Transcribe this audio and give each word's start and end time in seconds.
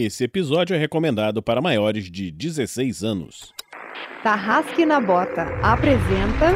Esse 0.00 0.22
episódio 0.22 0.76
é 0.76 0.78
recomendado 0.78 1.42
para 1.42 1.60
maiores 1.60 2.08
de 2.08 2.30
16 2.30 3.02
anos. 3.02 3.52
Tarrasque 4.22 4.86
na 4.86 5.00
Bota 5.00 5.42
apresenta 5.60 6.54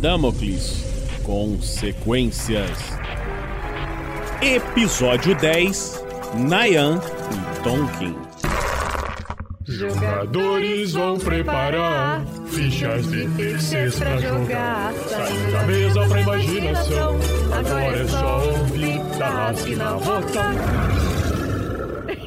Damocles 0.00 0.82
Consequências. 1.24 2.70
Episódio 4.40 5.34
10 5.34 6.02
Nayan 6.48 7.02
e 7.02 7.62
Tonkin. 7.62 8.16
Jogadores 9.66 10.92
vão 10.94 11.18
preparar 11.18 12.24
fichas 12.46 13.10
de 13.10 13.28
terceiros 13.36 13.98
pra 13.98 14.16
jogar. 14.16 14.94
Saindo 14.94 15.52
da 15.52 15.62
mesa 15.64 16.08
pra 16.08 16.20
imaginação. 16.22 17.18
Agora 17.52 17.98
é 17.98 18.08
só 18.08 18.46
ouvir 18.46 19.18
Tarrasque 19.18 19.76
na 19.76 19.92
Bota. 19.98 21.11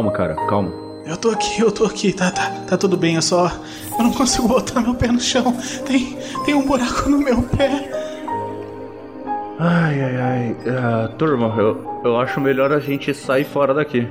Calma, 0.00 0.12
cara, 0.12 0.34
calma. 0.46 0.72
Eu 1.04 1.14
tô 1.14 1.28
aqui, 1.28 1.60
eu 1.60 1.70
tô 1.70 1.84
aqui, 1.84 2.10
tá, 2.10 2.30
tá, 2.30 2.50
tá 2.66 2.78
tudo 2.78 2.96
bem, 2.96 3.16
eu 3.16 3.22
só. 3.22 3.52
Eu 3.98 4.04
não 4.04 4.14
consigo 4.14 4.48
botar 4.48 4.80
meu 4.80 4.94
pé 4.94 5.08
no 5.08 5.20
chão. 5.20 5.54
Tem, 5.86 6.16
tem 6.46 6.54
um 6.54 6.64
buraco 6.64 7.06
no 7.10 7.18
meu 7.18 7.42
pé. 7.42 7.90
Ai, 9.58 10.00
ai, 10.00 10.16
ai. 10.16 10.56
Ah, 10.68 11.08
turma, 11.18 11.54
eu, 11.58 12.00
eu 12.02 12.18
acho 12.18 12.40
melhor 12.40 12.72
a 12.72 12.78
gente 12.78 13.12
sair 13.12 13.44
fora 13.44 13.74
daqui. 13.74 14.08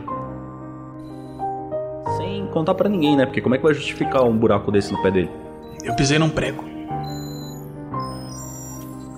Sem 2.18 2.46
contar 2.52 2.76
pra 2.76 2.88
ninguém, 2.88 3.18
né? 3.18 3.26
Porque 3.26 3.42
como 3.42 3.56
é 3.56 3.58
que 3.58 3.64
vai 3.64 3.74
justificar 3.74 4.24
um 4.24 4.38
buraco 4.38 4.72
desse 4.72 4.94
no 4.94 5.02
pé 5.02 5.10
dele? 5.10 5.32
Eu 5.84 5.96
pisei 5.96 6.20
num 6.20 6.30
prego. 6.30 6.64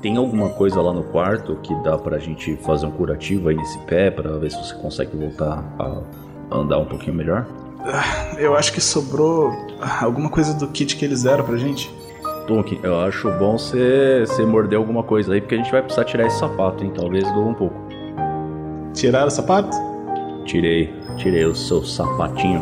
Tem 0.01 0.15
alguma 0.15 0.51
coisa 0.51 0.81
lá 0.81 0.93
no 0.93 1.03
quarto 1.03 1.57
que 1.61 1.75
dá 1.83 1.97
pra 1.97 2.17
gente 2.17 2.55
fazer 2.55 2.85
um 2.85 2.91
curativo 2.91 3.49
aí 3.49 3.57
nesse 3.57 3.77
pé 3.79 4.09
pra 4.09 4.37
ver 4.37 4.49
se 4.49 4.57
você 4.57 4.73
consegue 4.75 5.17
voltar 5.17 5.65
a 5.77 6.30
andar 6.51 6.77
um 6.79 6.85
pouquinho 6.85 7.15
melhor? 7.15 7.45
Ah, 7.85 8.35
Eu 8.37 8.55
acho 8.55 8.71
que 8.73 8.81
sobrou 8.81 9.51
alguma 10.01 10.29
coisa 10.29 10.53
do 10.53 10.67
kit 10.67 10.95
que 10.95 11.05
eles 11.05 11.23
deram 11.23 11.43
pra 11.43 11.57
gente. 11.57 11.91
Tonkin, 12.47 12.79
eu 12.83 12.99
acho 12.99 13.29
bom 13.31 13.57
você 13.57 14.25
morder 14.47 14.77
alguma 14.77 15.03
coisa 15.03 15.33
aí, 15.33 15.41
porque 15.41 15.55
a 15.55 15.57
gente 15.57 15.71
vai 15.71 15.81
precisar 15.81 16.05
tirar 16.05 16.25
esse 16.27 16.39
sapato, 16.39 16.83
hein? 16.83 16.91
Talvez 16.95 17.23
doa 17.33 17.45
um 17.45 17.53
pouco. 17.53 17.75
Tiraram 18.93 19.27
o 19.27 19.31
sapato? 19.31 19.75
Tirei, 20.45 20.93
tirei 21.17 21.45
o 21.45 21.55
seu 21.55 21.83
sapatinho. 21.83 22.61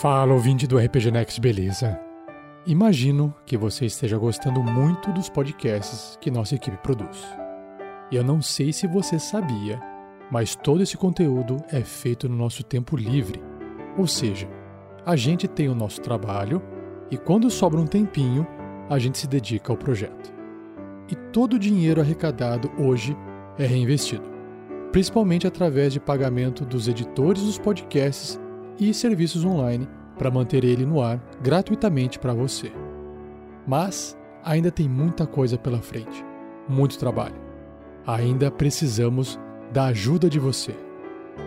Fala, 0.00 0.34
ouvinte 0.34 0.66
do 0.66 0.78
RPG 0.78 1.10
Next, 1.10 1.40
beleza? 1.40 1.98
Imagino 2.66 3.34
que 3.46 3.56
você 3.56 3.86
esteja 3.86 4.18
gostando 4.18 4.62
muito 4.62 5.10
dos 5.10 5.30
podcasts 5.30 6.18
que 6.20 6.30
nossa 6.30 6.54
equipe 6.54 6.76
produz. 6.76 7.24
Eu 8.12 8.22
não 8.22 8.42
sei 8.42 8.74
se 8.74 8.86
você 8.86 9.18
sabia, 9.18 9.80
mas 10.30 10.54
todo 10.54 10.82
esse 10.82 10.98
conteúdo 10.98 11.56
é 11.72 11.80
feito 11.80 12.28
no 12.28 12.36
nosso 12.36 12.62
tempo 12.62 12.94
livre. 12.94 13.42
Ou 13.96 14.06
seja, 14.06 14.46
a 15.06 15.16
gente 15.16 15.48
tem 15.48 15.66
o 15.70 15.74
nosso 15.74 16.02
trabalho 16.02 16.62
e 17.10 17.16
quando 17.16 17.50
sobra 17.50 17.80
um 17.80 17.86
tempinho, 17.86 18.46
a 18.90 18.98
gente 18.98 19.16
se 19.16 19.26
dedica 19.26 19.72
ao 19.72 19.78
projeto. 19.78 20.30
E 21.10 21.16
todo 21.32 21.54
o 21.54 21.58
dinheiro 21.58 22.02
arrecadado 22.02 22.70
hoje 22.78 23.16
é 23.58 23.64
reinvestido, 23.64 24.30
principalmente 24.92 25.46
através 25.46 25.90
de 25.94 26.00
pagamento 26.00 26.66
dos 26.66 26.86
editores 26.86 27.42
dos 27.42 27.58
podcasts 27.58 28.38
e 28.78 28.92
serviços 28.92 29.44
online 29.44 29.88
para 30.18 30.30
manter 30.30 30.64
ele 30.64 30.84
no 30.84 31.02
ar 31.02 31.20
gratuitamente 31.42 32.18
para 32.18 32.34
você. 32.34 32.72
Mas 33.66 34.16
ainda 34.44 34.70
tem 34.70 34.88
muita 34.88 35.26
coisa 35.26 35.58
pela 35.58 35.80
frente, 35.80 36.24
muito 36.68 36.98
trabalho. 36.98 37.34
Ainda 38.06 38.50
precisamos 38.50 39.38
da 39.72 39.86
ajuda 39.86 40.30
de 40.30 40.38
você. 40.38 40.74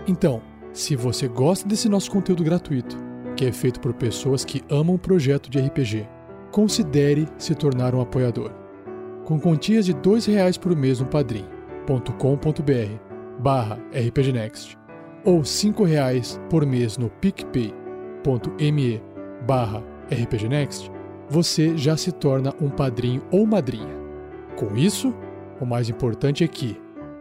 Então, 0.08 0.42
se 0.74 0.96
você 0.96 1.28
gosta 1.28 1.68
desse 1.68 1.90
nosso 1.90 2.12
conteúdo 2.12 2.44
gratuito, 2.44 2.98
que 3.36 3.46
é 3.46 3.52
feito 3.52 3.80
por 3.80 3.94
pessoas 3.94 4.44
que 4.44 4.62
amam 4.70 4.96
o 4.96 5.00
projeto 5.00 5.50
de 5.50 5.60
RPG, 5.60 6.08
considere 6.52 7.28
se 7.38 7.56
tornar 7.56 7.96
um 7.96 8.02
apoiador. 8.02 8.52
Com 9.24 9.40
quantias 9.40 9.86
de 9.86 9.94
R$ 9.94 10.00
2,00 10.00 10.60
por 10.60 10.76
mês 10.76 11.00
no 11.00 11.06
padrim.com.br 11.06 12.00
barra 13.40 13.80
rpgnext 13.94 14.79
ou 15.24 15.38
R$ 15.38 15.44
5,00 15.44 16.40
por 16.50 16.66
mês 16.66 16.98
no 16.98 17.10
picpay.me 17.10 19.02
barra 19.46 19.84
rpgnext, 20.10 20.92
você 21.30 21.78
já 21.78 21.96
se 21.96 22.12
torna 22.12 22.54
um 22.60 22.70
padrinho 22.70 23.22
ou 23.32 23.46
madrinha. 23.46 23.98
Com 24.56 24.76
isso, 24.76 25.14
o 25.62 25.66
mais 25.66 25.90
importante 25.90 26.44
é 26.44 26.48
que, 26.48 26.80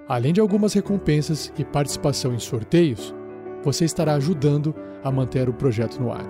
além 0.09 0.33
de 0.33 0.41
algumas 0.41 0.73
recompensas 0.73 1.53
e 1.59 1.65
participação 1.65 2.35
em 2.35 2.39
sorteios, 2.39 3.15
você 3.63 3.85
estará 3.85 4.15
ajudando 4.15 4.75
a 5.05 5.11
manter 5.11 5.49
o 5.49 5.53
projeto 5.53 6.01
no 6.01 6.13
ar, 6.13 6.25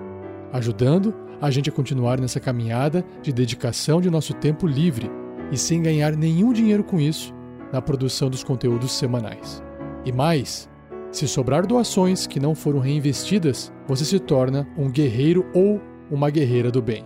ajudando 0.51 1.13
a 1.41 1.49
gente 1.49 1.69
a 1.69 1.73
continuar 1.73 2.19
nessa 2.19 2.39
caminhada 2.39 3.03
de 3.21 3.31
dedicação 3.31 4.01
de 4.01 4.09
nosso 4.09 4.33
tempo 4.33 4.67
livre 4.67 5.09
e 5.51 5.57
sem 5.57 5.81
ganhar 5.81 6.15
nenhum 6.15 6.51
dinheiro 6.51 6.83
com 6.83 6.99
isso 6.99 7.33
na 7.71 7.81
produção 7.81 8.29
dos 8.29 8.43
conteúdos 8.43 8.91
semanais. 8.91 9.63
E 10.05 10.11
mais, 10.11 10.69
se 11.11 11.27
sobrar 11.27 11.65
doações 11.65 12.27
que 12.27 12.39
não 12.39 12.53
foram 12.53 12.79
reinvestidas, 12.79 13.73
você 13.87 14.05
se 14.05 14.19
torna 14.19 14.67
um 14.77 14.89
guerreiro 14.89 15.45
ou 15.53 15.81
uma 16.11 16.29
guerreira 16.29 16.71
do 16.71 16.81
bem, 16.81 17.05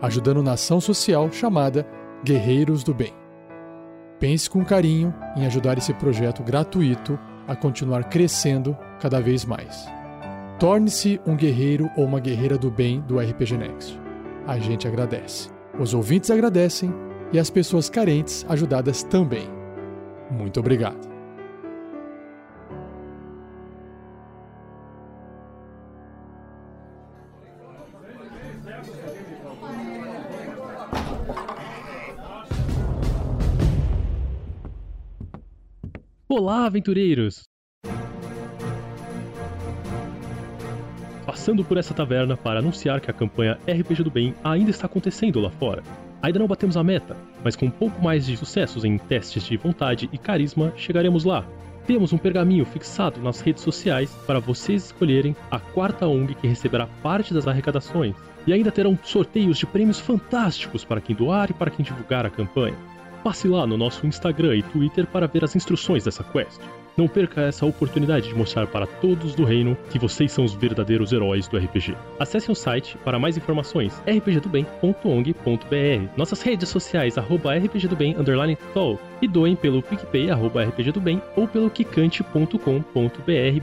ajudando 0.00 0.42
na 0.42 0.52
ação 0.52 0.80
social 0.80 1.30
chamada 1.30 1.86
Guerreiros 2.24 2.82
do 2.82 2.94
Bem. 2.94 3.12
Pense 4.18 4.48
com 4.48 4.64
carinho 4.64 5.12
em 5.36 5.44
ajudar 5.46 5.76
esse 5.76 5.92
projeto 5.94 6.42
gratuito 6.42 7.18
a 7.46 7.56
continuar 7.56 8.04
crescendo 8.04 8.76
cada 9.00 9.20
vez 9.20 9.44
mais. 9.44 9.86
Torne-se 10.58 11.20
um 11.26 11.36
guerreiro 11.36 11.90
ou 11.96 12.04
uma 12.04 12.20
guerreira 12.20 12.56
do 12.56 12.70
bem 12.70 13.00
do 13.00 13.18
RPG 13.18 13.58
Next. 13.58 14.00
A 14.46 14.58
gente 14.58 14.86
agradece. 14.86 15.50
Os 15.78 15.92
ouvintes 15.92 16.30
agradecem 16.30 16.92
e 17.32 17.38
as 17.38 17.50
pessoas 17.50 17.90
carentes 17.90 18.46
ajudadas 18.48 19.02
também. 19.02 19.48
Muito 20.30 20.60
obrigado. 20.60 21.11
Olá, 36.34 36.64
aventureiros! 36.64 37.42
Passando 41.26 41.62
por 41.62 41.76
essa 41.76 41.92
taverna 41.92 42.38
para 42.38 42.60
anunciar 42.60 43.02
que 43.02 43.10
a 43.10 43.12
campanha 43.12 43.58
RPG 43.68 44.02
do 44.02 44.10
Bem 44.10 44.34
ainda 44.42 44.70
está 44.70 44.86
acontecendo 44.86 45.38
lá 45.40 45.50
fora. 45.50 45.82
Ainda 46.22 46.38
não 46.38 46.46
batemos 46.46 46.74
a 46.74 46.82
meta, 46.82 47.14
mas 47.44 47.54
com 47.54 47.66
um 47.66 47.70
pouco 47.70 48.02
mais 48.02 48.24
de 48.24 48.34
sucessos 48.34 48.82
em 48.82 48.96
testes 48.96 49.44
de 49.44 49.58
vontade 49.58 50.08
e 50.10 50.16
carisma, 50.16 50.72
chegaremos 50.74 51.24
lá. 51.24 51.44
Temos 51.86 52.14
um 52.14 52.18
pergaminho 52.18 52.64
fixado 52.64 53.20
nas 53.20 53.42
redes 53.42 53.62
sociais 53.62 54.10
para 54.26 54.40
vocês 54.40 54.86
escolherem 54.86 55.36
a 55.50 55.60
quarta 55.60 56.06
ONG 56.06 56.34
que 56.34 56.48
receberá 56.48 56.86
parte 57.02 57.34
das 57.34 57.46
arrecadações. 57.46 58.16
E 58.46 58.54
ainda 58.54 58.72
terão 58.72 58.98
sorteios 59.02 59.58
de 59.58 59.66
prêmios 59.66 60.00
fantásticos 60.00 60.82
para 60.82 61.02
quem 61.02 61.14
doar 61.14 61.50
e 61.50 61.52
para 61.52 61.70
quem 61.70 61.84
divulgar 61.84 62.24
a 62.24 62.30
campanha. 62.30 62.91
Passe 63.22 63.46
lá 63.46 63.64
no 63.66 63.76
nosso 63.76 64.04
Instagram 64.04 64.56
e 64.56 64.62
Twitter 64.64 65.06
para 65.06 65.28
ver 65.28 65.44
as 65.44 65.54
instruções 65.54 66.04
dessa 66.04 66.24
quest. 66.24 66.60
Não 66.96 67.06
perca 67.06 67.42
essa 67.42 67.64
oportunidade 67.64 68.28
de 68.28 68.34
mostrar 68.34 68.66
para 68.66 68.86
todos 68.86 69.34
do 69.34 69.44
reino 69.44 69.76
que 69.90 69.98
vocês 69.98 70.32
são 70.32 70.44
os 70.44 70.54
verdadeiros 70.54 71.12
heróis 71.12 71.46
do 71.46 71.56
RPG. 71.56 71.96
Acesse 72.18 72.50
o 72.50 72.54
site 72.54 72.98
para 73.04 73.20
mais 73.20 73.36
informações 73.36 74.02
rpgdobem.ong.br, 74.06 76.08
nossas 76.16 76.42
redes 76.42 76.68
sociais 76.68 77.16
arroba 77.16 77.54
rpgdobem 77.54 78.16
underline 78.18 78.58
tol, 78.74 78.98
e 79.22 79.28
doem 79.28 79.54
pelo 79.54 79.82
picpay 79.82 80.30
arroba 80.30 80.64
rpgdobem 80.64 81.22
ou 81.36 81.46
pelo 81.46 81.70
kikante.com.br 81.70 82.58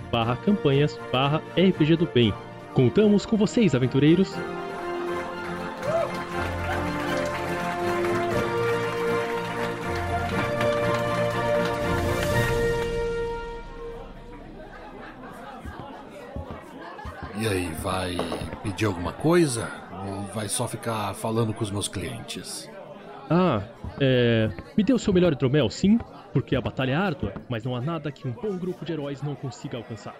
barra 0.10 0.38
campanhas 0.38 0.98
barra 1.12 1.42
rpgdobem. 1.58 2.34
Contamos 2.74 3.26
com 3.26 3.36
vocês, 3.36 3.76
aventureiros! 3.76 4.34
E 17.40 17.48
aí, 17.48 17.72
vai 17.82 18.18
pedir 18.62 18.86
alguma 18.86 19.14
coisa? 19.14 19.72
Ou 20.06 20.24
vai 20.34 20.50
só 20.50 20.68
ficar 20.68 21.14
falando 21.14 21.54
com 21.54 21.64
os 21.64 21.72
meus 21.72 21.88
clientes? 21.88 22.70
Ah, 23.30 23.62
é. 23.98 24.50
Me 24.76 24.84
dê 24.84 24.92
o 24.92 25.00
seu 25.00 25.14
melhor 25.14 25.32
hidromel, 25.32 25.70
sim? 25.70 25.98
Porque 26.34 26.54
a 26.54 26.60
batalha 26.60 26.92
é 26.92 26.96
árdua, 26.96 27.34
mas 27.48 27.64
não 27.64 27.76
há 27.78 27.82
nada 27.82 28.12
que 28.12 28.28
um 28.28 28.32
bom 28.32 28.58
grupo 28.58 28.84
de 28.84 28.92
heróis 28.92 29.22
não 29.22 29.36
consiga 29.36 29.78
alcançar. 29.78 30.16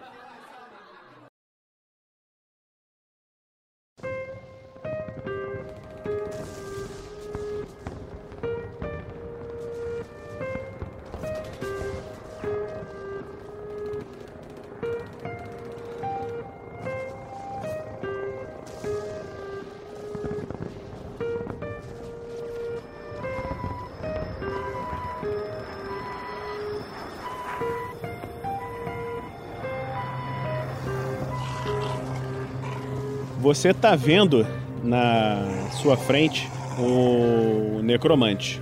Você 33.50 33.74
tá 33.74 33.96
vendo 33.96 34.46
na 34.84 35.44
sua 35.72 35.98
frente 35.98 36.48
o 36.78 37.82
necromante. 37.82 38.62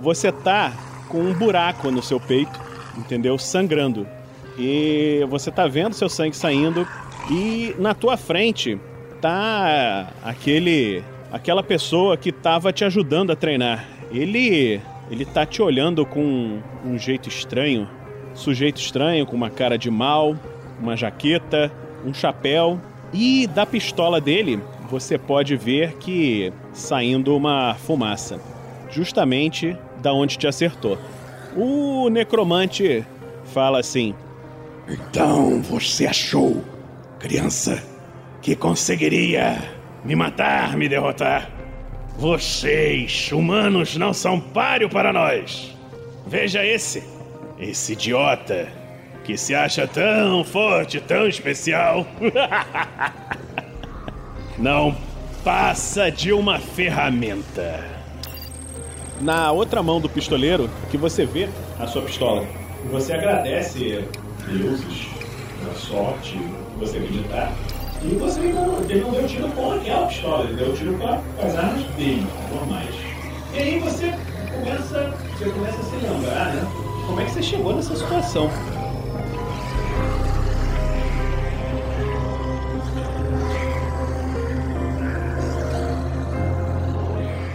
Você 0.00 0.30
tá 0.30 0.72
com 1.08 1.18
um 1.18 1.34
buraco 1.34 1.90
no 1.90 2.00
seu 2.00 2.20
peito, 2.20 2.56
entendeu? 2.96 3.36
Sangrando. 3.36 4.06
E 4.56 5.26
você 5.28 5.50
tá 5.50 5.66
vendo 5.66 5.94
seu 5.94 6.08
sangue 6.08 6.36
saindo 6.36 6.86
e 7.28 7.74
na 7.76 7.92
tua 7.92 8.16
frente 8.16 8.78
tá 9.20 10.12
aquele 10.22 11.02
aquela 11.32 11.64
pessoa 11.64 12.16
que 12.16 12.30
tava 12.30 12.72
te 12.72 12.84
ajudando 12.84 13.32
a 13.32 13.36
treinar. 13.36 13.84
Ele 14.12 14.80
ele 15.10 15.24
tá 15.24 15.44
te 15.44 15.60
olhando 15.60 16.06
com 16.06 16.60
um 16.84 16.96
jeito 16.96 17.28
estranho, 17.28 17.88
sujeito 18.32 18.80
estranho 18.80 19.26
com 19.26 19.34
uma 19.34 19.50
cara 19.50 19.76
de 19.76 19.90
mal, 19.90 20.36
uma 20.80 20.96
jaqueta, 20.96 21.68
um 22.06 22.14
chapéu 22.14 22.80
e 23.12 23.46
da 23.48 23.66
pistola 23.66 24.20
dele, 24.20 24.60
você 24.88 25.18
pode 25.18 25.56
ver 25.56 25.94
que 25.94 26.52
saindo 26.72 27.36
uma 27.36 27.74
fumaça, 27.74 28.40
justamente 28.90 29.76
da 30.00 30.12
onde 30.12 30.38
te 30.38 30.46
acertou. 30.46 30.98
O 31.56 32.08
necromante 32.08 33.04
fala 33.44 33.80
assim: 33.80 34.14
Então 34.88 35.60
você 35.62 36.06
achou, 36.06 36.64
criança, 37.18 37.82
que 38.40 38.54
conseguiria 38.54 39.58
me 40.04 40.14
matar, 40.14 40.76
me 40.76 40.88
derrotar? 40.88 41.50
Vocês, 42.16 43.30
humanos, 43.32 43.96
não 43.96 44.12
são 44.12 44.38
páreo 44.38 44.88
para 44.88 45.12
nós. 45.12 45.74
Veja 46.26 46.64
esse, 46.64 47.02
esse 47.58 47.94
idiota 47.94 48.79
que 49.24 49.36
se 49.36 49.54
acha 49.54 49.86
tão 49.86 50.44
forte, 50.44 51.00
tão 51.00 51.26
especial. 51.26 52.06
Não 54.58 54.96
passa 55.44 56.10
de 56.10 56.32
uma 56.32 56.58
ferramenta. 56.58 57.84
Na 59.20 59.52
outra 59.52 59.82
mão 59.82 60.00
do 60.00 60.08
pistoleiro, 60.08 60.70
que 60.90 60.96
você 60.96 61.26
vê 61.26 61.48
a 61.78 61.86
sua 61.86 62.02
pistola. 62.02 62.46
Você 62.90 63.12
agradece 63.12 64.04
deuses, 64.46 65.08
a 65.70 65.74
sorte, 65.74 66.38
você 66.78 66.98
acreditar. 66.98 67.52
E 68.02 68.14
você 68.14 68.40
não, 68.40 68.80
ele 68.88 69.00
não 69.00 69.10
deu 69.10 69.26
tiro 69.26 69.48
com 69.48 69.72
aquela 69.72 70.06
pistola, 70.06 70.44
ele 70.44 70.54
deu 70.54 70.74
tiro 70.74 70.94
com 70.94 71.06
as 71.06 71.54
armas 71.54 71.84
dele, 71.96 72.26
normais. 72.50 72.94
E 73.52 73.58
aí 73.58 73.78
você 73.78 74.14
começa, 74.54 75.14
você 75.36 75.50
começa 75.50 75.78
a 75.78 75.84
se 75.84 75.96
lembrar, 75.96 76.54
né? 76.54 76.66
Como 77.06 77.20
é 77.20 77.24
que 77.24 77.32
você 77.32 77.42
chegou 77.42 77.76
nessa 77.76 77.94
situação? 77.94 78.48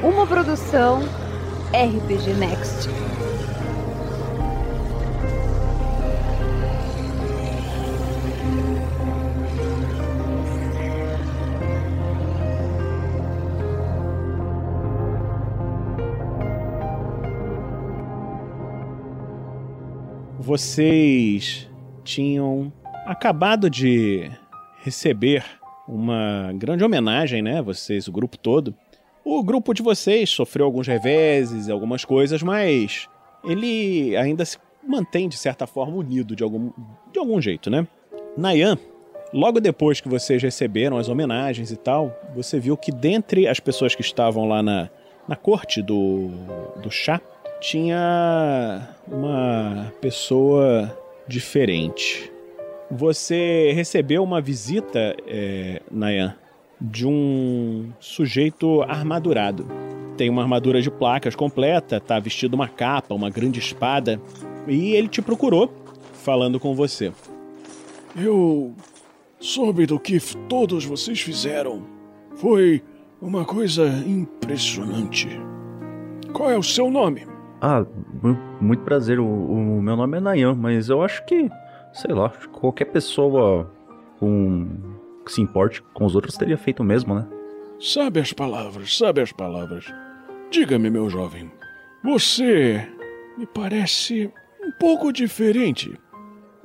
Uma 0.06 0.28
produção 0.28 1.02
RPG 1.74 2.36
Next. 2.36 2.88
Vocês 20.40 21.68
tinham 22.04 22.72
acabado 23.08 23.72
de 23.72 24.30
receber 24.84 25.44
uma 25.88 26.52
grande 26.54 26.84
homenagem, 26.84 27.42
né? 27.42 27.60
Vocês, 27.64 28.08
o 28.08 28.12
grupo 28.12 28.38
todo, 28.38 28.76
o 29.26 29.44
grupo 29.44 29.74
de 29.74 29.82
vocês 29.82 30.30
sofreu 30.30 30.68
alguns 30.68 30.86
reveses, 30.86 31.68
algumas 31.68 32.06
coisas, 32.06 32.44
mas 32.44 33.10
ele 33.44 34.16
ainda 34.16 34.46
se 34.46 34.60
mantém 34.88 35.28
de 35.28 35.36
certa 35.36 35.66
forma 35.66 35.98
unido 35.98 36.36
de 36.36 36.44
algum, 36.44 36.70
de 37.12 37.18
algum 37.18 37.42
jeito, 37.42 37.72
né? 37.72 37.88
Nayan, 38.38 38.78
logo 39.34 39.60
depois 39.60 40.00
que 40.00 40.08
vocês 40.08 40.44
receberam 40.44 40.96
as 40.98 41.10
homenagens 41.10 41.72
e 41.72 41.76
tal, 41.76 42.16
você 42.36 42.60
viu 42.60 42.78
que 42.78 42.92
dentre 42.92 43.48
as 43.48 43.60
pessoas 43.60 43.96
que 43.96 44.02
estavam 44.02 44.48
lá 44.48 44.62
na, 44.62 44.90
na 45.28 45.36
corte 45.36 45.82
do, 45.82 46.30
do 46.84 46.92
chá, 46.92 47.20
tinha 47.60 48.88
uma 49.08 49.92
pessoa 50.00 50.96
diferente. 51.28 52.32
Você 52.92 53.72
recebeu 53.74 54.24
uma 54.24 54.40
visita, 54.40 55.16
é, 55.26 55.82
Nayan, 55.90 56.36
de 56.80 57.08
um 57.08 57.92
sujeito 58.00 58.82
armadurado. 58.84 59.66
Tem 60.18 60.30
uma 60.30 60.42
armadura 60.42 60.82
de 60.82 60.90
placas 60.90 61.36
completa, 61.36 62.00
tá 62.00 62.20
vestido 62.20 62.54
uma 62.54 62.68
capa, 62.68 63.14
uma 63.14 63.30
grande 63.30 63.60
espada, 63.60 64.22
e 64.68 64.94
ele 64.94 65.08
te 65.08 65.22
procurou, 65.22 65.74
falando 66.14 66.60
com 66.60 66.74
você. 66.74 67.12
Eu 68.16 68.74
soube 69.40 69.86
do 69.86 70.00
que 70.00 70.20
todos 70.48 70.86
vocês 70.86 71.20
fizeram. 71.20 71.84
Foi 72.36 72.82
uma 73.22 73.44
coisa 73.44 73.88
impressionante. 74.06 75.28
Qual 76.32 76.50
é 76.50 76.58
o 76.58 76.64
seu 76.64 76.90
nome? 76.90 77.28
Ah, 77.62 77.86
muito 78.62 78.84
prazer. 78.84 79.20
O, 79.20 79.26
o 79.26 79.82
meu 79.82 79.96
nome 79.96 80.18
é 80.18 80.22
Nayan, 80.22 80.56
mas 80.56 80.90
eu 80.90 81.02
acho 81.02 81.26
que, 81.26 81.50
sei 81.94 82.14
lá, 82.14 82.30
qualquer 82.52 82.86
pessoa 82.86 83.72
com 84.20 84.95
que 85.26 85.32
se 85.32 85.42
importe 85.42 85.82
com 85.94 86.06
os 86.06 86.16
outros 86.16 86.38
teria 86.38 86.58
feito 86.58 86.82
o 86.82 86.86
mesmo, 86.86 87.16
né? 87.16 87.28
Sabe 87.80 88.20
as 88.20 88.32
palavras, 88.32 88.98
sabe 88.98 89.22
as 89.22 89.32
palavras. 89.32 89.86
Diga-me, 90.52 90.90
meu 90.90 91.10
jovem, 91.10 91.52
você 92.04 92.88
me 93.38 93.46
parece 93.46 94.32
um 94.64 94.72
pouco 94.80 95.12
diferente. 95.12 96.00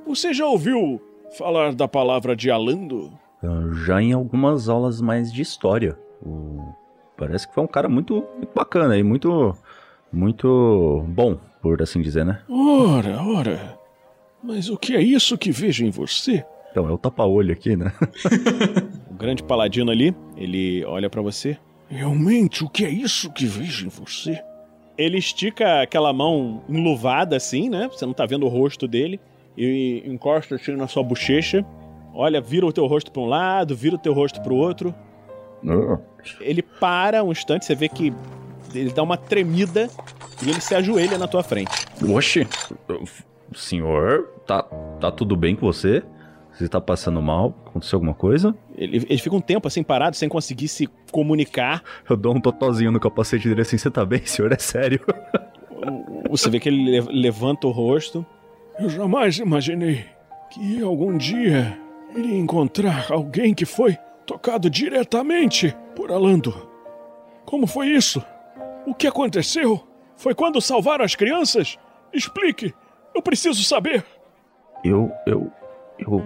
Você 0.07 0.33
já 0.33 0.47
ouviu 0.47 1.00
falar 1.37 1.73
da 1.75 1.88
palavra 1.88 2.37
de 2.37 2.50
Alando? 2.50 3.12
ah, 3.43 3.71
já 3.87 4.00
em 4.02 4.12
algumas 4.12 4.69
aulas 4.69 5.00
mais 5.00 5.33
de 5.33 5.43
história. 5.43 5.99
O- 6.23 6.75
Parece 7.17 7.47
que 7.49 7.55
foi 7.55 7.62
um 7.62 7.67
cara 7.69 7.87
muito, 7.88 8.25
muito 8.37 8.55
bacana 8.55 8.97
e 8.97 9.02
muito, 9.02 9.55
muito 10.12 11.05
bom, 11.09 11.38
por 11.61 11.83
assim 11.83 12.00
dizer, 12.00 12.25
né? 12.25 12.40
Ora, 12.49 13.23
ora. 13.23 13.79
Mas 14.43 14.71
o 14.71 14.76
que 14.79 14.95
é 14.97 15.02
isso 15.02 15.37
que 15.37 15.50
vejo 15.50 15.85
em 15.85 15.90
você? 15.90 16.45
Então, 16.71 16.89
é 16.89 16.93
o 16.93 16.99
tapa-olho 16.99 17.53
aqui, 17.53 17.77
né? 17.77 17.93
O 19.11 19.15
grande 19.21 19.43
paladino 19.43 19.91
ali, 19.91 20.15
ele 20.35 20.83
olha 20.87 21.11
pra 21.11 21.21
você. 21.21 21.59
Realmente, 21.89 22.65
o 22.65 22.71
que 22.71 22.85
é 22.87 22.89
isso 22.89 23.31
que 23.31 23.45
vejo 23.45 23.87
em 23.87 23.91
você? 23.91 24.43
Ele 24.97 25.19
estica 25.19 25.83
aquela 25.83 26.11
mão 26.12 26.62
enluvada 26.69 27.37
assim, 27.37 27.69
né? 27.69 27.89
Você 27.93 28.07
não 28.07 28.15
tá 28.15 28.25
vendo 28.25 28.47
o 28.47 28.49
rosto 28.49 28.89
dele. 28.89 29.21
E 29.59 30.03
encosta 30.07 30.55
assim 30.55 30.75
na 30.75 30.87
sua 30.89 31.03
bochecha. 31.03 31.65
Olha, 32.15 32.41
vira 32.41 32.65
o 32.65 32.73
teu 32.73 32.87
rosto 32.87 33.12
pra 33.12 33.21
um 33.21 33.27
lado, 33.27 33.77
vira 33.77 33.97
o 33.97 33.99
teu 33.99 34.15
rosto 34.15 34.41
pro 34.41 34.55
outro. 34.55 34.95
Ele 36.41 36.62
para 36.62 37.23
um 37.23 37.33
instante, 37.33 37.67
você 37.67 37.75
vê 37.75 37.89
que 37.89 38.12
ele 38.75 38.91
dá 38.93 39.03
uma 39.03 39.17
tremida 39.17 39.89
e 40.43 40.49
ele 40.49 40.61
se 40.61 40.75
ajoelha 40.75 41.19
na 41.19 41.27
tua 41.29 41.43
frente. 41.43 41.87
Oxe, 42.09 42.47
senhor, 43.55 44.29
tá, 44.47 44.62
tá 45.00 45.11
tudo 45.11 45.37
bem 45.37 45.55
com 45.57 45.67
você? 45.67 46.03
Você 46.61 46.69
tá 46.69 46.81
passando 46.81 47.21
mal? 47.23 47.55
Aconteceu 47.67 47.97
alguma 47.97 48.12
coisa? 48.14 48.55
Ele, 48.76 48.99
ele 49.09 49.19
fica 49.19 49.35
um 49.35 49.40
tempo 49.40 49.67
assim 49.67 49.83
parado, 49.83 50.14
sem 50.17 50.29
conseguir 50.29 50.69
se 50.69 50.87
comunicar. 51.11 51.83
Eu 52.09 52.17
dou 52.17 52.35
um 52.37 52.40
totozinho 52.40 52.90
no 52.93 53.00
capacete 53.00 53.49
dele 53.49 53.62
assim, 53.62 53.79
você 53.79 53.90
tá 53.90 54.05
bem, 54.05 54.25
senhor? 54.26 54.52
É 54.52 54.59
sério? 54.59 55.00
Você 56.29 56.50
vê 56.50 56.61
que 56.61 56.69
ele 56.69 57.00
le- 57.00 57.23
levanta 57.23 57.67
o 57.67 57.71
rosto. 57.71 58.25
Eu 58.79 58.88
jamais 58.90 59.38
imaginei 59.38 60.05
que 60.52 60.83
algum 60.83 61.17
dia 61.17 61.79
iria 62.14 62.37
encontrar 62.37 63.07
alguém 63.11 63.55
que 63.55 63.64
foi 63.64 63.97
tocado 64.26 64.69
diretamente 64.69 65.75
por 65.97 66.11
Alando. 66.12 66.69
Como 67.47 67.67
foi 67.67 67.88
isso? 67.88 68.23
O 68.87 68.95
que 68.95 69.07
aconteceu? 69.07 69.81
Foi 70.17 70.35
quando 70.35 70.61
salvaram 70.61 71.05
as 71.05 71.14
crianças? 71.14 71.79
Explique! 72.12 72.75
Eu 73.14 73.23
preciso 73.23 73.62
saber! 73.64 74.05
Eu, 74.85 75.11
eu, 75.26 75.50
eu, 75.99 76.23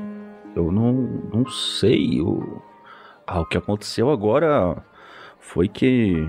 eu 0.54 0.70
não, 0.72 0.92
não 1.32 1.46
sei. 1.46 2.20
Eu... 2.20 2.62
Ah, 3.26 3.40
o 3.40 3.46
que 3.46 3.56
aconteceu 3.56 4.10
agora 4.10 4.76
foi 5.38 5.68
que 5.68 6.28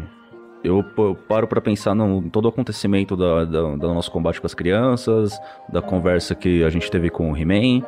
eu 0.63 0.83
paro 1.27 1.47
pra 1.47 1.61
pensar 1.61 1.93
no 1.93 2.23
todo 2.29 2.45
o 2.45 2.49
acontecimento 2.49 3.15
da, 3.15 3.45
da- 3.45 3.75
do 3.75 3.93
nosso 3.93 4.11
combate 4.11 4.41
com 4.41 4.47
as 4.47 4.53
crianças, 4.53 5.39
da 5.69 5.81
conversa 5.81 6.33
que 6.33 6.63
a 6.63 6.69
gente 6.69 6.89
teve 6.89 7.09
com 7.09 7.31
o 7.31 7.37
He-Man, 7.37 7.85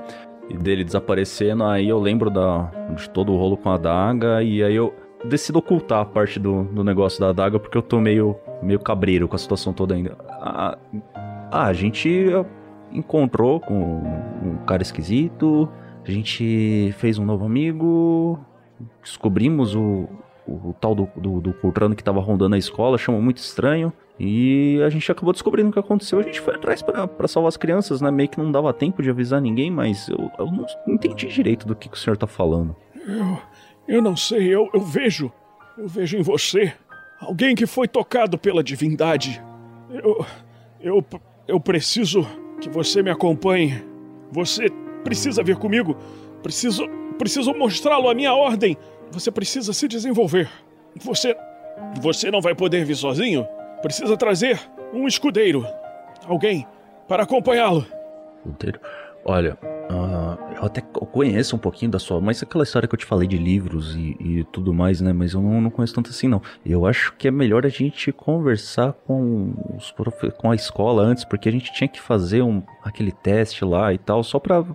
dele 0.62 0.84
desaparecendo. 0.84 1.63
Aí 1.63 1.89
eu 1.89 2.00
lembro 2.00 2.29
da, 2.29 2.70
de 2.96 3.10
todo 3.10 3.34
o 3.34 3.38
rolo 3.38 3.58
com 3.58 3.70
a 3.70 3.75
adaga, 3.75 4.44
e 4.44 4.63
aí 4.63 4.75
eu 4.75 4.94
decido 5.25 5.58
ocultar 5.60 6.01
a 6.01 6.06
parte 6.06 6.39
do, 6.39 6.63
do 6.65 6.84
negócio 6.84 7.20
da 7.20 7.29
adaga 7.29 7.60
porque 7.60 7.77
eu 7.77 7.82
tô 7.82 8.00
meio, 8.00 8.36
meio 8.62 8.79
cabreiro 8.79 9.27
com 9.27 9.36
a 9.36 9.39
situação 9.39 9.74
toda 9.74 9.96
ainda. 9.96 10.15
Ah, 10.29 10.77
ah, 11.51 11.65
a 11.65 11.74
gente 11.74 12.27
encontrou 12.91 13.60
com 13.60 14.03
um 14.44 14.58
cara 14.67 14.82
esquisito, 14.84 15.67
a 16.08 16.12
gente 16.12 16.94
fez 16.98 17.18
um 17.18 17.26
novo 17.26 17.46
amigo, 17.46 18.40
descobrimos 19.04 19.76
o, 19.76 20.08
o 20.48 20.74
tal 20.80 20.96
do, 20.96 21.10
do, 21.16 21.42
do 21.42 21.54
Cultrano 21.54 21.96
que 21.96 22.04
tava 22.04 22.22
rondando 22.22 22.56
a 22.56 22.58
escola, 22.58 22.98
chamou 22.98 23.22
muito 23.22 23.38
estranho, 23.38 23.92
e 24.20 24.82
a 24.86 24.90
gente 24.90 25.12
acabou 25.12 25.34
descobrindo 25.34 25.70
o 25.70 25.74
que 25.74 25.80
aconteceu. 25.80 26.20
A 26.20 26.24
gente 26.24 26.40
foi 26.40 26.56
atrás 26.56 26.82
pra 26.82 27.28
salvar 27.28 27.50
as 27.50 27.58
crianças, 27.58 28.02
né? 28.02 28.10
Meio 28.10 28.30
que 28.30 28.40
não 28.40 28.52
dava 28.52 28.74
tempo 28.74 29.04
de 29.04 29.10
avisar 29.10 29.42
ninguém, 29.42 29.70
mas 29.70 30.08
eu, 30.08 30.32
eu 30.40 30.46
não 30.48 30.66
entendi 30.88 31.28
direito 31.28 31.68
do 31.68 31.76
que, 31.76 31.90
que 31.90 31.98
o 31.98 32.00
senhor 32.00 32.18
tá 32.18 32.26
falando. 32.26 32.76
Eu. 32.96 33.38
Eu 33.88 34.02
não 34.02 34.18
sei, 34.18 34.54
eu, 34.54 34.70
eu 34.74 34.82
vejo. 34.82 35.32
Eu 35.78 35.88
vejo 35.88 36.18
em 36.18 36.22
você 36.22 36.74
alguém 37.22 37.56
que 37.56 37.66
foi 37.66 37.88
tocado 37.88 38.38
pela 38.38 38.64
divindade. 38.64 39.42
Eu. 39.90 40.26
Eu. 40.82 41.06
Eu 41.48 41.60
preciso 41.60 42.28
que 42.60 42.70
você 42.70 43.02
me 43.02 43.10
acompanhe. 43.10 43.82
Você 44.32 44.70
precisa 45.04 45.44
vir 45.44 45.58
comigo. 45.58 45.96
Preciso. 46.42 46.88
Preciso 47.18 47.54
mostrá-lo 47.54 48.10
a 48.10 48.13
minha 48.13 48.34
ordem. 48.34 48.77
Você 49.12 49.32
precisa 49.32 49.74
se 49.74 49.88
desenvolver. 49.88 50.50
Você. 51.04 51.36
Você 52.01 52.30
não 52.32 52.42
vai 52.42 52.56
poder 52.56 52.86
vir 52.86 52.96
sozinho? 52.96 53.48
Precisa 53.82 54.18
trazer 54.18 54.60
um 54.94 55.08
escudeiro. 55.08 55.66
Alguém 56.25 56.66
para 57.08 57.24
acompanhá-lo. 57.24 57.86
Roteiro. 58.46 58.80
Olha, 59.25 59.58
ah, 59.89 60.38
eu 60.56 60.66
até 60.66 60.82
conheço 60.82 61.56
um 61.56 61.60
pouquinho 61.60 61.92
da 61.92 62.00
sua, 62.00 62.20
mas 62.22 62.42
aquela 62.42 62.63
história 62.63 62.88
que 62.88 62.96
eu 62.96 63.00
te 63.00 63.06
falei 63.06 63.27
de 63.27 63.38
livros 63.38 63.96
e, 63.96 64.16
e 64.20 64.44
tudo 64.46 64.74
mais, 64.74 65.01
né? 65.01 65.12
Mas 65.12 65.34
eu 65.34 65.42
não, 65.42 65.62
não 65.62 65.70
conheço 65.70 65.94
tanto 65.94 66.10
assim, 66.10 66.27
não. 66.27 66.42
Eu 66.66 66.86
acho 66.86 67.13
que 67.18 67.27
é 67.27 67.32
melhor 67.32 67.66
a 67.66 67.70
gente 67.70 68.12
conversar 68.12 68.94
com, 68.94 69.54
os 69.77 69.94
com 70.38 70.51
a 70.51 70.56
escola 70.56 71.04
antes, 71.04 71.25
porque 71.25 71.50
a 71.50 71.51
gente 71.51 71.74
tinha 71.74 71.88
que 71.88 72.01
fazer 72.01 72.42
um, 72.42 72.63
aquele 72.84 73.12
teste 73.12 73.66
lá 73.66 73.94
e 73.94 73.98
tal, 73.98 74.24
só 74.24 74.39
pra. 74.39 74.66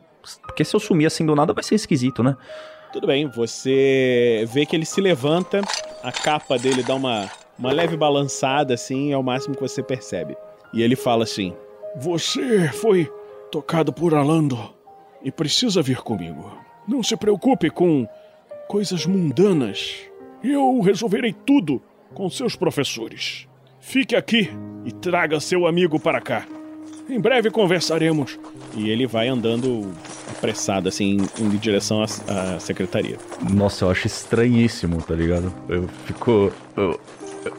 Porque 0.42 0.64
se 0.64 0.74
eu 0.74 0.80
sumir 0.80 1.06
assim 1.06 1.24
do 1.26 1.34
nada 1.34 1.52
vai 1.52 1.62
ser 1.62 1.74
esquisito, 1.74 2.22
né? 2.22 2.36
Tudo 2.92 3.06
bem, 3.06 3.26
você 3.26 4.44
vê 4.52 4.66
que 4.66 4.76
ele 4.76 4.84
se 4.84 5.00
levanta, 5.00 5.62
a 6.02 6.12
capa 6.12 6.58
dele 6.58 6.82
dá 6.82 6.94
uma, 6.94 7.30
uma 7.58 7.72
leve 7.72 7.96
balançada 7.96 8.74
assim, 8.74 9.12
é 9.12 9.16
o 9.16 9.22
máximo 9.22 9.54
que 9.54 9.62
você 9.62 9.82
percebe. 9.82 10.36
E 10.74 10.82
ele 10.82 10.94
fala 10.94 11.24
assim: 11.24 11.54
Você 11.96 12.68
foi 12.68 13.10
tocado 13.50 13.92
por 13.92 14.14
Alando 14.14 14.58
e 15.22 15.30
precisa 15.30 15.80
vir 15.82 15.98
comigo. 15.98 16.52
Não 16.86 17.02
se 17.02 17.16
preocupe 17.16 17.70
com 17.70 18.06
coisas 18.68 19.06
mundanas. 19.06 19.96
Eu 20.42 20.80
resolverei 20.80 21.32
tudo 21.32 21.80
com 22.14 22.28
seus 22.28 22.56
professores. 22.56 23.46
Fique 23.78 24.16
aqui 24.16 24.50
e 24.84 24.92
traga 24.92 25.40
seu 25.40 25.66
amigo 25.66 25.98
para 25.98 26.20
cá. 26.20 26.46
Em 27.08 27.20
breve 27.20 27.50
conversaremos. 27.50 28.38
E 28.74 28.88
ele 28.88 29.06
vai 29.06 29.28
andando 29.28 29.92
apressado, 30.30 30.88
assim, 30.88 31.18
em 31.38 31.48
direção 31.50 32.02
à, 32.02 32.54
à 32.54 32.60
secretaria. 32.60 33.18
Nossa, 33.52 33.84
eu 33.84 33.90
acho 33.90 34.06
estranhíssimo, 34.06 35.02
tá 35.02 35.14
ligado? 35.14 35.52
Eu 35.68 35.88
fico. 36.06 36.52
Eu, 36.76 37.00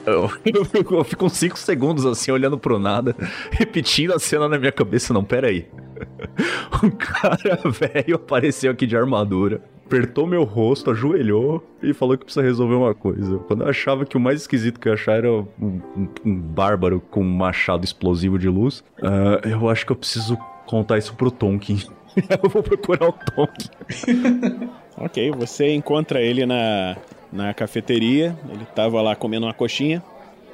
eu, 0.06 0.32
eu 0.46 0.68
eu 0.98 1.04
fico 1.04 1.26
uns 1.26 1.34
5 1.34 1.58
segundos 1.60 2.06
assim, 2.06 2.32
olhando 2.32 2.58
pro 2.58 2.80
nada, 2.80 3.16
repetindo 3.52 4.14
a 4.14 4.20
cena 4.20 4.48
na 4.48 4.58
minha 4.58 4.72
cabeça. 4.72 5.14
Não, 5.14 5.24
pera 5.24 5.48
aí. 5.48 5.68
Um 6.84 6.90
cara 6.90 7.62
velho 7.64 8.16
apareceu 8.16 8.70
aqui 8.70 8.86
de 8.86 8.98
armadura, 8.98 9.62
apertou 9.98 10.26
meu 10.26 10.44
rosto, 10.44 10.92
ajoelhou 10.92 11.64
e 11.82 11.94
falou 11.94 12.18
que 12.18 12.26
precisa 12.26 12.44
resolver 12.46 12.76
uma 12.76 12.94
coisa. 12.96 13.38
Quando 13.40 13.62
eu 13.64 13.70
achava 13.70 14.06
que 14.06 14.18
o 14.18 14.20
mais 14.20 14.42
esquisito 14.42 14.80
que 14.80 14.88
eu 14.88 14.92
ia 14.92 14.96
achar 14.96 15.14
era 15.18 15.32
um, 15.32 15.46
um- 15.62 16.08
um 16.26 16.36
bárbaro 16.36 17.00
com 17.12 17.22
um 17.22 17.30
machado 17.36 17.86
explosivo 17.86 18.38
de 18.40 18.50
luz, 18.50 18.84
ah, 19.02 19.40
eu 19.48 19.70
acho 19.70 19.86
que 19.86 19.92
eu 19.92 19.96
preciso 19.96 20.38
contar 20.66 20.98
isso 20.98 21.14
pro 21.16 21.30
Tonkin. 21.30 21.80
eu 22.44 22.50
vou 22.50 22.64
procurar 22.64 23.10
o 23.10 23.14
Tonkin. 23.14 24.70
Ok, 24.96 25.32
você 25.32 25.74
encontra 25.74 26.22
ele 26.22 26.46
na, 26.46 26.96
na 27.32 27.52
cafeteria, 27.52 28.38
ele 28.48 28.64
tava 28.76 29.02
lá 29.02 29.16
comendo 29.16 29.48
uma 29.48 29.54
coxinha. 29.54 30.04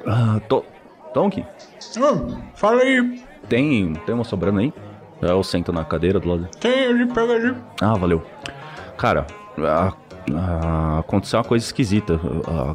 Ah, 0.06 0.40
to 0.48 0.64
Tonkin? 1.12 1.44
fala 2.54 2.80
aí. 2.80 3.22
Tem, 3.50 3.92
tem 4.06 4.14
uma 4.14 4.24
sobrando 4.24 4.60
aí? 4.60 4.72
Eu 5.20 5.42
sento 5.42 5.70
na 5.74 5.84
cadeira 5.84 6.18
do 6.18 6.26
lado. 6.26 6.48
Tem 6.58 6.86
ali, 6.86 7.04
pega 7.06 7.34
ali. 7.34 7.54
Ah, 7.82 7.92
valeu. 7.92 8.22
Cara, 9.00 9.26
a- 9.58 9.92
a- 10.36 10.98
aconteceu 10.98 11.38
uma 11.38 11.44
coisa 11.44 11.64
esquisita. 11.64 12.20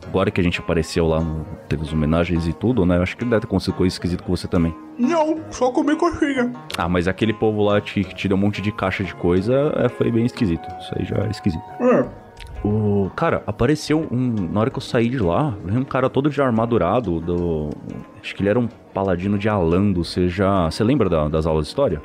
Agora 0.08 0.32
que 0.32 0.42
a 0.42 0.44
gente 0.44 0.60
apareceu 0.60 1.08
lá, 1.08 1.20
no, 1.20 1.46
teve 1.70 1.84
as 1.84 1.94
homenagens 1.94 2.48
e 2.48 2.54
tudo, 2.54 2.86
né? 2.86 2.98
Eu 2.98 3.04
acho 3.04 3.16
que 3.16 3.24
deve 3.24 3.42
ter 3.42 3.48
acontecido 3.48 3.76
coisa 3.76 3.94
esquisita 3.94 4.24
com 4.24 4.36
você 4.36 4.48
também. 4.48 4.74
Não, 4.98 5.40
só 5.52 5.72
comer 5.72 5.96
coxinha. 5.98 6.52
Ah, 6.78 6.90
mas 6.90 7.08
aquele 7.08 7.34
povo 7.34 7.64
lá 7.64 7.80
te, 7.80 8.04
te 8.04 8.28
deu 8.28 8.36
um 8.36 8.40
monte 8.40 8.62
de 8.62 8.72
caixa 8.72 9.04
de 9.04 9.14
coisa, 9.14 9.72
é, 9.78 9.88
foi 9.90 10.12
bem 10.12 10.26
esquisito. 10.26 10.68
Isso 10.80 10.94
aí 10.98 11.06
já 11.06 11.18
é 11.18 11.30
esquisito. 11.30 11.64
É. 11.80 12.06
O 12.68 13.12
cara, 13.16 13.44
apareceu 13.46 14.08
um. 14.12 14.34
Na 14.52 14.62
hora 14.62 14.72
que 14.72 14.78
eu 14.78 14.82
saí 14.82 15.08
de 15.08 15.20
lá, 15.20 15.54
um 15.72 15.84
cara 15.84 16.10
todo 16.10 16.32
de 16.32 16.42
armadurado. 16.42 17.20
Do, 17.20 17.70
acho 18.20 18.34
que 18.34 18.42
ele 18.42 18.50
era 18.50 18.60
um 18.60 18.68
paladino 18.92 19.38
de 19.38 19.48
Alando. 19.48 20.04
Você 20.04 20.28
já. 20.28 20.72
Você 20.72 20.84
lembra 20.84 21.08
da- 21.08 21.28
das 21.28 21.46
aulas 21.46 21.66
de 21.66 21.70
história? 21.70 22.02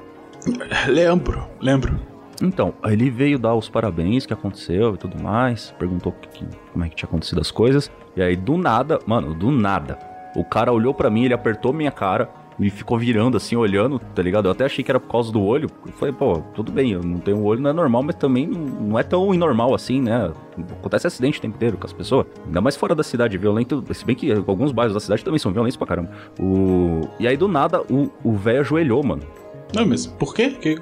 Lembro, 0.87 1.45
lembro. 1.61 1.99
Então, 2.43 2.73
ele 2.85 3.11
veio 3.11 3.39
dar 3.39 3.55
os 3.55 3.69
parabéns 3.69 4.25
que 4.25 4.33
aconteceu 4.33 4.95
e 4.95 4.97
tudo 4.97 5.23
mais, 5.23 5.75
perguntou 5.79 6.13
que- 6.13 6.45
como 6.73 6.85
é 6.85 6.89
que 6.89 6.97
tinha 6.97 7.09
acontecido 7.09 7.41
as 7.41 7.51
coisas. 7.51 7.91
E 8.17 8.23
aí, 8.23 8.35
do 8.35 8.57
nada, 8.57 8.99
mano, 9.07 9.35
do 9.35 9.51
nada, 9.51 9.99
o 10.35 10.45
cara 10.45 10.73
olhou 10.73 10.95
pra 10.95 11.11
mim, 11.11 11.25
ele 11.25 11.35
apertou 11.35 11.73
minha 11.73 11.91
cara 11.91 12.31
e 12.59 12.69
ficou 12.69 12.99
virando 12.99 13.37
assim, 13.37 13.57
olhando, 13.57 13.99
tá 14.15 14.23
ligado? 14.23 14.47
Eu 14.47 14.53
até 14.53 14.65
achei 14.65 14.85
que 14.85 14.91
era 14.91 15.01
por 15.01 15.11
causa 15.11 15.33
do 15.33 15.43
olho. 15.43 15.69
Eu 15.87 15.93
falei, 15.93 16.15
pô, 16.15 16.41
tudo 16.55 16.71
bem, 16.71 16.93
eu 16.93 17.03
não 17.03 17.19
tenho 17.19 17.43
olho, 17.43 17.61
não 17.61 17.71
é 17.71 17.73
normal, 17.73 18.03
mas 18.03 18.17
também 18.17 18.47
não 18.47 18.99
é 18.99 19.03
tão 19.03 19.33
inormal 19.35 19.75
assim, 19.75 20.01
né? 20.01 20.31
Acontece 20.79 21.07
acidente 21.07 21.39
o 21.39 21.43
tempo 21.43 21.57
inteiro 21.57 21.79
com 21.79 21.87
as 21.87 21.93
pessoas. 21.93 22.27
Ainda 22.45 22.61
mais 22.61 22.77
fora 22.77 22.95
da 22.95 23.03
cidade, 23.03 23.37
violento. 23.39 23.83
Se 23.95 24.05
bem 24.05 24.15
que 24.15 24.31
alguns 24.33 24.73
bairros 24.73 24.93
da 24.95 25.01
cidade 25.01 25.25
também 25.25 25.39
são 25.39 25.53
violentos 25.53 25.77
pra 25.77 25.87
caramba. 25.87 26.11
O... 26.39 27.09
E 27.19 27.27
aí, 27.27 27.37
do 27.37 27.49
nada, 27.49 27.83
o 28.23 28.33
velho 28.35 28.61
ajoelhou, 28.61 29.03
mano. 29.03 29.23
Não, 29.75 29.87
mas 29.87 30.07
por 30.07 30.35
quê? 30.35 30.51
Que, 30.51 30.79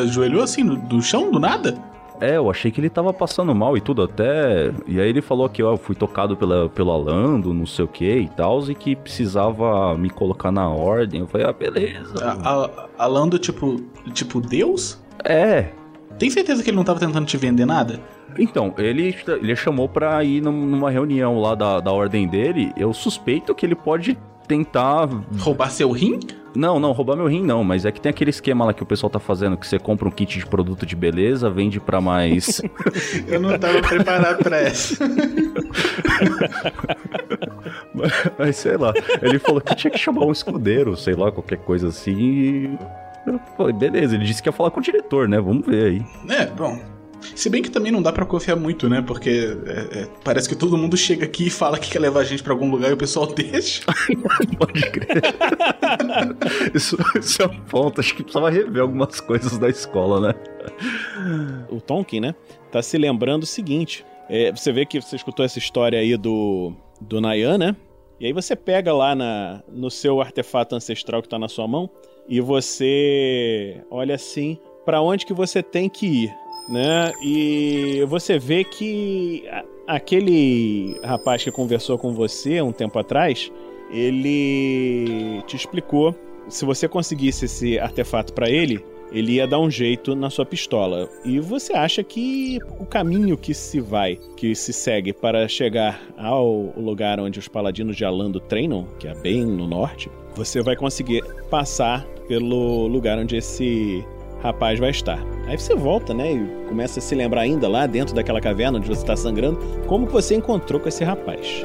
ajoelhou 0.00 0.42
assim, 0.42 0.62
no- 0.64 0.76
do 0.76 1.00
chão, 1.02 1.30
do 1.30 1.38
nada? 1.38 1.76
É, 2.20 2.36
eu 2.36 2.48
achei 2.48 2.70
que 2.70 2.80
ele 2.80 2.88
tava 2.88 3.12
passando 3.12 3.52
mal 3.52 3.76
e 3.76 3.80
tudo 3.80 4.02
até. 4.02 4.72
E 4.86 5.00
aí 5.00 5.08
ele 5.08 5.20
falou 5.20 5.48
que 5.48 5.60
ó, 5.62 5.72
eu 5.72 5.76
fui 5.76 5.94
tocado 5.96 6.36
pela, 6.36 6.68
pelo 6.68 6.92
Alando, 6.92 7.52
não 7.52 7.66
sei 7.66 7.84
o 7.84 7.88
que 7.88 8.04
e 8.18 8.28
tal, 8.28 8.62
e 8.70 8.74
que 8.76 8.94
precisava 8.94 9.96
me 9.98 10.08
colocar 10.08 10.52
na 10.52 10.68
ordem. 10.68 11.20
Eu 11.20 11.26
falei, 11.26 11.46
ah, 11.48 11.52
beleza. 11.52 12.14
A- 12.24 12.64
a- 12.64 13.04
Alando, 13.04 13.38
tipo, 13.40 13.80
tipo 14.12 14.40
Deus? 14.40 15.00
É. 15.24 15.70
Tem 16.16 16.30
certeza 16.30 16.62
que 16.62 16.70
ele 16.70 16.76
não 16.76 16.84
tava 16.84 17.00
tentando 17.00 17.26
te 17.26 17.36
vender 17.36 17.64
nada? 17.66 17.98
Então, 18.38 18.72
ele, 18.78 19.14
ele 19.40 19.56
chamou 19.56 19.88
pra 19.88 20.22
ir 20.22 20.40
num- 20.40 20.64
numa 20.66 20.90
reunião 20.90 21.40
lá 21.40 21.54
da, 21.56 21.80
da 21.80 21.90
ordem 21.92 22.28
dele. 22.28 22.72
Eu 22.76 22.92
suspeito 22.92 23.52
que 23.54 23.66
ele 23.66 23.74
pode 23.74 24.16
tentar. 24.46 25.08
Roubar 25.40 25.70
seu 25.70 25.90
rim? 25.90 26.20
Não, 26.54 26.78
não, 26.78 26.92
roubar 26.92 27.16
meu 27.16 27.26
rim 27.26 27.42
não, 27.42 27.64
mas 27.64 27.84
é 27.84 27.92
que 27.92 28.00
tem 28.00 28.10
aquele 28.10 28.30
esquema 28.30 28.64
lá 28.64 28.74
que 28.74 28.82
o 28.82 28.86
pessoal 28.86 29.08
tá 29.08 29.18
fazendo, 29.18 29.56
que 29.56 29.66
você 29.66 29.78
compra 29.78 30.06
um 30.06 30.10
kit 30.10 30.38
de 30.38 30.46
produto 30.46 30.84
de 30.84 30.94
beleza, 30.94 31.48
vende 31.48 31.80
pra 31.80 32.00
mais. 32.00 32.60
Eu 33.26 33.40
não 33.40 33.58
tava 33.58 33.80
preparado 33.80 34.42
pra 34.42 34.58
essa. 34.58 35.02
Mas 38.38 38.56
sei 38.56 38.76
lá. 38.76 38.92
Ele 39.20 39.38
falou 39.38 39.60
que 39.60 39.74
tinha 39.74 39.90
que 39.90 39.98
chamar 39.98 40.24
um 40.24 40.32
escudeiro, 40.32 40.96
sei 40.96 41.14
lá, 41.14 41.30
qualquer 41.30 41.58
coisa 41.58 41.88
assim. 41.88 42.12
E 42.12 42.78
eu 43.26 43.40
falei, 43.56 43.72
beleza. 43.72 44.14
Ele 44.14 44.24
disse 44.24 44.42
que 44.42 44.48
ia 44.48 44.52
falar 44.52 44.70
com 44.70 44.80
o 44.80 44.82
diretor, 44.82 45.28
né? 45.28 45.40
Vamos 45.40 45.66
ver 45.66 45.84
aí. 45.86 46.02
É, 46.28 46.46
bom. 46.46 46.78
Se 47.34 47.48
bem 47.48 47.62
que 47.62 47.70
também 47.70 47.92
não 47.92 48.02
dá 48.02 48.12
pra 48.12 48.24
confiar 48.26 48.56
muito, 48.56 48.88
né? 48.88 49.02
Porque 49.02 49.56
é, 49.66 50.00
é, 50.00 50.08
parece 50.24 50.48
que 50.48 50.54
todo 50.54 50.76
mundo 50.76 50.96
chega 50.96 51.24
aqui 51.24 51.46
e 51.46 51.50
fala 51.50 51.78
que 51.78 51.90
quer 51.90 51.98
levar 51.98 52.20
a 52.20 52.24
gente 52.24 52.42
pra 52.42 52.52
algum 52.52 52.70
lugar 52.70 52.90
e 52.90 52.94
o 52.94 52.96
pessoal 52.96 53.26
deixa. 53.32 53.82
Pode 54.58 54.90
crer. 54.90 55.22
isso, 56.74 56.96
isso 57.18 57.42
é 57.42 57.46
um 57.46 57.60
ponto. 57.60 58.00
Acho 58.00 58.14
que 58.14 58.22
precisava 58.22 58.50
rever 58.50 58.82
algumas 58.82 59.20
coisas 59.20 59.58
da 59.58 59.68
escola, 59.68 60.28
né? 60.28 60.34
o 61.68 61.80
Tonkin, 61.80 62.20
né, 62.20 62.34
tá 62.70 62.80
se 62.82 62.96
lembrando 62.96 63.42
o 63.42 63.46
seguinte. 63.46 64.04
é, 64.28 64.52
você 64.52 64.72
vê 64.72 64.86
que 64.86 65.00
você 65.00 65.16
escutou 65.16 65.44
essa 65.44 65.58
história 65.58 65.98
aí 65.98 66.16
do, 66.16 66.72
do 67.00 67.20
Nayan, 67.20 67.58
né? 67.58 67.76
E 68.20 68.26
aí 68.26 68.32
você 68.32 68.54
pega 68.54 68.94
lá 68.94 69.14
na, 69.14 69.62
no 69.68 69.90
seu 69.90 70.20
artefato 70.20 70.76
ancestral 70.76 71.20
que 71.20 71.28
tá 71.28 71.38
na 71.38 71.48
sua 71.48 71.66
mão 71.66 71.90
e 72.28 72.40
você 72.40 73.82
olha 73.90 74.14
assim 74.14 74.58
pra 74.84 75.00
onde 75.02 75.26
que 75.26 75.34
você 75.34 75.62
tem 75.62 75.88
que 75.88 76.06
ir, 76.06 76.34
né? 76.72 77.12
E 77.22 78.02
você 78.08 78.38
vê 78.38 78.64
que 78.64 79.44
aquele 79.86 80.98
rapaz 81.04 81.44
que 81.44 81.52
conversou 81.52 81.98
com 81.98 82.14
você 82.14 82.62
um 82.62 82.72
tempo 82.72 82.98
atrás, 82.98 83.52
ele 83.90 85.42
te 85.46 85.54
explicou 85.54 86.16
se 86.48 86.64
você 86.64 86.88
conseguisse 86.88 87.44
esse 87.44 87.78
artefato 87.78 88.32
pra 88.32 88.48
ele, 88.50 88.84
ele 89.12 89.32
ia 89.32 89.46
dar 89.46 89.60
um 89.60 89.70
jeito 89.70 90.16
na 90.16 90.30
sua 90.30 90.46
pistola. 90.46 91.08
E 91.24 91.38
você 91.38 91.74
acha 91.74 92.02
que 92.02 92.58
o 92.78 92.86
caminho 92.86 93.36
que 93.36 93.52
se 93.52 93.78
vai, 93.78 94.18
que 94.36 94.54
se 94.54 94.72
segue 94.72 95.12
para 95.12 95.46
chegar 95.46 96.00
ao 96.16 96.72
lugar 96.76 97.20
onde 97.20 97.38
os 97.38 97.48
paladinos 97.48 97.96
de 97.96 98.04
Alando 98.04 98.40
treinam, 98.40 98.88
que 98.98 99.06
é 99.06 99.14
bem 99.14 99.44
no 99.44 99.68
norte, 99.68 100.10
você 100.34 100.62
vai 100.62 100.74
conseguir 100.74 101.22
passar 101.50 102.06
pelo 102.26 102.86
lugar 102.86 103.18
onde 103.18 103.36
esse 103.36 104.02
rapaz 104.42 104.78
vai 104.78 104.90
estar. 104.90 105.18
Aí 105.46 105.58
você 105.58 105.74
volta, 105.74 106.12
né, 106.12 106.32
e 106.32 106.68
começa 106.68 106.98
a 106.98 107.02
se 107.02 107.14
lembrar 107.14 107.42
ainda 107.42 107.68
lá 107.68 107.86
dentro 107.86 108.14
daquela 108.14 108.40
caverna 108.40 108.78
onde 108.78 108.88
você 108.88 109.00
está 109.00 109.16
sangrando, 109.16 109.58
como 109.86 110.06
você 110.06 110.34
encontrou 110.34 110.80
com 110.80 110.88
esse 110.88 111.04
rapaz. 111.04 111.64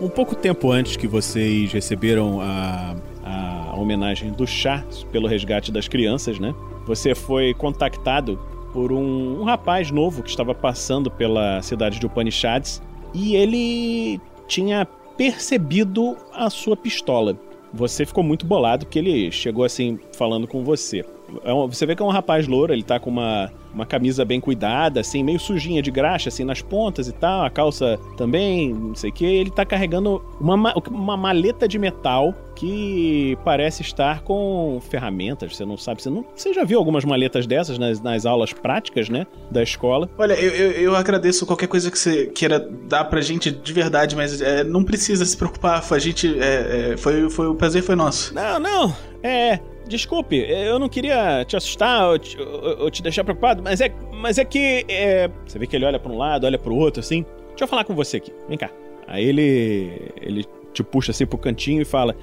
Um 0.00 0.08
pouco 0.08 0.34
tempo 0.34 0.70
antes 0.72 0.96
que 0.96 1.06
vocês 1.06 1.70
receberam 1.72 2.40
a, 2.40 2.96
a 3.22 3.76
homenagem 3.76 4.32
do 4.32 4.46
chá 4.46 4.82
pelo 5.12 5.28
resgate 5.28 5.70
das 5.70 5.88
crianças, 5.88 6.38
né? 6.38 6.54
Você 6.86 7.14
foi 7.14 7.52
contactado 7.52 8.38
por 8.72 8.92
um, 8.92 9.40
um 9.40 9.44
rapaz 9.44 9.90
novo 9.90 10.22
que 10.22 10.30
estava 10.30 10.54
passando 10.54 11.10
pela 11.10 11.60
cidade 11.60 11.98
de 11.98 12.06
Upanishads 12.06 12.80
e 13.12 13.36
ele 13.36 14.18
tinha 14.46 14.86
percebido 15.20 16.16
a 16.32 16.48
sua 16.48 16.74
pistola. 16.74 17.38
Você 17.74 18.06
ficou 18.06 18.24
muito 18.24 18.46
bolado 18.46 18.86
porque 18.86 18.98
ele 18.98 19.30
chegou 19.30 19.64
assim 19.64 19.98
falando 20.16 20.48
com 20.48 20.64
você. 20.64 21.04
É 21.44 21.52
um- 21.52 21.66
Você 21.66 21.86
vê 21.86 21.94
que 21.96 22.02
é 22.02 22.04
um 22.04 22.08
rapaz 22.10 22.46
louro, 22.46 22.72
ele 22.72 22.82
tá 22.82 22.98
com 22.98 23.10
uma, 23.10 23.50
uma 23.74 23.86
camisa 23.86 24.24
bem 24.24 24.40
cuidada, 24.40 25.00
assim, 25.00 25.22
meio 25.22 25.38
sujinha 25.38 25.80
de 25.82 25.90
graxa, 25.90 26.28
assim, 26.28 26.44
nas 26.44 26.60
pontas 26.62 27.08
e 27.08 27.12
tal, 27.12 27.44
a 27.44 27.50
calça 27.50 27.98
também, 28.16 28.72
não 28.74 28.94
sei 28.94 29.10
o 29.10 29.12
que. 29.12 29.24
Ele 29.24 29.50
tá 29.50 29.64
carregando 29.64 30.22
uma, 30.40 30.56
ma- 30.56 30.74
uma 30.90 31.16
maleta 31.16 31.66
de 31.68 31.78
metal 31.78 32.34
que 32.56 33.38
parece 33.44 33.80
estar 33.82 34.20
com 34.22 34.80
ferramentas, 34.90 35.56
você 35.56 35.64
não 35.64 35.76
sabe, 35.78 36.02
você, 36.02 36.10
não, 36.10 36.24
você 36.34 36.52
já 36.52 36.62
viu 36.62 36.78
algumas 36.78 37.04
maletas 37.04 37.46
dessas 37.46 37.78
nas, 37.78 38.00
nas 38.02 38.26
aulas 38.26 38.52
práticas, 38.52 39.08
né, 39.08 39.26
da 39.50 39.62
escola. 39.62 40.08
Olha, 40.18 40.34
eu, 40.34 40.50
eu, 40.50 40.70
eu 40.72 40.96
agradeço 40.96 41.46
qualquer 41.46 41.68
coisa 41.68 41.90
que 41.90 41.98
você 41.98 42.26
queira 42.26 42.60
dar 42.88 43.04
pra 43.04 43.20
gente 43.22 43.50
de 43.50 43.72
verdade, 43.72 44.14
mas 44.14 44.40
é, 44.42 44.62
não 44.62 44.84
precisa 44.84 45.24
se 45.24 45.36
preocupar. 45.36 45.82
A 45.90 45.98
gente. 45.98 46.38
é, 46.40 46.92
é, 46.92 46.96
foi, 46.96 47.28
foi, 47.30 47.46
o 47.46 47.54
prazer 47.54 47.82
foi 47.82 47.94
nosso. 47.96 48.34
Não, 48.34 48.58
não, 48.60 48.94
é. 49.22 49.58
Desculpe, 49.90 50.36
eu 50.36 50.78
não 50.78 50.88
queria 50.88 51.44
te 51.44 51.56
assustar 51.56 52.08
ou 52.10 52.18
te, 52.18 52.40
ou- 52.40 52.82
ou 52.84 52.90
te 52.90 53.02
deixar 53.02 53.24
preocupado, 53.24 53.60
mas 53.62 53.80
é, 53.80 53.92
mas 54.12 54.38
é 54.38 54.44
que. 54.44 54.84
é, 54.88 55.28
Você 55.46 55.58
vê 55.58 55.66
que 55.66 55.74
ele 55.74 55.84
olha 55.84 55.98
pra 55.98 56.10
um 56.12 56.16
lado, 56.16 56.44
olha 56.46 56.58
pro 56.58 56.74
outro, 56.74 57.00
assim. 57.00 57.26
Deixa 57.48 57.64
eu 57.64 57.68
falar 57.68 57.82
com 57.84 57.94
você 57.94 58.18
aqui, 58.18 58.32
vem 58.48 58.56
cá. 58.56 58.70
Aí 59.08 59.24
ele. 59.24 60.12
ele 60.22 60.44
te 60.72 60.84
puxa 60.84 61.10
assim 61.10 61.26
pro 61.26 61.36
cantinho 61.36 61.82
e 61.82 61.84
fala: 61.84 62.14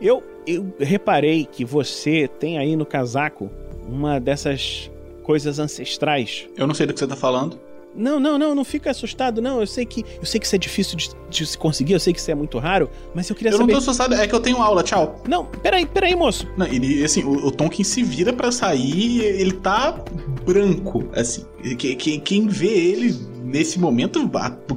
Eu, 0.00 0.22
eu 0.46 0.70
reparei 0.78 1.46
que 1.46 1.64
você 1.64 2.28
tem 2.28 2.58
aí 2.58 2.76
no 2.76 2.84
casaco 2.84 3.50
uma 3.88 4.20
dessas 4.20 4.90
coisas 5.22 5.58
ancestrais. 5.58 6.46
Eu 6.56 6.66
não 6.66 6.74
sei 6.74 6.86
do 6.86 6.92
que 6.92 6.98
você 6.98 7.06
tá 7.06 7.16
falando. 7.16 7.58
Não, 7.94 8.18
não, 8.18 8.36
não, 8.38 8.54
não 8.54 8.64
fica 8.64 8.90
assustado, 8.90 9.40
não. 9.40 9.60
Eu 9.60 9.66
sei 9.66 9.86
que. 9.86 10.04
Eu 10.18 10.24
sei 10.26 10.40
que 10.40 10.46
isso 10.46 10.54
é 10.56 10.58
difícil 10.58 10.96
de, 10.96 11.10
de 11.30 11.46
se 11.46 11.56
conseguir, 11.56 11.92
eu 11.92 12.00
sei 12.00 12.12
que 12.12 12.18
isso 12.18 12.30
é 12.30 12.34
muito 12.34 12.58
raro, 12.58 12.90
mas 13.14 13.28
eu 13.30 13.36
queria 13.36 13.50
Eu 13.50 13.58
não 13.58 13.60
saber. 13.60 13.72
tô 13.72 13.78
assustado, 13.78 14.14
é 14.14 14.26
que 14.26 14.34
eu 14.34 14.40
tenho 14.40 14.56
aula, 14.58 14.82
tchau. 14.82 15.22
Não, 15.28 15.44
peraí, 15.46 15.86
peraí, 15.86 16.14
moço. 16.16 16.46
Não, 16.56 16.66
ele, 16.66 17.04
assim, 17.04 17.22
o, 17.22 17.46
o 17.46 17.50
Tonkin 17.50 17.84
se 17.84 18.02
vira 18.02 18.32
pra 18.32 18.50
sair, 18.50 19.20
ele 19.20 19.52
tá 19.52 20.02
branco, 20.44 21.04
assim. 21.14 21.44
Que- 21.76 21.94
que- 21.96 22.18
quem 22.18 22.46
vê 22.46 22.66
ele 22.68 23.14
nesse 23.42 23.78
momento 23.78 24.28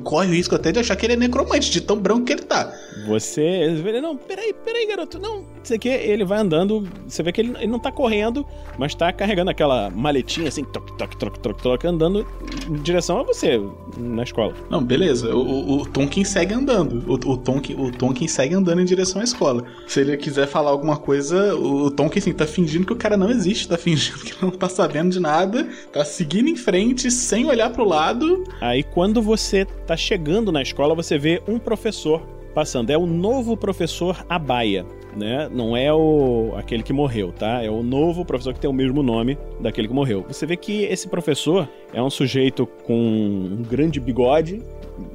corre 0.04 0.28
o 0.28 0.32
risco 0.34 0.56
até 0.56 0.72
de 0.72 0.80
achar 0.80 0.96
que 0.96 1.06
ele 1.06 1.14
é 1.14 1.18
necromante, 1.18 1.70
de 1.70 1.82
tão 1.82 1.98
branco 1.98 2.24
que 2.26 2.34
ele 2.34 2.44
tá. 2.44 2.72
Você. 3.08 3.70
Não, 4.02 4.16
peraí, 4.16 4.54
peraí, 4.66 4.88
garoto. 4.88 5.20
Não, 5.20 5.44
sei 5.64 5.78
que 5.78 5.90
ele 5.90 6.24
vai 6.24 6.40
andando. 6.40 6.88
Você 7.08 7.22
vê 7.24 7.32
que 7.32 7.42
ele, 7.42 7.54
ele 7.58 7.68
não 7.68 7.80
tá 7.80 7.92
correndo, 7.92 8.46
mas 8.78 8.94
tá 8.96 9.12
carregando 9.12 9.52
aquela 9.52 9.90
maletinha 9.90 10.48
assim, 10.48 10.64
toc, 10.64 10.92
toc, 10.98 11.16
toc, 11.18 11.38
toc, 11.40 11.62
toc, 11.62 11.86
andando 11.86 12.26
em 12.70 12.82
direção 12.82 13.20
a 13.20 13.24
você 13.24 13.60
na 13.98 14.24
escola. 14.24 14.54
Não, 14.70 14.84
beleza. 14.84 15.36
O, 15.36 15.42
o, 15.42 15.82
o 15.82 15.86
Tonkin 15.86 16.24
segue 16.24 16.54
andando. 16.54 17.04
O, 17.08 17.14
o, 17.14 17.38
Tonkin, 17.38 17.76
o 17.76 17.92
Tonkin 17.92 18.28
segue 18.28 18.56
andando 18.56 18.82
em 18.82 18.86
direção 18.86 19.22
à 19.22 19.24
escola. 19.24 19.64
Se 19.88 20.02
ele 20.02 20.18
quiser 20.18 20.48
falar 20.48 20.72
alguma 20.72 20.98
coisa, 20.98 21.56
o, 21.56 21.86
o 21.86 21.92
Tonkin, 21.92 22.20
assim, 22.20 22.34
tá 22.34 22.46
fingindo 22.46 22.86
que 22.86 22.94
o 22.94 22.98
cara 22.98 23.18
não 23.18 23.30
existe, 23.30 23.68
tá 23.68 23.78
fingindo 23.78 24.20
que 24.20 24.42
não 24.42 24.52
tá 24.52 24.70
sabendo 24.70 25.12
de 25.12 25.20
nada, 25.20 25.68
tá 25.92 26.04
seguindo 26.06 26.50
em 26.50 26.56
frente, 26.56 27.10
sem 27.12 27.46
olhar 27.46 27.70
pro 27.72 27.86
lado. 27.86 28.44
Aí 28.62 28.84
quando 28.84 29.22
você 29.22 29.66
tá 29.66 29.96
chegando 29.96 30.52
na 30.52 30.62
escola, 30.62 30.96
você 30.96 31.18
vê 31.18 31.42
um 31.48 31.60
professor 31.60 32.22
passando. 32.54 32.90
É 32.90 32.98
o 32.98 33.06
novo 33.06 33.56
professor 33.56 34.26
Abaia, 34.28 34.86
né? 35.18 35.50
Não 35.52 35.76
é 35.76 35.94
o 35.94 36.54
aquele 36.56 36.84
que 36.84 36.94
morreu, 36.94 37.32
tá? 37.32 37.64
É 37.64 37.70
o 37.70 37.84
novo 37.84 38.24
professor 38.24 38.54
que 38.54 38.60
tem 38.60 38.70
o 38.70 38.74
mesmo 38.74 39.02
nome 39.02 39.38
daquele 39.60 39.88
que 39.88 39.94
morreu. 39.94 40.24
Você 40.28 40.46
vê 40.46 40.56
que 40.56 40.84
esse 40.84 41.08
professor 41.08 41.68
é 41.94 42.02
um 42.02 42.10
sujeito 42.10 42.66
com 42.86 42.94
um 42.94 43.64
grande 43.68 44.00
bigode, 44.00 44.62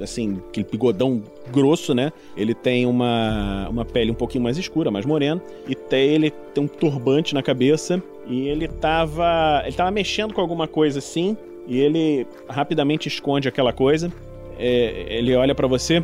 assim, 0.01 0.39
aquele 0.49 0.67
bigodão 0.69 1.21
grosso, 1.51 1.93
né? 1.93 2.11
Ele 2.35 2.53
tem 2.53 2.85
uma, 2.85 3.67
uma 3.69 3.85
pele 3.85 4.11
um 4.11 4.15
pouquinho 4.15 4.43
mais 4.43 4.57
escura, 4.57 4.91
mais 4.91 5.05
morena, 5.05 5.41
e 5.67 5.75
tem, 5.75 6.09
ele 6.09 6.31
tem 6.53 6.63
um 6.63 6.67
turbante 6.67 7.33
na 7.33 7.41
cabeça, 7.41 8.01
e 8.27 8.47
ele 8.47 8.67
tava, 8.67 9.63
ele 9.65 9.75
tava 9.75 9.91
mexendo 9.91 10.33
com 10.33 10.41
alguma 10.41 10.67
coisa 10.67 10.99
assim, 10.99 11.35
e 11.67 11.79
ele 11.79 12.27
rapidamente 12.47 13.07
esconde 13.07 13.47
aquela 13.47 13.71
coisa. 13.71 14.11
É, 14.57 15.05
ele 15.09 15.35
olha 15.35 15.55
pra 15.55 15.67
você. 15.67 16.03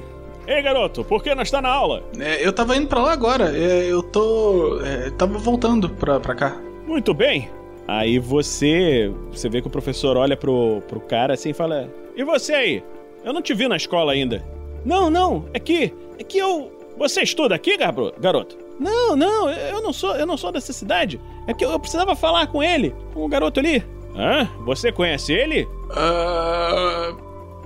Ei, 0.50 0.62
garoto, 0.64 1.04
por 1.04 1.22
que 1.22 1.34
não 1.36 1.44
está 1.44 1.62
na 1.62 1.70
aula? 1.70 2.04
É, 2.20 2.46
eu 2.46 2.52
tava 2.52 2.76
indo 2.76 2.88
pra 2.88 3.00
lá 3.02 3.12
agora. 3.14 3.56
é, 3.56 3.86
eu 3.92 4.02
tô. 4.02 4.80
É, 4.84 5.12
tava 5.12 5.38
voltando 5.38 5.88
pra, 5.90 6.20
pra 6.20 6.34
cá. 6.34 6.58
Muito 6.88 7.14
bem. 7.14 7.50
Aí 7.88 8.18
você. 8.20 9.12
Você 9.32 9.48
vê 9.48 9.62
que 9.62 9.68
o 9.68 9.72
professor 9.72 10.18
olha 10.18 10.36
pro, 10.36 10.82
pro 10.88 11.00
cara 11.00 11.36
assim 11.36 11.50
e 11.50 11.54
fala: 11.54 11.88
E 12.16 12.24
você 12.24 12.54
aí? 12.54 12.84
Eu 13.24 13.32
não 13.32 13.42
te 13.44 13.54
vi 13.54 13.68
na 13.68 13.76
escola 13.78 14.12
ainda. 14.12 14.44
Não, 14.84 15.10
não, 15.10 15.46
é 15.54 15.60
que. 15.60 15.94
É 16.18 16.24
que 16.24 16.38
eu. 16.40 16.72
Você 16.98 17.22
estuda 17.22 17.54
aqui, 17.56 17.78
garoto? 17.78 18.58
Não, 18.80 19.16
não, 19.16 19.50
eu 19.50 19.82
não 19.82 19.94
sou, 19.94 20.16
eu 20.16 20.26
não 20.26 20.36
sou 20.38 20.52
dessa 20.52 20.74
cidade. 20.74 21.20
É 21.48 21.54
que 21.54 21.64
eu, 21.64 21.70
eu 21.72 21.80
precisava 21.80 22.16
falar 22.16 22.48
com 22.48 22.64
ele, 22.64 22.96
com 23.14 23.24
o 23.24 23.28
garoto 23.28 23.60
ali. 23.60 23.84
Hã? 24.16 24.50
Você 24.66 24.92
conhece 24.92 25.32
ele? 25.34 25.68
Ah, 25.92 27.14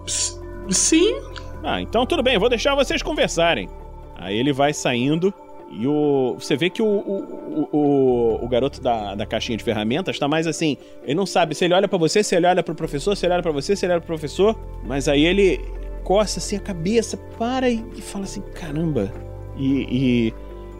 s- 0.05 0.39
sim. 0.69 1.15
Ah, 1.63 1.81
então 1.81 2.05
tudo 2.05 2.21
bem, 2.21 2.37
vou 2.37 2.49
deixar 2.49 2.75
vocês 2.75 3.01
conversarem. 3.01 3.69
Aí 4.15 4.37
ele 4.37 4.53
vai 4.53 4.73
saindo 4.73 5.33
E 5.71 5.87
o, 5.87 6.35
você 6.37 6.55
vê 6.55 6.69
que 6.69 6.81
o, 6.81 6.85
o, 6.85 7.69
o, 7.71 8.45
o 8.45 8.47
garoto 8.47 8.79
da, 8.79 9.15
da 9.15 9.25
caixinha 9.25 9.57
de 9.57 9.63
ferramentas 9.63 10.19
tá 10.19 10.27
mais 10.27 10.45
assim. 10.45 10.77
Ele 11.03 11.15
não 11.15 11.25
sabe 11.25 11.55
se 11.55 11.65
ele 11.65 11.73
olha 11.73 11.87
para 11.87 11.97
você, 11.97 12.23
se 12.23 12.35
ele 12.35 12.45
olha 12.45 12.61
pro 12.61 12.75
professor, 12.75 13.15
se 13.15 13.25
ele 13.25 13.33
olha 13.33 13.41
para 13.43 13.51
você, 13.51 13.75
se 13.75 13.85
ele 13.85 13.93
olha 13.93 14.01
pro 14.01 14.07
professor. 14.07 14.55
Mas 14.83 15.07
aí 15.07 15.25
ele 15.25 15.59
coça 16.03 16.39
assim 16.39 16.57
a 16.57 16.59
cabeça, 16.59 17.17
para 17.39 17.69
e, 17.69 17.83
e 17.97 18.01
fala 18.01 18.25
assim: 18.25 18.41
caramba. 18.53 19.11
E, 19.57 19.87
e, 19.89 20.33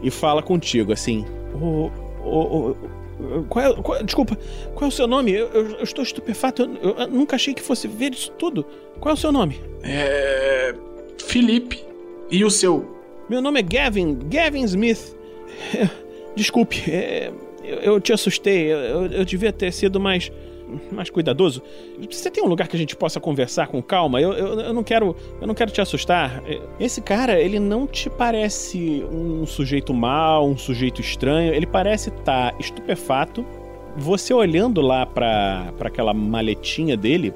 e 0.06 0.10
fala 0.10 0.42
contigo 0.42 0.92
assim: 0.92 1.24
o, 1.54 1.90
o, 2.24 2.76
qual 3.48 3.64
é, 3.64 3.82
qual, 3.82 4.02
desculpa, 4.02 4.36
qual 4.74 4.86
é 4.86 4.88
o 4.88 4.94
seu 4.94 5.06
nome? 5.06 5.32
Eu, 5.32 5.48
eu, 5.48 5.70
eu 5.76 5.84
estou 5.84 6.02
estupefato, 6.02 6.62
eu, 6.62 6.96
eu, 6.96 7.08
nunca 7.08 7.36
achei 7.36 7.54
que 7.54 7.62
fosse 7.62 7.86
ver 7.86 8.12
isso 8.12 8.30
tudo. 8.32 8.64
Qual 9.00 9.14
é 9.14 9.14
o 9.14 9.20
seu 9.20 9.32
nome? 9.32 9.60
É. 9.82 10.74
Felipe. 11.24 11.84
E 12.30 12.44
o 12.44 12.50
seu? 12.50 12.94
Meu 13.28 13.40
nome 13.40 13.60
é 13.60 13.62
Gavin, 13.62 14.18
Gavin 14.28 14.64
Smith. 14.64 15.16
Desculpe, 16.36 16.90
é, 16.90 17.32
eu, 17.62 18.00
te 18.00 18.12
assustei. 18.12 18.72
Eu, 18.72 19.06
eu, 19.06 19.24
devia 19.24 19.52
ter 19.52 19.72
sido 19.72 20.00
mais, 20.00 20.30
mais 20.90 21.10
cuidadoso. 21.10 21.62
Você 22.10 22.30
tem 22.30 22.42
um 22.42 22.46
lugar 22.46 22.68
que 22.68 22.76
a 22.76 22.78
gente 22.78 22.96
possa 22.96 23.20
conversar 23.20 23.68
com 23.68 23.82
calma? 23.82 24.20
Eu, 24.20 24.32
eu, 24.32 24.60
eu, 24.60 24.72
não 24.72 24.82
quero, 24.82 25.14
eu 25.40 25.46
não 25.46 25.54
quero 25.54 25.70
te 25.70 25.80
assustar. 25.80 26.42
Esse 26.78 27.00
cara, 27.00 27.40
ele 27.40 27.58
não 27.58 27.86
te 27.86 28.08
parece 28.10 29.04
um 29.10 29.46
sujeito 29.46 29.92
mau, 29.92 30.48
um 30.48 30.56
sujeito 30.56 31.00
estranho. 31.00 31.54
Ele 31.54 31.66
parece 31.66 32.10
estar 32.10 32.52
tá 32.52 32.58
estupefato. 32.58 33.44
Você 33.96 34.34
olhando 34.34 34.80
lá 34.80 35.06
para 35.06 35.72
aquela 35.80 36.12
maletinha 36.12 36.96
dele, 36.96 37.32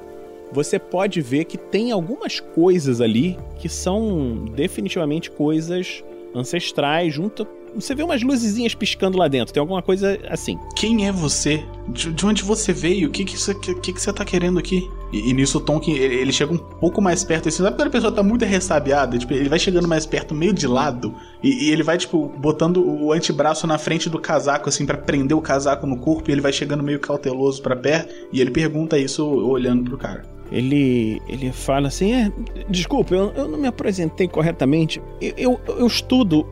você 0.51 0.79
pode 0.79 1.21
ver 1.21 1.45
que 1.45 1.57
tem 1.57 1.91
algumas 1.91 2.39
coisas 2.39 3.01
ali 3.01 3.37
que 3.59 3.69
são 3.69 4.45
definitivamente 4.53 5.29
coisas 5.29 6.03
ancestrais, 6.33 7.13
junto. 7.13 7.47
Você 7.75 7.95
vê 7.95 8.03
umas 8.03 8.21
luzezinhas 8.21 8.75
piscando 8.75 9.17
lá 9.17 9.27
dentro, 9.27 9.53
tem 9.53 9.61
alguma 9.61 9.81
coisa 9.81 10.19
assim. 10.29 10.57
Quem 10.75 11.07
é 11.07 11.11
você? 11.11 11.63
De, 11.87 12.11
de 12.11 12.25
onde 12.25 12.43
você 12.43 12.73
veio? 12.73 13.07
O 13.07 13.11
que, 13.11 13.25
que, 13.25 13.37
você, 13.37 13.53
que, 13.55 13.93
que 13.93 14.01
você 14.01 14.11
tá 14.13 14.23
querendo 14.23 14.59
aqui? 14.59 14.89
E, 15.11 15.29
e 15.29 15.33
nisso 15.33 15.57
o 15.57 15.61
Tonkin, 15.61 15.93
ele, 15.93 16.15
ele, 16.15 16.31
chega 16.31 16.53
um 16.53 16.57
pouco 16.57 17.01
mais 17.01 17.23
perto, 17.23 17.49
assim, 17.49 17.63
sabe 17.63 17.75
quando 17.75 17.87
a 17.87 17.91
pessoa 17.91 18.11
tá 18.11 18.21
muito 18.21 18.45
ressabiada? 18.45 19.17
Tipo, 19.17 19.33
ele 19.33 19.49
vai 19.49 19.59
chegando 19.59 19.87
mais 19.87 20.05
perto, 20.05 20.35
meio 20.35 20.53
de 20.53 20.67
lado, 20.67 21.13
e, 21.43 21.67
e 21.67 21.71
ele 21.71 21.83
vai, 21.83 21.97
tipo, 21.97 22.27
botando 22.37 22.77
o 22.77 23.11
antebraço 23.11 23.65
na 23.65 23.77
frente 23.77 24.09
do 24.09 24.19
casaco, 24.19 24.69
assim, 24.69 24.85
para 24.85 24.97
prender 24.97 25.35
o 25.35 25.41
casaco 25.41 25.87
no 25.87 25.97
corpo, 25.97 26.29
e 26.29 26.33
ele 26.33 26.41
vai 26.41 26.53
chegando 26.53 26.83
meio 26.83 26.99
cauteloso 26.99 27.61
para 27.61 27.75
perto, 27.75 28.13
e 28.31 28.39
ele 28.39 28.51
pergunta 28.51 28.97
isso 28.97 29.25
olhando 29.25 29.83
pro 29.83 29.97
cara 29.97 30.39
ele, 30.51 31.21
ele 31.27 31.51
fala 31.51 31.87
assim: 31.87 32.13
é, 32.13 32.31
desculpa, 32.69 33.13
eu, 33.13 33.31
eu 33.35 33.47
não 33.47 33.57
me 33.57 33.67
apresentei 33.67 34.27
corretamente. 34.27 35.01
Eu, 35.21 35.33
eu, 35.37 35.59
eu, 35.67 35.87
estudo 35.87 36.45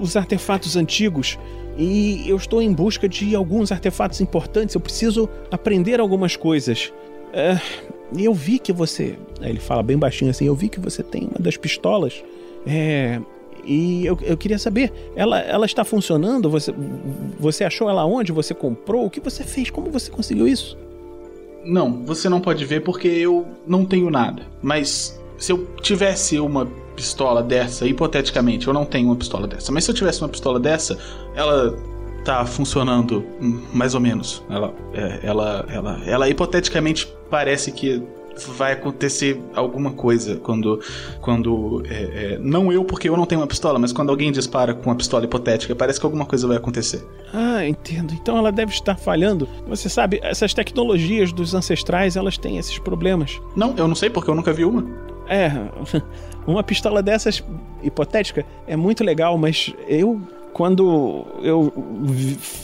os 0.00 0.16
artefatos 0.16 0.76
antigos 0.76 1.38
e 1.78 2.28
eu 2.28 2.36
estou 2.36 2.60
em 2.60 2.72
busca 2.72 3.08
de 3.08 3.34
alguns 3.34 3.72
artefatos 3.72 4.20
importantes. 4.20 4.74
Eu 4.74 4.80
preciso 4.80 5.28
aprender 5.50 6.00
algumas 6.00 6.36
coisas. 6.36 6.92
É, 7.32 7.58
eu 8.16 8.34
vi 8.34 8.58
que 8.58 8.72
você. 8.72 9.18
Ele 9.40 9.60
fala 9.60 9.82
bem 9.82 9.96
baixinho 9.96 10.30
assim: 10.30 10.46
eu 10.46 10.54
vi 10.54 10.68
que 10.68 10.80
você 10.80 11.02
tem 11.02 11.22
uma 11.22 11.38
das 11.38 11.56
pistolas. 11.56 12.22
É, 12.66 13.20
e 13.64 14.04
eu, 14.04 14.18
eu 14.22 14.36
queria 14.36 14.58
saber, 14.58 14.92
ela, 15.14 15.38
ela 15.40 15.66
está 15.66 15.84
funcionando? 15.84 16.50
Você, 16.50 16.74
você 17.38 17.64
achou 17.64 17.88
ela 17.88 18.04
onde? 18.04 18.32
Você 18.32 18.54
comprou? 18.54 19.06
O 19.06 19.10
que 19.10 19.20
você 19.20 19.44
fez? 19.44 19.70
Como 19.70 19.90
você 19.90 20.10
conseguiu 20.10 20.48
isso? 20.48 20.76
Não, 21.64 22.02
você 22.04 22.28
não 22.28 22.40
pode 22.40 22.64
ver 22.64 22.82
porque 22.82 23.08
eu 23.08 23.46
não 23.66 23.84
tenho 23.84 24.10
nada. 24.10 24.42
Mas 24.62 25.20
se 25.38 25.52
eu 25.52 25.66
tivesse 25.80 26.38
uma 26.40 26.70
pistola 27.00 27.42
dessa, 27.42 27.86
hipoteticamente, 27.86 28.68
eu 28.68 28.74
não 28.74 28.84
tenho 28.84 29.08
uma 29.08 29.16
pistola 29.16 29.46
dessa, 29.46 29.72
mas 29.72 29.84
se 29.84 29.90
eu 29.90 29.94
tivesse 29.94 30.20
uma 30.20 30.28
pistola 30.28 30.60
dessa, 30.60 30.98
ela 31.34 31.74
tá 32.22 32.44
funcionando 32.44 33.24
mais 33.72 33.94
ou 33.94 34.00
menos. 34.00 34.44
Ela, 34.50 34.74
é, 34.92 35.20
ela, 35.22 35.64
ela, 35.70 36.00
ela 36.04 36.28
hipoteticamente 36.28 37.10
parece 37.30 37.72
que 37.72 38.02
vai 38.56 38.72
acontecer 38.72 39.40
alguma 39.54 39.92
coisa 39.92 40.36
quando. 40.36 40.80
quando 41.22 41.82
é, 41.88 41.94
é, 42.34 42.38
não 42.38 42.70
eu, 42.70 42.84
porque 42.84 43.08
eu 43.08 43.16
não 43.16 43.24
tenho 43.24 43.40
uma 43.40 43.46
pistola, 43.46 43.78
mas 43.78 43.92
quando 43.92 44.10
alguém 44.10 44.30
dispara 44.30 44.74
com 44.74 44.90
uma 44.90 44.96
pistola 44.96 45.24
hipotética, 45.24 45.74
parece 45.74 45.98
que 45.98 46.04
alguma 46.04 46.26
coisa 46.26 46.46
vai 46.46 46.58
acontecer. 46.58 47.02
Ah, 47.32 47.66
entendo. 47.66 48.12
Então 48.12 48.36
ela 48.36 48.52
deve 48.52 48.72
estar 48.72 48.96
falhando. 48.96 49.48
Você 49.66 49.88
sabe, 49.88 50.20
essas 50.22 50.52
tecnologias 50.52 51.32
dos 51.32 51.54
ancestrais, 51.54 52.16
elas 52.16 52.36
têm 52.36 52.58
esses 52.58 52.78
problemas. 52.78 53.40
Não, 53.56 53.74
eu 53.76 53.88
não 53.88 53.94
sei 53.94 54.10
porque 54.10 54.30
eu 54.30 54.34
nunca 54.34 54.52
vi 54.52 54.64
uma. 54.64 55.09
É, 55.30 55.52
uma 56.44 56.62
pistola 56.64 57.00
dessas 57.00 57.42
hipotética 57.84 58.44
é 58.66 58.76
muito 58.76 59.04
legal, 59.04 59.38
mas 59.38 59.72
eu 59.86 60.20
quando 60.52 61.24
eu 61.42 61.72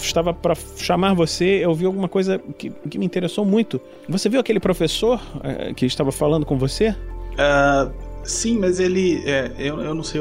estava 0.01 0.35
para 0.35 0.57
chamar 0.77 1.15
você, 1.15 1.65
eu 1.65 1.73
vi 1.73 1.87
alguma 1.87 2.09
coisa 2.09 2.41
que, 2.59 2.69
que, 2.69 2.99
me 2.99 3.07
interessou 3.07 3.45
muito. 3.45 3.81
Você 4.09 4.29
viu 4.29 4.41
aquele 4.41 4.59
professor 4.59 5.23
é, 5.45 5.73
que 5.73 5.87
estava 5.87 6.11
falando 6.11 6.45
com 6.45 6.59
você? 6.59 6.91
Uh, 6.91 7.93
sim, 8.25 8.59
mas 8.59 8.81
ele. 8.81 9.23
É, 9.25 9.53
eu, 9.57 9.81
eu 9.81 9.95
não 9.95 10.03
sei, 10.03 10.21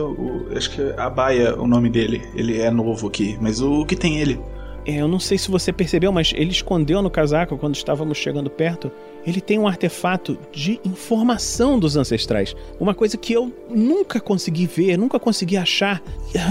acho 0.55 0.69
que 0.69 0.81
é 0.81 0.95
Abaia 0.95 1.59
o 1.59 1.67
nome 1.67 1.89
dele. 1.89 2.21
Ele 2.35 2.61
é 2.61 2.69
novo 2.69 3.07
aqui, 3.07 3.35
mas 3.41 3.59
o, 3.61 3.81
o 3.81 3.85
que 3.85 3.95
tem 3.95 4.19
ele? 4.19 4.39
É, 4.85 5.01
eu 5.01 5.07
não 5.07 5.19
sei 5.19 5.37
se 5.37 5.49
você 5.49 5.73
percebeu, 5.73 6.11
mas 6.11 6.31
ele 6.35 6.51
escondeu 6.51 7.01
no 7.01 7.09
casaco 7.09 7.57
quando 7.57 7.75
estávamos 7.75 8.17
chegando 8.17 8.49
perto. 8.49 8.91
Ele 9.25 9.41
tem 9.41 9.57
um 9.57 9.67
artefato 9.67 10.37
de 10.51 10.79
informação 10.85 11.79
dos 11.79 11.97
ancestrais. 11.97 12.55
Uma 12.79 12.93
coisa 12.93 13.17
que 13.17 13.33
eu 13.33 13.51
nunca 13.69 14.19
consegui 14.19 14.67
ver, 14.67 14.97
nunca 14.97 15.19
consegui 15.19 15.57
achar. 15.57 16.01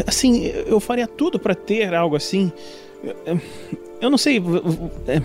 Assim, 0.07 0.47
eu 0.67 0.81
faria 0.81 1.07
tudo 1.07 1.39
para 1.39 1.55
ter 1.55 1.95
algo 1.95 2.17
assim. 2.17 2.53
Eu 4.01 4.11
não 4.11 4.19
sei. 4.19 4.43
É, 5.07 5.23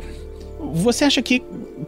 você 0.74 1.06
acha 1.06 1.22
que 1.22 1.42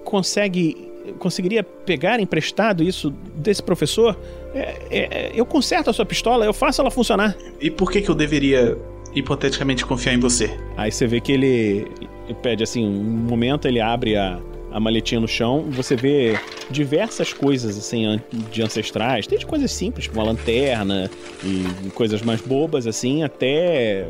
consegue. 0.04 0.90
Conseguiria 1.18 1.64
pegar 1.64 2.20
emprestado 2.20 2.84
isso 2.84 3.12
desse 3.36 3.62
professor? 3.62 4.18
É, 4.54 4.78
é, 4.90 5.32
eu 5.34 5.46
conserto 5.46 5.90
a 5.90 5.94
sua 5.94 6.06
pistola, 6.06 6.46
eu 6.46 6.54
faço 6.54 6.80
ela 6.80 6.92
funcionar. 6.92 7.36
E 7.60 7.70
por 7.70 7.92
que, 7.92 8.02
que 8.02 8.10
eu 8.10 8.16
deveria 8.16 8.78
hipoteticamente 9.14 9.86
confiar 9.86 10.14
em 10.14 10.20
você. 10.20 10.58
Aí 10.78 10.92
você 10.92 11.06
vê 11.08 11.20
que 11.20 11.32
ele, 11.32 11.88
ele 12.26 12.38
pede 12.42 12.64
assim, 12.64 12.86
um 12.86 13.04
momento 13.04 13.68
ele 13.68 13.82
abre 13.82 14.16
a, 14.16 14.40
a 14.72 14.80
maletinha 14.80 15.20
no 15.20 15.28
chão, 15.28 15.66
você 15.70 15.96
vê 15.96 16.40
diversas 16.70 17.34
coisas 17.34 17.78
assim 17.78 18.20
de 18.52 18.64
ancestrais, 18.64 19.28
desde 19.28 19.46
coisas 19.46 19.72
simples, 19.72 20.08
como 20.08 20.22
uma 20.22 20.28
lanterna 20.28 21.10
e 21.44 21.90
coisas 21.90 22.22
mais 22.22 22.42
bobas 22.42 22.88
assim, 22.88 23.24
até 23.24 24.08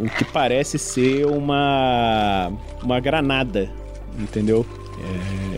o 0.00 0.08
que 0.08 0.24
parece 0.24 0.78
ser 0.78 1.26
uma 1.26 2.52
uma 2.82 3.00
granada, 3.00 3.70
entendeu? 4.18 4.64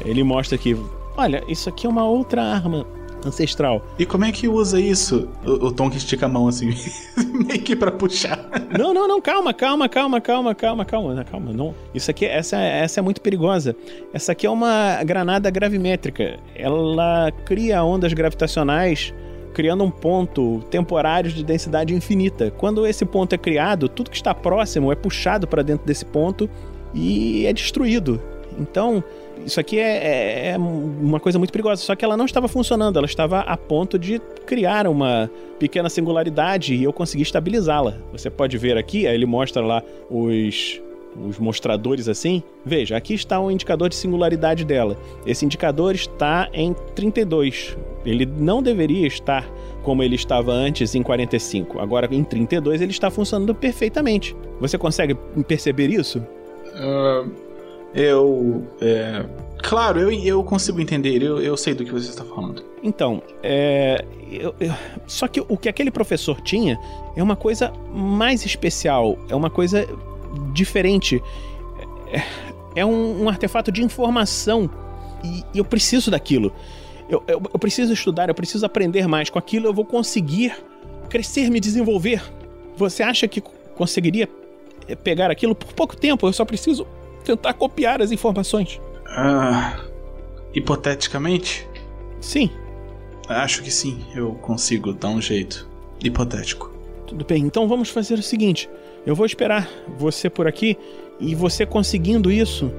É, 0.05 0.09
ele 0.09 0.23
mostra 0.23 0.57
que, 0.57 0.77
olha, 1.17 1.43
isso 1.49 1.69
aqui 1.69 1.87
é 1.87 1.91
uma 1.91 2.05
outra 2.05 2.43
arma 2.43 2.87
ancestral. 3.25 3.85
E 3.99 4.07
como 4.07 4.25
é 4.25 4.33
que 4.33 4.49
usa 4.49 4.81
isso? 4.81 5.29
O, 5.45 5.67
o 5.67 5.73
Tom 5.73 5.91
que 5.91 5.97
estica 5.97 6.27
a 6.27 6.29
mão 6.29 6.49
assim, 6.49 6.71
meio 7.17 7.63
que 7.63 7.77
pra 7.77 7.91
puxar. 7.91 8.49
Não, 8.79 8.95
não, 8.95 9.07
não, 9.07 9.21
calma, 9.21 9.53
calma, 9.53 9.89
calma, 9.89 10.21
calma, 10.21 10.55
calma, 10.55 10.85
calma, 10.85 11.25
calma, 11.25 11.53
não. 11.53 11.75
Isso 11.95 12.11
aqui, 12.11 12.25
essa, 12.25 12.57
essa 12.57 13.01
é 13.01 13.03
muito 13.03 13.21
perigosa. 13.21 13.75
Essa 14.13 14.33
aqui 14.33 14.47
é 14.47 14.51
uma 14.51 15.03
granada 15.05 15.51
gravimétrica. 15.51 16.39
Ela 16.55 17.31
cria 17.45 17.83
ondas 17.85 18.13
gravitacionais 18.13 19.13
criando 19.53 19.85
um 19.85 19.91
ponto 19.91 20.61
temporário 20.71 21.31
de 21.31 21.45
densidade 21.45 21.95
infinita. 21.95 22.51
Quando 22.53 22.87
esse 22.87 23.05
ponto 23.05 23.35
é 23.35 23.39
criado, 23.39 23.89
tudo 23.89 24.11
que 24.11 24.17
está 24.17 24.35
próximo 24.35 24.93
é 24.93 24.95
puxado 24.95 25.47
para 25.47 25.63
dentro 25.63 25.87
desse 25.87 26.05
ponto 26.05 26.49
e 26.95 27.47
é 27.47 27.53
destruído. 27.53 28.23
Então, 28.59 29.03
isso 29.45 29.61
aqui 29.61 29.79
é, 29.79 29.83
é, 29.83 30.49
é, 30.51 30.59
uma 30.59 31.21
coisa 31.21 31.39
muito 31.39 31.53
perigosa. 31.53 31.83
Só 31.83 31.95
que 31.95 32.05
ela 32.05 32.17
não 32.17 32.25
estava 32.25 32.49
funcionando, 32.49 32.97
ela 32.97 33.07
estava 33.07 33.41
a 33.41 33.57
ponto 33.57 33.99
de 33.99 34.19
criar 34.47 34.87
uma 34.87 35.31
pequena 35.59 35.89
singularidade 35.89 36.75
e 36.75 36.85
eu 36.85 36.93
consegui 36.93 37.23
estabilizá-la. 37.23 37.95
Você 38.13 38.31
pode 38.31 38.57
ver 38.59 38.77
aqui, 38.77 39.07
aí 39.07 39.15
ele 39.15 39.27
mostra 39.27 39.63
lá 39.63 39.83
os, 40.11 40.81
os 41.17 41.39
mostradores 41.39 42.09
assim. 42.09 42.43
Veja, 42.65 42.97
aqui 42.97 43.15
está 43.15 43.41
o 43.41 43.51
indicador 43.51 43.89
de 43.89 43.97
singularidade 43.97 44.65
dela. 44.65 44.97
Esse 45.27 45.45
indicador 45.45 45.95
está 45.95 46.49
em 46.53 46.75
32. 46.95 47.77
Ele 48.05 48.27
não 48.27 48.63
deveria 48.63 49.07
estar 49.07 49.47
como 49.83 50.03
ele 50.03 50.15
estava 50.15 50.53
antes 50.53 50.95
em 50.95 51.03
45. 51.03 51.79
Agora 51.79 52.09
em 52.11 52.25
32 52.25 52.81
ele 52.81 52.93
está 52.93 53.11
funcionando 53.11 53.55
perfeitamente. 53.55 54.37
Você 54.61 54.77
consegue 54.79 55.15
perceber 55.47 55.89
isso? 55.89 56.19
Uh 56.75 57.50
eu. 57.95 58.67
É... 58.81 59.25
Claro, 59.63 60.01
eu, 60.01 60.11
eu 60.11 60.43
consigo 60.43 60.81
entender, 60.81 61.23
eu, 61.23 61.41
eu 61.41 61.57
sei 61.57 61.75
do 61.75 61.85
que 61.85 61.93
você 61.93 62.09
está 62.09 62.25
falando. 62.25 62.65
Então, 62.83 63.23
é. 63.43 64.05
Eu, 64.31 64.55
eu... 64.61 64.73
Só 65.07 65.27
que 65.29 65.41
o 65.41 65.57
que 65.57 65.69
aquele 65.69 65.91
professor 65.91 66.41
tinha 66.41 66.79
é 67.17 67.23
uma 67.23 67.37
coisa 67.37 67.73
mais 67.93 68.45
especial, 68.47 69.19
é 69.29 69.35
uma 69.35 69.51
coisa 69.51 69.87
diferente. 70.53 71.23
É, 72.13 72.81
é 72.81 72.87
um, 72.87 73.25
um, 73.25 73.29
artefato 73.29 73.71
de 73.71 73.83
informação 73.83 74.71
e, 75.23 75.45
e 75.53 75.59
eu 75.59 75.65
preciso 75.65 76.11
daquilo. 76.11 76.53
Eu, 77.09 77.23
eu, 77.27 77.43
eu 77.53 77.59
preciso 77.59 77.93
estudar, 77.93 78.29
eu 78.29 78.35
preciso 78.35 78.65
aprender 78.65 79.07
mais. 79.09 79.29
Com 79.29 79.39
aquilo 79.39 79.67
eu 79.67 79.75
vou 79.75 79.85
conseguir 79.85 80.57
crescer, 81.09 81.51
me 81.51 81.59
desenvolver. 81.59 82.23
Você 82.77 83.03
acha 83.03 83.27
que 83.27 83.43
conseguiria 83.75 84.29
pegar 85.03 85.31
aquilo 85.31 85.55
por 85.55 85.73
pouco 85.73 85.97
tempo? 85.97 86.27
Eu 86.27 86.33
só 86.33 86.45
preciso 86.45 86.87
tentar 87.21 87.55
copiar 87.55 88.01
as 88.03 88.13
informações. 88.13 88.81
Ah, 89.07 89.81
hipoteticamente? 90.55 91.67
Sim. 92.21 92.51
Acho 93.29 93.63
que 93.63 93.71
sim, 93.71 94.05
eu 94.15 94.33
consigo 94.35 94.93
dar 94.93 95.09
um 95.09 95.21
jeito. 95.21 95.69
Hipotético. 96.03 96.73
Tudo 97.07 97.25
bem, 97.25 97.45
então 97.45 97.69
vamos 97.69 97.91
fazer 97.91 98.15
o 98.15 98.23
seguinte: 98.23 98.69
eu 99.05 99.15
vou 99.15 99.27
esperar 99.27 99.69
você 99.99 100.31
por 100.31 100.47
aqui 100.47 100.77
e 101.19 101.35
você 101.35 101.67
conseguindo 101.67 102.31
isso 102.31 102.71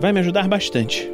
vai 0.00 0.12
me 0.12 0.20
ajudar 0.20 0.48
bastante. 0.48 1.10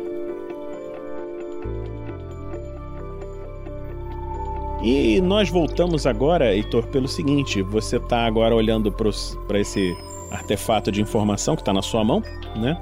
E 4.82 5.20
nós 5.20 5.48
voltamos 5.48 6.06
agora, 6.06 6.54
Heitor, 6.54 6.86
pelo 6.86 7.08
seguinte: 7.08 7.60
você 7.62 7.96
está 7.96 8.24
agora 8.24 8.54
olhando 8.54 8.92
para 8.92 9.58
esse 9.58 9.96
artefato 10.36 10.92
de 10.92 11.00
informação 11.02 11.56
que 11.56 11.62
está 11.62 11.72
na 11.72 11.82
sua 11.82 12.04
mão, 12.04 12.22
né? 12.56 12.76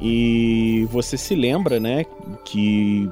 E 0.00 0.86
você 0.90 1.16
se 1.16 1.34
lembra, 1.34 1.80
né, 1.80 2.04
que 2.44 3.10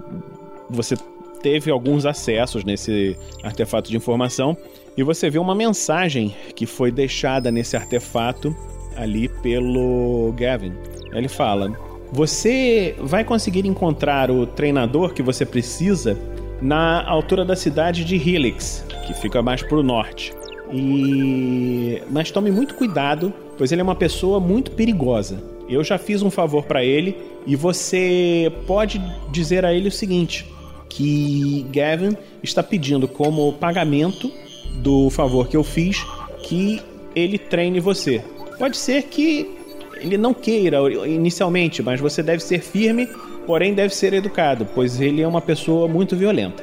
você 0.70 0.94
teve 1.42 1.70
alguns 1.70 2.06
acessos 2.06 2.64
nesse 2.64 3.16
artefato 3.42 3.90
de 3.90 3.96
informação 3.96 4.56
e 4.96 5.02
você 5.02 5.28
vê 5.28 5.38
uma 5.38 5.54
mensagem 5.54 6.35
que 6.54 6.64
foi 6.64 6.90
deixada 6.90 7.50
nesse 7.50 7.76
artefato 7.76 8.54
ali 8.96 9.28
pelo 9.28 10.32
Gavin. 10.37 10.72
Ele 11.12 11.28
fala: 11.28 11.72
Você 12.12 12.94
vai 12.98 13.24
conseguir 13.24 13.66
encontrar 13.66 14.30
o 14.30 14.46
treinador 14.46 15.12
que 15.12 15.22
você 15.22 15.44
precisa 15.44 16.18
na 16.62 17.06
altura 17.06 17.44
da 17.44 17.54
cidade 17.54 18.04
de 18.04 18.16
Helix, 18.16 18.85
que 19.06 19.12
fica 19.12 19.42
mais 19.42 19.62
para 19.62 19.76
o 19.76 19.82
norte. 19.82 20.32
E 20.72 22.02
mas 22.11 22.30
tome 22.30 22.50
muito 22.50 22.74
cuidado, 22.74 23.32
pois 23.56 23.72
ele 23.72 23.80
é 23.80 23.84
uma 23.84 23.94
pessoa 23.94 24.38
muito 24.40 24.70
perigosa. 24.72 25.42
Eu 25.68 25.82
já 25.82 25.98
fiz 25.98 26.22
um 26.22 26.30
favor 26.30 26.64
para 26.64 26.84
ele 26.84 27.16
e 27.46 27.56
você 27.56 28.52
pode 28.66 29.00
dizer 29.30 29.64
a 29.64 29.72
ele 29.72 29.88
o 29.88 29.92
seguinte: 29.92 30.46
que 30.88 31.66
Gavin 31.70 32.16
está 32.42 32.62
pedindo 32.62 33.08
como 33.08 33.52
pagamento 33.54 34.30
do 34.76 35.10
favor 35.10 35.48
que 35.48 35.56
eu 35.56 35.64
fiz 35.64 36.04
que 36.42 36.80
ele 37.14 37.38
treine 37.38 37.80
você. 37.80 38.22
Pode 38.58 38.76
ser 38.76 39.02
que 39.04 39.56
ele 39.96 40.16
não 40.16 40.32
queira 40.32 40.78
inicialmente, 41.06 41.82
mas 41.82 42.00
você 42.00 42.22
deve 42.22 42.42
ser 42.42 42.60
firme, 42.60 43.08
porém 43.46 43.74
deve 43.74 43.94
ser 43.94 44.12
educado, 44.12 44.66
pois 44.74 45.00
ele 45.00 45.22
é 45.22 45.26
uma 45.26 45.40
pessoa 45.40 45.88
muito 45.88 46.14
violenta. 46.16 46.62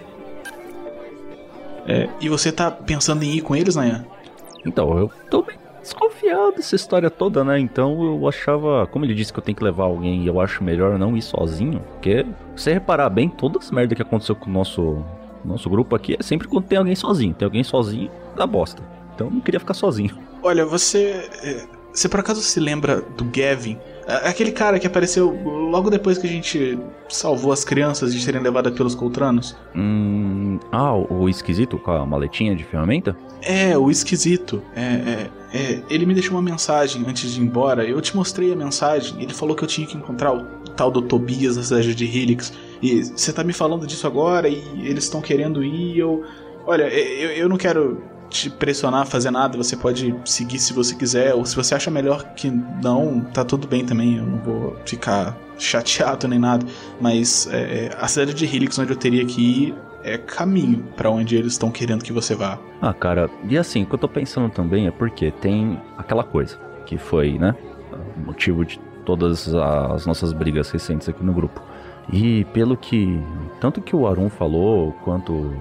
É, 1.86 2.08
e 2.22 2.30
você 2.30 2.52
tá 2.52 2.72
pensando 2.72 3.24
em 3.24 3.36
ir 3.36 3.42
com 3.42 3.56
eles, 3.56 3.76
Nayan? 3.76 4.06
Então, 4.66 4.98
eu 4.98 5.12
tô 5.30 5.42
bem 5.42 5.58
desconfiado 5.84 6.56
dessa 6.56 6.76
história 6.76 7.12
toda, 7.12 7.44
né? 7.44 7.60
Então 7.60 8.04
eu 8.04 8.28
achava, 8.28 8.88
como 8.88 9.06
ele 9.06 9.14
disse 9.14 9.32
que 9.32 9.38
eu 9.38 9.44
tenho 9.44 9.56
que 9.56 9.64
levar 9.64 9.84
alguém 9.84 10.24
e 10.24 10.28
eu 10.28 10.42
acho 10.42 10.64
melhor 10.64 10.98
não 10.98 11.16
ir 11.16 11.22
sozinho, 11.22 11.80
porque 11.92 12.26
se 12.56 12.74
reparar 12.74 13.10
bem, 13.10 13.30
toda 13.30 13.60
essa 13.60 13.74
merda 13.74 13.94
que 13.94 14.02
aconteceu 14.02 14.36
com 14.36 14.50
o 14.50 14.54
nosso, 14.54 15.04
nosso 15.46 15.70
grupo 15.70 15.96
aqui 15.96 16.16
é 16.20 16.24
sempre 16.24 16.48
quando 16.48 16.66
tem 16.66 16.78
alguém 16.78 16.96
sozinho. 16.96 17.34
Tem 17.34 17.46
alguém 17.46 17.64
sozinho, 17.64 18.10
dá 18.36 18.48
bosta. 18.48 18.82
Então 19.14 19.28
eu 19.28 19.34
não 19.34 19.42
queria 19.42 19.60
ficar 19.60 19.76
sozinho. 19.76 20.18
Olha, 20.42 20.66
você. 20.66 21.30
É, 21.44 21.68
você 21.94 22.10
por 22.10 22.20
acaso 22.20 22.42
se 22.42 22.60
lembra 22.60 23.02
do 23.02 23.24
Gavin? 23.26 23.78
Aquele 24.08 24.52
cara 24.52 24.80
que 24.80 24.88
apareceu 24.88 25.30
logo 25.30 25.90
depois 25.90 26.18
que 26.18 26.28
a 26.28 26.30
gente 26.30 26.78
salvou 27.08 27.52
as 27.52 27.64
crianças 27.64 28.14
de 28.14 28.22
serem 28.22 28.42
levadas 28.42 28.74
pelos 28.74 28.96
Coltranos? 28.96 29.56
Hum. 29.76 30.60
Ah, 30.72 30.94
o 30.94 31.30
esquisito 31.30 31.78
com 31.78 31.92
a 31.92 32.06
maletinha 32.06 32.56
de 32.56 32.64
ferramenta? 32.64 33.16
É, 33.42 33.78
o 33.78 33.90
esquisito. 33.90 34.62
É, 34.76 34.82
é, 34.82 35.30
é, 35.54 35.84
ele 35.90 36.06
me 36.06 36.14
deixou 36.14 36.36
uma 36.36 36.42
mensagem 36.42 37.04
antes 37.08 37.32
de 37.32 37.40
ir 37.40 37.44
embora. 37.44 37.86
Eu 37.86 38.02
te 38.02 38.16
mostrei 38.16 38.52
a 38.52 38.56
mensagem. 38.56 39.22
Ele 39.22 39.34
falou 39.34 39.56
que 39.56 39.64
eu 39.64 39.68
tinha 39.68 39.88
que 39.88 39.96
encontrar 39.96 40.34
o 40.34 40.44
tal 40.76 40.92
do 40.92 41.02
Tobias 41.02 41.56
na 41.56 41.64
cidade 41.64 41.96
de 41.96 42.06
Helix. 42.06 42.54
E 42.82 43.04
você 43.04 43.32
tá 43.32 43.44
me 43.44 43.54
falando 43.54 43.88
disso 43.88 44.06
agora 44.06 44.50
e 44.50 44.62
eles 44.84 45.06
estão 45.06 45.22
querendo 45.22 45.64
ir. 45.64 45.98
Eu. 45.98 46.24
Olha, 46.66 46.84
eu, 46.84 47.32
eu 47.32 47.50
não 47.50 47.58
quero 47.58 48.02
te 48.34 48.50
pressionar 48.50 49.02
a 49.02 49.06
fazer 49.06 49.30
nada, 49.30 49.56
você 49.56 49.78
pode 49.78 50.14
seguir 50.26 50.58
se 50.58 50.74
você 50.74 50.96
quiser, 50.96 51.36
ou 51.36 51.46
se 51.46 51.56
você 51.56 51.76
acha 51.76 51.92
melhor 51.92 52.24
que 52.34 52.50
não, 52.50 53.22
tá 53.22 53.46
tudo 53.46 53.68
bem 53.68 53.86
também, 53.86 54.18
eu 54.18 54.26
não 54.26 54.40
vou 54.40 54.76
ficar 54.86 55.38
chateado 55.58 56.28
nem 56.28 56.40
nada. 56.40 56.66
Mas 57.00 57.48
é, 57.52 57.96
a 58.00 58.08
cidade 58.08 58.34
de 58.34 58.46
Helix, 58.46 58.78
onde 58.80 58.92
eu 58.92 58.98
teria 58.98 59.24
que 59.24 59.42
ir, 59.42 59.76
é 60.04 60.18
caminho 60.18 60.84
para 60.98 61.12
onde 61.12 61.36
eles 61.36 61.54
estão 61.54 61.70
querendo 61.70 62.04
que 62.04 62.12
você 62.12 62.34
vá. 62.36 62.60
Ah, 62.82 62.94
cara, 62.94 63.30
e 63.48 63.58
assim, 63.58 63.84
o 63.84 63.86
que 63.86 63.94
eu 63.94 64.00
tô 64.00 64.10
pensando 64.10 64.50
também 64.50 64.88
é 64.88 64.92
porque 64.92 65.32
tem 65.32 65.80
aquela 65.96 66.24
coisa 66.24 66.58
que 66.88 66.98
foi, 66.98 67.38
né, 67.38 67.56
motivo 68.26 68.66
de 68.66 68.80
todas 69.06 69.54
as 69.54 70.06
nossas 70.08 70.34
brigas 70.34 70.72
recentes 70.72 71.08
aqui 71.08 71.24
no 71.24 71.34
grupo. 71.34 71.62
E 72.12 72.46
pelo 72.46 72.76
que 72.76 73.22
tanto 73.62 73.80
que 73.80 73.96
o 73.96 74.08
Arun 74.08 74.30
falou, 74.30 74.92
quanto 75.04 75.54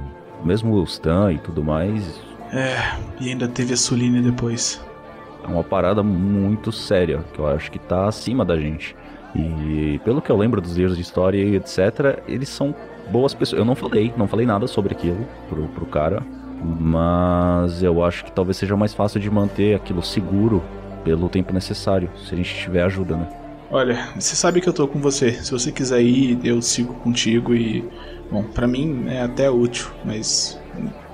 mesmo 0.44 0.74
o 0.74 0.85
Stan 0.85 1.32
e 1.32 1.38
tudo 1.38 1.62
mais, 1.62 2.20
é, 2.52 2.76
e 3.20 3.30
ainda 3.30 3.48
teve 3.48 3.72
a 3.72 3.76
Suline 3.76 4.20
depois. 4.20 4.80
É 5.42 5.46
uma 5.46 5.64
parada 5.64 6.02
muito 6.02 6.70
séria, 6.70 7.24
que 7.32 7.38
eu 7.38 7.46
acho 7.46 7.70
que 7.70 7.78
tá 7.78 8.06
acima 8.06 8.44
da 8.44 8.56
gente. 8.56 8.94
E 9.34 9.98
pelo 10.04 10.20
que 10.20 10.30
eu 10.30 10.36
lembro 10.36 10.60
dos 10.60 10.76
livros 10.76 10.96
de 10.96 11.02
história 11.02 11.42
e 11.42 11.56
etc, 11.56 12.22
eles 12.28 12.48
são 12.48 12.74
boas 13.10 13.32
pessoas. 13.34 13.58
Eu 13.58 13.64
não 13.64 13.74
falei, 13.74 14.12
não 14.16 14.28
falei 14.28 14.46
nada 14.46 14.66
sobre 14.66 14.94
aquilo 14.94 15.26
pro, 15.48 15.66
pro 15.68 15.86
cara, 15.86 16.22
mas 16.62 17.82
eu 17.82 18.04
acho 18.04 18.24
que 18.24 18.30
talvez 18.30 18.56
seja 18.58 18.76
mais 18.76 18.92
fácil 18.92 19.18
de 19.18 19.30
manter 19.30 19.74
aquilo 19.74 20.02
seguro 20.02 20.62
pelo 21.02 21.28
tempo 21.28 21.52
necessário, 21.52 22.08
se 22.24 22.32
a 22.32 22.36
gente 22.36 22.54
tiver 22.54 22.82
ajuda, 22.82 23.16
né? 23.16 23.28
Olha, 23.70 24.08
você 24.14 24.36
sabe 24.36 24.60
que 24.60 24.68
eu 24.68 24.72
tô 24.72 24.86
com 24.86 25.00
você. 25.00 25.32
Se 25.32 25.50
você 25.50 25.72
quiser 25.72 26.02
ir, 26.02 26.38
eu 26.44 26.60
sigo 26.60 26.92
contigo 26.94 27.54
e. 27.54 27.82
Bom, 28.30 28.44
para 28.44 28.66
mim 28.66 29.06
é 29.08 29.22
até 29.22 29.50
útil, 29.50 29.88
mas 30.04 30.60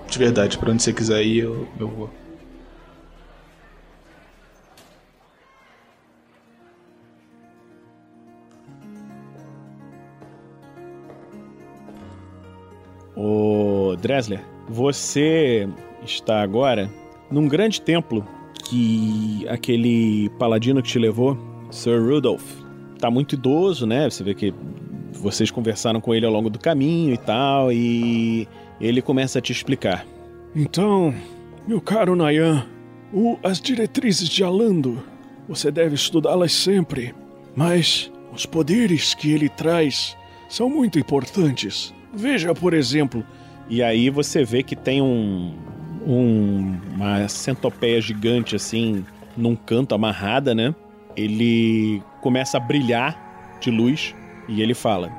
de 0.09 0.19
verdade, 0.19 0.57
para 0.59 0.73
onde 0.73 0.83
você 0.83 0.93
quiser 0.93 1.23
ir, 1.23 1.45
eu, 1.45 1.69
eu 1.79 1.89
vou. 1.89 2.11
Ô 13.15 13.97
Dresler, 13.97 14.41
você 14.69 15.69
está 16.05 16.41
agora 16.41 16.91
num 17.31 17.47
grande 17.47 17.81
templo 17.81 18.27
que 18.65 19.47
aquele 19.49 20.31
paladino 20.39 20.83
que 20.83 20.89
te 20.89 20.99
levou, 20.99 21.37
Sir 21.71 22.01
Rudolph, 22.01 22.61
tá 22.99 23.11
muito 23.11 23.35
idoso, 23.35 23.87
né? 23.87 24.09
Você 24.09 24.25
vê 24.25 24.35
que 24.35 24.55
vocês 25.13 25.51
conversaram 25.51 26.01
com 26.01 26.15
ele 26.15 26.25
ao 26.25 26.33
longo 26.33 26.49
do 26.49 26.59
caminho 26.59 27.13
e 27.13 27.19
tal, 27.19 27.73
e 27.73 28.49
ele 28.81 29.03
começa 29.03 29.39
a 29.39 29.43
te 29.43 29.53
explicar. 29.53 30.07
Então, 30.55 31.15
meu 31.67 31.81
caro 31.81 32.17
Nayan, 32.17 32.67
o, 33.13 33.39
as 33.43 33.61
diretrizes 33.61 34.29
de 34.29 34.43
Alando, 34.45 35.03
você 35.49 35.71
deve 35.71 35.95
estudá-las 35.95 36.53
sempre, 36.53 37.15
mas 37.57 38.11
os 38.33 38.47
poderes 38.47 39.15
que 39.15 39.33
ele 39.33 39.49
traz 39.49 40.17
são 40.49 40.69
muito 40.69 40.99
importantes. 40.99 41.95
Veja, 42.13 42.55
por 42.55 42.75
exemplo. 42.75 43.25
E 43.69 43.83
aí 43.83 44.09
você 44.09 44.45
vê 44.45 44.63
que 44.63 44.75
tem 44.75 45.03
um, 45.03 45.55
um 46.07 46.79
uma 46.95 47.29
centopeia 47.29 48.01
gigante 48.01 48.57
assim 48.57 49.05
num 49.37 49.55
canto 49.55 49.95
amarrada, 49.95 50.55
né? 50.55 50.75
Ele 51.15 52.03
começa 52.21 52.57
a 52.57 52.61
brilhar 52.61 53.59
de 53.61 53.71
luz 53.71 54.15
e 54.49 54.63
ele 54.63 54.75
fala: 54.75 55.13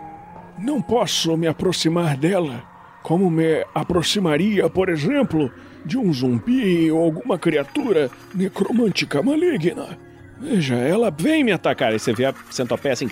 Não 0.58 0.82
posso 0.82 1.38
me 1.38 1.48
aproximar 1.48 2.18
dela 2.18 2.64
como 3.10 3.28
me 3.28 3.66
aproximaria, 3.74 4.70
por 4.70 4.88
exemplo, 4.88 5.52
de 5.84 5.98
um 5.98 6.14
zumbi 6.14 6.92
ou 6.92 7.04
alguma 7.04 7.40
criatura 7.40 8.12
necromântica 8.36 9.24
maligna. 9.24 9.98
Veja, 10.40 10.76
ela 10.76 11.10
vem 11.10 11.44
me 11.44 11.52
atacar. 11.52 11.92
E 11.92 11.98
você 11.98 12.14
vê 12.14 12.26
a 12.26 12.36
centopeia 12.52 12.94
assim, 12.94 13.10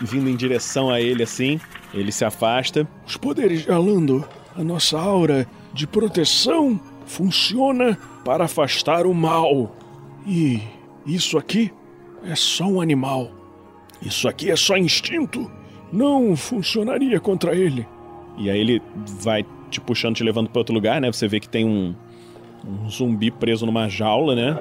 vindo 0.00 0.30
em 0.30 0.34
direção 0.34 0.88
a 0.88 1.02
ele 1.02 1.22
assim. 1.22 1.60
Ele 1.92 2.10
se 2.10 2.24
afasta. 2.24 2.88
Os 3.06 3.18
poderes 3.18 3.64
de 3.64 3.70
Alando, 3.70 4.26
a 4.56 4.64
nossa 4.64 4.98
aura 4.98 5.46
de 5.74 5.86
proteção 5.86 6.80
funciona 7.04 7.98
para 8.24 8.46
afastar 8.46 9.04
o 9.04 9.12
mal. 9.12 9.76
E 10.26 10.62
isso 11.04 11.36
aqui 11.36 11.70
é 12.24 12.34
só 12.34 12.64
um 12.64 12.80
animal. 12.80 13.30
Isso 14.00 14.26
aqui 14.26 14.50
é 14.50 14.56
só 14.56 14.78
instinto. 14.78 15.52
Não 15.92 16.34
funcionaria 16.34 17.20
contra 17.20 17.54
ele. 17.54 17.86
E 18.40 18.48
aí 18.48 18.58
ele 18.58 18.82
vai 19.22 19.44
te 19.70 19.80
puxando, 19.80 20.16
te 20.16 20.24
levando 20.24 20.48
para 20.48 20.58
outro 20.58 20.74
lugar, 20.74 21.00
né? 21.00 21.12
Você 21.12 21.28
vê 21.28 21.38
que 21.38 21.48
tem 21.48 21.66
um, 21.66 21.94
um 22.66 22.88
zumbi 22.88 23.30
preso 23.30 23.66
numa 23.66 23.88
jaula, 23.88 24.34
né? 24.34 24.58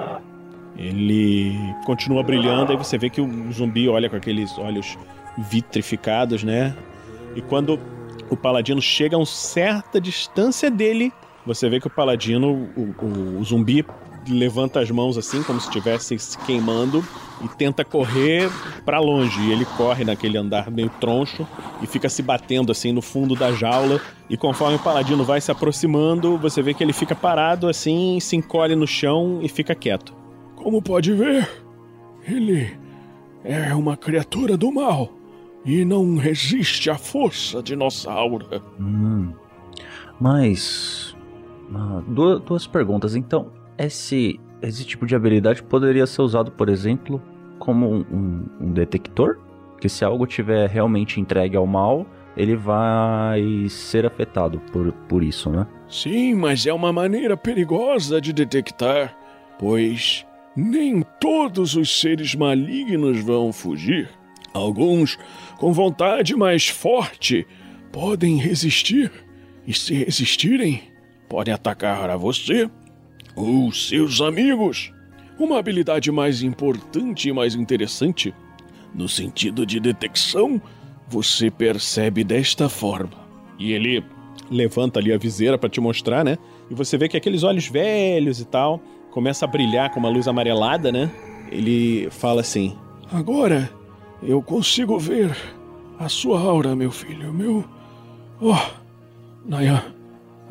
Ele 0.77 1.53
continua 1.85 2.21
brilhando, 2.21 2.71
aí 2.71 2.77
você 2.77 2.97
vê 2.97 3.09
que 3.09 3.21
o 3.21 3.51
zumbi 3.51 3.87
olha 3.87 4.09
com 4.09 4.17
aqueles 4.17 4.57
olhos 4.57 4.97
vitrificados, 5.37 6.43
né? 6.43 6.75
E 7.35 7.41
quando 7.41 7.79
o 8.29 8.35
paladino 8.35 8.81
chega 8.81 9.15
a 9.15 9.19
uma 9.19 9.25
certa 9.25 9.99
distância 9.99 10.69
dele, 10.69 11.11
você 11.45 11.69
vê 11.69 11.79
que 11.79 11.87
o 11.87 11.89
paladino, 11.89 12.69
o, 12.75 12.93
o, 13.01 13.39
o 13.39 13.43
zumbi, 13.43 13.85
levanta 14.27 14.79
as 14.79 14.89
mãos 14.91 15.17
assim, 15.17 15.43
como 15.43 15.59
se 15.59 15.67
estivesse 15.67 16.17
se 16.19 16.37
queimando, 16.39 17.03
e 17.41 17.47
tenta 17.47 17.85
correr 17.85 18.49
para 18.85 18.99
longe. 18.99 19.41
E 19.41 19.51
ele 19.51 19.65
corre 19.65 20.03
naquele 20.03 20.37
andar 20.37 20.69
meio 20.69 20.89
troncho 20.99 21.47
e 21.81 21.87
fica 21.87 22.09
se 22.09 22.21
batendo 22.21 22.71
assim 22.71 22.91
no 22.91 23.01
fundo 23.01 23.35
da 23.35 23.51
jaula. 23.51 24.01
E 24.29 24.37
conforme 24.37 24.75
o 24.75 24.79
paladino 24.79 25.23
vai 25.23 25.41
se 25.41 25.51
aproximando, 25.51 26.37
você 26.37 26.61
vê 26.61 26.73
que 26.73 26.83
ele 26.83 26.93
fica 26.93 27.15
parado 27.15 27.67
assim, 27.67 28.19
se 28.19 28.35
encolhe 28.35 28.75
no 28.75 28.87
chão 28.87 29.39
e 29.41 29.49
fica 29.49 29.73
quieto. 29.73 30.13
Como 30.55 30.81
pode 30.81 31.13
ver, 31.13 31.49
ele 32.27 32.77
é 33.43 33.73
uma 33.73 33.95
criatura 33.95 34.57
do 34.57 34.71
mal 34.71 35.09
e 35.65 35.85
não 35.85 36.17
resiste 36.17 36.89
à 36.89 36.97
força 36.97 37.61
de 37.63 37.75
nossa 37.75 38.11
aura. 38.11 38.61
Hum. 38.79 39.31
Mas. 40.19 41.15
ah, 41.73 42.01
duas, 42.07 42.41
duas 42.41 42.67
perguntas. 42.67 43.15
Então, 43.15 43.51
esse, 43.85 44.39
esse 44.61 44.85
tipo 44.85 45.05
de 45.05 45.15
habilidade 45.15 45.63
poderia 45.63 46.05
ser 46.05 46.21
usado, 46.21 46.51
por 46.51 46.69
exemplo, 46.69 47.21
como 47.57 47.89
um, 47.91 48.45
um- 48.61 48.73
detector? 48.73 49.37
Que 49.79 49.87
se 49.87 50.03
algo 50.03 50.25
tiver 50.27 50.69
realmente 50.69 51.19
entregue 51.21 51.55
ao 51.55 51.65
mal, 51.65 52.05
ele 52.35 52.55
vai 52.55 53.41
ser 53.69 54.05
afetado 54.05 54.59
por, 54.71 54.91
por 55.07 55.23
isso, 55.23 55.49
né? 55.49 55.65
Sim, 55.87 56.35
mas 56.35 56.65
é 56.65 56.73
uma 56.73 56.91
maneira 56.91 57.37
perigosa 57.37 58.19
de 58.19 58.33
detectar, 58.33 59.17
pois 59.57 60.25
nem 60.55 61.01
todos 61.19 61.75
os 61.75 61.99
seres 61.99 62.35
malignos 62.35 63.21
vão 63.23 63.53
fugir. 63.53 64.09
Alguns, 64.53 65.17
com 65.57 65.71
vontade 65.71 66.35
mais 66.35 66.67
forte, 66.67 67.47
podem 67.91 68.37
resistir, 68.37 69.11
e 69.65 69.73
se 69.73 69.93
resistirem, 69.93 70.81
podem 71.29 71.53
atacar 71.53 72.09
a 72.09 72.17
você 72.17 72.69
ou 73.45 73.71
seus 73.71 74.21
amigos. 74.21 74.91
Uma 75.37 75.59
habilidade 75.59 76.11
mais 76.11 76.41
importante 76.41 77.29
e 77.29 77.33
mais 77.33 77.55
interessante, 77.55 78.33
no 78.93 79.07
sentido 79.07 79.65
de 79.65 79.79
detecção, 79.79 80.61
você 81.07 81.49
percebe 81.49 82.23
desta 82.23 82.67
forma. 82.67 83.11
E 83.57 83.71
ele 83.71 84.03
levanta 84.51 84.99
ali 84.99 85.13
a 85.13 85.17
viseira 85.17 85.57
pra 85.57 85.69
te 85.69 85.79
mostrar, 85.79 86.23
né? 86.23 86.37
E 86.69 86.73
você 86.73 86.97
vê 86.97 87.07
que 87.07 87.17
aqueles 87.17 87.43
olhos 87.43 87.67
velhos 87.67 88.39
e 88.39 88.45
tal 88.45 88.81
começa 89.11 89.45
a 89.45 89.47
brilhar 89.47 89.91
com 89.91 89.99
uma 89.99 90.09
luz 90.09 90.27
amarelada, 90.27 90.91
né? 90.91 91.09
Ele 91.51 92.09
fala 92.11 92.41
assim: 92.41 92.75
Agora 93.11 93.69
eu 94.21 94.41
consigo 94.41 94.99
ver 94.99 95.35
a 95.97 96.09
sua 96.09 96.39
aura, 96.39 96.75
meu 96.75 96.91
filho, 96.91 97.33
meu. 97.33 97.63
Oh, 98.41 98.55
Nayan, 99.45 99.83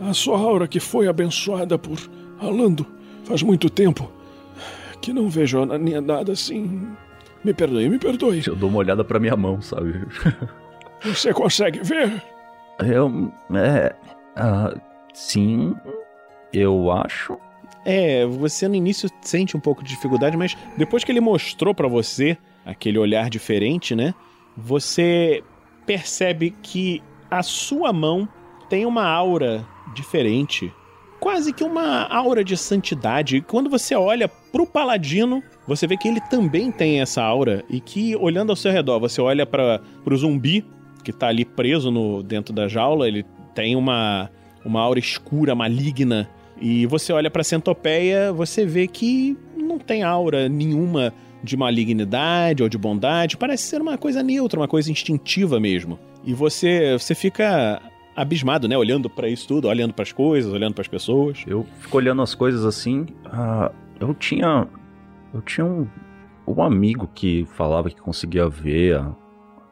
a 0.00 0.12
sua 0.12 0.38
aura 0.38 0.66
que 0.66 0.80
foi 0.80 1.08
abençoada 1.08 1.78
por 1.78 1.98
Alando 2.40 2.86
faz 3.24 3.42
muito 3.42 3.68
tempo 3.68 4.10
que 5.00 5.12
não 5.12 5.28
vejo 5.28 5.64
na- 5.64 5.78
nada 6.00 6.32
assim. 6.32 6.88
Me 7.44 7.54
perdoe, 7.54 7.88
me 7.88 7.98
perdoe. 7.98 8.42
Eu 8.46 8.56
dou 8.56 8.68
uma 8.68 8.78
olhada 8.78 9.04
pra 9.04 9.18
minha 9.20 9.36
mão, 9.36 9.60
sabe? 9.62 9.94
Você 11.04 11.32
consegue 11.32 11.80
ver? 11.82 12.22
Eu. 12.84 13.32
É. 13.54 13.94
ah, 14.36 14.74
sim, 15.14 15.74
eu 16.52 16.90
acho. 16.90 17.38
É, 17.84 18.26
você 18.26 18.66
no 18.68 18.74
início 18.74 19.08
sente 19.22 19.56
um 19.56 19.60
pouco 19.60 19.82
de 19.82 19.90
dificuldade, 19.90 20.36
mas 20.36 20.56
depois 20.76 21.04
que 21.04 21.12
ele 21.12 21.20
mostrou 21.20 21.72
pra 21.74 21.86
você 21.88 22.36
aquele 22.66 22.98
olhar 22.98 23.30
diferente, 23.30 23.94
né? 23.94 24.12
Você 24.56 25.42
percebe 25.86 26.50
que 26.62 27.00
a 27.30 27.42
sua 27.42 27.92
mão 27.92 28.28
tem 28.68 28.84
uma 28.84 29.04
aura 29.06 29.64
diferente, 29.94 30.70
quase 31.20 31.52
que 31.52 31.64
uma 31.64 32.06
aura 32.06 32.44
de 32.44 32.56
santidade. 32.56 33.40
Quando 33.40 33.68
você 33.68 33.94
olha 33.94 34.28
pro 34.28 34.66
paladino, 34.66 35.42
você 35.66 35.86
vê 35.86 35.96
que 35.96 36.08
ele 36.08 36.20
também 36.20 36.70
tem 36.70 37.00
essa 37.00 37.22
aura 37.22 37.64
e 37.68 37.80
que 37.80 38.16
olhando 38.16 38.50
ao 38.50 38.56
seu 38.56 38.72
redor, 38.72 38.98
você 38.98 39.20
olha 39.20 39.44
para 39.44 39.80
pro 40.04 40.16
zumbi 40.16 40.64
que 41.04 41.12
tá 41.12 41.28
ali 41.28 41.44
preso 41.44 41.90
no 41.90 42.22
dentro 42.22 42.52
da 42.52 42.68
jaula, 42.68 43.06
ele 43.08 43.24
tem 43.54 43.76
uma 43.76 44.30
uma 44.64 44.80
aura 44.80 44.98
escura, 44.98 45.54
maligna 45.54 46.28
e 46.60 46.86
você 46.86 47.12
olha 47.12 47.30
pra 47.30 47.44
centopeia, 47.44 48.32
você 48.32 48.66
vê 48.66 48.86
que 48.86 49.36
não 49.56 49.78
tem 49.78 50.02
aura 50.02 50.48
nenhuma 50.48 51.14
de 51.42 51.56
malignidade 51.56 52.62
ou 52.62 52.68
de 52.68 52.76
bondade, 52.76 53.36
parece 53.36 53.64
ser 53.64 53.80
uma 53.80 53.96
coisa 53.96 54.22
neutra, 54.22 54.58
uma 54.58 54.66
coisa 54.66 54.90
instintiva 54.90 55.60
mesmo. 55.60 55.98
E 56.24 56.34
você 56.34 56.98
você 56.98 57.14
fica 57.14 57.80
abismado, 58.22 58.66
né, 58.68 58.76
olhando 58.76 59.08
pra 59.08 59.28
isso 59.28 59.46
tudo, 59.48 59.68
olhando 59.68 59.92
pras 59.94 60.12
coisas, 60.12 60.52
olhando 60.52 60.74
pras 60.74 60.88
pessoas. 60.88 61.44
Eu 61.46 61.64
fico 61.80 61.96
olhando 61.96 62.22
as 62.22 62.34
coisas 62.34 62.64
assim. 62.64 63.06
ah, 63.26 63.70
eu 64.00 64.14
tinha. 64.14 64.66
Eu 65.32 65.42
tinha 65.42 65.64
um, 65.66 65.86
um 66.46 66.62
amigo 66.62 67.08
que 67.14 67.44
falava 67.54 67.90
que 67.90 68.00
conseguia 68.00 68.48
ver 68.48 68.96
a- 68.96 69.14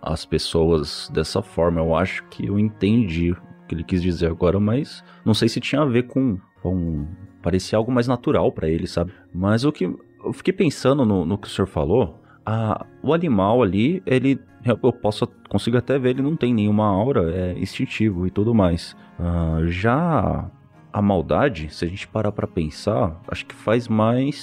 as 0.02 0.24
pessoas 0.24 1.10
dessa 1.12 1.40
forma. 1.42 1.80
Eu 1.80 1.94
acho 1.96 2.22
que 2.28 2.46
eu 2.46 2.58
entendi 2.58 3.32
o 3.32 3.36
que 3.66 3.74
ele 3.74 3.82
quis 3.84 4.02
dizer 4.02 4.26
agora, 4.30 4.60
mas 4.60 5.02
não 5.24 5.34
sei 5.34 5.48
se 5.48 5.60
tinha 5.60 5.82
a 5.82 5.86
ver 5.86 6.04
com. 6.04 6.38
com 6.62 7.06
parecia 7.42 7.78
algo 7.78 7.90
mais 7.92 8.06
natural 8.08 8.50
pra 8.52 8.68
ele, 8.68 8.86
sabe? 8.86 9.12
Mas 9.34 9.64
o 9.64 9.72
que. 9.72 9.84
Eu 10.24 10.32
fiquei 10.32 10.52
pensando 10.52 11.04
no, 11.04 11.24
no 11.24 11.38
que 11.38 11.46
o 11.46 11.50
senhor 11.50 11.66
falou. 11.68 12.20
Ah, 12.44 12.84
o 13.02 13.12
animal 13.14 13.62
ali, 13.62 14.02
ele. 14.06 14.38
Eu 14.66 14.92
posso. 14.92 15.26
Consigo 15.48 15.76
até 15.76 15.98
ver, 15.98 16.10
ele 16.10 16.22
não 16.22 16.36
tem 16.36 16.52
nenhuma 16.52 16.86
aura, 16.86 17.32
é 17.34 17.58
instintivo 17.58 18.26
e 18.26 18.30
tudo 18.30 18.54
mais. 18.54 18.96
Ah, 19.18 19.60
já 19.66 20.50
a 20.92 21.02
maldade, 21.02 21.68
se 21.74 21.84
a 21.84 21.88
gente 21.88 22.08
parar 22.08 22.32
pra 22.32 22.46
pensar, 22.46 23.20
acho 23.28 23.44
que 23.44 23.54
faz 23.54 23.86
mais 23.86 24.36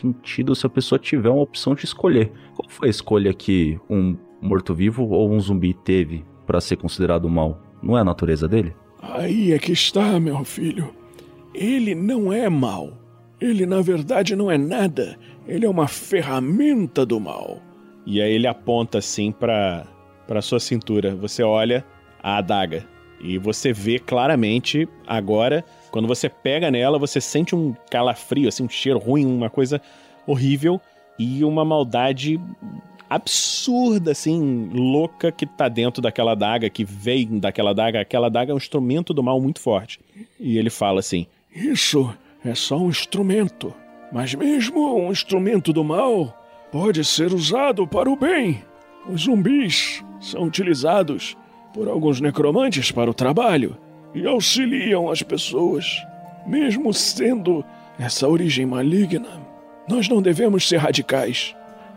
sentido 0.00 0.54
se 0.54 0.66
a 0.66 0.70
pessoa 0.70 0.98
tiver 0.98 1.30
uma 1.30 1.42
opção 1.42 1.74
de 1.74 1.84
escolher. 1.84 2.30
Qual 2.54 2.68
foi 2.68 2.88
a 2.88 2.90
escolha 2.90 3.32
que 3.32 3.78
um 3.88 4.16
morto-vivo 4.40 5.08
ou 5.08 5.30
um 5.30 5.40
zumbi 5.40 5.72
teve 5.72 6.24
pra 6.46 6.60
ser 6.60 6.76
considerado 6.76 7.28
mal? 7.28 7.60
Não 7.82 7.96
é 7.96 8.02
a 8.02 8.04
natureza 8.04 8.46
dele? 8.46 8.74
Aí 9.00 9.52
é 9.52 9.58
que 9.58 9.72
está, 9.72 10.20
meu 10.20 10.44
filho. 10.44 10.94
Ele 11.54 11.94
não 11.94 12.32
é 12.32 12.48
mal. 12.48 12.92
Ele, 13.40 13.64
na 13.64 13.80
verdade, 13.80 14.36
não 14.36 14.50
é 14.50 14.58
nada. 14.58 15.18
Ele 15.46 15.66
é 15.66 15.68
uma 15.68 15.88
ferramenta 15.88 17.04
do 17.06 17.20
mal. 17.20 17.60
E 18.06 18.20
aí 18.20 18.32
ele 18.32 18.46
aponta 18.46 18.98
assim 18.98 19.32
pra, 19.32 19.86
pra 20.26 20.42
sua 20.42 20.60
cintura. 20.60 21.14
Você 21.14 21.42
olha 21.42 21.84
a 22.22 22.38
adaga. 22.38 22.86
E 23.20 23.38
você 23.38 23.72
vê 23.72 23.98
claramente 23.98 24.86
agora, 25.06 25.64
quando 25.90 26.06
você 26.06 26.28
pega 26.28 26.70
nela, 26.70 26.98
você 26.98 27.20
sente 27.20 27.54
um 27.54 27.74
calafrio, 27.90 28.48
assim, 28.48 28.64
um 28.64 28.68
cheiro 28.68 28.98
ruim, 28.98 29.24
uma 29.24 29.48
coisa 29.48 29.80
horrível 30.26 30.80
e 31.18 31.42
uma 31.44 31.64
maldade 31.64 32.38
absurda, 33.08 34.10
assim, 34.10 34.68
louca 34.72 35.30
que 35.30 35.46
tá 35.46 35.68
dentro 35.68 36.02
daquela 36.02 36.32
adaga, 36.32 36.68
que 36.68 36.84
vem 36.84 37.38
daquela 37.38 37.70
adaga. 37.70 38.00
Aquela 38.00 38.26
adaga 38.26 38.52
é 38.52 38.54
um 38.54 38.58
instrumento 38.58 39.14
do 39.14 39.22
mal 39.22 39.40
muito 39.40 39.60
forte. 39.60 40.00
E 40.38 40.58
ele 40.58 40.70
fala 40.70 41.00
assim: 41.00 41.26
Isso 41.54 42.12
é 42.44 42.54
só 42.54 42.76
um 42.76 42.90
instrumento. 42.90 43.72
Mas 44.12 44.34
mesmo 44.34 44.96
um 44.96 45.10
instrumento 45.10 45.72
do 45.72 45.82
mal 45.82 46.43
pode 46.74 47.04
ser 47.04 47.32
usado 47.32 47.86
para 47.86 48.10
o 48.10 48.16
bem. 48.16 48.64
Os 49.08 49.22
zumbis 49.22 50.04
são 50.20 50.42
utilizados 50.42 51.36
por 51.72 51.86
alguns 51.86 52.20
necromantes 52.20 52.90
para 52.90 53.08
o 53.08 53.14
trabalho 53.14 53.76
e 54.12 54.26
auxiliam 54.26 55.08
as 55.08 55.22
pessoas. 55.22 56.04
Mesmo 56.44 56.92
sendo 56.92 57.64
essa 57.96 58.26
origem 58.26 58.66
maligna, 58.66 59.40
nós 59.88 60.08
não 60.08 60.20
devemos 60.20 60.68
ser 60.68 60.78
radicais. 60.78 61.54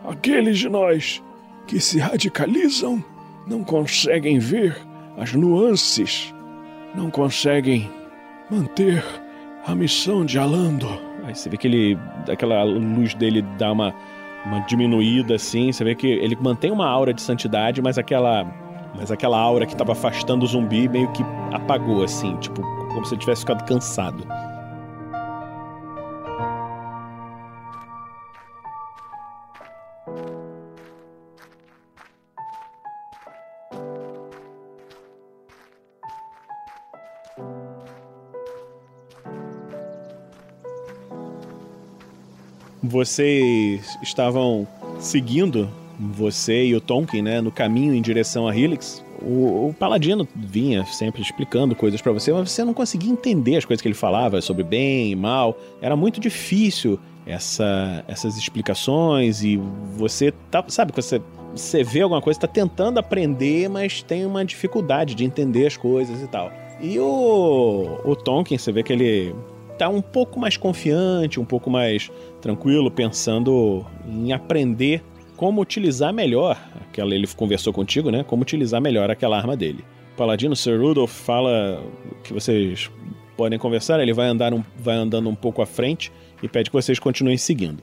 Aqueles 0.08 0.60
de 0.60 0.68
nós 0.68 1.20
que 1.66 1.80
se 1.80 1.98
radicalizam 1.98 3.04
não 3.48 3.64
conseguem 3.64 4.38
ver 4.38 4.76
as 5.16 5.32
nuances, 5.32 6.32
não 6.94 7.10
conseguem 7.10 7.90
manter 8.48 9.04
a 9.66 9.74
missão 9.74 10.24
de 10.24 10.38
Alando. 10.38 10.86
Aí 11.24 11.34
você 11.34 11.50
vê 11.50 11.56
que 11.56 11.66
ele. 11.66 11.98
aquela 12.30 12.62
luz 12.62 13.12
dele 13.14 13.42
dá 13.58 13.72
uma, 13.72 13.92
uma 14.48 14.60
diminuída 14.60 15.36
assim. 15.36 15.70
Você 15.70 15.84
vê 15.84 15.94
que 15.94 16.06
ele 16.06 16.36
mantém 16.40 16.70
uma 16.70 16.86
aura 16.88 17.12
de 17.12 17.22
santidade, 17.22 17.80
mas 17.80 17.98
aquela. 17.98 18.46
Mas 18.96 19.12
aquela 19.12 19.38
aura 19.38 19.66
que 19.66 19.76
tava 19.76 19.92
afastando 19.92 20.44
o 20.44 20.48
zumbi 20.48 20.88
meio 20.88 21.12
que 21.12 21.22
apagou, 21.52 22.02
assim, 22.02 22.34
tipo, 22.36 22.62
como 22.88 23.04
se 23.04 23.14
ele 23.14 23.20
tivesse 23.20 23.42
ficado 23.42 23.64
cansado. 23.64 24.26
Vocês 42.88 43.98
estavam 44.02 44.66
seguindo, 44.98 45.68
você 45.98 46.64
e 46.64 46.74
o 46.74 46.80
Tonkin, 46.80 47.20
né, 47.20 47.38
no 47.38 47.52
caminho 47.52 47.92
em 47.92 48.00
direção 48.00 48.48
a 48.48 48.56
Helix. 48.56 49.04
o, 49.20 49.68
o 49.68 49.74
Paladino 49.78 50.26
vinha 50.34 50.86
sempre 50.86 51.20
explicando 51.20 51.76
coisas 51.76 52.00
para 52.00 52.12
você, 52.12 52.32
mas 52.32 52.50
você 52.50 52.64
não 52.64 52.72
conseguia 52.72 53.12
entender 53.12 53.56
as 53.56 53.66
coisas 53.66 53.82
que 53.82 53.88
ele 53.88 53.94
falava 53.94 54.40
sobre 54.40 54.64
bem 54.64 55.12
e 55.12 55.16
mal. 55.16 55.58
Era 55.82 55.94
muito 55.94 56.18
difícil 56.18 56.98
essa, 57.26 58.02
essas 58.08 58.38
explicações 58.38 59.42
e 59.42 59.60
você 59.94 60.32
tá, 60.50 60.64
sabe, 60.68 60.92
você 60.96 61.20
você 61.54 61.82
vê 61.82 62.00
alguma 62.00 62.22
coisa, 62.22 62.38
está 62.38 62.46
tentando 62.46 62.98
aprender, 62.98 63.68
mas 63.68 64.02
tem 64.02 64.24
uma 64.24 64.44
dificuldade 64.44 65.14
de 65.14 65.24
entender 65.24 65.66
as 65.66 65.76
coisas 65.76 66.22
e 66.22 66.26
tal. 66.26 66.52
E 66.80 66.98
o, 66.98 68.00
o 68.04 68.16
Tonkin, 68.16 68.56
você 68.56 68.70
vê 68.70 68.82
que 68.82 68.92
ele 68.92 69.34
tá 69.78 69.88
um 69.88 70.02
pouco 70.02 70.38
mais 70.38 70.56
confiante, 70.56 71.38
um 71.38 71.44
pouco 71.44 71.70
mais 71.70 72.10
tranquilo, 72.40 72.90
pensando 72.90 73.86
em 74.06 74.32
aprender 74.32 75.02
como 75.36 75.60
utilizar 75.60 76.12
melhor 76.12 76.58
aquela. 76.80 77.14
Ele 77.14 77.26
conversou 77.28 77.72
contigo, 77.72 78.10
né? 78.10 78.24
Como 78.24 78.42
utilizar 78.42 78.80
melhor 78.80 79.10
aquela 79.10 79.38
arma 79.38 79.56
dele. 79.56 79.84
Paladino 80.16 80.56
Sir 80.56 80.80
Rudolph 80.80 81.12
fala 81.12 81.80
que 82.24 82.32
vocês 82.32 82.90
podem 83.36 83.56
conversar, 83.56 84.00
ele 84.00 84.12
vai, 84.12 84.26
andar 84.26 84.52
um, 84.52 84.64
vai 84.76 84.96
andando 84.96 85.28
um 85.28 85.34
pouco 85.34 85.62
à 85.62 85.66
frente 85.66 86.12
e 86.42 86.48
pede 86.48 86.70
que 86.70 86.76
vocês 86.76 86.98
continuem 86.98 87.38
seguindo. 87.38 87.82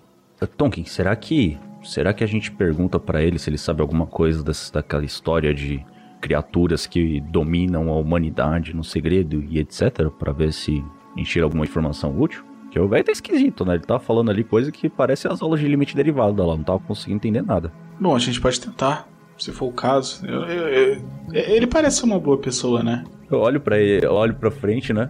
Tonkin, 0.57 0.83
será 0.83 1.15
que 1.15 1.57
será 1.81 2.13
que 2.13 2.23
a 2.23 2.27
gente 2.27 2.51
pergunta 2.51 2.99
para 2.99 3.23
ele 3.23 3.39
se 3.39 3.49
ele 3.49 3.57
sabe 3.57 3.81
alguma 3.81 4.05
coisa 4.05 4.43
dessa, 4.43 4.73
daquela 4.73 5.05
história 5.05 5.53
de 5.53 5.85
criaturas 6.19 6.85
que 6.85 7.21
dominam 7.21 7.89
a 7.89 7.95
humanidade 7.95 8.75
no 8.75 8.83
segredo 8.83 9.41
e 9.47 9.59
etc, 9.59 10.09
para 10.19 10.33
ver 10.33 10.51
se 10.51 10.83
tira 11.23 11.45
alguma 11.45 11.63
informação 11.63 12.17
útil? 12.19 12.43
Que 12.71 12.79
o 12.79 12.87
velho 12.87 13.03
tá 13.03 13.11
esquisito, 13.11 13.63
né? 13.63 13.75
Ele 13.75 13.83
tá 13.83 13.99
falando 13.99 14.29
ali 14.29 14.43
coisa 14.43 14.71
que 14.71 14.89
parece 14.89 15.27
as 15.27 15.41
aulas 15.41 15.59
de 15.59 15.67
limite 15.67 15.95
derivado 15.95 16.45
lá, 16.45 16.57
não 16.57 16.63
tava 16.63 16.79
conseguindo 16.79 17.17
entender 17.17 17.41
nada. 17.41 17.71
Bom, 17.99 18.15
a 18.15 18.19
gente 18.19 18.41
pode 18.41 18.59
tentar, 18.59 19.07
se 19.37 19.51
for 19.51 19.67
o 19.67 19.71
caso. 19.71 20.25
Eu, 20.25 20.43
eu, 20.43 20.67
eu, 20.67 21.01
ele 21.31 21.67
parece 21.67 22.03
uma 22.03 22.19
boa 22.19 22.37
pessoa, 22.37 22.83
né? 22.83 23.03
Eu 23.31 23.39
olho 23.39 23.61
para 23.61 23.79
ele, 23.79 24.05
eu 24.05 24.13
olho 24.13 24.35
para 24.35 24.51
frente, 24.51 24.91
né? 24.91 25.09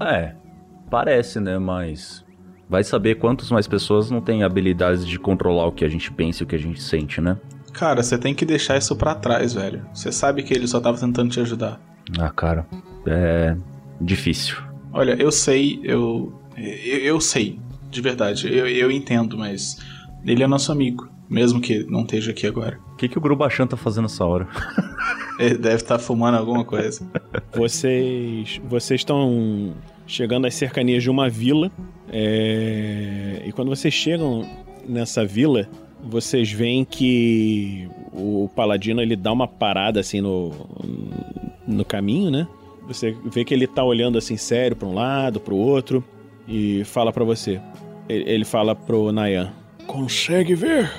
É, 0.00 0.34
parece, 0.90 1.40
né? 1.40 1.58
Mas 1.58 2.24
vai 2.68 2.84
saber 2.84 3.16
quantas 3.16 3.50
mais 3.50 3.66
pessoas 3.66 4.10
não 4.10 4.20
têm 4.20 4.42
habilidades 4.42 5.06
de 5.06 5.18
controlar 5.18 5.66
o 5.66 5.72
que 5.72 5.84
a 5.84 5.88
gente 5.88 6.12
pensa 6.12 6.42
e 6.42 6.44
o 6.44 6.46
que 6.46 6.54
a 6.54 6.58
gente 6.58 6.82
sente, 6.82 7.20
né? 7.20 7.38
Cara, 7.72 8.02
você 8.02 8.18
tem 8.18 8.34
que 8.34 8.44
deixar 8.44 8.76
isso 8.76 8.94
para 8.94 9.14
trás, 9.14 9.54
velho. 9.54 9.86
Você 9.92 10.12
sabe 10.12 10.42
que 10.42 10.52
ele 10.52 10.66
só 10.66 10.80
tava 10.80 10.98
tentando 10.98 11.30
te 11.30 11.40
ajudar. 11.40 11.80
Ah, 12.18 12.30
cara, 12.30 12.66
é 13.06 13.56
difícil. 14.00 14.69
Olha, 14.92 15.12
eu 15.20 15.30
sei, 15.30 15.80
eu 15.82 16.32
eu, 16.56 16.98
eu 16.98 17.20
sei, 17.20 17.58
de 17.90 18.00
verdade. 18.00 18.46
Eu, 18.46 18.68
eu 18.68 18.90
entendo, 18.90 19.36
mas 19.36 19.78
ele 20.24 20.42
é 20.42 20.46
nosso 20.46 20.70
amigo, 20.70 21.08
mesmo 21.28 21.60
que 21.60 21.84
não 21.84 22.02
esteja 22.02 22.30
aqui 22.32 22.46
agora. 22.46 22.78
O 22.92 22.96
que, 22.96 23.08
que 23.08 23.18
o 23.18 23.20
Grubachan 23.20 23.66
tá 23.66 23.76
fazendo 23.76 24.06
essa 24.06 24.24
hora? 24.24 24.46
Ele 25.38 25.56
deve 25.56 25.76
estar 25.76 25.96
tá 25.96 25.98
fumando 25.98 26.36
alguma 26.36 26.66
coisa. 26.66 27.10
Vocês 27.54 28.60
vocês 28.62 29.00
estão 29.00 29.72
chegando 30.06 30.46
às 30.46 30.54
cercanias 30.54 31.02
de 31.02 31.08
uma 31.08 31.30
vila. 31.30 31.72
É... 32.12 33.42
E 33.46 33.52
quando 33.52 33.68
vocês 33.68 33.94
chegam 33.94 34.46
nessa 34.86 35.24
vila, 35.24 35.66
vocês 36.04 36.52
veem 36.52 36.84
que 36.84 37.88
o 38.12 38.50
paladino 38.54 39.00
ele 39.00 39.16
dá 39.16 39.32
uma 39.32 39.48
parada 39.48 40.00
assim 40.00 40.20
no, 40.20 40.52
no 41.66 41.86
caminho, 41.86 42.30
né? 42.30 42.46
Você 42.90 43.16
vê 43.24 43.44
que 43.44 43.54
ele 43.54 43.68
tá 43.68 43.84
olhando 43.84 44.18
assim 44.18 44.36
sério 44.36 44.76
para 44.76 44.88
um 44.88 44.92
lado, 44.92 45.38
para 45.38 45.54
o 45.54 45.56
outro 45.56 46.02
e 46.48 46.82
fala 46.84 47.12
para 47.12 47.22
você. 47.22 47.60
Ele 48.08 48.44
fala 48.44 48.74
pro 48.74 49.12
Nayan: 49.12 49.52
Consegue 49.86 50.56
ver 50.56 50.90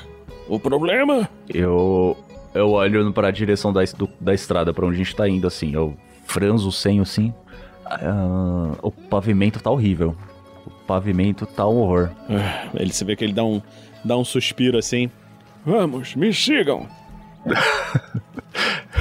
o 0.47 0.57
problema? 0.57 1.29
Eu 1.53 2.15
eu 2.55 2.71
olho 2.71 3.11
para 3.11 3.27
a 3.27 3.31
direção 3.31 3.73
da, 3.73 3.83
do, 3.83 4.09
da 4.21 4.33
estrada 4.33 4.73
para 4.73 4.85
onde 4.85 4.95
a 4.95 5.03
gente 5.03 5.13
tá 5.13 5.27
indo 5.27 5.45
assim. 5.45 5.73
Eu 5.73 5.97
franzo 6.23 6.69
o 6.69 6.71
senho 6.71 7.01
assim. 7.01 7.33
Uh, 7.85 8.77
o 8.81 8.89
pavimento 8.89 9.61
tá 9.61 9.69
horrível. 9.69 10.15
O 10.65 10.69
pavimento 10.87 11.45
tá 11.45 11.67
um 11.67 11.75
horror. 11.75 12.09
Ele 12.73 12.93
se 12.93 13.03
vê 13.03 13.17
que 13.17 13.25
ele 13.25 13.33
dá 13.33 13.43
um 13.43 13.61
dá 14.01 14.17
um 14.17 14.23
suspiro 14.23 14.77
assim. 14.77 15.11
Vamos, 15.65 16.15
me 16.15 16.33
sigam. 16.33 16.87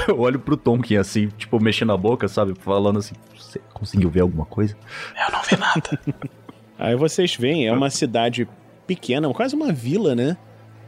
eu 0.09 0.21
olho 0.21 0.39
pro 0.39 0.57
Tonkin 0.57 0.97
assim, 0.97 1.29
tipo, 1.37 1.61
mexendo 1.61 1.93
a 1.93 1.97
boca, 1.97 2.29
sabe? 2.29 2.55
Falando 2.61 2.99
assim, 2.99 3.15
você 3.37 3.61
conseguiu 3.73 4.11
ver 4.11 4.21
alguma 4.21 4.45
coisa? 4.45 4.77
Eu 5.17 5.33
não 5.33 5.43
vi 5.43 5.57
nada. 5.57 6.01
Aí 6.79 6.97
vocês 6.97 7.35
veem, 7.35 7.67
é 7.67 7.73
uma 7.73 7.91
cidade 7.91 8.49
pequena, 8.87 9.29
quase 9.35 9.55
uma 9.55 9.73
vila, 9.73 10.15
né? 10.15 10.37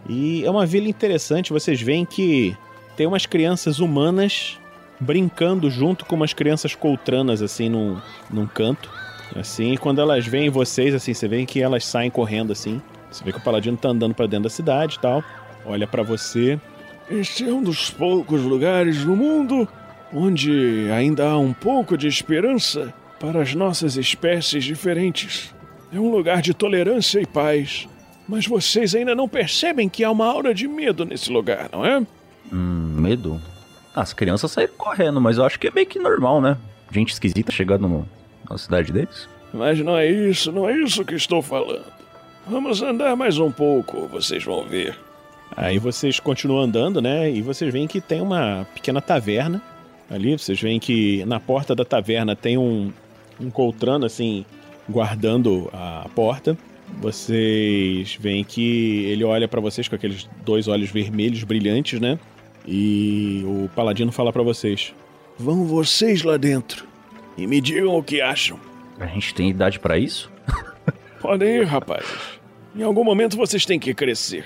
E 0.09 0.45
é 0.45 0.51
uma 0.51 0.66
vila 0.66 0.89
interessante, 0.89 1.53
vocês 1.53 1.81
veem 1.81 2.05
que 2.05 2.57
tem 2.97 3.07
umas 3.07 3.27
crianças 3.27 3.79
humanas 3.79 4.59
brincando 4.99 5.70
junto 5.70 6.05
com 6.05 6.16
umas 6.16 6.33
crianças 6.33 6.75
coltranas, 6.75 7.43
assim, 7.43 7.68
num, 7.68 7.99
num 8.31 8.47
canto. 8.47 8.91
Assim, 9.35 9.73
e 9.73 9.79
quando 9.79 10.01
elas 10.01 10.27
veem 10.27 10.51
vocês, 10.51 10.95
assim, 10.95 11.14
você 11.14 11.27
vê 11.27 11.45
que 11.47 11.61
elas 11.61 11.85
saem 11.85 12.11
correndo, 12.11 12.53
assim. 12.53 12.81
Você 13.11 13.25
vê 13.25 13.33
que 13.33 13.39
o 13.39 13.43
paladino 13.43 13.77
tá 13.77 13.89
andando 13.89 14.14
para 14.14 14.27
dentro 14.27 14.45
da 14.45 14.51
cidade 14.51 14.97
e 14.97 15.01
tal. 15.01 15.23
Olha 15.64 15.87
para 15.87 16.03
você. 16.03 16.61
Este 17.11 17.48
é 17.48 17.53
um 17.53 17.62
dos 17.62 17.90
poucos 17.90 18.42
lugares 18.42 19.05
no 19.05 19.16
mundo 19.16 19.68
onde 20.14 20.90
ainda 20.92 21.28
há 21.30 21.38
um 21.38 21.53
pouco 21.53 21.96
de 21.96 22.07
esperança 22.07 22.92
para 23.18 23.40
as 23.40 23.55
nossas 23.55 23.96
espécies 23.96 24.64
diferentes. 24.64 25.55
É 25.92 25.98
um 25.98 26.11
lugar 26.11 26.42
de 26.42 26.53
tolerância 26.53 27.20
e 27.20 27.26
paz. 27.26 27.88
Mas 28.28 28.46
vocês 28.46 28.94
ainda 28.94 29.14
não 29.14 29.28
percebem 29.28 29.88
que 29.88 30.05
há 30.05 30.11
uma 30.11 30.26
aura 30.26 30.55
de 30.55 30.68
medo 30.68 31.05
nesse 31.05 31.30
lugar, 31.30 31.68
não 31.72 31.84
é? 31.84 31.98
Hum, 32.53 32.94
medo? 32.96 33.40
As 33.94 34.12
crianças 34.12 34.50
saíram 34.50 34.74
correndo, 34.76 35.20
mas 35.20 35.38
eu 35.38 35.44
acho 35.44 35.59
que 35.59 35.68
é 35.68 35.70
meio 35.70 35.86
que 35.86 35.98
normal, 35.98 36.40
né? 36.40 36.57
Gente 36.90 37.12
esquisita 37.12 37.50
chegando 37.50 37.88
no, 37.88 38.09
na 38.48 38.57
cidade 38.57 38.92
deles. 38.92 39.28
Mas 39.53 39.78
não 39.80 39.96
é 39.96 40.07
isso, 40.07 40.50
não 40.53 40.68
é 40.68 40.76
isso 40.78 41.05
que 41.05 41.14
estou 41.14 41.42
falando. 41.42 41.84
Vamos 42.46 42.80
andar 42.80 43.16
mais 43.16 43.38
um 43.38 43.50
pouco, 43.50 44.07
vocês 44.09 44.42
vão 44.44 44.64
ver. 44.64 44.96
Aí 45.57 45.78
vocês 45.78 46.18
continuam 46.18 46.62
andando, 46.62 47.00
né? 47.00 47.30
E 47.30 47.42
vocês 47.42 47.72
veem 47.72 47.86
que 47.86 48.00
tem 48.00 48.20
uma 48.20 48.66
pequena 48.74 49.00
taverna 49.00 49.62
ali. 50.11 50.36
Vocês 50.36 50.61
veem 50.61 50.80
que 50.80 51.24
na 51.24 51.38
porta 51.38 51.74
da 51.74 51.84
taverna 51.84 52.34
tem 52.34 52.57
um, 52.57 52.92
um 53.40 53.50
coltrano, 53.50 54.07
assim, 54.07 54.44
guardando 54.88 55.68
a 55.72 56.09
porta. 56.14 56.57
Vocês 57.00 58.16
veem 58.20 58.44
que 58.44 59.05
ele 59.07 59.24
olha 59.24 59.48
para 59.48 59.61
vocês 59.61 59.88
com 59.88 59.94
aqueles 59.94 60.28
dois 60.44 60.68
olhos 60.68 60.90
vermelhos 60.90 61.42
brilhantes, 61.44 62.00
né? 62.00 62.18
E 62.66 63.42
o 63.44 63.68
paladino 63.74 64.12
fala 64.12 64.32
para 64.32 64.42
vocês: 64.42 64.94
Vão 65.38 65.64
vocês 65.64 66.22
lá 66.22 66.36
dentro 66.36 66.86
e 67.36 67.46
me 67.46 67.61
digam 67.61 67.96
o 67.96 68.03
que 68.03 68.20
acham. 68.20 68.59
A 69.00 69.07
gente 69.07 69.34
tem 69.34 69.50
idade 69.50 69.80
para 69.80 69.98
isso? 69.98 70.30
Podem 71.20 71.61
ir, 71.61 71.64
rapazes. 71.64 72.40
Em 72.76 72.82
algum 72.82 73.05
momento 73.05 73.36
vocês 73.36 73.64
têm 73.64 73.78
que 73.78 73.94
crescer. 73.94 74.44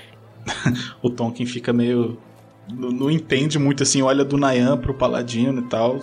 o 1.01 1.09
Tonkin 1.09 1.45
fica 1.45 1.73
meio. 1.73 2.17
Não, 2.69 2.91
não 2.91 3.11
entende 3.11 3.57
muito 3.57 3.83
assim, 3.83 4.01
olha 4.01 4.25
do 4.25 4.37
Nayan 4.37 4.77
pro 4.77 4.93
Paladino 4.93 5.61
e 5.61 5.63
tal 5.63 5.99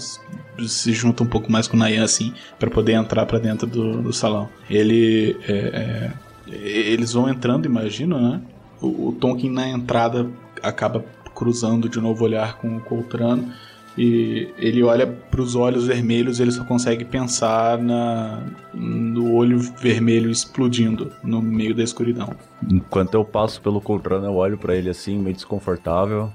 se 0.66 0.92
junta 0.92 1.22
um 1.22 1.26
pouco 1.26 1.50
mais 1.50 1.66
com 1.66 1.76
o 1.76 1.80
Nayan, 1.80 2.04
assim, 2.04 2.32
para 2.58 2.70
poder 2.70 2.92
entrar 2.92 3.26
para 3.26 3.38
dentro 3.38 3.66
do, 3.66 4.02
do, 4.02 4.12
salão. 4.12 4.48
Ele. 4.70 5.36
É, 5.48 5.52
é, 5.52 6.12
eles 6.48 7.12
vão 7.12 7.28
entrando, 7.28 7.66
imagino, 7.66 8.20
né? 8.20 8.40
O, 8.80 9.08
o 9.08 9.12
Tonkin 9.12 9.50
na 9.50 9.68
entrada 9.68 10.30
acaba 10.62 11.04
cruzando 11.34 11.88
de 11.88 12.00
novo 12.00 12.24
olhar 12.24 12.58
com 12.58 12.76
o 12.76 12.80
Coltrano 12.80 13.52
e 13.96 14.48
ele 14.58 14.82
olha 14.82 15.06
para 15.06 15.40
os 15.40 15.54
olhos 15.54 15.86
vermelhos 15.86 16.40
ele 16.40 16.50
só 16.50 16.64
consegue 16.64 17.04
pensar 17.04 17.78
na, 17.78 18.42
no 18.72 19.32
olho 19.34 19.58
vermelho 19.58 20.30
explodindo 20.30 21.12
no 21.22 21.40
meio 21.40 21.74
da 21.74 21.82
escuridão. 21.82 22.34
Enquanto 22.68 23.14
eu 23.14 23.24
passo 23.24 23.60
pelo 23.60 23.80
Coltrano, 23.80 24.26
eu 24.26 24.34
olho 24.34 24.58
para 24.58 24.74
ele 24.74 24.90
assim, 24.90 25.18
meio 25.18 25.34
desconfortável. 25.34 26.30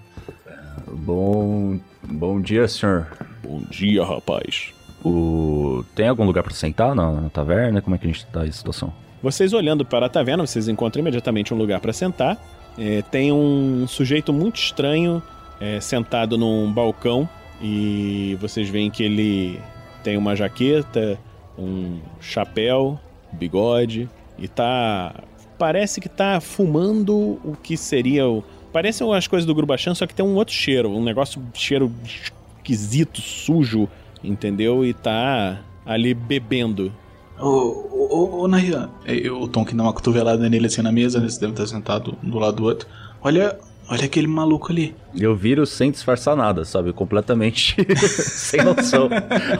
Bom, 0.88 1.80
bom 2.03 2.39
dia, 2.39 2.68
senhor. 2.68 3.07
Bom 3.43 3.62
dia, 3.70 4.03
rapaz. 4.05 4.74
O... 5.03 5.84
Tem 5.95 6.07
algum 6.07 6.26
lugar 6.26 6.43
para 6.43 6.53
sentar 6.53 6.95
na, 6.95 7.12
na, 7.12 7.30
taverna? 7.30 7.82
Como 7.82 7.95
é 7.95 7.99
que 7.99 8.05
a 8.05 8.12
gente 8.12 8.26
tá 8.28 8.41
aí 8.41 8.51
situação? 8.51 8.93
Vocês 9.22 9.51
olhando 9.53 9.84
para 9.84 10.05
a 10.05 10.10
taverna, 10.10 10.47
vocês 10.47 10.70
encontram 10.70 11.01
imediatamente 11.01 11.53
um 11.53 11.57
lugar 11.57 11.82
para 11.82 11.91
sentar. 11.91 12.38
É, 12.78 13.01
tem 13.01 13.34
um 13.34 13.86
sujeito 13.88 14.32
muito 14.32 14.57
estranho 14.57 15.22
é, 15.60 15.82
sentado 15.82 16.38
num 16.38 16.72
balcão 16.72 17.28
e 17.62 18.38
vocês 18.39 18.70
veem 18.70 18.89
que 18.89 19.03
ele 19.03 19.60
tem 20.03 20.18
uma 20.18 20.36
jaqueta, 20.36 21.20
um 21.57 21.99
chapéu, 22.20 22.99
bigode 23.32 24.10
e 24.38 24.47
tá. 24.47 25.14
Parece 25.57 25.99
que 25.99 26.07
tá 26.07 26.39
fumando 26.39 27.39
o 27.43 27.55
que 27.62 27.76
seria 27.76 28.28
o. 28.28 28.43
Parece 28.72 29.03
as 29.03 29.28
coisas 29.28 29.45
do 29.45 29.53
Grubachan, 29.53 29.93
só 29.95 30.05
que 30.05 30.14
tem 30.14 30.26
um 30.26 30.36
outro 30.36 30.53
cheiro, 30.53 30.89
um 30.89 31.03
negócio 31.03 31.41
cheiro 31.53 31.91
esquisito, 32.05 33.20
sujo, 33.20 33.89
entendeu? 34.24 34.86
E 34.86 34.93
tá 34.93 35.60
ali 35.86 36.14
bebendo. 36.14 36.93
Ô, 37.39 37.47
ô, 37.47 38.41
ô, 38.41 38.47
Nayan, 38.47 38.89
o 39.32 39.47
Tom 39.47 39.66
que 39.66 39.74
dá 39.74 39.84
uma 39.84 39.93
cotovelada 39.93 40.47
nele 40.49 40.68
assim 40.68 40.82
na 40.82 40.91
mesa, 40.91 41.18
eles 41.18 41.38
devem 41.38 41.53
estar 41.53 41.66
sentado 41.66 42.16
do 42.22 42.38
lado 42.38 42.57
do 42.57 42.64
outro. 42.66 42.88
Olha, 43.22 43.57
olha 43.90 44.06
aquele 44.06 44.28
maluco 44.28 44.72
ali. 44.72 44.96
Eu 45.18 45.36
viro 45.36 45.66
sem 45.66 45.92
disfarçar 45.92 46.36
nada, 46.36 46.64
sabe? 46.64 46.94
Completamente 46.94 47.76
sem 47.98 48.64
noção. 48.64 49.10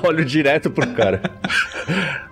Olho 0.04 0.24
direto 0.24 0.70
pro 0.70 0.88
cara. 0.94 1.22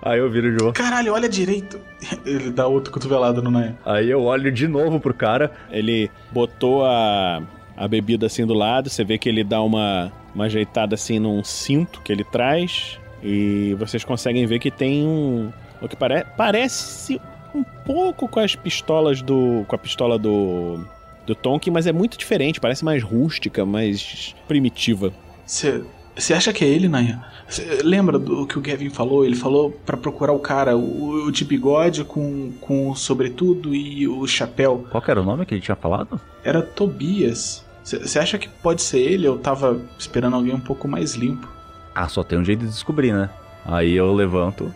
Aí 0.02 0.18
eu 0.18 0.30
viro 0.30 0.50
de 0.50 0.62
novo. 0.62 0.72
Caralho, 0.72 1.12
olha 1.12 1.28
direito. 1.28 1.78
Ele 2.24 2.50
dá 2.50 2.66
outro 2.66 2.92
cotovelado 2.92 3.42
no 3.42 3.50
Nayan. 3.50 3.76
Aí 3.84 4.08
eu 4.08 4.22
olho 4.22 4.52
de 4.52 4.68
novo 4.68 5.00
pro 5.00 5.12
cara. 5.12 5.50
Ele 5.70 6.10
botou 6.30 6.84
a, 6.84 7.42
a 7.76 7.88
bebida 7.88 8.26
assim 8.26 8.46
do 8.46 8.54
lado, 8.54 8.88
você 8.88 9.04
vê 9.04 9.18
que 9.18 9.28
ele 9.28 9.42
dá 9.42 9.60
uma, 9.60 10.12
uma 10.34 10.44
ajeitada 10.44 10.94
assim 10.94 11.18
num 11.18 11.42
cinto 11.42 12.00
que 12.02 12.12
ele 12.12 12.24
traz. 12.24 12.98
E 13.22 13.74
vocês 13.78 14.04
conseguem 14.04 14.46
ver 14.46 14.58
que 14.58 14.70
tem 14.70 15.04
um. 15.04 15.52
O 15.80 15.88
que 15.88 15.96
pare, 15.96 16.24
parece 16.36 17.20
um 17.54 17.62
pouco 17.62 18.28
com 18.28 18.40
as 18.40 18.54
pistolas 18.54 19.20
do. 19.22 19.64
com 19.66 19.74
a 19.74 19.78
pistola 19.78 20.18
do. 20.18 20.80
Do 21.28 21.34
Tonkin, 21.34 21.70
mas 21.70 21.86
é 21.86 21.92
muito 21.92 22.16
diferente, 22.16 22.58
parece 22.58 22.84
mais 22.84 23.02
rústica, 23.02 23.64
mais 23.66 24.34
primitiva. 24.48 25.12
Você 25.44 26.34
acha 26.34 26.52
que 26.52 26.64
é 26.64 26.68
ele, 26.68 26.88
Nayan? 26.88 27.22
Cê 27.48 27.80
lembra 27.82 28.18
do 28.18 28.46
que 28.46 28.58
o 28.58 28.60
Gavin 28.60 28.90
falou? 28.90 29.24
Ele 29.24 29.36
falou 29.36 29.70
pra 29.70 29.96
procurar 29.96 30.32
o 30.32 30.38
cara, 30.38 30.76
o, 30.76 31.26
o 31.26 31.32
de 31.32 31.44
bigode 31.44 32.02
com, 32.04 32.52
com 32.60 32.90
o 32.90 32.96
sobretudo 32.96 33.74
e 33.74 34.08
o 34.08 34.26
chapéu. 34.26 34.86
Qual 34.90 35.02
que 35.02 35.10
era 35.10 35.20
o 35.20 35.24
nome 35.24 35.46
que 35.46 35.54
ele 35.54 35.60
tinha 35.60 35.76
falado? 35.76 36.20
Era 36.42 36.62
Tobias. 36.62 37.64
Você 37.84 38.18
acha 38.18 38.36
que 38.38 38.48
pode 38.48 38.82
ser 38.82 38.98
ele? 38.98 39.26
Eu 39.26 39.38
tava 39.38 39.80
esperando 39.98 40.36
alguém 40.36 40.54
um 40.54 40.60
pouco 40.60 40.86
mais 40.86 41.14
limpo. 41.14 41.48
Ah, 41.94 42.08
só 42.08 42.22
tem 42.22 42.38
um 42.38 42.44
jeito 42.44 42.60
de 42.60 42.70
descobrir, 42.70 43.12
né? 43.12 43.30
Aí 43.64 43.94
eu 43.94 44.12
levanto 44.12 44.74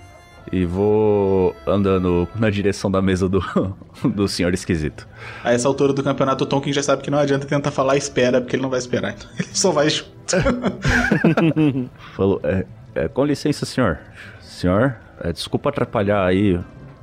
e 0.50 0.64
vou 0.64 1.54
andando 1.66 2.28
na 2.34 2.50
direção 2.50 2.90
da 2.90 3.00
mesa 3.00 3.28
do, 3.28 3.40
do 4.04 4.26
senhor 4.26 4.52
esquisito. 4.54 5.06
A 5.44 5.52
essa 5.52 5.68
altura 5.68 5.92
do 5.92 6.02
campeonato, 6.02 6.44
o 6.44 6.46
Tonkin 6.46 6.72
já 6.72 6.82
sabe 6.82 7.02
que 7.02 7.10
não 7.10 7.18
adianta 7.18 7.46
tentar 7.46 7.70
falar 7.70 7.96
espera, 7.96 8.40
porque 8.40 8.56
ele 8.56 8.62
não 8.62 8.70
vai 8.70 8.78
esperar. 8.78 9.12
Então 9.12 9.28
ele 9.38 9.48
só 9.52 9.70
vai 9.70 9.90
junto. 9.90 10.10
Falou, 12.16 12.40
é, 12.42 12.64
é, 12.94 13.08
com 13.08 13.24
licença, 13.24 13.66
senhor. 13.66 13.98
Senhor, 14.40 14.96
é, 15.22 15.32
desculpa 15.32 15.68
atrapalhar 15.68 16.24
aí 16.24 16.56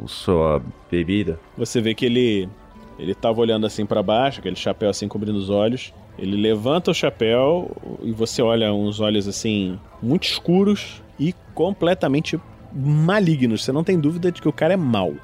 a 0.04 0.08
sua 0.08 0.62
bebida. 0.90 1.40
Você 1.58 1.82
vê 1.82 1.94
que 1.94 2.06
ele 2.06 2.50
ele 2.98 3.16
tava 3.16 3.40
olhando 3.40 3.66
assim 3.66 3.86
para 3.86 4.04
baixo, 4.04 4.40
aquele 4.40 4.58
chapéu 4.58 4.90
assim 4.90 5.08
cobrindo 5.08 5.40
os 5.40 5.50
olhos. 5.50 5.94
Ele 6.18 6.36
levanta 6.36 6.92
o 6.92 6.94
chapéu 6.94 7.72
e 8.04 8.12
você 8.12 8.42
olha 8.42 8.74
uns 8.74 9.00
olhos 9.00 9.26
assim 9.26 9.80
muito 10.02 10.26
escuros 10.26 11.02
e 11.18 11.34
completamente 11.54 12.38
malignos. 12.74 13.64
Você 13.64 13.72
não 13.72 13.84
tem 13.84 14.00
dúvida 14.00 14.32
de 14.32 14.42
que 14.42 14.48
o 14.48 14.54
cara 14.54 14.74
é 14.74 14.78
mau. 14.78 15.16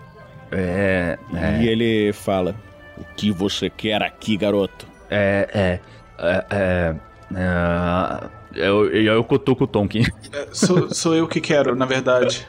É, 0.52 1.18
é. 1.34 1.62
E 1.62 1.68
ele 1.68 2.14
fala: 2.14 2.56
O 2.98 3.04
que 3.16 3.32
você 3.32 3.70
quer 3.70 4.02
aqui, 4.02 4.38
garoto? 4.38 4.88
É, 5.10 5.50
é. 5.54 5.80
É. 6.18 6.46
é, 6.50 6.96
é 7.36 8.36
eu, 8.56 8.90
eu, 8.90 9.14
eu 9.16 9.24
cutuco 9.24 9.66
o 9.66 9.68
Tonkin. 9.68 10.04
É, 10.32 10.48
sou, 10.52 10.94
sou 10.94 11.16
eu 11.16 11.28
que 11.28 11.42
quero, 11.42 11.76
na 11.76 11.86
verdade. 11.86 12.48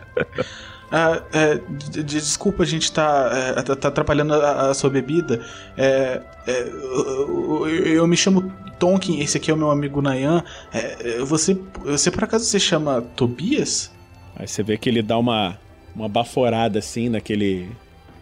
Ah, 0.91 1.21
é, 1.33 1.61
de, 1.69 1.91
de, 1.91 2.05
desculpa, 2.05 2.63
a 2.63 2.67
gente 2.67 2.93
tá, 2.93 3.31
é, 3.57 3.63
tá, 3.63 3.75
tá 3.75 3.89
atrapalhando 3.89 4.35
a, 4.35 4.71
a, 4.71 4.75
sua 4.75 4.89
bebida. 4.89 5.45
É, 5.77 6.23
é, 6.47 6.63
eu, 6.63 7.69
eu, 7.69 8.07
me 8.07 8.17
chamo 8.17 8.53
Tonkin, 8.79 9.21
esse 9.21 9.37
aqui 9.37 9.51
é 9.51 9.55
o 9.55 9.57
meu 9.57 9.71
amigo 9.71 10.01
Nayan. 10.01 10.45
É, 10.73 11.19
você, 11.25 11.59
você 11.83 12.11
por 12.11 12.23
acaso 12.23 12.45
se 12.45 12.61
chama 12.61 13.03
Tobias? 13.17 13.91
Aí 14.37 14.47
você 14.47 14.63
vê 14.63 14.77
que 14.77 14.89
ele 14.89 15.03
dá 15.03 15.19
uma, 15.19 15.59
uma 15.95 16.09
baforada 16.09 16.79
assim 16.79 17.09
naquele, 17.09 17.71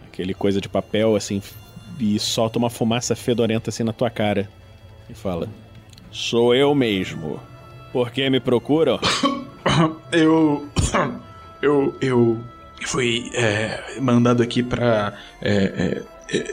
aquele 0.07 0.33
coisa 0.33 0.61
de 0.61 0.69
papel 0.69 1.17
assim 1.17 1.43
e 1.99 2.19
solta 2.19 2.59
uma 2.59 2.71
fumaça 2.71 3.15
fedorenta 3.15 3.71
assim 3.71 3.83
na 3.83 3.93
tua 3.93 4.11
cara 4.11 4.49
e 5.09 5.15
fala: 5.15 5.49
Sou 6.11 6.55
eu 6.55 6.75
mesmo. 6.75 7.41
Por 7.93 8.11
que 8.11 8.29
me 8.31 8.41
procuram? 8.41 8.99
eu. 10.13 10.69
Eu. 11.63 11.97
Eu 11.99 12.39
fui 12.85 13.31
é, 13.33 13.99
mandado 13.99 14.43
aqui 14.43 14.63
pra. 14.63 15.15
É, 15.41 15.55
é, 15.55 16.03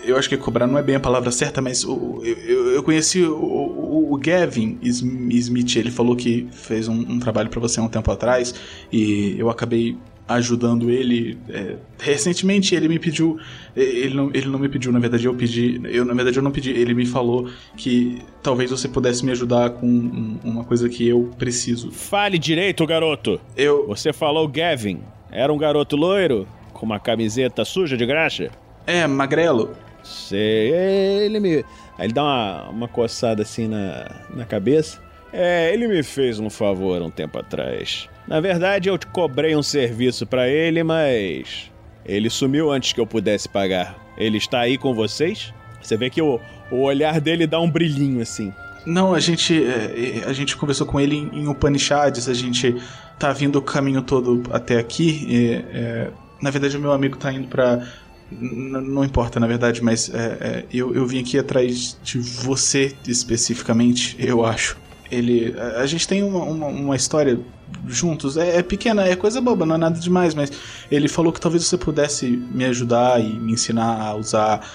eu 0.03 0.17
acho 0.17 0.30
que 0.30 0.38
cobrar 0.38 0.67
não 0.67 0.78
é 0.78 0.84
bem 0.84 0.95
a 0.95 0.99
palavra 0.99 1.32
certa, 1.32 1.61
mas 1.61 1.84
o, 1.84 2.22
eu, 2.24 2.72
eu, 2.72 2.84
conheci 2.84 3.24
o, 3.24 3.36
o, 3.36 4.13
o, 4.13 4.17
Gavin 4.17 4.78
Smith. 4.82 5.76
Ele 5.76 5.91
falou 5.91 6.15
que 6.15 6.47
fez 6.51 6.88
um, 6.88 6.99
um 6.99 7.19
trabalho 7.19 7.49
para 7.49 7.59
você 7.59 7.80
há 7.80 7.84
um 7.84 7.88
tempo 7.88 8.11
atrás 8.11 8.53
e 8.91 9.36
eu 9.38 9.49
acabei 9.49 9.97
ajudando 10.28 10.89
ele 10.89 11.38
é, 11.49 11.76
recentemente 11.99 12.74
ele 12.74 12.88
me 12.88 12.97
pediu 12.97 13.38
ele 13.76 14.15
não, 14.15 14.30
ele 14.34 14.45
não 14.45 14.59
me 14.59 14.69
pediu 14.69 14.89
na 14.89 14.99
verdade 14.99 15.26
eu 15.26 15.34
pedi 15.34 15.82
eu 15.84 16.05
na 16.05 16.13
verdade 16.13 16.38
eu 16.38 16.43
não 16.43 16.51
pedi 16.51 16.69
ele 16.69 16.93
me 16.93 17.05
falou 17.05 17.49
que 17.76 18.22
talvez 18.41 18.72
você 18.72 18.88
pudesse 18.88 19.26
me 19.26 19.32
ajudar 19.32 19.72
com 19.72 19.86
um, 19.86 20.39
uma 20.41 20.63
coisa 20.63 20.88
que 20.88 21.05
eu 21.05 21.32
preciso 21.38 21.91
fale 21.91 22.38
direito 22.38 22.86
garoto 22.86 23.41
eu 23.57 23.88
você 23.88 24.13
falou 24.13 24.47
Gavin 24.47 25.01
era 25.32 25.51
um 25.53 25.57
garoto 25.57 25.95
loiro? 25.95 26.45
Com 26.74 26.86
uma 26.86 26.99
camiseta 26.99 27.63
suja 27.63 27.95
de 27.95 28.05
graxa? 28.05 28.51
É, 28.86 29.05
magrelo. 29.07 29.75
Sei, 30.03 30.71
ele 30.71 31.39
me. 31.39 31.65
Aí 31.97 32.07
ele 32.07 32.13
dá 32.13 32.23
uma, 32.23 32.69
uma 32.69 32.88
coçada 32.88 33.41
assim 33.43 33.67
na, 33.67 34.09
na 34.34 34.45
cabeça. 34.45 34.99
É, 35.32 35.73
ele 35.73 35.88
me 35.88 36.03
fez 36.03 36.39
um 36.39 36.49
favor 36.49 37.01
um 37.01 37.09
tempo 37.09 37.39
atrás. 37.39 38.09
Na 38.27 38.39
verdade, 38.39 38.89
eu 38.89 38.97
te 38.97 39.07
cobrei 39.07 39.55
um 39.55 39.63
serviço 39.63 40.25
para 40.25 40.47
ele, 40.47 40.84
mas. 40.84 41.71
Ele 42.03 42.29
sumiu 42.29 42.71
antes 42.71 42.93
que 42.93 42.99
eu 42.99 43.05
pudesse 43.05 43.47
pagar. 43.47 43.95
Ele 44.17 44.38
está 44.38 44.61
aí 44.61 44.77
com 44.77 44.93
vocês? 44.93 45.53
Você 45.82 45.95
vê 45.95 46.09
que 46.09 46.21
o, 46.21 46.39
o 46.71 46.82
olhar 46.82 47.21
dele 47.21 47.45
dá 47.45 47.59
um 47.59 47.69
brilhinho 47.69 48.21
assim. 48.21 48.51
Não, 48.86 49.13
a 49.13 49.19
gente 49.19 49.63
é, 49.63 50.23
a 50.25 50.34
gente 50.34 50.57
conversou 50.57 50.88
com 50.88 50.99
ele 50.99 51.15
em, 51.15 51.41
em 51.41 51.47
Upanishads, 51.47 52.27
a 52.27 52.34
gente 52.34 52.75
tá 53.19 53.32
vindo 53.32 53.57
o 53.57 53.61
caminho 53.61 54.01
todo 54.01 54.41
até 54.51 54.79
aqui. 54.79 55.25
E, 55.27 55.53
é, 55.71 56.09
na 56.41 56.49
verdade, 56.49 56.75
o 56.75 56.79
meu 56.79 56.91
amigo 56.91 57.17
tá 57.17 57.32
indo 57.32 57.47
para 57.47 57.88
não 58.32 59.03
importa, 59.03 59.39
na 59.39 59.47
verdade, 59.47 59.84
mas 59.84 60.09
é, 60.09 60.15
é, 60.17 60.65
eu, 60.73 60.95
eu 60.95 61.05
vim 61.05 61.19
aqui 61.19 61.38
atrás 61.38 61.97
de 62.03 62.19
você 62.19 62.95
especificamente, 63.07 64.15
eu 64.19 64.45
acho. 64.45 64.77
Ele. 65.11 65.53
A, 65.57 65.82
a 65.82 65.86
gente 65.86 66.07
tem 66.07 66.23
uma, 66.23 66.43
uma, 66.43 66.67
uma 66.67 66.95
história 66.95 67.39
juntos. 67.88 68.38
É, 68.38 68.57
é, 68.57 68.63
pequena, 68.63 69.05
é 69.05 69.15
coisa 69.15 69.41
boba, 69.41 69.65
não 69.65 69.75
é 69.75 69.77
nada 69.77 69.99
demais, 69.99 70.34
mas 70.34 70.51
ele 70.89 71.07
falou 71.07 71.34
que 71.34 71.41
talvez 71.41 71.65
você 71.65 71.77
pudesse 71.77 72.27
me 72.27 72.65
ajudar 72.65 73.19
e 73.19 73.34
me 73.34 73.53
ensinar 73.53 74.01
a 74.01 74.15
usar 74.15 74.65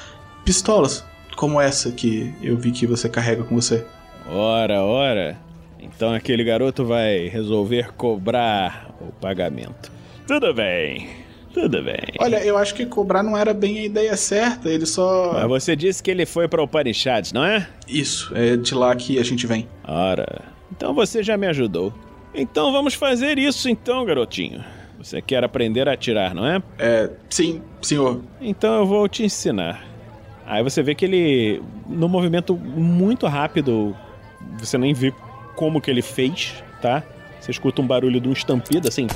pistolas 0.44 1.04
como 1.34 1.60
essa 1.60 1.92
que 1.92 2.34
eu 2.42 2.56
vi 2.56 2.70
que 2.72 2.86
você 2.86 3.08
carrega 3.08 3.44
com 3.44 3.54
você. 3.54 3.84
Ora, 4.28 4.82
ora. 4.82 5.38
Então 5.78 6.12
aquele 6.12 6.42
garoto 6.42 6.84
vai 6.84 7.28
resolver 7.28 7.92
cobrar 7.94 8.94
o 9.00 9.12
pagamento. 9.12 9.92
Tudo 10.26 10.52
bem. 10.52 11.25
Tudo 11.56 11.82
bem. 11.82 11.96
Olha, 12.20 12.44
eu 12.44 12.58
acho 12.58 12.74
que 12.74 12.84
cobrar 12.84 13.22
não 13.22 13.34
era 13.34 13.54
bem 13.54 13.78
a 13.78 13.84
ideia 13.86 14.14
certa, 14.14 14.68
ele 14.68 14.84
só. 14.84 15.32
Mas 15.32 15.48
você 15.48 15.74
disse 15.74 16.02
que 16.02 16.10
ele 16.10 16.26
foi 16.26 16.46
para 16.46 16.60
o 16.60 16.64
Upanishads, 16.66 17.32
não 17.32 17.42
é? 17.42 17.66
Isso, 17.88 18.30
é 18.36 18.58
de 18.58 18.74
lá 18.74 18.94
que 18.94 19.18
a 19.18 19.22
gente 19.22 19.46
vem. 19.46 19.66
Ora, 19.82 20.42
então 20.70 20.92
você 20.92 21.22
já 21.22 21.34
me 21.38 21.46
ajudou. 21.46 21.94
Então 22.34 22.70
vamos 22.72 22.92
fazer 22.92 23.38
isso 23.38 23.70
então, 23.70 24.04
garotinho. 24.04 24.62
Você 24.98 25.22
quer 25.22 25.42
aprender 25.44 25.88
a 25.88 25.94
atirar, 25.94 26.34
não 26.34 26.46
é? 26.46 26.62
É, 26.78 27.10
sim, 27.30 27.62
senhor. 27.80 28.20
Então 28.38 28.74
eu 28.74 28.84
vou 28.86 29.08
te 29.08 29.24
ensinar. 29.24 29.82
Aí 30.44 30.62
você 30.62 30.82
vê 30.82 30.94
que 30.94 31.06
ele, 31.06 31.62
no 31.88 32.06
movimento 32.06 32.54
muito 32.54 33.26
rápido, 33.26 33.96
você 34.58 34.76
nem 34.76 34.92
vê 34.92 35.10
como 35.54 35.80
que 35.80 35.90
ele 35.90 36.02
fez, 36.02 36.62
tá? 36.82 37.02
Você 37.46 37.52
escuta 37.52 37.80
um 37.80 37.86
barulho 37.86 38.20
de 38.20 38.28
um 38.28 38.32
estampido, 38.32 38.88
assim, 38.88 39.06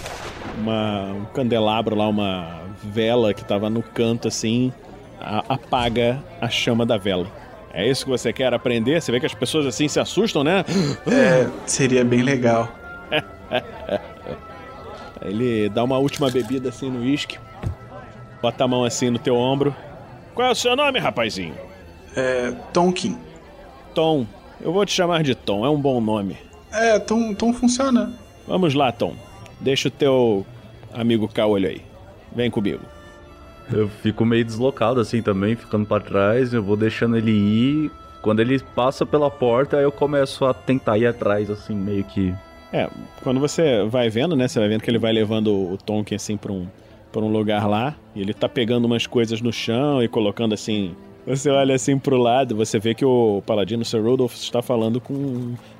uma, 0.57 1.07
um 1.07 1.25
candelabro 1.35 1.97
lá, 1.97 2.07
uma 2.07 2.61
vela 2.81 3.35
que 3.35 3.45
tava 3.45 3.69
no 3.69 3.83
canto, 3.83 4.29
assim, 4.29 4.73
a, 5.21 5.43
apaga 5.49 6.23
a 6.41 6.49
chama 6.49 6.87
da 6.87 6.97
vela. 6.97 7.27
É 7.75 7.91
isso 7.91 8.05
que 8.05 8.11
você 8.13 8.33
quer 8.33 8.55
aprender? 8.55 9.03
Você 9.03 9.11
vê 9.11 9.19
que 9.19 9.27
as 9.27 9.35
pessoas 9.35 9.67
assim 9.67 9.89
se 9.89 9.99
assustam, 9.99 10.45
né? 10.45 10.65
É, 11.11 11.51
seria 11.67 12.05
bem 12.05 12.23
legal. 12.23 12.73
Ele 15.23 15.69
dá 15.69 15.83
uma 15.83 15.99
última 15.99 16.31
bebida 16.31 16.69
assim 16.69 16.89
no 16.89 17.01
uísque, 17.01 17.37
bota 18.41 18.63
a 18.63 18.69
mão 18.69 18.85
assim 18.85 19.11
no 19.11 19.19
teu 19.19 19.35
ombro. 19.35 19.75
Qual 20.37 20.47
é 20.47 20.53
o 20.53 20.55
seu 20.55 20.77
nome, 20.77 21.01
rapazinho? 21.01 21.55
É. 22.15 22.53
Tonkin. 22.73 23.19
Tom. 23.93 24.25
Eu 24.61 24.73
vou 24.73 24.87
te 24.87 24.93
chamar 24.93 25.25
de 25.25 25.35
Tom, 25.35 25.67
é 25.67 25.69
um 25.69 25.81
bom 25.81 26.01
nome. 26.01 26.37
É, 26.73 26.99
Tom, 27.01 27.35
Tom 27.35 27.53
funciona. 27.53 28.20
Vamos 28.51 28.75
lá, 28.75 28.91
Tom. 28.91 29.15
Deixa 29.61 29.87
o 29.87 29.93
teu 29.93 30.45
amigo 30.93 31.29
Caolho 31.29 31.69
aí. 31.69 31.83
Vem 32.35 32.51
comigo. 32.51 32.81
Eu 33.73 33.89
fico 33.89 34.25
meio 34.25 34.45
deslocado 34.45 34.99
assim 34.99 35.23
também, 35.23 35.55
ficando 35.55 35.87
para 35.87 36.03
trás, 36.03 36.53
eu 36.53 36.61
vou 36.61 36.77
deixando 36.77 37.17
ele 37.17 37.31
ir. 37.31 37.93
Quando 38.21 38.41
ele 38.41 38.59
passa 38.75 39.07
pela 39.07 39.31
porta, 39.31 39.77
eu 39.77 39.93
começo 39.93 40.45
a 40.45 40.53
tentar 40.53 40.99
ir 40.99 41.07
atrás, 41.07 41.49
assim, 41.49 41.77
meio 41.77 42.03
que. 42.03 42.35
É, 42.73 42.91
quando 43.23 43.39
você 43.39 43.85
vai 43.85 44.11
vendo, 44.11 44.35
né? 44.35 44.49
Você 44.49 44.59
vai 44.59 44.69
vendo 44.69 44.83
que 44.83 44.91
ele 44.91 44.99
vai 44.99 45.13
levando 45.13 45.55
o 45.55 45.77
Tonkin 45.77 46.17
assim 46.17 46.37
pra 46.37 46.51
um, 46.51 46.67
pra 47.13 47.21
um 47.21 47.31
lugar 47.31 47.69
lá. 47.69 47.95
E 48.17 48.21
ele 48.21 48.35
tá 48.35 48.49
pegando 48.49 48.85
umas 48.87 49.07
coisas 49.07 49.41
no 49.41 49.53
chão 49.53 50.03
e 50.03 50.09
colocando 50.09 50.55
assim 50.55 50.97
Você 51.27 51.51
olha 51.51 51.75
assim 51.75 51.99
pro 51.99 52.17
lado, 52.17 52.57
você 52.57 52.79
vê 52.79 52.95
que 52.95 53.05
o 53.05 53.43
paladino 53.47 53.85
Sir 53.85 54.03
Rodolph 54.03 54.35
está 54.35 54.63
falando 54.63 55.01
com 55.01 55.15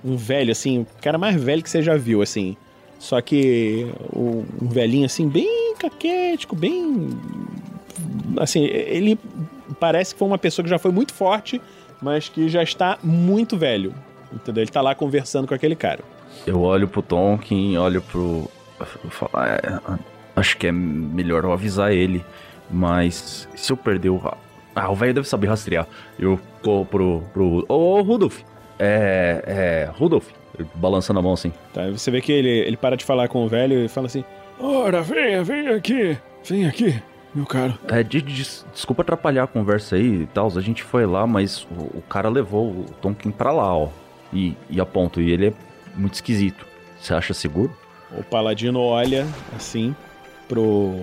um, 0.05 0.17
velho, 0.17 0.53
assim, 0.53 0.81
o 0.81 0.87
cara 1.03 1.17
mais 1.19 1.43
velho 1.43 1.63
que 1.63 1.71
você 1.71 1.83
já 1.83 1.97
viu, 1.97 2.23
assim. 2.23 2.57
Só 2.99 3.21
que 3.21 3.87
o- 4.13 4.45
um 4.61 4.69
velhinho, 4.69 5.07
assim, 5.07 5.27
bem 5.29 5.75
caquético, 5.79 6.55
bem. 6.55 7.09
Assim, 8.39 8.65
ele 8.65 9.19
parece 9.81 10.15
que 10.15 10.19
foi 10.19 10.29
uma 10.29 10.39
pessoa 10.39 10.63
que 10.63 10.71
já 10.71 10.79
foi 10.79 10.93
muito 10.93 11.15
forte, 11.15 11.61
mas 12.03 12.29
que 12.29 12.49
já 12.49 12.63
está 12.63 12.99
muito 13.03 13.57
velho. 13.57 13.95
Entendeu? 14.33 14.63
Ele 14.63 14.71
tá 14.71 14.81
lá 14.83 14.95
conversando 14.95 15.49
com 15.49 15.55
aquele 15.55 15.75
cara. 15.75 16.01
Eu 16.47 16.61
olho 16.61 16.87
pro 16.87 17.03
Tonkin, 17.03 17.77
olho 17.79 18.01
pro. 18.03 18.49
falo, 19.11 19.33
"É, 19.45 19.81
acho 20.37 20.57
que 20.57 20.67
é 20.69 20.73
melhor 20.73 21.45
eu 21.45 21.53
avisar 21.53 21.93
ele. 21.93 22.25
Mas 22.71 23.49
se 23.57 23.73
eu 23.73 23.77
perder 23.77 24.11
o. 24.11 24.21
Ah, 24.75 24.91
o 24.91 24.95
velho 24.95 25.15
deve 25.15 25.29
saber 25.29 25.49
rastrear. 25.49 25.87
Eu 26.19 26.39
corro 26.63 26.85
pro. 26.87 27.23
pro... 27.33 27.65
Ô, 27.69 27.99
ô, 27.99 28.03
Rudolf! 28.03 28.41
É. 28.79 29.43
É. 29.47 29.91
Rudolf! 29.99 30.29
Balançando 30.75 31.19
a 31.19 31.23
mão 31.23 31.33
assim. 31.33 31.53
Tá? 31.73 31.89
Você 31.91 32.11
vê 32.11 32.21
que 32.21 32.31
ele, 32.33 32.49
ele 32.49 32.77
para 32.77 32.97
de 32.97 33.05
falar 33.05 33.29
com 33.29 33.45
o 33.45 33.49
velho 33.49 33.85
e 33.85 33.89
fala 33.89 34.07
assim: 34.07 34.25
Ora, 34.59 35.03
venha, 35.03 35.43
venha 35.43 35.75
aqui. 35.77 36.17
Vem 36.45 36.67
aqui, 36.67 37.01
meu 37.35 37.47
caro. 37.47 37.79
É, 37.89 38.03
de- 38.03 38.21
de- 38.23 38.65
desculpa 38.73 39.03
atrapalhar 39.03 39.45
a 39.45 39.47
conversa 39.47 39.97
aí 39.97 40.23
e 40.23 40.27
tal. 40.27 40.49
A 40.55 40.61
gente 40.61 40.83
foi 40.83 41.07
lá, 41.07 41.27
mas 41.27 41.63
o, 41.71 41.99
o 41.99 42.03
cara 42.09 42.29
levou 42.29 42.67
o 42.71 42.85
Tonkin 43.01 43.31
pra 43.31 43.53
lá, 43.53 43.75
ó. 43.75 43.89
E, 44.33 44.55
e 44.69 44.81
a 44.81 44.87
ponto. 44.87 45.21
E 45.21 45.31
ele 45.31 45.49
é 45.49 45.53
muito 45.95 46.15
esquisito. 46.15 46.67
Você 47.01 47.15
acha 47.15 47.33
seguro? 47.33 47.75
O 48.17 48.23
paladino 48.23 48.81
olha 48.81 49.27
assim 49.57 49.95
pro 50.49 50.95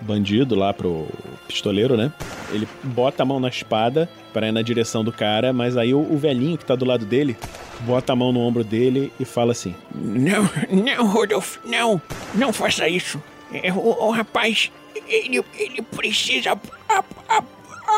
bandido 0.00 0.54
lá, 0.54 0.72
pro 0.72 1.06
pistoleiro, 1.46 1.96
né? 1.96 2.12
Ele 2.52 2.68
bota 2.82 3.22
a 3.22 3.26
mão 3.26 3.40
na 3.40 3.48
espada 3.48 4.08
para 4.32 4.48
ir 4.48 4.52
na 4.52 4.62
direção 4.62 5.02
do 5.02 5.12
cara, 5.12 5.52
mas 5.52 5.76
aí 5.76 5.92
o, 5.94 5.98
o 6.00 6.16
velhinho 6.18 6.56
que 6.58 6.64
tá 6.64 6.74
do 6.74 6.84
lado 6.84 7.04
dele 7.04 7.36
bota 7.80 8.12
a 8.12 8.16
mão 8.16 8.32
no 8.32 8.40
ombro 8.40 8.62
dele 8.64 9.12
e 9.18 9.24
fala 9.24 9.52
assim: 9.52 9.74
Não, 9.94 10.48
não, 10.70 11.06
Rodolfo, 11.06 11.60
não. 11.64 12.00
Não 12.34 12.52
faça 12.52 12.88
isso. 12.88 13.22
É, 13.52 13.72
o, 13.72 13.78
o 13.78 14.10
rapaz, 14.10 14.70
ele, 15.06 15.42
ele 15.58 15.82
precisa 15.82 16.52
a- 16.88 17.04
a- 17.28 17.42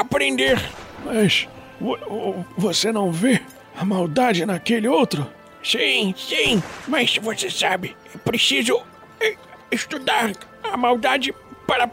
aprender. 0.00 0.60
Mas 1.04 1.48
vo- 1.80 1.98
vo- 2.08 2.44
você 2.56 2.92
não 2.92 3.10
vê 3.10 3.40
a 3.76 3.84
maldade 3.84 4.46
naquele 4.46 4.86
outro? 4.88 5.26
Sim, 5.62 6.14
sim, 6.16 6.62
mas 6.88 7.16
você 7.18 7.50
sabe, 7.50 7.94
é 8.14 8.18
preciso 8.18 8.80
é, 9.20 9.34
estudar 9.70 10.32
a 10.62 10.74
maldade 10.76 11.34
para 11.70 11.88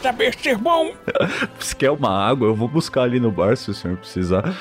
saber 0.00 0.34
ser 0.34 0.56
bom. 0.56 0.94
Se 1.60 1.76
quer 1.76 1.90
uma 1.90 2.08
água, 2.08 2.48
eu 2.48 2.54
vou 2.54 2.66
buscar 2.66 3.02
ali 3.02 3.20
no 3.20 3.30
bar 3.30 3.54
se 3.54 3.70
o 3.70 3.74
senhor 3.74 3.98
precisar. 3.98 4.56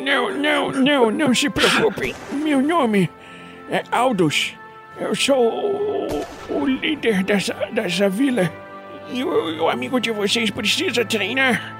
Não, 0.00 0.32
não, 0.38 0.70
não, 0.70 1.10
não 1.10 1.34
se 1.34 1.50
preocupem. 1.50 2.14
Meu 2.32 2.62
nome 2.62 3.10
é 3.68 3.82
Aldous. 3.90 4.54
Eu 5.00 5.16
sou 5.16 5.36
o, 5.36 6.24
o 6.48 6.64
líder 6.64 7.24
dessa, 7.24 7.54
dessa 7.72 8.08
vila. 8.08 8.48
E 9.12 9.24
o, 9.24 9.64
o 9.64 9.68
amigo 9.68 9.98
de 9.98 10.12
vocês 10.12 10.48
precisa 10.48 11.04
treinar. 11.04 11.74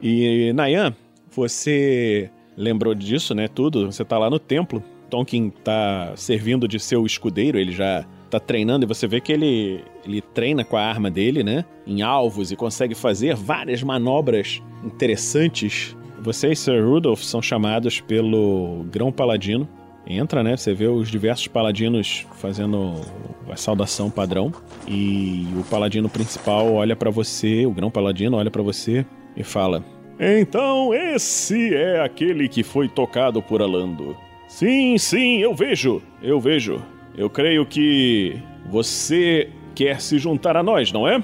E 0.00 0.52
Nayan, 0.52 0.94
você 1.30 2.30
lembrou 2.54 2.94
disso, 2.94 3.34
né? 3.34 3.48
Tudo. 3.48 3.90
Você 3.90 4.04
tá 4.04 4.18
lá 4.18 4.28
no 4.28 4.38
templo. 4.38 4.84
Tonkin 5.08 5.48
tá 5.64 6.12
servindo 6.16 6.68
de 6.68 6.78
seu 6.78 7.06
escudeiro, 7.06 7.58
ele 7.58 7.72
já 7.72 8.04
tá 8.32 8.40
treinando 8.40 8.86
e 8.86 8.88
você 8.88 9.06
vê 9.06 9.20
que 9.20 9.30
ele, 9.30 9.84
ele 10.06 10.22
treina 10.22 10.64
com 10.64 10.74
a 10.74 10.82
arma 10.82 11.10
dele, 11.10 11.44
né? 11.44 11.66
Em 11.86 12.00
alvos 12.00 12.50
e 12.50 12.56
consegue 12.56 12.94
fazer 12.94 13.36
várias 13.36 13.82
manobras 13.82 14.62
interessantes. 14.82 15.94
Vocês, 16.18 16.58
Sir 16.58 16.82
Rudolph, 16.82 17.20
são 17.20 17.42
chamados 17.42 18.00
pelo 18.00 18.86
Grão 18.90 19.12
Paladino. 19.12 19.68
Entra, 20.06 20.42
né? 20.42 20.56
Você 20.56 20.72
vê 20.72 20.86
os 20.86 21.10
diversos 21.10 21.46
paladinos 21.46 22.26
fazendo 22.36 23.02
a 23.50 23.56
saudação 23.56 24.10
padrão. 24.10 24.50
E 24.88 25.46
o 25.60 25.64
paladino 25.64 26.08
principal 26.08 26.72
olha 26.72 26.96
pra 26.96 27.10
você, 27.10 27.66
o 27.66 27.70
Grão 27.70 27.90
Paladino 27.90 28.38
olha 28.38 28.50
pra 28.50 28.62
você 28.62 29.04
e 29.36 29.44
fala: 29.44 29.84
Então 30.18 30.94
esse 30.94 31.74
é 31.74 32.00
aquele 32.00 32.48
que 32.48 32.62
foi 32.62 32.88
tocado 32.88 33.42
por 33.42 33.60
Alando. 33.60 34.16
Sim, 34.48 34.96
sim, 34.96 35.38
eu 35.38 35.54
vejo, 35.54 36.02
eu 36.22 36.40
vejo. 36.40 36.82
Eu 37.16 37.28
creio 37.28 37.66
que 37.66 38.42
você 38.70 39.50
quer 39.74 40.00
se 40.00 40.18
juntar 40.18 40.56
a 40.56 40.62
nós, 40.62 40.92
não 40.92 41.06
é? 41.06 41.22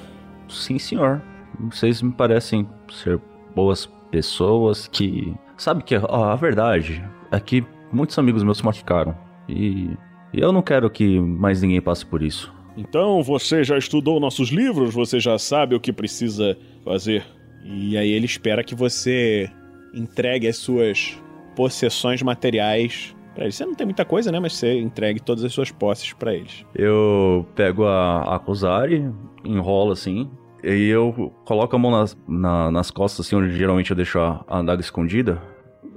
Sim, 0.48 0.78
senhor. 0.78 1.22
Vocês 1.70 2.02
me 2.02 2.12
parecem 2.12 2.68
ser 2.90 3.20
boas 3.54 3.86
pessoas 4.10 4.86
que. 4.88 5.34
Sabe 5.56 5.82
que 5.82 5.96
ó, 5.96 6.24
a 6.24 6.36
verdade 6.36 7.04
é 7.32 7.40
que 7.40 7.64
muitos 7.92 8.18
amigos 8.18 8.42
meus 8.42 8.58
se 8.58 8.64
machucaram. 8.64 9.16
E 9.48 9.90
e 10.32 10.40
eu 10.40 10.52
não 10.52 10.62
quero 10.62 10.90
que 10.90 11.18
mais 11.18 11.62
ninguém 11.62 11.80
passe 11.80 12.04
por 12.04 12.22
isso. 12.22 12.52
Então 12.76 13.22
você 13.22 13.64
já 13.64 13.76
estudou 13.76 14.20
nossos 14.20 14.50
livros, 14.50 14.94
você 14.94 15.18
já 15.18 15.38
sabe 15.38 15.74
o 15.74 15.80
que 15.80 15.92
precisa 15.92 16.56
fazer. 16.84 17.24
E 17.64 17.96
aí 17.96 18.10
ele 18.10 18.26
espera 18.26 18.62
que 18.62 18.74
você 18.74 19.50
entregue 19.94 20.46
as 20.46 20.56
suas 20.56 21.18
possessões 21.56 22.22
materiais 22.22 23.16
pra 23.38 23.44
eles. 23.44 23.54
Você 23.54 23.64
não 23.64 23.74
tem 23.74 23.86
muita 23.86 24.04
coisa, 24.04 24.32
né? 24.32 24.40
Mas 24.40 24.54
você 24.54 24.78
entregue 24.80 25.20
todas 25.20 25.44
as 25.44 25.52
suas 25.52 25.70
posses 25.70 26.12
pra 26.12 26.34
eles. 26.34 26.66
Eu 26.74 27.46
pego 27.54 27.84
a, 27.86 28.34
a 28.34 28.38
Kozari, 28.38 29.08
enrolo 29.44 29.92
assim, 29.92 30.28
e 30.62 30.88
eu 30.88 31.32
coloco 31.44 31.74
a 31.76 31.78
mão 31.78 31.92
nas, 31.92 32.18
na- 32.26 32.70
nas 32.70 32.90
costas, 32.90 33.26
assim, 33.26 33.36
onde 33.36 33.56
geralmente 33.56 33.90
eu 33.90 33.96
deixo 33.96 34.18
a, 34.18 34.44
a 34.48 34.58
adaga 34.58 34.80
escondida. 34.80 35.40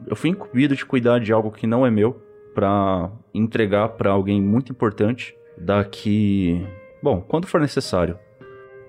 Eu 0.07 0.15
fui 0.15 0.29
incumbido 0.29 0.75
de 0.75 0.85
cuidar 0.85 1.19
de 1.19 1.33
algo 1.33 1.51
que 1.51 1.65
não 1.65 1.85
é 1.85 1.89
meu, 1.91 2.21
pra 2.53 3.09
entregar 3.33 3.89
pra 3.89 4.11
alguém 4.11 4.41
muito 4.41 4.71
importante 4.71 5.33
daqui. 5.57 6.63
Bom, 7.01 7.21
quando 7.21 7.47
for 7.47 7.59
necessário. 7.61 8.17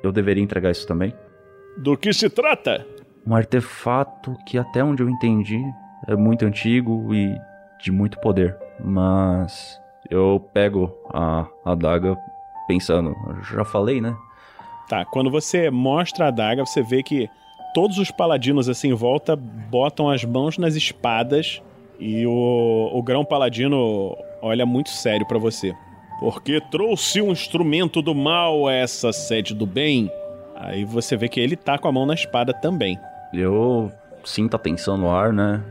Eu 0.02 0.10
deveria 0.12 0.42
entregar 0.42 0.70
isso 0.70 0.86
também. 0.86 1.14
Do 1.76 1.96
que 1.96 2.12
se 2.12 2.28
trata? 2.28 2.84
Um 3.26 3.34
artefato 3.36 4.36
que, 4.48 4.58
até 4.58 4.82
onde 4.82 5.00
eu 5.02 5.08
entendi, 5.08 5.62
é 6.08 6.16
muito 6.16 6.44
antigo 6.44 7.14
e 7.14 7.34
de 7.82 7.90
muito 7.90 8.18
poder. 8.20 8.56
Mas 8.82 9.80
eu 10.08 10.44
pego 10.52 10.96
a 11.12 11.46
adaga 11.64 12.16
pensando, 12.66 13.14
já 13.52 13.64
falei, 13.64 14.00
né? 14.00 14.16
Tá, 14.88 15.04
quando 15.04 15.30
você 15.30 15.70
mostra 15.70 16.26
a 16.26 16.28
adaga, 16.28 16.64
você 16.64 16.82
vê 16.82 17.02
que 17.02 17.28
todos 17.74 17.98
os 17.98 18.10
paladinos 18.10 18.68
assim 18.68 18.90
em 18.90 18.94
volta 18.94 19.34
botam 19.36 20.08
as 20.08 20.24
mãos 20.24 20.58
nas 20.58 20.74
espadas 20.74 21.62
e 21.98 22.26
o, 22.26 22.90
o 22.92 23.02
grão 23.02 23.24
paladino 23.24 24.16
olha 24.40 24.66
muito 24.66 24.90
sério 24.90 25.26
pra 25.26 25.38
você. 25.38 25.74
Porque 26.20 26.60
trouxe 26.70 27.20
um 27.20 27.32
instrumento 27.32 28.00
do 28.00 28.14
mal 28.14 28.68
a 28.68 28.72
essa 28.72 29.12
sede 29.12 29.54
do 29.54 29.66
bem. 29.66 30.10
Aí 30.54 30.84
você 30.84 31.16
vê 31.16 31.28
que 31.28 31.40
ele 31.40 31.56
tá 31.56 31.78
com 31.78 31.88
a 31.88 31.92
mão 31.92 32.06
na 32.06 32.14
espada 32.14 32.52
também. 32.52 32.98
Eu 33.32 33.90
sinto 34.24 34.54
a 34.54 34.58
tensão 34.58 34.96
no 34.96 35.10
ar, 35.10 35.32
né? 35.32 35.62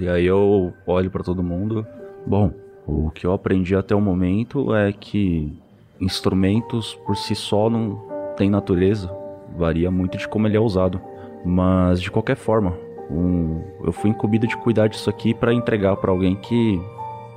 E 0.00 0.08
aí 0.08 0.26
eu 0.26 0.72
olho 0.86 1.10
pra 1.10 1.22
todo 1.24 1.42
mundo. 1.42 1.86
Bom, 2.26 2.52
o 2.86 3.10
que 3.10 3.26
eu 3.26 3.32
aprendi 3.32 3.74
até 3.74 3.94
o 3.94 4.00
momento 4.00 4.74
é 4.74 4.92
que 4.92 5.52
instrumentos 6.00 6.94
por 7.06 7.16
si 7.16 7.34
só 7.34 7.68
não 7.68 7.96
têm 8.36 8.48
natureza. 8.50 9.10
Varia 9.56 9.90
muito 9.90 10.16
de 10.16 10.28
como 10.28 10.46
ele 10.46 10.56
é 10.56 10.60
usado. 10.60 11.00
Mas 11.44 12.00
de 12.00 12.10
qualquer 12.10 12.36
forma, 12.36 12.76
um- 13.10 13.60
eu 13.84 13.92
fui 13.92 14.10
incumbido 14.10 14.46
de 14.46 14.56
cuidar 14.56 14.88
disso 14.88 15.08
aqui 15.10 15.34
pra 15.34 15.52
entregar 15.52 15.96
pra 15.96 16.10
alguém 16.10 16.36
que, 16.36 16.80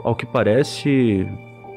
ao 0.03 0.15
que 0.15 0.25
parece, 0.25 1.27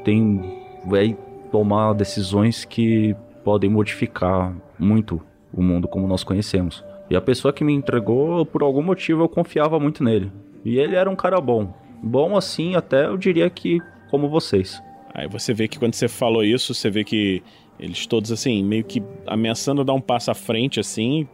tem 0.03 0.41
vai 0.85 1.17
tomar 1.51 1.93
decisões 1.93 2.63
que 2.65 3.15
podem 3.43 3.69
modificar 3.69 4.53
muito 4.77 5.21
o 5.53 5.63
mundo 5.63 5.87
como 5.87 6.07
nós 6.07 6.23
conhecemos. 6.23 6.83
E 7.09 7.15
a 7.15 7.21
pessoa 7.21 7.53
que 7.53 7.63
me 7.63 7.73
entregou, 7.73 8.45
por 8.45 8.61
algum 8.63 8.81
motivo, 8.81 9.23
eu 9.23 9.29
confiava 9.29 9.79
muito 9.79 10.03
nele. 10.03 10.31
E 10.65 10.77
ele 10.79 10.95
era 10.95 11.09
um 11.09 11.15
cara 11.15 11.39
bom. 11.39 11.71
Bom 12.03 12.35
assim, 12.35 12.75
até 12.75 13.05
eu 13.05 13.15
diria 13.17 13.49
que 13.49 13.79
como 14.09 14.27
vocês. 14.27 14.81
Aí 15.13 15.27
você 15.27 15.53
vê 15.53 15.67
que 15.67 15.79
quando 15.79 15.93
você 15.93 16.07
falou 16.07 16.43
isso, 16.43 16.73
você 16.73 16.89
vê 16.89 17.03
que 17.03 17.41
eles 17.79 18.05
todos 18.05 18.31
assim, 18.31 18.63
meio 18.63 18.83
que 18.83 19.01
ameaçando 19.27 19.83
dar 19.83 19.93
um 19.93 20.01
passo 20.01 20.31
à 20.31 20.33
frente 20.33 20.79
assim, 20.79 21.27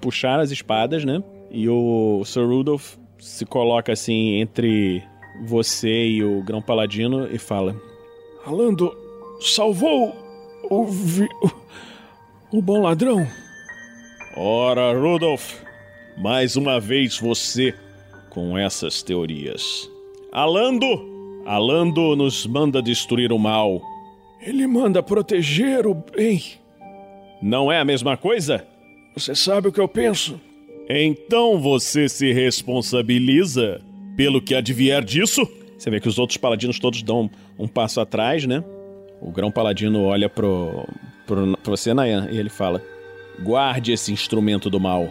puxaram 0.00 0.42
as 0.42 0.50
espadas, 0.50 1.04
né? 1.04 1.22
E 1.50 1.68
o 1.68 2.22
Sir 2.24 2.46
Rudolph 2.46 2.94
se 3.18 3.44
coloca 3.44 3.92
assim 3.92 4.36
entre 4.40 5.02
você 5.44 6.06
e 6.06 6.22
o 6.24 6.42
Grão 6.42 6.60
Paladino 6.62 7.28
e 7.32 7.38
fala: 7.38 7.74
Alando 8.46 8.92
salvou 9.40 10.14
o, 10.70 10.84
vi- 10.84 11.28
o, 12.50 12.58
o 12.58 12.62
bom 12.62 12.82
ladrão. 12.82 13.26
Ora, 14.36 14.92
Rudolph, 14.98 15.60
mais 16.16 16.56
uma 16.56 16.80
vez 16.80 17.18
você 17.18 17.74
com 18.32 18.56
essas 18.56 19.02
teorias. 19.02 19.90
Alando! 20.32 21.12
Alando 21.44 22.16
nos 22.16 22.46
manda 22.46 22.80
destruir 22.80 23.30
o 23.30 23.38
mal. 23.38 23.82
Ele 24.40 24.66
manda 24.66 25.02
proteger 25.02 25.86
o 25.86 25.92
bem. 25.92 26.42
Não 27.42 27.70
é 27.70 27.78
a 27.78 27.84
mesma 27.84 28.16
coisa? 28.16 28.66
Você 29.14 29.34
sabe 29.34 29.68
o 29.68 29.72
que 29.72 29.80
eu 29.80 29.86
penso? 29.86 30.40
Então 30.88 31.60
você 31.60 32.08
se 32.08 32.32
responsabiliza 32.32 33.82
pelo 34.16 34.40
que 34.40 34.54
advier 34.54 35.04
disso? 35.04 35.46
Você 35.76 35.90
vê 35.90 36.00
que 36.00 36.08
os 36.08 36.18
outros 36.18 36.38
paladinos 36.38 36.78
todos 36.78 37.02
dão 37.02 37.30
um 37.58 37.68
passo 37.68 38.00
atrás, 38.00 38.46
né? 38.46 38.64
O 39.20 39.30
grão 39.30 39.50
paladino 39.50 40.04
olha 40.04 40.30
pro, 40.30 40.88
pro, 41.26 41.54
pra 41.58 41.70
você, 41.70 41.92
Nayan, 41.92 42.28
e 42.30 42.38
ele 42.38 42.48
fala: 42.48 42.82
Guarde 43.42 43.92
esse 43.92 44.10
instrumento 44.10 44.70
do 44.70 44.80
mal. 44.80 45.10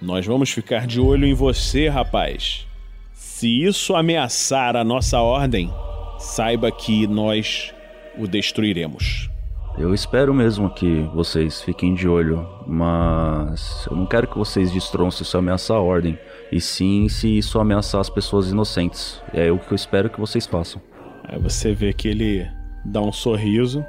Nós 0.00 0.24
vamos 0.24 0.50
ficar 0.50 0.86
de 0.86 1.00
olho 1.00 1.26
em 1.26 1.34
você, 1.34 1.88
rapaz. 1.88 2.66
Se 3.12 3.64
isso 3.64 3.96
ameaçar 3.96 4.76
a 4.76 4.84
nossa 4.84 5.20
ordem, 5.20 5.72
saiba 6.18 6.70
que 6.70 7.06
nós 7.06 7.74
o 8.16 8.28
destruiremos. 8.28 9.28
Eu 9.76 9.92
espero 9.92 10.32
mesmo 10.32 10.70
que 10.70 11.02
vocês 11.14 11.62
fiquem 11.62 11.94
de 11.94 12.08
olho, 12.08 12.48
mas 12.66 13.86
eu 13.90 13.96
não 13.96 14.06
quero 14.06 14.26
que 14.26 14.38
vocês 14.38 14.70
destruam 14.72 15.10
se 15.10 15.22
isso 15.22 15.36
ameaçar 15.36 15.76
a 15.76 15.80
ordem, 15.80 16.18
e 16.50 16.60
sim 16.60 17.08
se 17.08 17.38
isso 17.38 17.58
ameaçar 17.58 18.00
as 18.00 18.10
pessoas 18.10 18.50
inocentes. 18.50 19.20
É 19.32 19.50
o 19.50 19.58
que 19.58 19.72
eu 19.72 19.76
espero 19.76 20.10
que 20.10 20.20
vocês 20.20 20.46
façam. 20.46 20.80
Aí 21.24 21.38
você 21.40 21.72
vê 21.72 21.92
que 21.92 22.08
ele 22.08 22.48
dá 22.84 23.00
um 23.00 23.12
sorriso. 23.12 23.84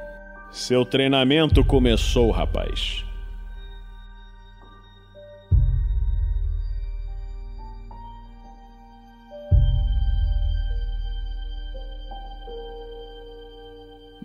Seu 0.52 0.84
treinamento 0.86 1.64
começou, 1.64 2.32
rapaz. 2.32 3.04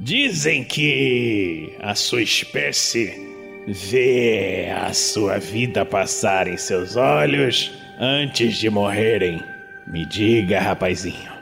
Dizem 0.05 0.63
que 0.63 1.75
a 1.81 1.95
sua 1.95 2.21
espécie 2.21 3.15
vê 3.67 4.69
a 4.71 4.93
sua 4.93 5.39
vida 5.39 5.83
passar 5.83 6.47
em 6.47 6.59
seus 6.59 6.95
olhos 6.95 7.73
antes 7.99 8.59
de 8.59 8.69
morrerem. 8.69 9.43
Me 9.87 10.05
diga, 10.05 10.61
rapazinho, 10.61 11.33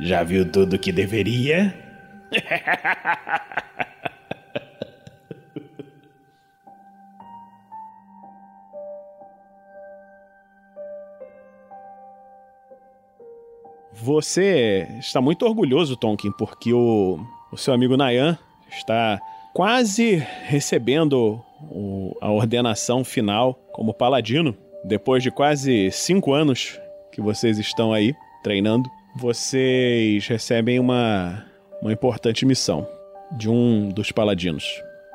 já 0.00 0.24
viu 0.24 0.50
tudo 0.50 0.80
que 0.80 0.90
deveria? 0.90 1.72
Você 13.92 14.88
está 14.98 15.20
muito 15.20 15.46
orgulhoso, 15.46 15.96
Tonkin, 15.96 16.32
porque 16.32 16.72
o, 16.72 17.24
o 17.52 17.56
seu 17.56 17.72
amigo 17.74 17.96
Nayan 17.96 18.38
está 18.70 19.20
quase 19.54 20.16
recebendo 20.44 21.40
o- 21.70 22.16
a 22.20 22.30
ordenação 22.30 23.02
final 23.04 23.54
como 23.72 23.94
paladino. 23.94 24.54
Depois 24.84 25.22
de 25.22 25.30
quase 25.30 25.90
cinco 25.90 26.32
anos 26.32 26.78
que 27.12 27.20
vocês 27.20 27.58
estão 27.58 27.92
aí 27.92 28.14
treinando, 28.42 28.88
vocês 29.16 30.26
recebem 30.26 30.78
uma, 30.78 31.44
uma 31.82 31.92
importante 31.92 32.46
missão 32.46 32.86
de 33.36 33.48
um 33.50 33.88
dos 33.88 34.12
paladinos. 34.12 34.64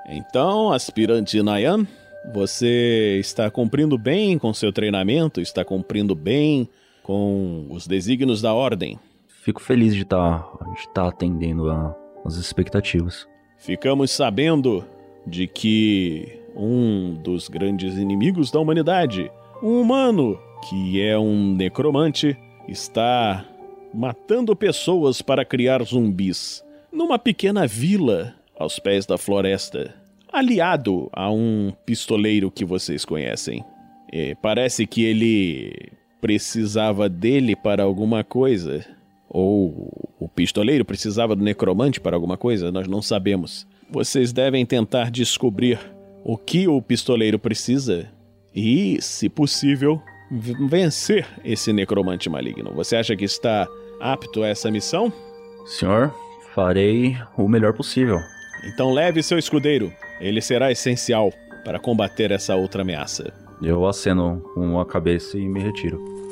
Então, 0.09 0.71
aspirante 0.73 1.41
Nayan, 1.41 1.87
você 2.33 3.17
está 3.19 3.49
cumprindo 3.49 3.97
bem 3.97 4.37
com 4.37 4.53
seu 4.53 4.71
treinamento, 4.73 5.39
está 5.39 5.63
cumprindo 5.63 6.13
bem 6.13 6.67
com 7.01 7.67
os 7.69 7.87
desígnios 7.87 8.41
da 8.41 8.53
ordem. 8.53 8.99
Fico 9.43 9.61
feliz 9.61 9.93
de 9.95 10.01
estar 10.03 10.39
de 10.75 10.89
tá 10.93 11.07
atendendo 11.07 11.69
a- 11.69 11.95
as 12.25 12.35
expectativas. 12.35 13.27
Ficamos 13.57 14.11
sabendo 14.11 14.85
de 15.25 15.47
que 15.47 16.39
um 16.55 17.15
dos 17.15 17.47
grandes 17.47 17.95
inimigos 17.97 18.51
da 18.51 18.59
humanidade, 18.59 19.31
um 19.61 19.81
humano 19.81 20.39
que 20.69 21.01
é 21.01 21.17
um 21.17 21.53
necromante, 21.53 22.37
está 22.67 23.45
matando 23.93 24.55
pessoas 24.55 25.21
para 25.21 25.45
criar 25.45 25.83
zumbis 25.83 26.63
numa 26.91 27.17
pequena 27.17 27.65
vila 27.65 28.35
aos 28.57 28.79
pés 28.79 29.05
da 29.05 29.17
floresta, 29.17 29.95
aliado 30.31 31.09
a 31.11 31.31
um 31.31 31.73
pistoleiro 31.85 32.51
que 32.51 32.63
vocês 32.63 33.03
conhecem. 33.03 33.63
E 34.11 34.35
parece 34.35 34.85
que 34.85 35.03
ele 35.03 35.91
precisava 36.21 37.09
dele 37.09 37.55
para 37.55 37.83
alguma 37.83 38.23
coisa. 38.23 38.85
Ou 39.33 40.15
o 40.19 40.29
pistoleiro 40.29 40.85
precisava 40.85 41.35
do 41.35 41.43
necromante 41.43 41.99
para 41.99 42.15
alguma 42.15 42.37
coisa, 42.37 42.71
nós 42.71 42.87
não 42.87 43.01
sabemos. 43.01 43.67
Vocês 43.89 44.31
devem 44.31 44.63
tentar 44.63 45.09
descobrir 45.09 45.79
o 46.23 46.37
que 46.37 46.67
o 46.67 46.79
pistoleiro 46.79 47.39
precisa 47.39 48.07
e, 48.55 49.01
se 49.01 49.27
possível, 49.27 49.99
vencer 50.69 51.27
esse 51.43 51.73
necromante 51.73 52.29
maligno. 52.29 52.73
Você 52.75 52.95
acha 52.95 53.15
que 53.15 53.25
está 53.25 53.67
apto 53.99 54.43
a 54.43 54.47
essa 54.47 54.69
missão? 54.69 55.11
Senhor, 55.65 56.13
farei 56.53 57.17
o 57.35 57.47
melhor 57.47 57.73
possível. 57.73 58.19
Então 58.65 58.93
leve 58.93 59.23
seu 59.23 59.39
escudeiro. 59.39 59.91
Ele 60.21 60.41
será 60.41 60.71
essencial 60.71 61.33
para 61.65 61.79
combater 61.79 62.31
essa 62.31 62.55
outra 62.55 62.83
ameaça. 62.83 63.33
Eu 63.61 63.87
aceno 63.87 64.41
com 64.53 64.79
a 64.79 64.85
cabeça 64.85 65.37
e 65.37 65.47
me 65.47 65.59
retiro. 65.59 66.22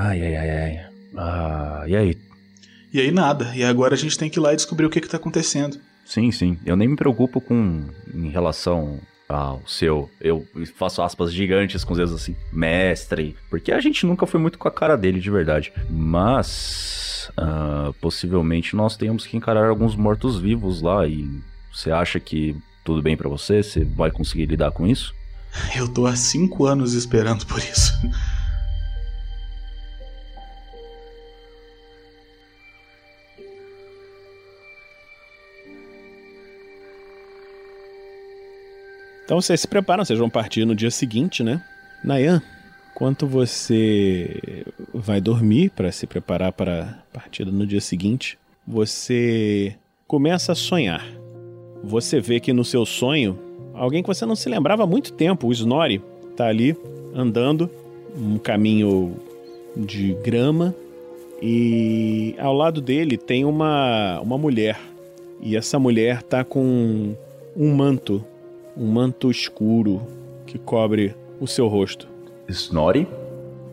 Ai, 0.00 0.22
ai, 0.22 0.36
ai, 0.36 0.50
ai. 0.50 0.80
Ah, 1.16 1.82
e 1.88 1.96
aí? 1.96 2.18
E 2.92 3.00
aí 3.00 3.10
nada. 3.10 3.52
E 3.56 3.64
agora 3.64 3.94
a 3.94 3.98
gente 3.98 4.16
tem 4.16 4.30
que 4.30 4.38
ir 4.38 4.40
lá 4.40 4.52
e 4.52 4.56
descobrir 4.56 4.86
o 4.86 4.90
que, 4.90 5.00
que 5.00 5.08
tá 5.08 5.16
acontecendo. 5.16 5.76
Sim, 6.04 6.30
sim. 6.30 6.56
Eu 6.64 6.76
nem 6.76 6.86
me 6.86 6.94
preocupo 6.94 7.40
com 7.40 7.82
em 8.14 8.28
relação 8.28 9.00
ao 9.28 9.60
seu. 9.66 10.08
Eu 10.20 10.46
faço 10.76 11.02
aspas 11.02 11.32
gigantes 11.32 11.82
com 11.82 11.94
os 11.94 11.98
dedos 11.98 12.14
assim, 12.14 12.36
mestre. 12.52 13.34
Porque 13.50 13.72
a 13.72 13.80
gente 13.80 14.06
nunca 14.06 14.24
foi 14.24 14.38
muito 14.38 14.56
com 14.56 14.68
a 14.68 14.70
cara 14.70 14.96
dele 14.96 15.18
de 15.18 15.32
verdade. 15.32 15.72
Mas 15.90 17.28
ah, 17.36 17.90
possivelmente 18.00 18.76
nós 18.76 18.96
tenhamos 18.96 19.26
que 19.26 19.36
encarar 19.36 19.68
alguns 19.68 19.96
mortos-vivos 19.96 20.80
lá. 20.80 21.08
E 21.08 21.28
você 21.72 21.90
acha 21.90 22.20
que 22.20 22.56
tudo 22.84 23.02
bem 23.02 23.16
pra 23.16 23.28
você? 23.28 23.64
Você 23.64 23.84
vai 23.84 24.12
conseguir 24.12 24.46
lidar 24.46 24.70
com 24.70 24.86
isso? 24.86 25.12
Eu 25.76 25.88
tô 25.88 26.06
há 26.06 26.14
cinco 26.14 26.66
anos 26.66 26.94
esperando 26.94 27.44
por 27.46 27.58
isso. 27.58 27.94
Então 39.28 39.42
vocês 39.42 39.60
se 39.60 39.68
preparam, 39.68 40.02
vocês 40.02 40.18
vão 40.18 40.30
partir 40.30 40.64
no 40.64 40.74
dia 40.74 40.90
seguinte, 40.90 41.42
né? 41.42 41.62
Nayan, 42.02 42.40
enquanto 42.90 43.26
você 43.26 44.64
vai 44.94 45.20
dormir 45.20 45.68
para 45.68 45.92
se 45.92 46.06
preparar 46.06 46.50
para 46.50 46.84
a 46.84 47.12
partida 47.12 47.50
no 47.52 47.66
dia 47.66 47.82
seguinte, 47.82 48.38
você 48.66 49.76
começa 50.06 50.52
a 50.52 50.54
sonhar. 50.54 51.06
Você 51.84 52.20
vê 52.20 52.40
que 52.40 52.54
no 52.54 52.64
seu 52.64 52.86
sonho, 52.86 53.38
alguém 53.74 54.02
que 54.02 54.06
você 54.06 54.24
não 54.24 54.34
se 54.34 54.48
lembrava 54.48 54.84
há 54.84 54.86
muito 54.86 55.12
tempo, 55.12 55.48
o 55.48 55.52
Snorri, 55.52 56.00
tá 56.34 56.46
ali 56.46 56.74
andando 57.14 57.68
um 58.16 58.38
caminho 58.38 59.14
de 59.76 60.16
grama 60.24 60.74
e 61.42 62.34
ao 62.38 62.54
lado 62.54 62.80
dele 62.80 63.18
tem 63.18 63.44
uma, 63.44 64.20
uma 64.22 64.38
mulher. 64.38 64.80
E 65.42 65.54
essa 65.54 65.78
mulher 65.78 66.22
tá 66.22 66.42
com 66.44 67.14
um 67.54 67.74
manto 67.74 68.24
um 68.78 68.86
manto 68.86 69.30
escuro 69.30 70.00
que 70.46 70.56
cobre 70.56 71.14
o 71.40 71.46
seu 71.46 71.66
rosto. 71.66 72.08
Snorri? 72.48 73.06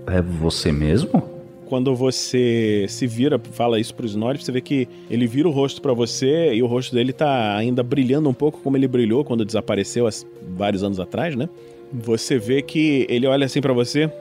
É 0.07 0.21
você 0.21 0.71
mesmo? 0.71 1.23
Quando 1.67 1.95
você 1.95 2.85
se 2.87 3.07
vira, 3.07 3.39
fala 3.39 3.79
isso 3.79 3.93
pro 3.95 4.05
Snorri, 4.05 4.37
você 4.43 4.51
vê 4.51 4.61
que 4.61 4.87
ele 5.09 5.25
vira 5.25 5.47
o 5.47 5.51
rosto 5.51 5.81
para 5.81 5.93
você 5.93 6.53
e 6.53 6.61
o 6.61 6.67
rosto 6.67 6.93
dele 6.93 7.11
tá 7.11 7.55
ainda 7.55 7.81
brilhando 7.81 8.29
um 8.29 8.33
pouco 8.33 8.59
como 8.61 8.77
ele 8.77 8.87
brilhou 8.87 9.23
quando 9.23 9.45
desapareceu 9.45 10.07
há 10.07 10.11
vários 10.55 10.83
anos 10.83 10.99
atrás, 10.99 11.35
né? 11.35 11.49
Você 11.91 12.37
vê 12.37 12.61
que 12.61 13.05
ele 13.09 13.25
olha 13.25 13.45
assim 13.45 13.61
para 13.61 13.73
você. 13.73 14.11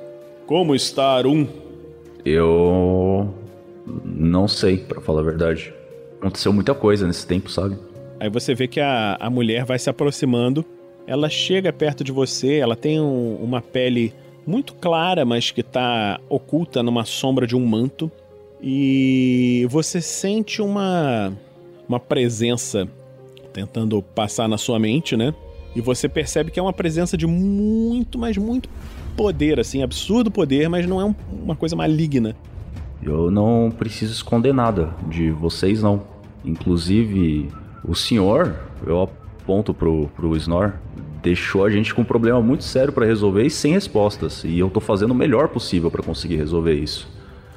Como 0.47 0.75
está 0.75 1.07
Arum? 1.17 1.47
Eu 2.25 3.35
não 4.05 4.49
sei, 4.49 4.79
pra 4.79 5.01
falar 5.01 5.21
a 5.21 5.25
verdade. 5.25 5.73
Aconteceu 6.19 6.53
muita 6.53 6.75
coisa 6.75 7.07
nesse 7.07 7.27
tempo, 7.27 7.51
sabe? 7.51 7.77
Aí 8.19 8.31
você 8.31 8.55
vê 8.55 8.67
que 8.67 8.81
a, 8.81 9.17
a 9.21 9.29
mulher 9.29 9.65
vai 9.65 9.79
se 9.79 9.91
aproximando, 9.91 10.65
ela 11.07 11.29
chega 11.29 11.73
perto 11.73 12.03
de 12.05 12.11
você, 12.13 12.57
ela 12.57 12.77
tem 12.77 13.01
um- 13.01 13.37
uma 13.43 13.61
pele 13.61 14.13
muito 14.47 14.75
clara, 14.75 15.25
mas 15.25 15.51
que 15.51 15.63
tá 15.63 16.21
oculta 16.29 16.83
numa 16.83 17.05
sombra 17.05 17.47
de 17.47 17.57
um 17.57 17.65
manto. 17.67 18.11
E 18.63 19.67
você 19.71 20.01
sente 20.01 20.63
uma, 20.63 21.33
uma 21.89 22.01
presença 22.01 22.89
tentando 23.53 24.01
passar 24.03 24.49
na 24.49 24.57
sua 24.57 24.79
mente, 24.79 25.17
né? 25.17 25.35
E 25.77 25.81
você 25.81 26.09
percebe 26.09 26.51
que 26.51 26.59
é 26.59 26.63
uma 26.63 26.73
presença 26.73 27.17
de 27.17 27.27
muito, 27.27 28.19
mas 28.19 28.37
muito 28.37 28.69
poder, 29.17 29.61
assim, 29.61 29.83
absurdo 29.83 30.31
poder, 30.31 30.69
mas 30.69 30.87
não 30.87 31.01
é 31.01 31.05
um- 31.05 31.15
uma 31.43 31.55
coisa 31.55 31.77
maligna. 31.77 32.35
Eu 33.03 33.31
não 33.31 33.71
preciso 33.77 34.13
esconder 34.13 34.55
nada 34.55 34.95
de 35.09 35.31
vocês, 35.31 35.83
não. 35.83 36.03
Inclusive, 36.45 37.49
o 37.87 37.95
senhor, 37.95 38.57
eu 38.87 39.09
aponto 39.45 39.75
pro, 39.75 40.09
pro 40.17 40.35
Snor, 40.37 40.73
deixou 41.23 41.65
a 41.65 41.71
gente 41.71 41.95
com 41.95 42.01
um 42.01 42.05
problema 42.05 42.41
muito 42.41 42.65
sério 42.65 42.93
pra 42.93 43.05
resolver 43.05 43.45
e 43.45 43.51
sem 43.51 43.75
respostas. 43.75 44.43
E 44.43 44.59
eu 44.59 44.71
tô 44.71 44.81
fazendo 44.81 45.11
o 45.11 45.15
melhor 45.15 45.49
possível 45.49 45.91
pra 45.91 46.03
conseguir 46.03 46.37
resolver 46.37 46.73
isso. 46.73 47.07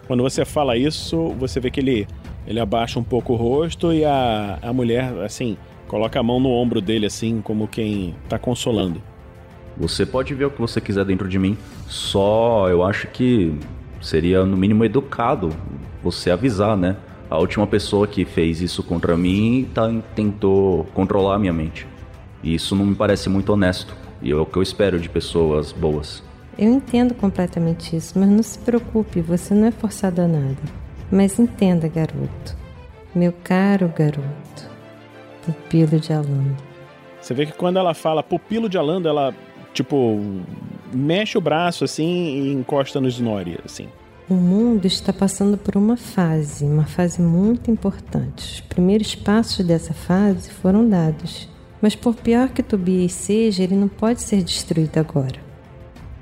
Quando 0.06 0.22
você 0.22 0.44
fala 0.46 0.78
isso, 0.78 1.30
você 1.40 1.60
vê 1.60 1.72
que 1.72 1.80
ele, 1.80 2.08
ele 2.46 2.60
abaixa 2.60 3.00
um 3.00 3.04
pouco 3.04 3.34
o 3.34 3.36
rosto 3.36 3.94
e 3.94 4.04
a, 4.04 4.60
a 4.62 4.74
mulher, 4.74 5.18
assim, 5.24 5.58
coloca 5.88 6.20
a 6.20 6.24
mão 6.24 6.40
no 6.40 6.50
ombro 6.50 6.82
dele, 6.82 7.06
assim, 7.06 7.42
como 7.42 7.68
quem 7.68 8.14
tá 8.28 8.38
consolando. 8.38 9.02
Você 9.78 10.06
pode 10.06 10.34
ver 10.34 10.46
o 10.46 10.52
que 10.52 10.60
você 10.60 10.82
quiser 10.82 11.06
dentro 11.06 11.28
de 11.28 11.40
mim. 11.40 11.58
Só 11.88 12.68
eu 12.70 12.84
acho 12.84 13.08
que 13.08 13.58
seria 14.02 14.46
no 14.46 14.58
mínimo 14.58 14.84
educado 14.84 15.50
você 16.04 16.32
avisar, 16.32 16.76
né? 16.76 16.98
A 17.30 17.38
última 17.38 17.68
pessoa 17.68 18.08
que 18.08 18.24
fez 18.24 18.62
isso 18.62 18.82
contra 18.82 19.18
mim 19.18 19.70
tá, 19.74 19.90
tentou 20.16 20.86
controlar 20.94 21.36
a 21.36 21.40
minha 21.40 21.52
mente. 21.52 21.86
E 22.42 22.54
isso 22.54 22.76
não 22.76 22.86
me 22.86 22.96
parece 22.96 23.28
muito 23.28 23.52
honesto. 23.52 23.96
E 24.22 24.32
é 24.32 24.36
o 24.36 24.46
que 24.46 24.58
eu 24.58 24.62
espero 24.62 25.00
de 25.00 25.10
pessoas 25.10 25.72
boas. 25.72 26.24
Eu 26.58 26.72
entendo 26.72 27.14
completamente 27.14 27.96
isso, 27.96 28.18
mas 28.18 28.30
não 28.30 28.42
se 28.42 28.58
preocupe, 28.60 29.22
você 29.22 29.54
não 29.54 29.68
é 29.68 29.72
forçado 29.72 30.22
a 30.22 30.28
nada. 30.28 30.58
Mas 31.12 31.38
entenda, 31.38 31.88
garoto. 31.88 32.58
Meu 33.14 33.34
caro 33.44 33.92
garoto. 33.96 34.70
Pupilo 35.46 36.00
de 36.00 36.14
Alando. 36.14 36.58
Você 37.22 37.34
vê 37.34 37.46
que 37.46 37.54
quando 37.54 37.78
ela 37.78 37.94
fala 37.94 38.24
pupilo 38.24 38.70
de 38.70 38.78
Alando, 38.78 39.08
ela, 39.08 39.36
tipo, 39.74 40.20
mexe 40.94 41.38
o 41.38 41.42
braço, 41.42 41.84
assim, 41.84 42.42
e 42.42 42.54
encosta 42.54 43.00
no 43.00 43.08
Snorri, 43.08 43.60
assim. 43.64 43.88
O 44.30 44.34
mundo 44.34 44.86
está 44.86 45.14
passando 45.14 45.58
por 45.58 45.78
uma 45.78 45.96
fase, 45.96 46.66
uma 46.66 46.86
fase 46.86 47.22
muito 47.22 47.72
importante. 47.72 48.56
Os 48.56 48.60
primeiros 48.60 49.16
passos 49.16 49.66
dessa 49.66 49.94
fase 49.94 50.52
foram 50.52 50.88
dados. 50.88 51.48
Mas 51.82 51.96
por 51.96 52.14
pior 52.14 52.50
que 52.50 52.62
Tobias 52.62 53.14
seja, 53.14 53.64
ele 53.64 53.76
não 53.76 53.88
pode 53.88 54.22
ser 54.22 54.44
destruído 54.44 54.98
agora. 54.98 55.40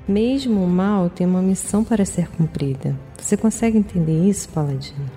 Mesmo 0.06 0.62
o 0.62 0.68
mal 0.68 1.10
tem 1.10 1.26
uma 1.26 1.42
missão 1.42 1.82
para 1.82 2.04
ser 2.04 2.28
cumprida. 2.28 2.96
Você 3.18 3.36
consegue 3.36 3.76
entender 3.76 4.28
isso, 4.28 4.50
Paladino? 4.50 5.10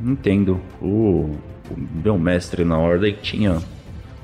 Entendo. 0.00 0.60
O, 0.80 1.30
o 1.68 1.76
meu 2.04 2.16
mestre 2.16 2.64
na 2.64 2.78
ordem 2.78 3.16
tinha 3.20 3.60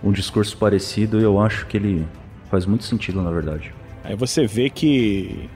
um 0.04 0.12
discurso 0.12 0.56
parecido 0.56 1.18
e 1.18 1.24
eu 1.24 1.40
acho 1.40 1.66
que 1.66 1.76
ele 1.76 2.06
faz 2.48 2.64
muito 2.64 2.84
sentido, 2.84 3.20
na 3.20 3.32
verdade. 3.32 3.74
Aí 4.04 4.14
você 4.14 4.46
vê 4.46 4.70
que 4.70 5.50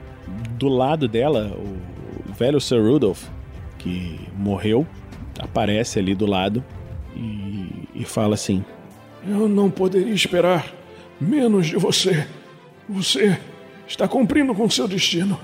do 0.57 0.67
lado 0.67 1.07
dela, 1.07 1.55
o 1.55 1.88
velho 2.39 2.61
Sir 2.61 2.81
Rudolph, 2.81 3.25
que 3.77 4.17
morreu, 4.37 4.87
aparece 5.37 5.99
ali 5.99 6.15
do 6.15 6.25
lado 6.25 6.63
e, 7.13 7.89
e 7.93 8.05
fala 8.05 8.35
assim: 8.35 8.63
Eu 9.27 9.49
não 9.49 9.69
poderia 9.69 10.13
esperar 10.13 10.73
menos 11.19 11.67
de 11.67 11.75
você. 11.75 12.25
Você 12.87 13.37
está 13.85 14.07
cumprindo 14.07 14.55
com 14.55 14.69
seu 14.69 14.87
destino. 14.87 15.37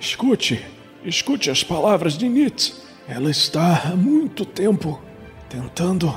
Escute, 0.00 0.64
escute 1.04 1.50
as 1.50 1.62
palavras 1.62 2.16
de 2.16 2.26
Nitz. 2.28 2.82
Ela 3.06 3.30
está 3.30 3.90
há 3.90 3.94
muito 3.94 4.46
tempo 4.46 5.02
tentando 5.50 6.14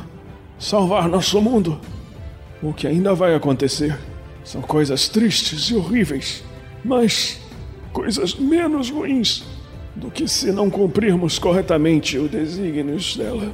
salvar 0.58 1.10
nosso 1.10 1.42
mundo. 1.42 1.80
O 2.64 2.74
que 2.74 2.88
ainda 2.88 3.14
vai 3.14 3.36
acontecer 3.36 4.00
são 4.46 4.62
coisas 4.62 5.10
tristes 5.10 5.66
e 5.66 5.76
horríveis, 5.76 6.42
mas 6.86 7.42
coisas 7.92 8.34
menos 8.36 8.90
ruins 8.90 9.55
do 9.96 10.12
que 10.12 10.28
se 10.28 10.52
não 10.52 10.70
cumprirmos 10.70 11.40
corretamente 11.40 12.18
o 12.18 12.28
desígnios 12.28 13.16
dela. 13.16 13.52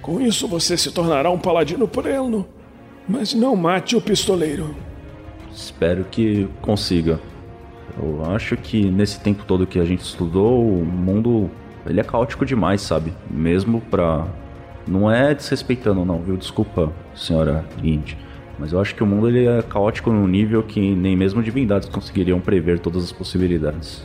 Com 0.00 0.20
isso 0.20 0.48
você 0.48 0.76
se 0.76 0.90
tornará 0.90 1.30
um 1.30 1.38
paladino 1.38 1.86
pleno, 1.86 2.46
mas 3.08 3.34
não 3.34 3.54
mate 3.54 3.94
o 3.94 4.00
pistoleiro. 4.00 4.74
Espero 5.52 6.04
que 6.10 6.48
consiga. 6.60 7.20
Eu 8.02 8.24
acho 8.32 8.56
que 8.56 8.90
nesse 8.90 9.20
tempo 9.20 9.44
todo 9.46 9.66
que 9.66 9.78
a 9.78 9.84
gente 9.84 10.00
estudou, 10.00 10.66
o 10.66 10.84
mundo 10.84 11.50
ele 11.86 12.00
é 12.00 12.04
caótico 12.04 12.46
demais, 12.46 12.80
sabe? 12.80 13.12
Mesmo 13.30 13.80
pra. 13.80 14.26
Não 14.86 15.10
é 15.10 15.34
desrespeitando, 15.34 16.04
não, 16.04 16.20
viu? 16.20 16.36
Desculpa, 16.36 16.92
senhora 17.14 17.64
Lind. 17.80 18.14
Mas 18.58 18.72
eu 18.72 18.80
acho 18.80 18.94
que 18.94 19.02
o 19.02 19.06
mundo 19.06 19.28
ele 19.28 19.46
é 19.46 19.62
caótico 19.62 20.10
num 20.10 20.26
nível 20.26 20.62
que 20.62 20.94
nem 20.94 21.16
mesmo 21.16 21.42
divindades 21.42 21.88
conseguiriam 21.88 22.40
prever 22.40 22.78
todas 22.78 23.04
as 23.04 23.12
possibilidades. 23.12 24.04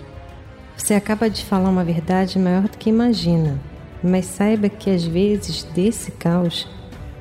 Você 0.78 0.93
acaba 0.93 1.28
de 1.30 1.43
falar 1.43 1.69
uma 1.69 1.84
verdade 1.84 2.38
maior 2.38 2.61
do 2.61 2.78
que 2.78 2.89
imagina, 2.89 3.59
mas 4.01 4.25
saiba 4.25 4.69
que 4.69 4.91
às 4.91 5.03
vezes 5.03 5.63
desse 5.63 6.11
caos 6.11 6.67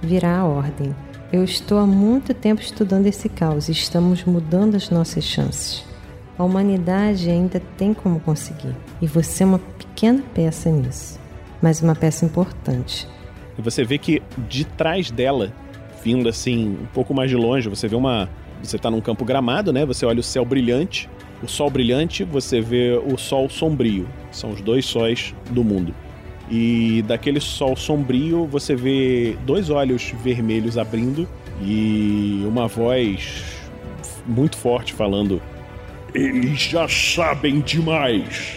virá 0.00 0.38
a 0.38 0.44
ordem. 0.44 0.94
Eu 1.32 1.42
estou 1.42 1.78
há 1.78 1.86
muito 1.86 2.34
tempo 2.34 2.60
estudando 2.60 3.06
esse 3.06 3.28
caos 3.30 3.68
e 3.68 3.72
estamos 3.72 4.22
mudando 4.24 4.76
as 4.76 4.90
nossas 4.90 5.24
chances. 5.24 5.84
A 6.38 6.44
humanidade 6.44 7.30
ainda 7.30 7.60
tem 7.78 7.94
como 7.94 8.20
conseguir, 8.20 8.76
e 9.00 9.06
você 9.06 9.42
é 9.42 9.46
uma 9.46 9.58
pequena 9.58 10.22
peça 10.34 10.70
nisso, 10.70 11.18
mas 11.60 11.80
uma 11.80 11.96
peça 11.96 12.26
importante. 12.26 13.08
E 13.58 13.62
você 13.62 13.82
vê 13.82 13.96
que 13.96 14.22
de 14.46 14.66
trás 14.66 15.10
dela, 15.10 15.50
vindo 16.04 16.28
assim, 16.28 16.76
um 16.82 16.86
pouco 16.92 17.14
mais 17.14 17.30
de 17.30 17.36
longe, 17.36 17.70
você 17.70 17.88
vê 17.88 17.96
uma. 17.96 18.28
Você 18.62 18.78
tá 18.78 18.90
num 18.90 19.00
campo 19.00 19.24
gramado, 19.24 19.72
né? 19.72 19.84
Você 19.86 20.04
olha 20.04 20.20
o 20.20 20.22
céu 20.22 20.44
brilhante, 20.44 21.08
o 21.42 21.48
sol 21.48 21.70
brilhante, 21.70 22.24
você 22.24 22.60
vê 22.60 22.98
o 23.04 23.16
sol 23.16 23.48
sombrio. 23.48 24.08
São 24.30 24.50
os 24.50 24.60
dois 24.60 24.86
sóis 24.86 25.34
do 25.50 25.62
mundo. 25.62 25.94
E 26.50 27.02
daquele 27.06 27.40
sol 27.40 27.76
sombrio, 27.76 28.46
você 28.46 28.74
vê 28.74 29.36
dois 29.44 29.68
olhos 29.68 30.14
vermelhos 30.22 30.78
abrindo 30.78 31.28
e 31.60 32.42
uma 32.46 32.68
voz 32.68 33.42
muito 34.26 34.56
forte 34.56 34.92
falando: 34.92 35.42
Eles 36.14 36.60
já 36.60 36.88
sabem 36.88 37.60
demais. 37.60 38.56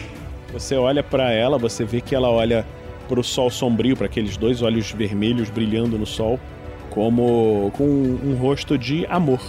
Você 0.53 0.75
olha 0.75 1.03
pra 1.03 1.31
ela, 1.31 1.57
você 1.57 1.83
vê 1.83 2.01
que 2.01 2.15
ela 2.15 2.29
olha 2.29 2.65
pro 3.07 3.23
sol 3.23 3.49
sombrio, 3.49 3.97
para 3.97 4.05
aqueles 4.05 4.37
dois 4.37 4.61
olhos 4.61 4.91
vermelhos 4.91 5.49
brilhando 5.49 5.97
no 5.97 6.05
sol, 6.05 6.39
como 6.91 7.71
com 7.75 7.83
um 7.85 8.35
rosto 8.39 8.77
de 8.77 9.05
amor. 9.07 9.41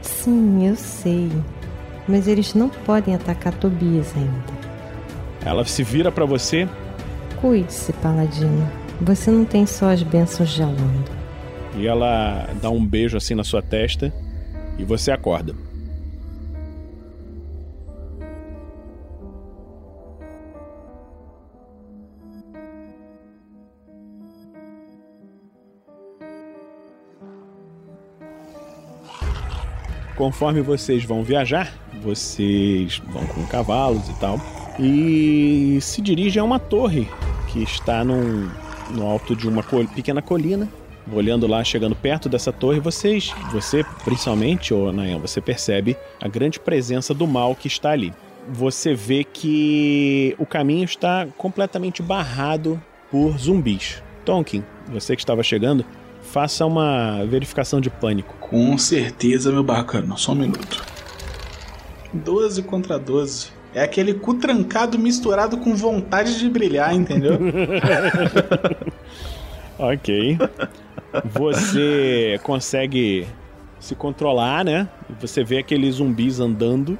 Sim, 0.00 0.66
eu 0.66 0.76
sei. 0.76 1.30
Mas 2.08 2.26
eles 2.26 2.54
não 2.54 2.68
podem 2.68 3.14
atacar 3.14 3.52
Tobias 3.54 4.14
ainda. 4.16 4.58
Ela 5.44 5.64
se 5.64 5.82
vira 5.82 6.10
pra 6.10 6.24
você, 6.24 6.68
Cuide-se, 7.40 7.92
Paladino. 7.94 8.68
Você 9.00 9.30
não 9.30 9.44
tem 9.44 9.64
só 9.64 9.90
as 9.90 10.02
bênçãos 10.02 10.50
de 10.50 10.60
Alando. 10.62 11.04
e 11.76 11.86
ela 11.86 12.48
dá 12.60 12.68
um 12.70 12.84
beijo 12.84 13.16
assim 13.16 13.34
na 13.34 13.44
sua 13.44 13.62
testa 13.62 14.12
e 14.76 14.84
você 14.84 15.12
acorda. 15.12 15.54
Conforme 30.16 30.60
vocês 30.60 31.04
vão 31.04 31.22
viajar, 31.22 31.72
vocês 32.02 33.00
vão 33.12 33.26
com 33.26 33.44
cavalos 33.46 34.08
e 34.08 34.14
tal, 34.14 34.40
e 34.78 35.78
se 35.80 36.00
dirigem 36.00 36.40
a 36.40 36.44
uma 36.44 36.58
torre 36.58 37.08
que 37.48 37.62
está 37.62 38.04
num, 38.04 38.48
no 38.90 39.06
alto 39.06 39.34
de 39.34 39.48
uma 39.48 39.62
col- 39.62 39.86
pequena 39.86 40.22
colina. 40.22 40.68
Olhando 41.10 41.46
lá, 41.46 41.64
chegando 41.64 41.96
perto 41.96 42.28
dessa 42.28 42.52
torre, 42.52 42.80
vocês, 42.80 43.32
você 43.50 43.82
principalmente, 44.04 44.74
ô 44.74 44.92
Nayan, 44.92 45.18
você 45.18 45.40
percebe 45.40 45.96
a 46.20 46.28
grande 46.28 46.60
presença 46.60 47.14
do 47.14 47.26
mal 47.26 47.54
que 47.54 47.66
está 47.66 47.92
ali. 47.92 48.12
Você 48.52 48.92
vê 48.94 49.24
que 49.24 50.34
o 50.38 50.44
caminho 50.44 50.84
está 50.84 51.26
completamente 51.38 52.02
barrado 52.02 52.78
por 53.10 53.38
zumbis. 53.38 54.02
Tonkin, 54.24 54.62
você 54.92 55.16
que 55.16 55.22
estava 55.22 55.42
chegando, 55.42 55.82
faça 56.22 56.66
uma 56.66 57.24
verificação 57.24 57.80
de 57.80 57.88
pânico. 57.88 58.34
Com 58.38 58.76
certeza, 58.76 59.50
meu 59.50 59.62
bacana. 59.62 60.14
Só 60.18 60.32
um 60.32 60.34
minuto. 60.34 60.84
12 62.12 62.62
contra 62.62 62.98
12. 62.98 63.48
É 63.74 63.82
aquele 63.82 64.14
cu 64.14 64.34
trancado 64.34 64.98
misturado 64.98 65.58
com 65.58 65.74
vontade 65.74 66.38
de 66.38 66.48
brilhar, 66.48 66.94
entendeu? 66.94 67.38
Ok. 69.78 70.36
Você 71.24 72.40
consegue 72.42 73.26
se 73.78 73.94
controlar, 73.94 74.64
né? 74.64 74.88
Você 75.20 75.44
vê 75.44 75.58
aqueles 75.58 75.96
zumbis 75.96 76.40
andando, 76.40 76.98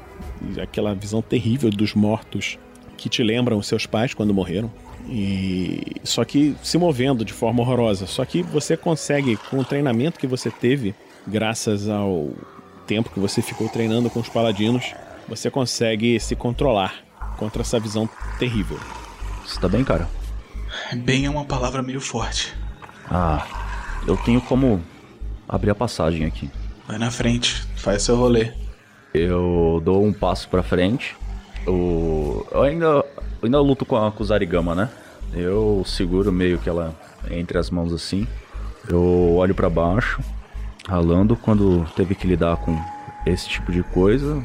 aquela 0.63 0.95
visão 0.95 1.21
terrível 1.21 1.71
dos 1.71 1.93
mortos 1.93 2.57
que 2.97 3.09
te 3.09 3.23
lembram 3.23 3.61
seus 3.63 3.85
pais 3.85 4.15
quando 4.15 4.33
morreram. 4.33 4.71
E 5.09 5.97
só 6.05 6.25
que 6.25 6.55
se 6.63 6.79
movendo 6.79 7.25
de 7.25 7.33
forma 7.33 7.63
horrorosa. 7.63 8.07
Só 8.07 8.25
que 8.25 8.43
você 8.43 8.77
consegue, 8.77 9.37
com 9.51 9.59
o 9.59 9.65
treinamento 9.65 10.19
que 10.19 10.27
você 10.27 10.51
teve, 10.51 10.95
graças 11.27 11.89
ao 11.89 12.31
tempo 12.89 13.11
que 13.11 13.20
você 13.20 13.43
ficou 13.43 13.68
treinando 13.68 14.09
com 14.09 14.18
os 14.18 14.28
paladinos, 14.30 14.95
você 15.28 15.51
consegue 15.51 16.18
se 16.18 16.34
controlar 16.34 16.95
contra 17.36 17.61
essa 17.61 17.78
visão 17.78 18.09
terrível. 18.39 18.80
Você 19.47 19.61
tá 19.61 19.68
bem, 19.68 19.84
cara? 19.84 20.09
Bem 20.95 21.26
é 21.26 21.30
uma 21.30 21.45
palavra 21.45 21.82
meio 21.82 22.01
forte. 22.01 22.57
Ah, 23.11 23.47
eu 24.07 24.16
tenho 24.16 24.41
como 24.41 24.82
abrir 25.47 25.70
a 25.70 25.74
passagem 25.74 26.24
aqui. 26.24 26.51
Vai 26.86 26.99
na 26.99 27.11
frente, 27.11 27.66
faz 27.76 28.03
seu 28.03 28.16
rolê. 28.16 28.53
Eu 29.12 29.82
dou 29.84 30.03
um 30.05 30.12
passo 30.12 30.49
pra 30.49 30.62
frente. 30.62 31.14
Eu, 31.66 32.47
eu 32.51 32.62
ainda, 32.62 32.86
eu 32.86 33.05
ainda 33.45 33.61
luto 33.61 33.84
com 33.84 33.97
a, 33.97 34.11
com 34.11 34.22
o 34.22 34.26
Zarigama, 34.26 34.74
né? 34.74 34.89
Eu 35.34 35.82
seguro 35.86 36.32
meio 36.32 36.59
que 36.59 36.68
ela 36.68 36.95
entre 37.30 37.59
as 37.59 37.70
mãos 37.70 37.93
assim. 37.93 38.26
Eu 38.89 39.34
olho 39.36 39.55
pra 39.55 39.68
baixo, 39.68 40.22
ralando. 40.89 41.36
Quando 41.36 41.84
teve 41.95 42.14
que 42.14 42.26
lidar 42.26 42.57
com 42.57 42.76
esse 43.26 43.49
tipo 43.49 43.70
de 43.70 43.82
coisa, 43.82 44.43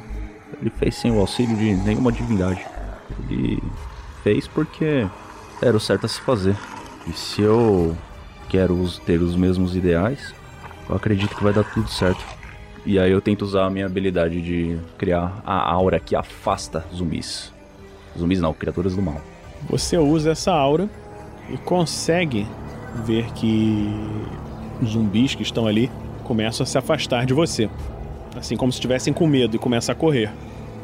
ele 0.59 0.69
fez 0.69 0.95
sem 0.95 1.11
o 1.11 1.19
auxílio 1.19 1.55
de 1.55 1.73
nenhuma 1.75 2.11
divindade. 2.11 2.63
Ele 3.29 3.63
fez 4.23 4.47
porque 4.47 5.07
era 5.61 5.75
o 5.75 5.79
certo 5.79 6.05
a 6.05 6.09
se 6.09 6.19
fazer. 6.21 6.55
E 7.07 7.13
se 7.13 7.41
eu 7.41 7.95
quero 8.49 8.87
ter 9.05 9.21
os 9.21 9.35
mesmos 9.35 9.75
ideais, 9.75 10.33
eu 10.89 10.95
acredito 10.95 11.35
que 11.35 11.43
vai 11.43 11.53
dar 11.53 11.63
tudo 11.63 11.89
certo. 11.89 12.23
E 12.85 12.99
aí 12.99 13.11
eu 13.11 13.21
tento 13.21 13.43
usar 13.43 13.65
a 13.65 13.69
minha 13.69 13.85
habilidade 13.85 14.41
de 14.41 14.77
criar 14.97 15.41
a 15.45 15.71
aura 15.71 15.99
que 15.99 16.15
afasta 16.15 16.85
zumbis. 16.93 17.53
Zumbis 18.17 18.39
não, 18.41 18.53
criaturas 18.53 18.95
do 18.95 19.01
mal. 19.01 19.21
Você 19.69 19.97
usa 19.97 20.31
essa 20.31 20.51
aura 20.51 20.89
e 21.49 21.57
consegue 21.57 22.45
ver 23.05 23.31
que 23.31 23.89
os 24.81 24.91
zumbis 24.91 25.33
que 25.33 25.43
estão 25.43 25.65
ali 25.65 25.89
começam 26.23 26.63
a 26.63 26.67
se 26.67 26.77
afastar 26.77 27.25
de 27.25 27.33
você. 27.33 27.69
Assim 28.35 28.57
como 28.57 28.71
se 28.71 28.77
estivessem 28.77 29.13
com 29.13 29.27
medo 29.27 29.55
e 29.55 29.59
começam 29.59 29.93
a 29.93 29.95
correr. 29.95 30.31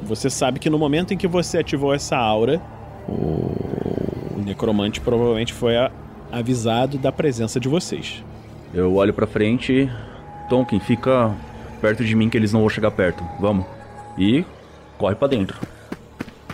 Você 0.04 0.30
sabe 0.30 0.60
que 0.60 0.70
no 0.70 0.78
momento 0.78 1.14
em 1.14 1.18
que 1.18 1.28
você 1.28 1.58
ativou 1.58 1.94
essa 1.94 2.16
aura, 2.18 2.62
o 3.08 4.42
necromante 4.46 5.02
provavelmente 5.02 5.54
foi 5.54 5.74
avisado 6.32 6.98
da 6.98 7.12
presença 7.12 7.60
de 7.60 7.68
vocês. 7.68 8.24
Eu 8.74 8.96
olho 8.96 9.14
pra 9.14 9.26
frente. 9.26 9.90
Tonkin, 10.48 10.80
fica 10.80 11.36
perto 11.82 12.04
de 12.04 12.16
mim 12.16 12.30
que 12.30 12.38
eles 12.38 12.54
não 12.54 12.62
vão 12.62 12.70
chegar 12.70 12.92
perto. 12.92 13.24
Vamos. 13.40 13.66
E 14.18 14.46
corre 14.98 15.16
pra 15.16 15.28
dentro. 15.28 15.58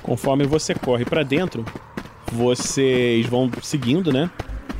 Conforme 0.01 0.45
você 0.45 0.73
corre 0.75 1.03
pra 1.03 1.23
dentro, 1.23 1.65
vocês 2.31 3.25
vão 3.25 3.49
seguindo, 3.61 4.13
né? 4.13 4.29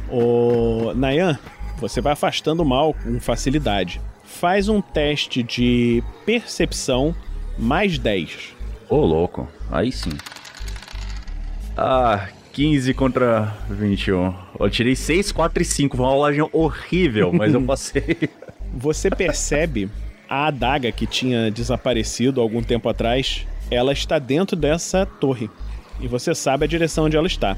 O 0.10 0.94
Nayan, 0.96 1.38
você 1.78 2.02
vai 2.02 2.14
afastando 2.14 2.64
o 2.64 2.66
mal 2.66 2.94
com 2.94 3.20
facilidade. 3.20 4.02
Faz 4.24 4.68
um 4.68 4.82
teste 4.82 5.44
de 5.44 6.04
percepção 6.26 7.16
mais 7.58 7.98
10. 7.98 8.56
Ô, 8.90 8.98
louco. 8.98 9.48
Aí 9.72 9.92
sim. 9.92 10.12
Ah, 11.78 12.28
15 12.54 12.94
contra 12.94 13.54
21. 13.70 14.34
Eu 14.60 14.70
tirei 14.70 14.96
6, 14.96 15.32
4 15.32 15.62
e 15.62 15.66
5. 15.66 15.98
Foi 15.98 16.06
uma 16.06 16.12
rolagem 16.12 16.48
horrível, 16.54 17.34
mas 17.34 17.54
eu 17.54 17.62
passei. 17.66 18.30
Você 18.74 19.10
percebe 19.10 19.90
a 20.30 20.48
adaga 20.48 20.92
que 20.92 21.06
tinha 21.06 21.52
desaparecido 21.52 22.42
algum 22.42 22.62
tempo 22.62 22.90
atrás, 22.90 23.46
ela 23.70 23.94
está 23.94 24.20
dentro 24.20 24.56
dessa 24.56 25.06
torre. 25.06 25.50
E 26.00 26.08
você 26.08 26.34
sabe 26.36 26.66
a 26.66 26.68
direção 26.68 27.06
onde 27.06 27.18
ela 27.18 27.28
está. 27.28 27.58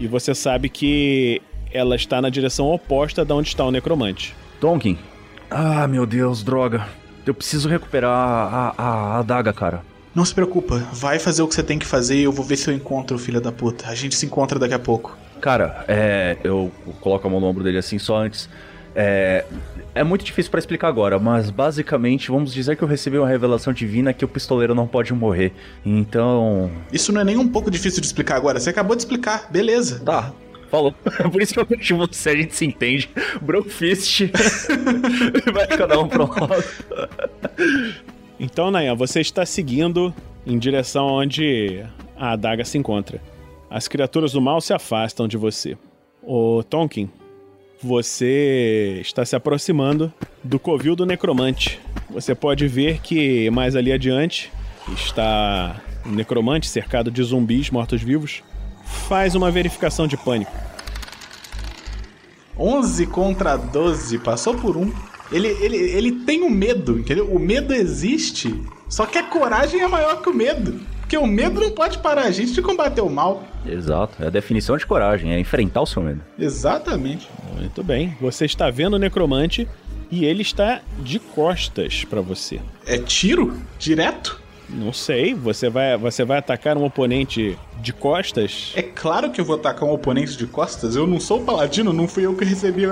E 0.00 0.06
você 0.06 0.34
sabe 0.34 0.68
que 0.68 1.42
ela 1.72 1.96
está 1.96 2.20
na 2.20 2.30
direção 2.30 2.66
oposta 2.66 3.24
da 3.24 3.34
onde 3.34 3.48
está 3.48 3.64
o 3.64 3.70
necromante. 3.70 4.34
Tonkin. 4.60 4.98
Ah, 5.50 5.86
meu 5.86 6.04
Deus, 6.06 6.42
droga. 6.42 6.86
Eu 7.24 7.34
preciso 7.34 7.68
recuperar 7.68 8.10
a, 8.10 8.74
a, 8.76 8.84
a 8.84 9.18
adaga, 9.18 9.52
cara. 9.52 9.82
Não 10.14 10.24
se 10.24 10.34
preocupa, 10.34 10.78
vai 10.92 11.18
fazer 11.18 11.42
o 11.42 11.48
que 11.48 11.54
você 11.54 11.62
tem 11.62 11.78
que 11.78 11.86
fazer 11.86 12.16
e 12.16 12.24
eu 12.24 12.32
vou 12.32 12.44
ver 12.44 12.56
se 12.56 12.68
eu 12.68 12.74
encontro 12.74 13.16
o 13.16 13.20
filho 13.20 13.40
da 13.40 13.52
puta. 13.52 13.88
A 13.88 13.94
gente 13.94 14.16
se 14.16 14.26
encontra 14.26 14.58
daqui 14.58 14.74
a 14.74 14.78
pouco. 14.78 15.16
Cara, 15.40 15.84
é. 15.86 16.36
Eu 16.42 16.72
coloco 17.00 17.26
a 17.26 17.30
mão 17.30 17.38
no 17.38 17.46
ombro 17.46 17.62
dele 17.62 17.78
assim 17.78 17.98
só 17.98 18.16
antes. 18.16 18.48
É. 18.94 19.44
É 19.94 20.04
muito 20.04 20.24
difícil 20.24 20.50
pra 20.50 20.58
explicar 20.58 20.88
agora, 20.88 21.18
mas 21.18 21.50
basicamente 21.50 22.30
vamos 22.30 22.52
dizer 22.52 22.76
que 22.76 22.82
eu 22.82 22.88
recebi 22.88 23.18
uma 23.18 23.28
revelação 23.28 23.72
divina 23.72 24.12
que 24.12 24.24
o 24.24 24.28
pistoleiro 24.28 24.74
não 24.74 24.86
pode 24.86 25.12
morrer. 25.12 25.52
Então. 25.84 26.70
Isso 26.92 27.12
não 27.12 27.20
é 27.20 27.24
nem 27.24 27.36
um 27.36 27.48
pouco 27.48 27.70
difícil 27.70 28.00
de 28.00 28.06
explicar 28.06 28.36
agora, 28.36 28.60
você 28.60 28.70
acabou 28.70 28.94
de 28.94 29.02
explicar, 29.02 29.48
beleza. 29.50 30.00
Tá, 30.04 30.32
falou. 30.70 30.92
Por 31.32 31.42
isso 31.42 31.54
que 31.54 31.60
eu 31.60 31.64
deixo 31.64 31.96
você, 31.96 32.30
a 32.30 32.36
gente 32.36 32.54
se 32.54 32.64
entende. 32.64 33.08
Brofist. 33.40 34.30
Vai 35.52 35.66
cada 35.66 35.98
um 35.98 36.04
um 36.04 36.08
lado. 36.08 36.64
Então, 38.38 38.70
Nayan, 38.70 38.94
você 38.94 39.20
está 39.20 39.44
seguindo 39.44 40.14
em 40.46 40.58
direção 40.58 41.06
onde 41.06 41.84
a 42.16 42.32
adaga 42.32 42.64
se 42.64 42.78
encontra. 42.78 43.20
As 43.70 43.86
criaturas 43.86 44.32
do 44.32 44.40
mal 44.40 44.60
se 44.60 44.72
afastam 44.72 45.28
de 45.28 45.36
você. 45.36 45.76
O 46.22 46.62
Tonkin, 46.62 47.10
você 47.82 48.98
está 49.00 49.24
se 49.24 49.36
aproximando 49.36 50.12
do 50.42 50.58
covil 50.58 50.96
do 50.96 51.04
necromante. 51.04 51.80
Você 52.10 52.34
pode 52.34 52.66
ver 52.66 53.00
que 53.00 53.50
mais 53.50 53.76
ali 53.76 53.92
adiante 53.92 54.50
está 54.94 55.80
um 56.06 56.10
necromante 56.10 56.66
cercado 56.66 57.10
de 57.10 57.22
zumbis 57.22 57.70
mortos-vivos. 57.70 58.42
Faz 59.08 59.34
uma 59.34 59.50
verificação 59.50 60.06
de 60.06 60.16
pânico. 60.16 60.52
11 62.58 63.06
contra 63.06 63.56
12, 63.56 64.18
passou 64.18 64.54
por 64.54 64.76
um. 64.76 64.92
Ele, 65.30 65.48
ele, 65.60 65.76
ele 65.76 66.12
tem 66.24 66.42
um 66.42 66.50
medo, 66.50 66.98
entendeu? 66.98 67.30
O 67.30 67.38
medo 67.38 67.72
existe, 67.74 68.62
só 68.88 69.06
que 69.06 69.18
a 69.18 69.22
coragem 69.22 69.80
é 69.80 69.86
maior 69.86 70.20
que 70.22 70.28
o 70.28 70.34
medo. 70.34 70.80
Porque 71.00 71.16
o 71.16 71.26
medo 71.26 71.60
não 71.60 71.70
pode 71.70 71.98
parar 71.98 72.24
a 72.24 72.30
gente 72.30 72.52
de 72.52 72.60
combater 72.60 73.00
o 73.00 73.08
mal. 73.08 73.42
Exato, 73.64 74.22
é 74.22 74.26
a 74.26 74.30
definição 74.30 74.76
de 74.76 74.84
coragem, 74.84 75.32
é 75.32 75.40
enfrentar 75.40 75.80
o 75.80 75.86
seu 75.86 76.02
medo. 76.02 76.20
Exatamente. 76.38 77.28
Muito 77.56 77.82
bem. 77.82 78.16
Você 78.20 78.44
está 78.44 78.68
vendo 78.70 78.94
o 78.94 78.98
necromante 78.98 79.66
e 80.10 80.24
ele 80.24 80.42
está 80.42 80.80
de 80.98 81.18
costas 81.18 82.04
para 82.04 82.20
você. 82.20 82.60
É 82.86 82.98
tiro? 82.98 83.56
Direto? 83.78 84.40
Não 84.68 84.92
sei. 84.92 85.34
Você 85.34 85.68
vai, 85.70 85.96
você 85.96 86.24
vai 86.24 86.38
atacar 86.38 86.76
um 86.76 86.84
oponente 86.84 87.58
de 87.80 87.92
costas? 87.92 88.72
É 88.76 88.82
claro 88.82 89.30
que 89.30 89.40
eu 89.40 89.44
vou 89.44 89.56
atacar 89.56 89.88
um 89.88 89.92
oponente 89.92 90.36
de 90.36 90.46
costas. 90.46 90.94
Eu 90.94 91.06
não 91.06 91.18
sou 91.18 91.40
o 91.40 91.44
paladino, 91.44 91.92
não 91.92 92.06
fui 92.06 92.26
eu 92.26 92.34
que 92.34 92.44
recebi 92.44 92.84
a, 92.84 92.90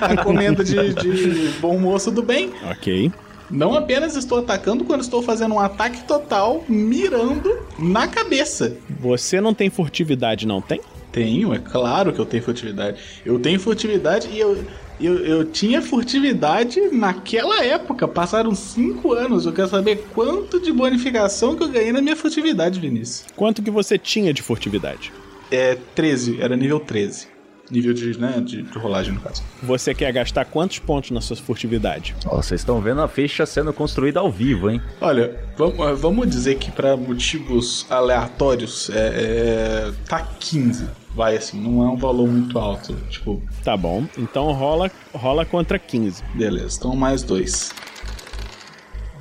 a, 0.00 0.08
a 0.08 0.14
encomenda 0.14 0.64
de, 0.64 0.94
de 0.94 1.48
bom 1.60 1.78
moço 1.78 2.10
do 2.10 2.22
bem. 2.22 2.52
Ok. 2.70 3.12
Não 3.50 3.74
apenas 3.74 4.14
estou 4.14 4.38
atacando 4.38 4.84
quando 4.84 5.00
estou 5.00 5.22
fazendo 5.22 5.54
um 5.54 5.58
ataque 5.58 6.04
total, 6.04 6.64
mirando 6.68 7.58
na 7.76 8.06
cabeça. 8.06 8.76
Você 9.00 9.40
não 9.40 9.52
tem 9.52 9.68
furtividade, 9.68 10.46
não 10.46 10.60
tem? 10.60 10.80
Tenho, 11.10 11.52
é 11.52 11.58
claro 11.58 12.12
que 12.12 12.20
eu 12.20 12.26
tenho 12.26 12.42
furtividade. 12.42 13.00
Eu 13.26 13.40
tenho 13.40 13.58
furtividade 13.58 14.28
e 14.28 14.38
eu, 14.38 14.64
eu, 15.00 15.18
eu 15.24 15.44
tinha 15.44 15.80
furtividade 15.82 16.80
naquela 16.92 17.64
época. 17.64 18.06
Passaram 18.06 18.54
cinco 18.54 19.12
anos. 19.12 19.46
Eu 19.46 19.52
quero 19.52 19.68
saber 19.68 20.04
quanto 20.14 20.60
de 20.60 20.72
bonificação 20.72 21.56
que 21.56 21.62
eu 21.62 21.68
ganhei 21.68 21.92
na 21.92 22.00
minha 22.00 22.16
furtividade, 22.16 22.78
Vinícius. 22.78 23.24
Quanto 23.34 23.62
que 23.62 23.70
você 23.70 23.98
tinha 23.98 24.32
de 24.32 24.42
furtividade? 24.42 25.12
É 25.50 25.76
13, 25.94 26.40
era 26.40 26.56
nível 26.56 26.78
13. 26.78 27.28
Nível 27.70 27.94
de, 27.94 28.18
né, 28.18 28.42
de, 28.44 28.62
de 28.62 28.78
rolagem, 28.78 29.14
no 29.14 29.20
caso. 29.20 29.44
Você 29.62 29.94
quer 29.94 30.12
gastar 30.12 30.44
quantos 30.44 30.80
pontos 30.80 31.12
na 31.12 31.20
sua 31.20 31.36
furtividade? 31.36 32.16
Ó, 32.26 32.42
vocês 32.42 32.60
estão 32.60 32.80
vendo 32.80 33.00
a 33.00 33.06
ficha 33.06 33.46
sendo 33.46 33.72
construída 33.72 34.18
ao 34.18 34.30
vivo, 34.30 34.68
hein? 34.68 34.82
Olha, 35.00 35.38
vamos, 35.56 36.00
vamos 36.00 36.28
dizer 36.28 36.56
que 36.56 36.70
para 36.72 36.96
motivos 36.96 37.86
aleatórios 37.88 38.90
é, 38.90 38.96
é, 38.96 39.92
tá 40.08 40.20
15. 40.40 40.88
Vai 41.14 41.36
assim, 41.36 41.60
não 41.60 41.82
é 41.82 41.88
um 41.90 41.96
valor 41.96 42.28
muito 42.28 42.58
alto. 42.58 42.94
Tipo, 43.08 43.42
Tá 43.64 43.76
bom. 43.76 44.06
Então 44.16 44.52
rola, 44.52 44.90
rola 45.12 45.44
contra 45.44 45.78
15. 45.78 46.22
beleza, 46.34 46.76
então 46.78 46.94
mais 46.94 47.22
dois. 47.22 47.72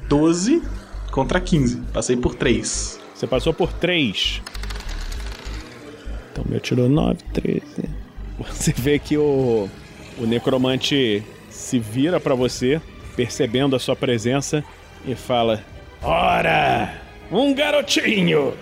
12 0.07 0.61
contra 1.11 1.39
15. 1.41 1.77
Passei 1.93 2.15
por 2.15 2.35
3. 2.35 2.99
Você 3.15 3.27
passou 3.27 3.53
por 3.53 3.71
3. 3.73 4.41
Então 6.31 6.45
meu 6.47 6.59
tirou 6.59 6.87
9, 6.87 7.19
13. 7.33 7.61
Você 8.39 8.71
vê 8.71 8.97
que 8.99 9.17
o, 9.17 9.67
o 10.17 10.25
necromante 10.25 11.23
se 11.49 11.77
vira 11.79 12.19
pra 12.19 12.35
você, 12.35 12.81
percebendo 13.15 13.75
a 13.75 13.79
sua 13.79 13.95
presença, 13.95 14.63
e 15.05 15.15
fala: 15.15 15.63
Ora! 16.01 17.01
Um 17.31 17.53
garotinho! 17.53 18.53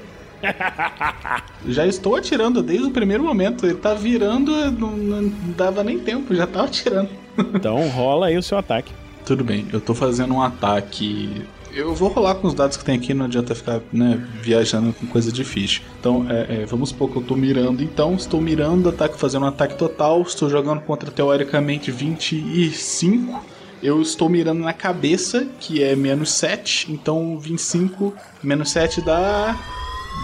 Já 1.68 1.86
estou 1.86 2.16
atirando 2.16 2.62
desde 2.62 2.88
o 2.88 2.92
primeiro 2.92 3.24
momento. 3.24 3.66
Ele 3.66 3.76
tá 3.76 3.94
virando, 3.94 4.52
não, 4.72 4.92
não 4.92 5.32
dava 5.56 5.84
nem 5.84 6.00
tempo, 6.00 6.34
já 6.36 6.48
tava 6.48 6.66
atirando. 6.66 7.10
Então 7.54 7.88
rola 7.90 8.28
aí 8.28 8.38
o 8.38 8.42
seu 8.42 8.58
ataque. 8.58 8.92
Tudo 9.24 9.44
bem, 9.44 9.68
eu 9.72 9.80
tô 9.80 9.94
fazendo 9.94 10.34
um 10.34 10.42
ataque. 10.42 11.46
Eu 11.72 11.94
vou 11.94 12.10
rolar 12.10 12.34
com 12.34 12.48
os 12.48 12.56
dados 12.56 12.78
que 12.78 12.84
tem 12.84 12.96
aqui, 12.96 13.14
não 13.14 13.26
adianta 13.26 13.54
ficar 13.54 13.80
né, 13.94 14.26
viajando 14.42 14.92
com 14.92 15.06
coisa 15.06 15.32
difícil. 15.32 15.82
Então, 16.00 16.26
é, 16.28 16.62
é, 16.62 16.66
vamos 16.66 16.90
supor 16.90 17.12
que 17.12 17.18
eu 17.18 17.22
tô 17.22 17.36
mirando. 17.36 17.84
Então, 17.84 18.16
estou 18.16 18.42
mirando, 18.42 18.90
ataque, 18.90 19.20
fazendo 19.20 19.44
um 19.44 19.50
ataque 19.50 19.76
total. 19.76 20.24
Estou 20.24 20.50
jogando 20.50 20.82
contra 20.82 21.12
teoricamente 21.12 21.92
25. 21.92 23.46
Eu 23.82 24.02
estou 24.02 24.28
mirando 24.28 24.62
na 24.62 24.74
cabeça, 24.74 25.46
que 25.60 25.84
é 25.84 25.96
menos 25.96 26.32
7. 26.32 26.92
Então 26.92 27.38
25 27.38 28.14
menos 28.42 28.72
7 28.72 29.02
dá 29.02 29.56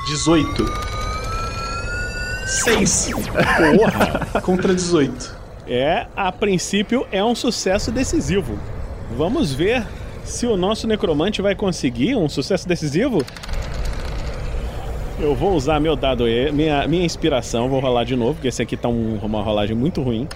18. 0.08 0.66
6. 2.46 3.12
Porra! 3.78 4.41
Contra 4.41 4.74
18. 4.76 5.44
É, 5.68 6.08
a 6.16 6.32
princípio 6.32 7.08
é 7.12 7.24
um 7.24 7.34
sucesso 7.34 7.91
decisivo. 7.91 8.60
Vamos 9.18 9.54
ver 9.54 9.86
se 10.24 10.46
o 10.46 10.58
nosso 10.58 10.88
necromante 10.88 11.41
vai 11.41 11.56
conseguir 11.56 12.16
um 12.16 12.28
sucesso 12.28 12.68
decisivo. 12.68 13.24
Eu 15.20 15.34
vou 15.36 15.54
usar 15.56 15.80
meu 15.80 15.96
dado, 15.96 16.28
E, 16.28 16.52
minha, 16.52 16.86
minha 16.88 17.06
inspiração, 17.06 17.70
vou 17.70 17.80
rolar 17.80 18.04
de 18.04 18.16
novo, 18.16 18.34
porque 18.34 18.48
esse 18.50 18.62
aqui 18.62 18.76
tá 18.76 18.89
um- 18.89 19.20
uma 19.22 19.41
rolagem 19.41 19.76
muito 19.76 20.02
ruim. 20.02 20.28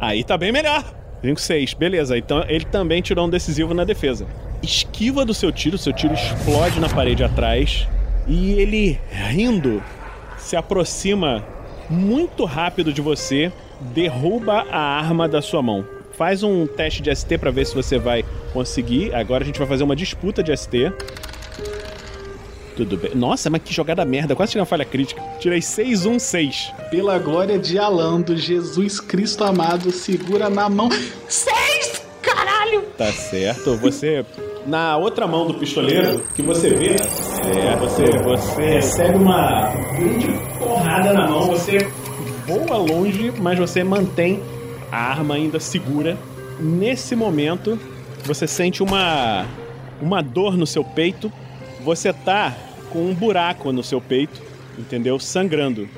Aí 0.00 0.22
tá 0.24 0.36
bem 0.36 0.52
melhor. 0.52 0.84
5, 1.22 1.40
6, 1.40 1.74
beleza. 1.74 2.16
Então 2.18 2.44
ele 2.48 2.64
também 2.66 3.00
tirou 3.00 3.26
um 3.26 3.30
decisivo 3.30 3.72
na 3.74 3.84
defesa. 3.84 4.26
Esquiva 4.62 5.24
do 5.24 5.32
seu 5.32 5.52
tiro, 5.52 5.78
seu 5.78 5.92
tiro 5.92 6.14
explode 6.14 6.80
na 6.80 6.88
parede 6.88 7.22
atrás. 7.22 7.86
E 8.26 8.52
ele, 8.52 9.00
rindo, 9.10 9.82
se 10.36 10.56
aproxima 10.56 11.44
muito 11.88 12.44
rápido 12.44 12.92
de 12.92 13.00
você, 13.00 13.52
derruba 13.80 14.66
a 14.70 14.78
arma 14.78 15.28
da 15.28 15.40
sua 15.40 15.62
mão. 15.62 15.84
Faz 16.12 16.42
um 16.42 16.66
teste 16.66 17.00
de 17.00 17.14
ST 17.14 17.38
pra 17.38 17.50
ver 17.50 17.64
se 17.64 17.74
você 17.74 17.98
vai 17.98 18.24
conseguir. 18.52 19.14
Agora 19.14 19.44
a 19.44 19.46
gente 19.46 19.58
vai 19.58 19.68
fazer 19.68 19.84
uma 19.84 19.94
disputa 19.94 20.42
de 20.42 20.54
ST. 20.56 20.92
Tudo 22.76 22.96
bem. 22.96 23.14
Nossa, 23.14 23.48
mas 23.48 23.62
que 23.62 23.72
jogada 23.72 24.04
merda. 24.04 24.36
Quase 24.36 24.52
tirei 24.52 24.60
uma 24.60 24.66
falha 24.66 24.84
crítica. 24.84 25.22
Tirei 25.40 25.60
6, 25.62 26.06
1, 26.06 26.18
6. 26.18 26.72
Pela 26.90 27.18
glória 27.18 27.58
de 27.58 27.78
Alando, 27.78 28.36
Jesus 28.36 29.00
Cristo 29.00 29.44
amado, 29.44 29.90
segura 29.90 30.48
na 30.48 30.68
mão. 30.68 30.88
6! 31.28 32.02
Caralho! 32.22 32.82
Tá 32.96 33.10
certo. 33.12 33.76
Você. 33.76 34.24
Na 34.68 34.98
outra 34.98 35.26
mão 35.26 35.46
do 35.46 35.54
pistoleiro, 35.54 36.22
que 36.34 36.42
você 36.42 36.68
vê, 36.68 36.96
é, 36.96 37.74
você, 37.76 38.04
você 38.18 38.62
recebe 38.74 39.16
uma 39.16 39.72
grande 39.96 40.28
porrada 40.58 41.14
na 41.14 41.26
mão, 41.26 41.46
você 41.46 41.78
voa 42.46 42.76
longe, 42.76 43.32
mas 43.40 43.58
você 43.58 43.82
mantém 43.82 44.42
a 44.92 44.98
arma 44.98 45.36
ainda 45.36 45.58
segura. 45.58 46.18
Nesse 46.60 47.16
momento, 47.16 47.80
você 48.26 48.46
sente 48.46 48.82
uma, 48.82 49.46
uma 50.02 50.20
dor 50.20 50.54
no 50.54 50.66
seu 50.66 50.84
peito. 50.84 51.32
Você 51.82 52.12
tá 52.12 52.54
com 52.90 52.98
um 52.98 53.14
buraco 53.14 53.72
no 53.72 53.82
seu 53.82 54.02
peito, 54.02 54.38
entendeu? 54.78 55.18
Sangrando. 55.18 55.88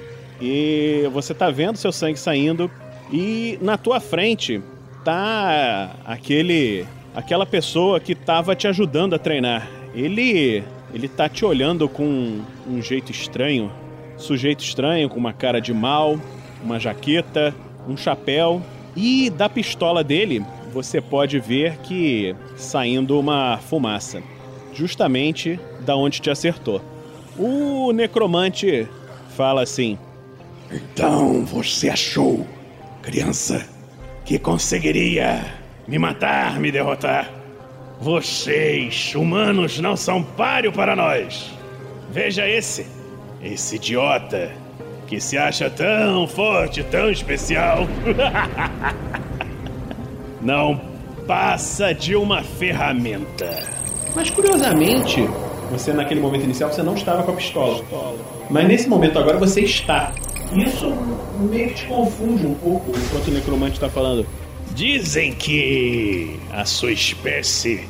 E 0.40 1.10
você 1.12 1.34
tá 1.34 1.50
vendo 1.50 1.74
seu 1.74 1.90
sangue 1.90 2.20
saindo. 2.20 2.70
E 3.12 3.58
na 3.60 3.76
tua 3.76 3.98
frente 3.98 4.62
tá 5.04 5.96
aquele 6.04 6.86
aquela 7.14 7.46
pessoa 7.46 8.00
que 8.00 8.14
tava 8.14 8.54
te 8.54 8.66
ajudando 8.68 9.14
a 9.14 9.18
treinar. 9.18 9.68
Ele 9.94 10.62
ele 10.92 11.08
tá 11.08 11.28
te 11.28 11.44
olhando 11.44 11.88
com 11.88 12.40
um 12.66 12.82
jeito 12.82 13.12
estranho, 13.12 13.70
sujeito 14.16 14.64
estranho 14.64 15.08
com 15.08 15.18
uma 15.18 15.32
cara 15.32 15.60
de 15.60 15.72
mal, 15.72 16.18
uma 16.62 16.80
jaqueta, 16.80 17.54
um 17.88 17.96
chapéu 17.96 18.60
e 18.96 19.30
da 19.30 19.48
pistola 19.48 20.02
dele 20.02 20.44
você 20.72 21.00
pode 21.00 21.38
ver 21.38 21.78
que 21.78 22.34
saindo 22.56 23.18
uma 23.18 23.58
fumaça, 23.58 24.22
justamente 24.72 25.58
da 25.80 25.96
onde 25.96 26.20
te 26.20 26.30
acertou. 26.30 26.82
O 27.38 27.92
necromante 27.92 28.86
fala 29.36 29.62
assim: 29.62 29.98
Então 30.70 31.44
você 31.44 31.88
achou, 31.88 32.46
criança, 33.02 33.66
que 34.24 34.38
conseguiria 34.38 35.59
me 35.86 35.98
matar, 35.98 36.58
me 36.58 36.70
derrotar? 36.70 37.30
Vocês, 38.00 39.14
humanos, 39.14 39.78
não 39.78 39.96
são 39.96 40.22
páreo 40.22 40.72
para 40.72 40.96
nós. 40.96 41.50
Veja 42.10 42.48
esse, 42.48 42.86
esse 43.42 43.76
idiota 43.76 44.52
que 45.06 45.20
se 45.20 45.36
acha 45.36 45.68
tão 45.68 46.26
forte, 46.26 46.82
tão 46.84 47.10
especial. 47.10 47.86
não 50.40 50.80
passa 51.26 51.92
de 51.92 52.16
uma 52.16 52.42
ferramenta. 52.42 53.50
Mas 54.14 54.30
curiosamente, 54.30 55.28
você 55.70 55.92
naquele 55.92 56.20
momento 56.20 56.44
inicial 56.44 56.72
você 56.72 56.82
não 56.82 56.94
estava 56.94 57.22
com 57.22 57.32
a 57.32 57.34
pistola. 57.34 57.84
Mas 58.48 58.66
nesse 58.66 58.88
momento 58.88 59.18
agora 59.18 59.38
você 59.38 59.60
está. 59.60 60.12
Isso 60.52 60.92
meio 61.38 61.68
que 61.68 61.74
te 61.74 61.86
confunde 61.86 62.46
um 62.46 62.54
pouco 62.54 62.90
enquanto 62.90 63.28
o 63.28 63.30
necromante 63.30 63.74
está 63.74 63.88
falando. 63.88 64.26
Dizem 64.74 65.32
que 65.32 66.38
a 66.52 66.64
sua 66.64 66.92
espécie 66.92 67.88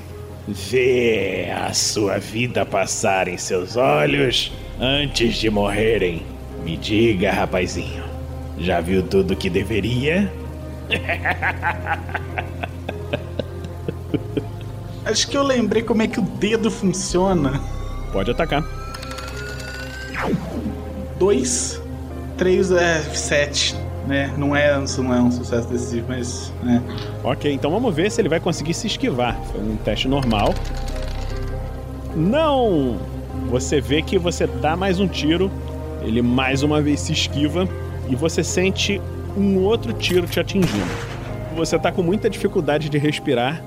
vê 0.48 1.50
a 1.54 1.72
sua 1.72 2.18
vida 2.18 2.66
passar 2.66 3.28
em 3.28 3.36
seus 3.36 3.76
olhos 3.76 4.52
antes 4.80 5.36
de 5.36 5.50
morrerem. 5.50 6.22
Me 6.64 6.76
diga, 6.76 7.32
rapazinho, 7.32 8.04
já 8.58 8.80
viu 8.80 9.02
tudo 9.02 9.36
que 9.36 9.48
deveria? 9.48 10.32
Acho 15.04 15.28
que 15.28 15.36
eu 15.36 15.42
lembrei 15.42 15.82
como 15.82 16.02
é 16.02 16.08
que 16.08 16.20
o 16.20 16.22
dedo 16.22 16.70
funciona. 16.70 17.60
Pode 18.12 18.30
atacar. 18.30 18.62
2, 21.18 21.82
3 22.36 22.72
é 22.72 23.02
7, 23.02 23.76
né? 24.06 24.32
Não 24.36 24.54
é, 24.54 24.76
não 24.98 25.14
é 25.14 25.20
um 25.20 25.30
sucesso 25.30 25.68
decisivo, 25.68 26.06
mas. 26.08 26.52
né? 26.62 26.82
Ok, 27.22 27.52
então 27.52 27.70
vamos 27.70 27.94
ver 27.94 28.10
se 28.10 28.20
ele 28.20 28.28
vai 28.28 28.40
conseguir 28.40 28.74
se 28.74 28.86
esquivar. 28.86 29.38
Foi 29.52 29.60
um 29.60 29.76
teste 29.76 30.08
normal. 30.08 30.54
Não! 32.14 32.98
Você 33.48 33.80
vê 33.80 34.02
que 34.02 34.18
você 34.18 34.46
dá 34.46 34.76
mais 34.76 35.00
um 35.00 35.08
tiro, 35.08 35.50
ele 36.02 36.22
mais 36.22 36.62
uma 36.62 36.80
vez 36.80 37.00
se 37.00 37.12
esquiva 37.12 37.68
e 38.08 38.16
você 38.16 38.42
sente 38.42 39.00
um 39.36 39.58
outro 39.58 39.92
tiro 39.92 40.26
te 40.26 40.40
atingindo. 40.40 41.10
Você 41.56 41.78
tá 41.78 41.92
com 41.92 42.02
muita 42.02 42.28
dificuldade 42.28 42.88
de 42.88 42.98
respirar 42.98 43.62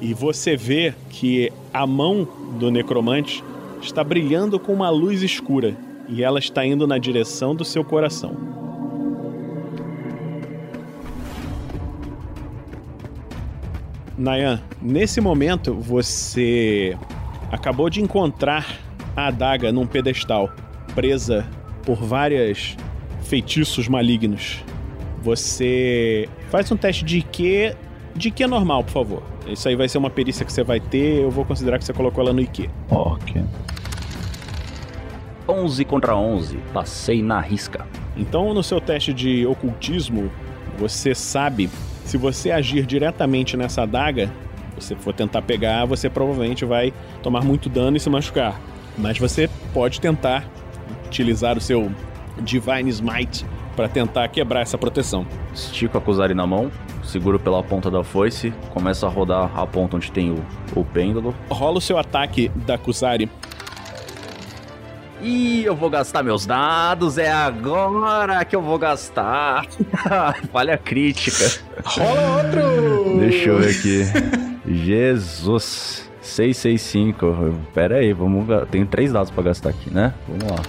e 0.00 0.12
você 0.12 0.56
vê 0.56 0.94
que 1.08 1.52
a 1.72 1.86
mão 1.86 2.28
do 2.58 2.70
necromante 2.70 3.42
está 3.80 4.02
brilhando 4.02 4.58
com 4.58 4.72
uma 4.72 4.90
luz 4.90 5.22
escura 5.22 5.76
e 6.08 6.22
ela 6.22 6.38
está 6.38 6.64
indo 6.64 6.86
na 6.86 6.98
direção 6.98 7.54
do 7.54 7.64
seu 7.64 7.84
coração. 7.84 8.36
Nayan, 14.18 14.60
nesse 14.80 15.20
momento 15.20 15.74
você 15.74 16.96
acabou 17.50 17.90
de 17.90 18.00
encontrar 18.00 18.78
a 19.14 19.26
adaga 19.26 19.70
num 19.70 19.86
pedestal, 19.86 20.50
presa 20.94 21.46
por 21.84 21.96
vários 21.96 22.76
feitiços 23.22 23.88
malignos. 23.88 24.64
Você 25.22 26.28
faz 26.50 26.70
um 26.72 26.76
teste 26.76 27.04
de 27.04 27.18
IQ, 27.18 27.76
de 28.14 28.28
IQ 28.28 28.46
normal, 28.46 28.84
por 28.84 28.92
favor. 28.92 29.22
Isso 29.46 29.68
aí 29.68 29.76
vai 29.76 29.88
ser 29.88 29.98
uma 29.98 30.10
perícia 30.10 30.46
que 30.46 30.52
você 30.52 30.62
vai 30.62 30.80
ter, 30.80 31.22
eu 31.22 31.30
vou 31.30 31.44
considerar 31.44 31.78
que 31.78 31.84
você 31.84 31.92
colocou 31.92 32.24
ela 32.24 32.32
no 32.32 32.40
IQ. 32.40 32.70
Ok. 32.90 33.42
11 35.48 35.84
contra 35.84 36.16
11. 36.16 36.56
Passei 36.72 37.22
na 37.22 37.40
risca. 37.40 37.86
Então, 38.16 38.52
no 38.54 38.62
seu 38.62 38.80
teste 38.80 39.12
de 39.12 39.46
ocultismo, 39.46 40.30
você 40.78 41.14
sabe 41.14 41.68
se 42.06 42.16
você 42.16 42.52
agir 42.52 42.86
diretamente 42.86 43.56
nessa 43.56 43.82
adaga, 43.82 44.30
você 44.76 44.94
for 44.94 45.12
tentar 45.12 45.42
pegar, 45.42 45.84
você 45.84 46.08
provavelmente 46.08 46.64
vai 46.64 46.92
tomar 47.20 47.42
muito 47.42 47.68
dano 47.68 47.96
e 47.96 48.00
se 48.00 48.08
machucar. 48.08 48.60
Mas 48.96 49.18
você 49.18 49.50
pode 49.74 50.00
tentar 50.00 50.48
utilizar 51.06 51.58
o 51.58 51.60
seu 51.60 51.90
Divine 52.40 52.88
Smite 52.90 53.44
para 53.74 53.88
tentar 53.88 54.28
quebrar 54.28 54.60
essa 54.60 54.78
proteção. 54.78 55.26
Estico 55.52 55.98
a 55.98 56.00
Kuzari 56.00 56.32
na 56.32 56.46
mão, 56.46 56.70
seguro 57.02 57.40
pela 57.40 57.62
ponta 57.62 57.90
da 57.90 58.04
foice, 58.04 58.52
começo 58.70 59.04
a 59.04 59.08
rodar 59.08 59.50
a 59.58 59.66
ponta 59.66 59.96
onde 59.96 60.12
tem 60.12 60.30
o, 60.30 60.42
o 60.76 60.84
pêndulo. 60.84 61.34
Rola 61.50 61.78
o 61.78 61.80
seu 61.80 61.98
ataque 61.98 62.48
da 62.54 62.78
Kuzari. 62.78 63.28
Ih, 65.26 65.64
eu 65.64 65.74
vou 65.74 65.90
gastar 65.90 66.22
meus 66.22 66.46
dados, 66.46 67.18
é 67.18 67.32
agora 67.32 68.44
que 68.44 68.54
eu 68.54 68.62
vou 68.62 68.78
gastar. 68.78 69.66
Falha 70.52 70.78
crítica. 70.78 71.50
Rola 71.84 72.36
outro! 72.36 73.18
Deixa 73.18 73.48
eu 73.48 73.58
ver 73.58 73.70
aqui. 73.70 74.72
Jesus. 74.72 76.08
665. 76.20 77.58
Pera 77.74 77.96
aí, 77.96 78.12
vamos. 78.12 78.46
Tenho 78.70 78.86
três 78.86 79.12
dados 79.12 79.30
pra 79.32 79.42
gastar 79.42 79.70
aqui, 79.70 79.92
né? 79.92 80.14
Vamos 80.28 80.44
lá. 80.44 80.62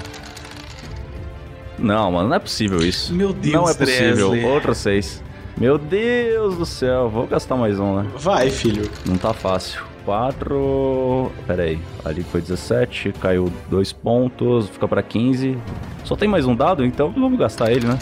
Não, 1.77 2.11
mano, 2.11 2.29
não 2.29 2.35
é 2.35 2.39
possível 2.39 2.79
isso. 2.79 3.13
Meu 3.13 3.33
Deus, 3.33 3.53
Não 3.53 3.69
é 3.69 3.73
possível. 3.75 4.49
Outro 4.49 4.73
6. 4.73 5.23
Meu 5.55 5.77
Deus 5.77 6.57
do 6.57 6.65
céu. 6.65 7.09
Vou 7.09 7.27
gastar 7.27 7.55
mais 7.55 7.79
um, 7.79 8.01
né? 8.01 8.09
Vai, 8.17 8.49
filho. 8.49 8.89
Não 9.05 9.17
tá 9.17 9.33
fácil. 9.33 9.83
4. 10.07 11.31
Pera 11.45 11.63
aí. 11.63 11.77
Ali 12.05 12.23
foi 12.23 12.39
17. 12.39 13.11
Caiu 13.19 13.51
2 13.69 13.91
pontos. 13.91 14.69
Fica 14.69 14.87
pra 14.87 15.03
15. 15.03 15.57
Só 16.05 16.15
tem 16.15 16.29
mais 16.29 16.45
um 16.45 16.55
dado, 16.55 16.85
então 16.85 17.11
vamos 17.11 17.37
gastar 17.37 17.73
ele, 17.73 17.85
né? 17.85 17.99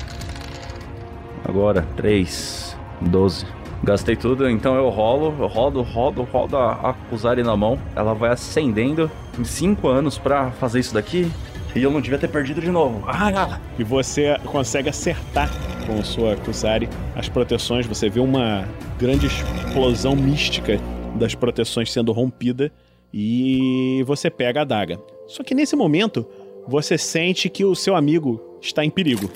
Agora, 1.44 1.82
3. 1.98 2.78
12. 3.02 3.48
Gastei 3.84 4.16
tudo, 4.16 4.50
então 4.50 4.76
eu 4.76 4.90
rolo, 4.90 5.36
eu 5.40 5.48
rodo, 5.48 5.82
rodo, 5.82 6.24
rodo 6.24 6.58
a, 6.58 6.74
a 6.74 6.94
Kuzari 6.94 7.42
na 7.42 7.58
mão. 7.58 7.80
Ela 7.96 8.14
vai 8.14 8.30
acendendo 8.30 9.10
em 9.38 9.44
5 9.44 9.88
anos 9.88 10.20
pra 10.20 10.52
fazer 10.52 10.80
isso 10.80 10.94
daqui. 10.94 11.32
E 11.76 11.82
eu 11.82 11.90
não 11.92 12.00
devia 12.00 12.20
ter 12.20 12.28
perdido 12.28 12.62
de 12.62 12.70
novo. 12.70 13.04
Ah! 13.08 13.60
E 13.78 13.84
você 13.84 14.38
consegue 14.46 14.90
acertar 14.90 15.50
com 15.88 16.04
sua 16.04 16.36
Kusari 16.38 16.88
as 17.16 17.28
proteções. 17.28 17.86
Você 17.88 18.10
vê 18.10 18.20
uma 18.20 18.66
grande 18.98 19.26
explosão 19.26 20.16
mística 20.16 20.80
das 21.16 21.34
proteções 21.36 21.92
sendo 21.92 22.12
rompida 22.12 22.72
e 23.14 24.04
você 24.06 24.30
pega 24.30 24.60
a 24.60 24.64
adaga. 24.64 25.00
Só 25.28 25.44
que 25.44 25.56
nesse 25.56 25.76
momento, 25.76 26.26
você 26.68 26.98
sente 26.98 27.50
que 27.50 27.64
o 27.64 27.76
seu 27.76 27.96
amigo 27.96 28.42
está 28.62 28.84
em 28.84 28.90
perigo. 28.90 29.30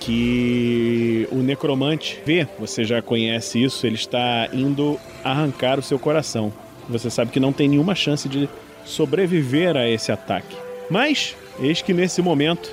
Que 0.00 1.28
o 1.30 1.36
necromante 1.36 2.20
vê, 2.24 2.46
você 2.58 2.84
já 2.84 3.02
conhece 3.02 3.62
isso, 3.62 3.86
ele 3.86 3.96
está 3.96 4.48
indo 4.52 4.98
arrancar 5.24 5.78
o 5.78 5.82
seu 5.82 5.98
coração. 5.98 6.52
Você 6.88 7.10
sabe 7.10 7.30
que 7.30 7.40
não 7.40 7.52
tem 7.52 7.68
nenhuma 7.68 7.94
chance 7.94 8.28
de 8.28 8.48
sobreviver 8.84 9.76
a 9.76 9.88
esse 9.88 10.10
ataque. 10.10 10.56
Mas, 10.90 11.36
eis 11.60 11.82
que 11.82 11.92
nesse 11.92 12.22
momento, 12.22 12.70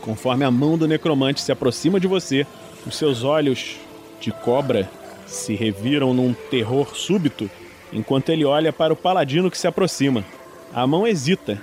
conforme 0.00 0.44
a 0.44 0.50
mão 0.50 0.78
do 0.78 0.86
necromante 0.86 1.40
se 1.40 1.50
aproxima 1.50 1.98
de 1.98 2.06
você, 2.06 2.46
os 2.86 2.96
seus 2.96 3.24
olhos 3.24 3.76
de 4.20 4.30
cobra 4.30 4.88
se 5.26 5.54
reviram 5.54 6.14
num 6.14 6.32
terror 6.50 6.96
súbito 6.96 7.50
enquanto 7.92 8.30
ele 8.30 8.44
olha 8.44 8.72
para 8.72 8.92
o 8.92 8.96
paladino 8.96 9.50
que 9.50 9.58
se 9.58 9.66
aproxima. 9.66 10.24
A 10.72 10.86
mão 10.86 11.06
hesita 11.06 11.60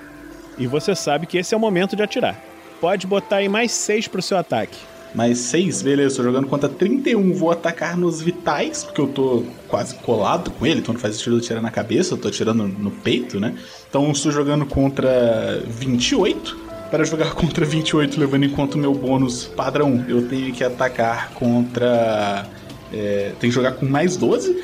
e 0.58 0.68
você 0.68 0.96
sabe 0.96 1.26
que 1.26 1.38
esse 1.38 1.54
é 1.54 1.58
o 1.58 1.60
momento 1.60 1.96
de 1.96 2.04
atirar. 2.04 2.40
Pode 2.80 3.08
botar 3.08 3.38
aí 3.38 3.50
mais 3.50 3.72
6 3.72 4.08
pro 4.08 4.22
seu 4.22 4.38
ataque. 4.38 4.78
Mais 5.16 5.38
6? 5.38 5.84
Beleza, 5.84 6.18
tô 6.18 6.24
jogando 6.24 6.48
contra 6.48 6.68
31. 6.68 7.34
Vou 7.34 7.52
atacar 7.52 7.96
nos 7.96 8.22
vitais, 8.22 8.84
porque 8.84 9.00
eu 9.00 9.08
tô 9.08 9.44
quase 9.68 9.96
colado 9.96 10.50
com 10.52 10.66
ele, 10.66 10.80
então 10.80 10.94
não 10.94 11.00
faz 11.00 11.16
sentido 11.16 11.40
tirar 11.40 11.62
na 11.62 11.70
cabeça, 11.70 12.14
eu 12.14 12.18
tô 12.18 12.28
atirando 12.28 12.68
no 12.68 12.90
peito, 12.90 13.40
né? 13.40 13.56
Então 13.88 14.12
estou 14.12 14.32
jogando 14.32 14.66
contra 14.66 15.62
28. 15.68 16.64
Para 16.90 17.04
jogar 17.04 17.34
contra 17.36 17.64
28, 17.64 18.20
levando 18.20 18.44
em 18.44 18.50
conta 18.50 18.76
o 18.76 18.80
meu 18.80 18.94
bônus 18.94 19.46
padrão, 19.46 20.04
eu 20.08 20.28
tenho 20.28 20.52
que 20.52 20.64
atacar 20.64 21.32
contra. 21.36 22.48
É, 22.94 23.34
tem 23.40 23.50
que 23.50 23.56
jogar 23.56 23.74
com 23.74 23.86
mais 23.86 24.16
12? 24.16 24.56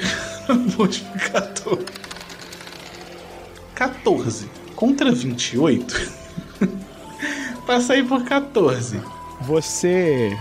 Modificador. 0.77 1.79
14 3.73 4.49
contra 4.75 5.11
28. 5.11 6.11
Passei 7.65 8.03
por 8.03 8.23
14. 8.23 9.01
Você 9.41 10.37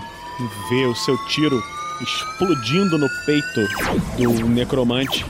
vê 0.68 0.86
o 0.86 0.94
seu 0.94 1.16
tiro 1.26 1.62
explodindo 2.00 2.98
no 2.98 3.08
peito 3.24 3.60
do 4.16 4.48
necromante. 4.48 5.24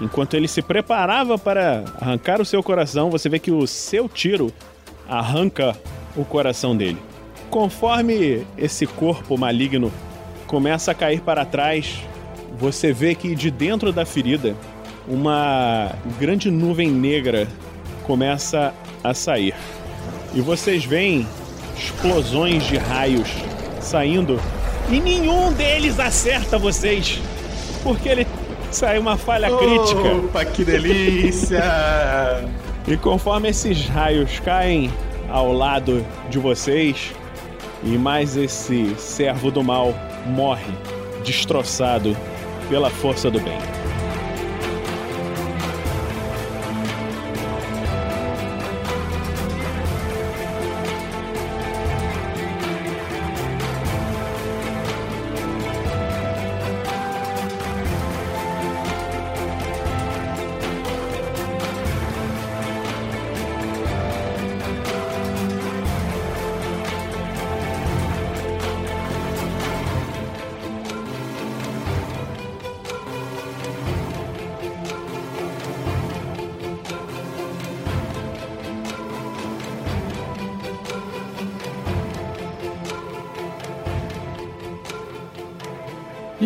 Enquanto 0.00 0.34
ele 0.34 0.48
se 0.48 0.62
preparava 0.62 1.38
para 1.38 1.84
arrancar 2.00 2.40
o 2.40 2.44
seu 2.44 2.62
coração, 2.62 3.10
você 3.10 3.28
vê 3.28 3.38
que 3.38 3.50
o 3.50 3.66
seu 3.66 4.08
tiro 4.08 4.52
arranca 5.08 5.76
o 6.16 6.24
coração 6.24 6.76
dele. 6.76 6.98
Conforme 7.50 8.46
esse 8.56 8.86
corpo 8.86 9.36
maligno 9.36 9.92
começa 10.50 10.90
a 10.90 10.94
cair 10.94 11.20
para 11.20 11.44
trás, 11.44 12.02
você 12.58 12.92
vê 12.92 13.14
que 13.14 13.36
de 13.36 13.52
dentro 13.52 13.92
da 13.92 14.04
ferida 14.04 14.56
uma 15.06 15.92
grande 16.18 16.50
nuvem 16.50 16.90
negra 16.90 17.46
começa 18.02 18.74
a 19.02 19.14
sair. 19.14 19.54
E 20.34 20.40
vocês 20.40 20.84
veem 20.84 21.24
explosões 21.78 22.64
de 22.64 22.76
raios 22.76 23.28
saindo 23.80 24.40
e 24.90 24.98
nenhum 24.98 25.52
deles 25.52 26.00
acerta 26.00 26.58
vocês. 26.58 27.20
Porque 27.84 28.08
ele 28.08 28.26
sai 28.72 28.98
uma 28.98 29.16
falha 29.16 29.56
crítica. 29.56 30.16
Opa, 30.16 30.44
que 30.44 30.64
delícia! 30.64 31.62
e 32.88 32.96
conforme 32.96 33.50
esses 33.50 33.86
raios 33.86 34.40
caem 34.40 34.90
ao 35.28 35.52
lado 35.52 36.04
de 36.28 36.40
vocês, 36.40 37.12
e 37.84 37.96
mais 37.96 38.36
esse 38.36 38.96
servo 38.96 39.48
do 39.52 39.62
mal 39.62 39.94
morre, 40.26 40.72
destroçado 41.24 42.16
pela 42.68 42.90
força 42.90 43.30
do 43.30 43.40
bem. 43.40 43.79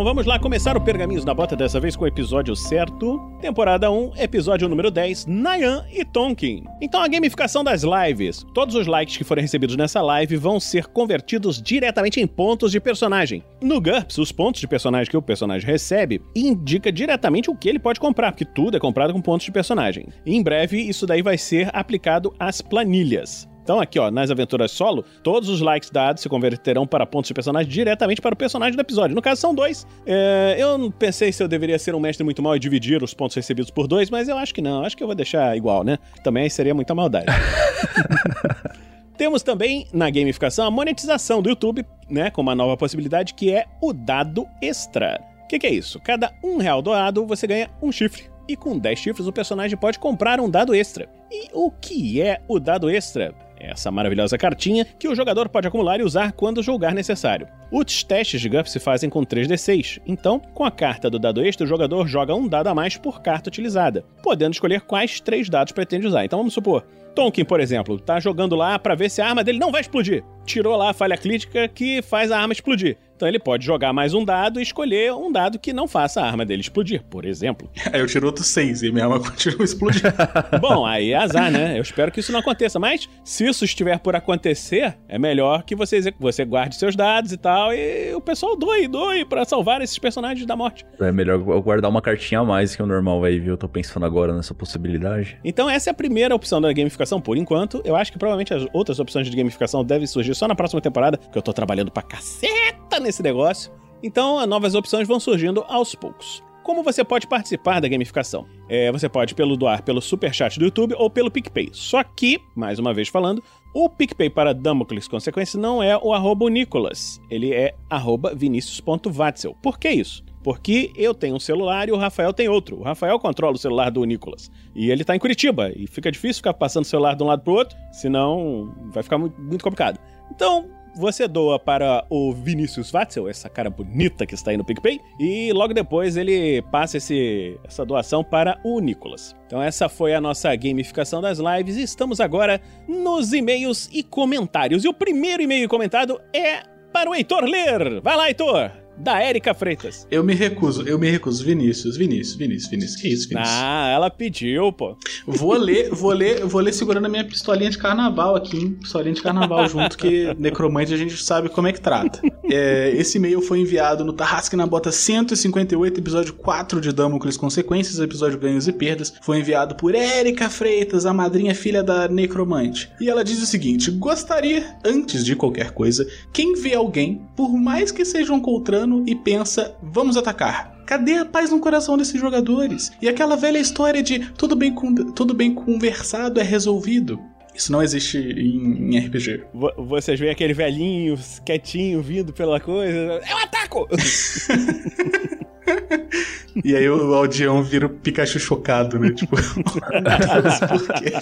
Então 0.00 0.08
vamos 0.08 0.24
lá 0.24 0.38
começar 0.38 0.78
o 0.78 0.80
Pergaminhos 0.80 1.26
na 1.26 1.34
Bota, 1.34 1.54
dessa 1.54 1.78
vez 1.78 1.94
com 1.94 2.04
o 2.04 2.08
episódio 2.08 2.56
certo. 2.56 3.20
Temporada 3.38 3.90
1, 3.90 4.12
episódio 4.16 4.66
número 4.66 4.90
10, 4.90 5.26
Nayan 5.26 5.84
e 5.92 6.06
Tonkin. 6.06 6.64
Então 6.80 7.02
a 7.02 7.06
gamificação 7.06 7.62
das 7.62 7.82
lives. 7.82 8.46
Todos 8.54 8.74
os 8.74 8.86
likes 8.86 9.18
que 9.18 9.24
forem 9.24 9.42
recebidos 9.42 9.76
nessa 9.76 10.00
live 10.00 10.38
vão 10.38 10.58
ser 10.58 10.86
convertidos 10.86 11.60
diretamente 11.60 12.18
em 12.18 12.26
pontos 12.26 12.72
de 12.72 12.80
personagem. 12.80 13.44
No 13.60 13.78
GURPS, 13.78 14.16
os 14.16 14.32
pontos 14.32 14.62
de 14.62 14.66
personagem 14.66 15.10
que 15.10 15.18
o 15.18 15.22
personagem 15.22 15.70
recebe 15.70 16.22
indica 16.34 16.90
diretamente 16.90 17.50
o 17.50 17.54
que 17.54 17.68
ele 17.68 17.78
pode 17.78 18.00
comprar, 18.00 18.32
porque 18.32 18.46
tudo 18.46 18.78
é 18.78 18.80
comprado 18.80 19.12
com 19.12 19.20
pontos 19.20 19.44
de 19.44 19.52
personagem. 19.52 20.06
Em 20.24 20.42
breve, 20.42 20.80
isso 20.80 21.06
daí 21.06 21.20
vai 21.20 21.36
ser 21.36 21.68
aplicado 21.74 22.34
às 22.38 22.62
planilhas. 22.62 23.49
Então, 23.62 23.80
aqui, 23.80 23.98
ó, 23.98 24.10
nas 24.10 24.30
aventuras 24.30 24.70
solo, 24.70 25.04
todos 25.22 25.48
os 25.48 25.60
likes 25.60 25.90
dados 25.90 26.22
se 26.22 26.28
converterão 26.28 26.86
para 26.86 27.06
pontos 27.06 27.28
de 27.28 27.34
personagem 27.34 27.70
diretamente 27.70 28.20
para 28.20 28.34
o 28.34 28.36
personagem 28.36 28.74
do 28.74 28.80
episódio. 28.80 29.14
No 29.14 29.22
caso, 29.22 29.40
são 29.40 29.54
dois. 29.54 29.86
É, 30.06 30.56
eu 30.58 30.76
não 30.78 30.90
pensei 30.90 31.32
se 31.32 31.42
eu 31.42 31.48
deveria 31.48 31.78
ser 31.78 31.94
um 31.94 32.00
mestre 32.00 32.24
muito 32.24 32.42
mal 32.42 32.56
e 32.56 32.58
dividir 32.58 33.02
os 33.02 33.14
pontos 33.14 33.36
recebidos 33.36 33.70
por 33.70 33.86
dois, 33.86 34.10
mas 34.10 34.28
eu 34.28 34.36
acho 34.36 34.54
que 34.54 34.60
não. 34.60 34.84
Acho 34.84 34.96
que 34.96 35.02
eu 35.02 35.06
vou 35.06 35.14
deixar 35.14 35.56
igual, 35.56 35.84
né? 35.84 35.98
Também 36.24 36.48
seria 36.48 36.74
muita 36.74 36.94
maldade. 36.94 37.26
Temos 39.16 39.42
também 39.42 39.86
na 39.92 40.08
gamificação 40.08 40.66
a 40.66 40.70
monetização 40.70 41.42
do 41.42 41.50
YouTube, 41.50 41.84
né? 42.08 42.30
Com 42.30 42.40
uma 42.40 42.54
nova 42.54 42.76
possibilidade 42.76 43.34
que 43.34 43.52
é 43.52 43.66
o 43.80 43.92
dado 43.92 44.46
extra. 44.62 45.20
O 45.44 45.48
que, 45.48 45.58
que 45.58 45.66
é 45.66 45.70
isso? 45.70 46.00
Cada 46.00 46.32
um 46.42 46.56
real 46.56 46.80
doado, 46.80 47.26
você 47.26 47.46
ganha 47.46 47.68
um 47.82 47.92
chifre. 47.92 48.30
E 48.48 48.56
com 48.56 48.78
10 48.78 48.98
chifres, 48.98 49.26
o 49.28 49.32
personagem 49.32 49.76
pode 49.76 49.98
comprar 49.98 50.40
um 50.40 50.50
dado 50.50 50.74
extra. 50.74 51.08
E 51.30 51.48
o 51.52 51.70
que 51.70 52.20
é 52.20 52.40
o 52.48 52.58
dado 52.58 52.90
extra? 52.90 53.34
Essa 53.60 53.90
maravilhosa 53.90 54.38
cartinha 54.38 54.84
que 54.98 55.08
o 55.08 55.14
jogador 55.14 55.48
pode 55.48 55.68
acumular 55.68 56.00
e 56.00 56.02
usar 56.02 56.32
quando 56.32 56.62
julgar 56.62 56.94
necessário. 56.94 57.46
Os 57.70 58.02
testes 58.02 58.40
de 58.40 58.48
GURPS 58.48 58.72
se 58.72 58.80
fazem 58.80 59.08
com 59.10 59.24
3d6, 59.24 60.00
então, 60.06 60.38
com 60.38 60.64
a 60.64 60.70
carta 60.70 61.10
do 61.10 61.18
dado 61.18 61.44
extra, 61.44 61.64
o 61.64 61.68
jogador 61.68 62.08
joga 62.08 62.34
um 62.34 62.48
dado 62.48 62.68
a 62.68 62.74
mais 62.74 62.96
por 62.96 63.22
carta 63.22 63.48
utilizada, 63.48 64.04
podendo 64.22 64.54
escolher 64.54 64.80
quais 64.80 65.20
três 65.20 65.48
dados 65.48 65.72
pretende 65.72 66.06
usar. 66.06 66.24
Então 66.24 66.38
vamos 66.38 66.54
supor, 66.54 66.84
Tonkin, 67.14 67.44
por 67.44 67.60
exemplo, 67.60 67.98
tá 67.98 68.20
jogando 68.20 68.54
lá 68.54 68.78
para 68.78 68.94
ver 68.94 69.10
se 69.10 69.20
a 69.20 69.28
arma 69.28 69.44
dele 69.44 69.58
não 69.58 69.72
vai 69.72 69.80
explodir. 69.80 70.24
Tirou 70.44 70.76
lá 70.76 70.90
a 70.90 70.94
falha 70.94 71.16
crítica 71.16 71.68
que 71.68 72.02
faz 72.02 72.30
a 72.30 72.38
arma 72.38 72.52
explodir. 72.52 72.96
Então 73.20 73.28
ele 73.28 73.38
pode 73.38 73.66
jogar 73.66 73.92
mais 73.92 74.14
um 74.14 74.24
dado 74.24 74.58
e 74.58 74.62
escolher 74.62 75.12
um 75.12 75.30
dado 75.30 75.58
que 75.58 75.74
não 75.74 75.86
faça 75.86 76.22
a 76.22 76.26
arma 76.26 76.42
dele 76.42 76.62
explodir, 76.62 77.02
por 77.02 77.26
exemplo. 77.26 77.68
Aí 77.92 78.00
eu 78.00 78.06
tiro 78.06 78.24
outro 78.24 78.42
6 78.42 78.82
e 78.82 78.90
minha 78.90 79.04
arma 79.04 79.20
continua 79.20 79.62
explodindo. 79.62 80.08
Bom, 80.58 80.86
aí 80.86 81.12
é 81.12 81.16
azar, 81.16 81.50
né? 81.50 81.76
Eu 81.76 81.82
espero 81.82 82.10
que 82.10 82.20
isso 82.20 82.32
não 82.32 82.40
aconteça. 82.40 82.78
Mas 82.78 83.06
se 83.22 83.46
isso 83.46 83.62
estiver 83.62 83.98
por 83.98 84.16
acontecer, 84.16 84.96
é 85.06 85.18
melhor 85.18 85.64
que 85.64 85.74
você, 85.74 86.00
você 86.18 86.46
guarde 86.46 86.76
seus 86.76 86.96
dados 86.96 87.30
e 87.30 87.36
tal. 87.36 87.74
E 87.74 88.14
o 88.14 88.22
pessoal 88.22 88.56
doe, 88.56 88.88
doe 88.88 89.24
pra 89.26 89.44
salvar 89.44 89.82
esses 89.82 89.98
personagens 89.98 90.46
da 90.46 90.56
morte. 90.56 90.86
É 90.98 91.12
melhor 91.12 91.34
eu 91.34 91.62
guardar 91.62 91.90
uma 91.90 92.00
cartinha 92.00 92.40
a 92.40 92.44
mais 92.44 92.74
que 92.74 92.82
o 92.82 92.86
normal 92.86 93.22
aí, 93.22 93.38
viu? 93.38 93.52
Eu 93.52 93.58
tô 93.58 93.68
pensando 93.68 94.06
agora 94.06 94.34
nessa 94.34 94.54
possibilidade. 94.54 95.36
Então 95.44 95.68
essa 95.68 95.90
é 95.90 95.92
a 95.92 95.94
primeira 95.94 96.34
opção 96.34 96.58
da 96.58 96.72
gamificação 96.72 97.20
por 97.20 97.36
enquanto. 97.36 97.82
Eu 97.84 97.96
acho 97.96 98.10
que 98.10 98.18
provavelmente 98.18 98.54
as 98.54 98.66
outras 98.72 98.98
opções 98.98 99.28
de 99.28 99.36
gamificação 99.36 99.84
devem 99.84 100.06
surgir 100.06 100.34
só 100.34 100.48
na 100.48 100.54
próxima 100.54 100.80
temporada, 100.80 101.18
porque 101.18 101.36
eu 101.36 101.42
tô 101.42 101.52
trabalhando 101.52 101.90
pra 101.90 102.02
caceta 102.02 102.98
nesse 103.00 103.09
negócio. 103.22 103.72
Então, 104.02 104.46
novas 104.46 104.74
opções 104.74 105.06
vão 105.06 105.20
surgindo 105.20 105.64
aos 105.68 105.94
poucos. 105.94 106.42
Como 106.62 106.82
você 106.82 107.02
pode 107.02 107.26
participar 107.26 107.80
da 107.80 107.88
gamificação? 107.88 108.46
É, 108.68 108.92
você 108.92 109.08
pode 109.08 109.34
pelo 109.34 109.56
doar 109.56 109.82
pelo 109.82 110.00
superchat 110.00 110.58
do 110.58 110.66
YouTube 110.66 110.94
ou 110.96 111.10
pelo 111.10 111.30
PicPay. 111.30 111.70
Só 111.72 112.04
que, 112.04 112.40
mais 112.54 112.78
uma 112.78 112.94
vez 112.94 113.08
falando, 113.08 113.42
o 113.74 113.88
PicPay 113.88 114.30
para 114.30 114.54
Damocles 114.54 115.08
Consequência 115.08 115.58
não 115.58 115.82
é 115.82 115.96
o 115.96 116.12
arroba 116.12 116.48
Nicolas. 116.50 117.20
Ele 117.30 117.52
é 117.52 117.74
arroba 117.88 118.34
vinicius.vatzel. 118.34 119.56
Por 119.62 119.78
que 119.78 119.88
isso? 119.88 120.22
Porque 120.42 120.92
eu 120.96 121.14
tenho 121.14 121.36
um 121.36 121.40
celular 121.40 121.88
e 121.88 121.92
o 121.92 121.96
Rafael 121.96 122.32
tem 122.32 122.48
outro. 122.48 122.78
O 122.78 122.82
Rafael 122.82 123.18
controla 123.18 123.54
o 123.54 123.58
celular 123.58 123.90
do 123.90 124.04
Nicolas. 124.04 124.50
E 124.74 124.90
ele 124.90 125.04
tá 125.04 125.16
em 125.16 125.18
Curitiba. 125.18 125.70
E 125.74 125.86
fica 125.86 126.10
difícil 126.10 126.36
ficar 126.36 126.54
passando 126.54 126.84
o 126.84 126.88
celular 126.88 127.14
de 127.14 127.22
um 127.22 127.26
lado 127.26 127.42
pro 127.42 127.54
outro, 127.54 127.76
senão 127.92 128.74
vai 128.92 129.02
ficar 129.02 129.18
muito, 129.18 129.40
muito 129.40 129.62
complicado. 129.62 129.98
Então, 130.30 130.68
você 130.94 131.26
doa 131.28 131.58
para 131.58 132.04
o 132.10 132.32
Vinícius 132.32 132.90
Watzel, 132.90 133.28
essa 133.28 133.48
cara 133.48 133.70
bonita 133.70 134.26
que 134.26 134.34
está 134.34 134.50
aí 134.50 134.56
no 134.56 134.64
PicPay, 134.64 135.00
e 135.18 135.52
logo 135.52 135.74
depois 135.74 136.16
ele 136.16 136.62
passa 136.70 136.96
esse, 136.96 137.58
essa 137.64 137.84
doação 137.84 138.22
para 138.22 138.60
o 138.64 138.80
Nicolas. 138.80 139.36
Então 139.46 139.62
essa 139.62 139.88
foi 139.88 140.14
a 140.14 140.20
nossa 140.20 140.54
gamificação 140.54 141.20
das 141.20 141.38
lives 141.38 141.76
e 141.76 141.82
estamos 141.82 142.20
agora 142.20 142.60
nos 142.88 143.32
e-mails 143.32 143.88
e 143.92 144.02
comentários. 144.02 144.84
E 144.84 144.88
o 144.88 144.94
primeiro 144.94 145.42
e-mail 145.42 145.68
comentado 145.68 146.20
é 146.32 146.62
para 146.92 147.10
o 147.10 147.14
Heitor 147.14 147.44
ler. 147.44 148.00
Vai 148.00 148.16
lá, 148.16 148.28
Heitor! 148.28 148.79
Da 148.96 149.20
Érica 149.20 149.54
Freitas. 149.54 150.06
Eu 150.10 150.22
me 150.22 150.34
recuso, 150.34 150.82
eu 150.82 150.98
me 150.98 151.10
recuso. 151.10 151.44
Vinícius, 151.44 151.96
Vinícius, 151.96 152.36
Vinícius, 152.36 152.70
Vinícius. 152.70 153.00
Que 153.00 153.08
isso, 153.08 153.28
Vinícius? 153.28 153.56
Ah, 153.56 153.90
ela 153.94 154.10
pediu, 154.10 154.72
pô. 154.72 154.96
Vou 155.26 155.54
ler, 155.56 155.90
vou 155.90 156.12
ler, 156.12 156.44
vou 156.44 156.60
ler 156.60 156.72
segurando 156.72 157.06
a 157.06 157.08
minha 157.08 157.24
pistolinha 157.24 157.70
de 157.70 157.78
carnaval 157.78 158.36
aqui, 158.36 158.56
hein? 158.58 158.76
Pistolinha 158.80 159.14
de 159.14 159.22
carnaval 159.22 159.68
junto, 159.68 159.96
que 159.96 160.34
necromante 160.38 160.92
a 160.92 160.96
gente 160.96 161.16
sabe 161.22 161.48
como 161.48 161.68
é 161.68 161.72
que 161.72 161.80
trata. 161.80 162.20
É, 162.52 162.90
esse 162.96 163.16
e-mail 163.16 163.40
foi 163.40 163.60
enviado 163.60 164.04
no 164.04 164.12
Tarrasque 164.12 164.56
na 164.56 164.66
Bota 164.66 164.90
158, 164.90 166.00
episódio 166.00 166.34
4 166.34 166.80
de 166.80 166.92
Damocles 166.92 167.36
Consequências, 167.36 168.00
episódio 168.00 168.38
Ganhos 168.38 168.66
e 168.66 168.72
Perdas. 168.72 169.14
Foi 169.22 169.38
enviado 169.38 169.76
por 169.76 169.94
Érica 169.94 170.50
Freitas, 170.50 171.06
a 171.06 171.12
madrinha 171.12 171.54
filha 171.54 171.82
da 171.82 172.08
necromante. 172.08 172.90
E 173.00 173.08
ela 173.08 173.22
diz 173.22 173.42
o 173.42 173.46
seguinte: 173.46 173.90
gostaria, 173.90 174.76
antes 174.84 175.24
de 175.24 175.36
qualquer 175.36 175.70
coisa, 175.70 176.06
quem 176.32 176.54
vê 176.54 176.74
alguém, 176.74 177.22
por 177.36 177.52
mais 177.52 177.92
que 177.92 178.04
seja 178.04 178.32
um 178.32 178.40
coltrano, 178.40 178.89
e 179.06 179.14
pensa: 179.14 179.76
vamos 179.82 180.16
atacar. 180.16 180.78
Cadê 180.86 181.18
a 181.18 181.24
paz 181.24 181.50
no 181.50 181.60
coração 181.60 181.96
desses 181.96 182.20
jogadores? 182.20 182.90
E 183.00 183.08
aquela 183.08 183.36
velha 183.36 183.58
história 183.58 184.02
de 184.02 184.18
tudo 184.32 184.56
bem, 184.56 184.74
tudo 185.14 185.32
bem 185.32 185.54
conversado 185.54 186.40
é 186.40 186.42
resolvido. 186.42 187.20
Isso 187.54 187.70
não 187.72 187.82
existe 187.82 188.18
em, 188.18 188.96
em 188.96 188.98
RPG. 188.98 189.44
Vocês 189.76 190.18
veem 190.18 190.32
aquele 190.32 190.54
velhinho 190.54 191.18
quietinho 191.44 192.02
vindo 192.02 192.32
pela 192.32 192.58
coisa. 192.58 193.20
Eu 193.28 193.38
ataco! 193.38 193.88
E 196.64 196.74
aí 196.74 196.88
o 196.88 197.14
Aldião 197.14 197.62
vira 197.62 197.86
o 197.86 197.88
Pikachu 197.88 198.38
chocado, 198.38 198.98
né? 198.98 199.12
Tipo, 199.12 199.36
por 200.68 200.94
quê? 200.94 201.12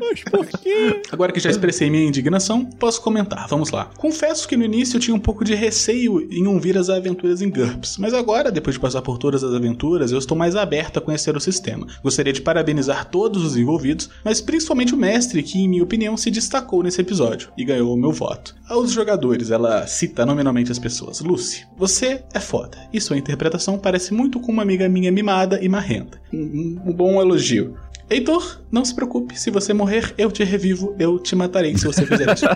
Mas 0.00 0.22
por 0.22 0.46
quê? 0.60 1.02
Agora 1.10 1.32
que 1.32 1.40
já 1.40 1.50
expressei 1.50 1.90
minha 1.90 2.06
indignação, 2.06 2.64
posso 2.64 3.02
comentar. 3.02 3.48
Vamos 3.48 3.70
lá. 3.70 3.90
Confesso 3.96 4.46
que 4.46 4.56
no 4.56 4.64
início 4.64 4.96
eu 4.96 5.00
tinha 5.00 5.14
um 5.14 5.20
pouco 5.20 5.44
de 5.44 5.54
receio 5.54 6.20
em 6.30 6.46
ouvir 6.46 6.78
as 6.78 6.88
aventuras 6.88 7.42
em 7.42 7.50
GURPS, 7.50 7.98
mas 7.98 8.14
agora, 8.14 8.50
depois 8.52 8.74
de 8.74 8.80
passar 8.80 9.02
por 9.02 9.18
todas 9.18 9.42
as 9.42 9.52
aventuras, 9.52 10.12
eu 10.12 10.18
estou 10.18 10.36
mais 10.36 10.54
aberto 10.54 10.98
a 10.98 11.02
conhecer 11.02 11.36
o 11.36 11.40
sistema. 11.40 11.86
Gostaria 12.02 12.32
de 12.32 12.40
parabenizar 12.40 13.10
todos 13.10 13.44
os 13.44 13.56
envolvidos, 13.56 14.08
mas 14.24 14.40
principalmente 14.40 14.94
o 14.94 14.98
mestre, 14.98 15.42
que, 15.42 15.58
em 15.58 15.68
minha 15.68 15.82
opinião, 15.82 16.16
se 16.16 16.30
destacou 16.30 16.82
nesse 16.82 17.00
episódio 17.00 17.50
e 17.56 17.64
ganhou 17.64 17.92
o 17.92 17.98
meu 17.98 18.12
voto. 18.12 18.54
Aos 18.72 18.90
jogadores, 18.90 19.50
ela 19.50 19.86
cita 19.86 20.24
nominalmente 20.24 20.72
as 20.72 20.78
pessoas. 20.78 21.20
Lucy, 21.20 21.66
você 21.76 22.24
é 22.32 22.40
foda, 22.40 22.78
e 22.90 23.02
sua 23.02 23.18
interpretação 23.18 23.78
parece 23.78 24.14
muito 24.14 24.40
com 24.40 24.50
uma 24.50 24.62
amiga 24.62 24.88
minha 24.88 25.12
mimada 25.12 25.62
e 25.62 25.68
marrenta. 25.68 26.18
Um, 26.32 26.80
um 26.86 26.90
bom 26.90 27.20
elogio. 27.20 27.76
Heitor, 28.08 28.62
não 28.70 28.82
se 28.82 28.94
preocupe, 28.94 29.38
se 29.38 29.50
você 29.50 29.74
morrer, 29.74 30.14
eu 30.16 30.32
te 30.32 30.42
revivo, 30.42 30.96
eu 30.98 31.18
te 31.18 31.36
matarei 31.36 31.76
se 31.76 31.84
você 31.84 32.06
fizer 32.06 32.32
isso. 32.32 32.46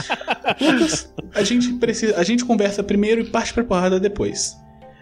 Lucas, 0.64 1.12
a 1.34 1.42
gente 1.42 1.70
precisa, 1.74 2.16
a 2.16 2.22
gente 2.22 2.42
conversa 2.42 2.82
primeiro 2.82 3.20
e 3.20 3.24
parte 3.24 3.52
pra 3.52 3.62
porrada 3.62 4.00
depois. 4.00 4.56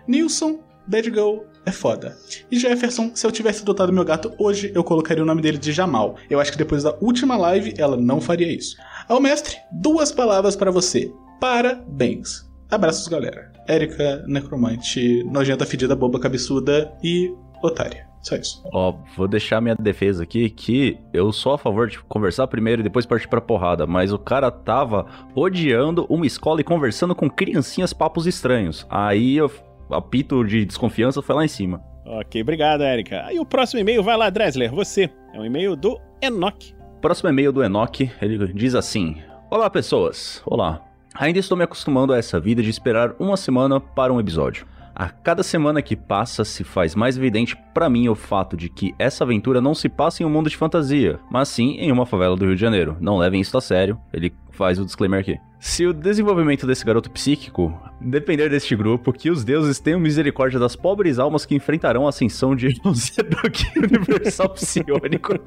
Nilson, 0.08 0.58
Bad 0.88 1.08
Girl 1.08 1.44
é 1.64 1.70
foda. 1.70 2.16
E 2.50 2.58
Jefferson, 2.58 3.12
se 3.14 3.24
eu 3.24 3.30
tivesse 3.30 3.62
adotado 3.62 3.92
meu 3.92 4.04
gato 4.04 4.32
hoje, 4.38 4.72
eu 4.74 4.82
colocaria 4.82 5.22
o 5.22 5.26
nome 5.26 5.40
dele 5.40 5.56
de 5.56 5.72
Jamal. 5.72 6.16
Eu 6.28 6.40
acho 6.40 6.50
que 6.52 6.58
depois 6.58 6.82
da 6.82 6.94
última 7.00 7.36
live, 7.36 7.74
ela 7.78 7.96
não 7.96 8.20
faria 8.20 8.52
isso. 8.52 8.76
Ao 9.08 9.20
mestre, 9.20 9.56
duas 9.70 10.10
palavras 10.10 10.56
para 10.56 10.70
você. 10.70 11.12
Parabéns. 11.40 12.48
Abraços, 12.70 13.06
galera. 13.06 13.52
Érica, 13.68 14.24
necromante, 14.26 15.22
nojenta, 15.24 15.66
fedida, 15.66 15.94
boba, 15.94 16.18
cabeçuda 16.18 16.92
e 17.02 17.32
otária. 17.62 18.06
Só 18.22 18.36
isso. 18.36 18.62
Ó, 18.72 18.94
vou 19.16 19.28
deixar 19.28 19.60
minha 19.60 19.74
defesa 19.74 20.22
aqui 20.22 20.48
que 20.48 20.98
eu 21.12 21.30
sou 21.30 21.52
a 21.52 21.58
favor 21.58 21.88
de 21.88 21.98
conversar 22.04 22.46
primeiro 22.46 22.80
e 22.80 22.82
depois 22.82 23.04
partir 23.04 23.28
pra 23.28 23.40
porrada, 23.40 23.86
mas 23.86 24.12
o 24.12 24.18
cara 24.18 24.50
tava 24.50 25.06
odiando 25.34 26.06
uma 26.08 26.26
escola 26.26 26.62
e 26.62 26.64
conversando 26.64 27.14
com 27.14 27.28
criancinhas 27.28 27.92
papos 27.92 28.26
estranhos. 28.26 28.86
Aí 28.88 29.36
eu 29.36 29.50
apito 29.90 30.42
de 30.42 30.64
desconfiança 30.64 31.20
foi 31.20 31.34
lá 31.34 31.44
em 31.44 31.48
cima. 31.48 31.82
Ok, 32.06 32.40
obrigado, 32.40 32.82
Érica. 32.82 33.22
Aí 33.26 33.38
o 33.38 33.44
próximo 33.44 33.80
e-mail 33.80 34.02
vai 34.02 34.16
lá, 34.16 34.30
Dresler, 34.30 34.72
você. 34.72 35.10
É 35.34 35.38
um 35.38 35.44
e-mail 35.44 35.76
do 35.76 35.98
Enoch. 36.22 36.74
Próximo 37.04 37.28
e-mail 37.28 37.52
do 37.52 37.62
Enoch, 37.62 38.10
ele 38.22 38.50
diz 38.54 38.74
assim: 38.74 39.18
Olá, 39.50 39.68
pessoas. 39.68 40.40
Olá. 40.46 40.80
Ainda 41.14 41.38
estou 41.38 41.54
me 41.54 41.62
acostumando 41.62 42.14
a 42.14 42.16
essa 42.16 42.40
vida 42.40 42.62
de 42.62 42.70
esperar 42.70 43.14
uma 43.18 43.36
semana 43.36 43.78
para 43.78 44.10
um 44.10 44.18
episódio. 44.18 44.66
A 44.94 45.10
cada 45.10 45.42
semana 45.42 45.82
que 45.82 45.96
passa 45.96 46.46
se 46.46 46.64
faz 46.64 46.94
mais 46.94 47.18
evidente 47.18 47.58
para 47.74 47.90
mim 47.90 48.08
o 48.08 48.14
fato 48.14 48.56
de 48.56 48.70
que 48.70 48.94
essa 48.98 49.22
aventura 49.22 49.60
não 49.60 49.74
se 49.74 49.86
passa 49.86 50.22
em 50.22 50.26
um 50.26 50.30
mundo 50.30 50.48
de 50.48 50.56
fantasia, 50.56 51.20
mas 51.30 51.48
sim 51.48 51.72
em 51.72 51.92
uma 51.92 52.06
favela 52.06 52.36
do 52.36 52.46
Rio 52.46 52.54
de 52.54 52.60
Janeiro. 52.62 52.96
Não 52.98 53.18
levem 53.18 53.42
isso 53.42 53.58
a 53.58 53.60
sério, 53.60 54.00
ele 54.10 54.32
faz 54.52 54.78
o 54.78 54.84
disclaimer 54.86 55.20
aqui. 55.20 55.38
Se 55.64 55.86
o 55.86 55.94
desenvolvimento 55.94 56.66
desse 56.66 56.84
garoto 56.84 57.10
psíquico 57.10 57.72
depender 57.98 58.50
deste 58.50 58.76
grupo, 58.76 59.14
que 59.14 59.30
os 59.30 59.42
deuses 59.44 59.80
tenham 59.80 59.98
misericórdia 59.98 60.60
das 60.60 60.76
pobres 60.76 61.18
almas 61.18 61.46
que 61.46 61.54
enfrentarão 61.54 62.04
a 62.04 62.10
ascensão 62.10 62.54
de 62.54 62.68
Zedok 62.94 63.64
universal 63.80 64.50
psionico. 64.50 65.32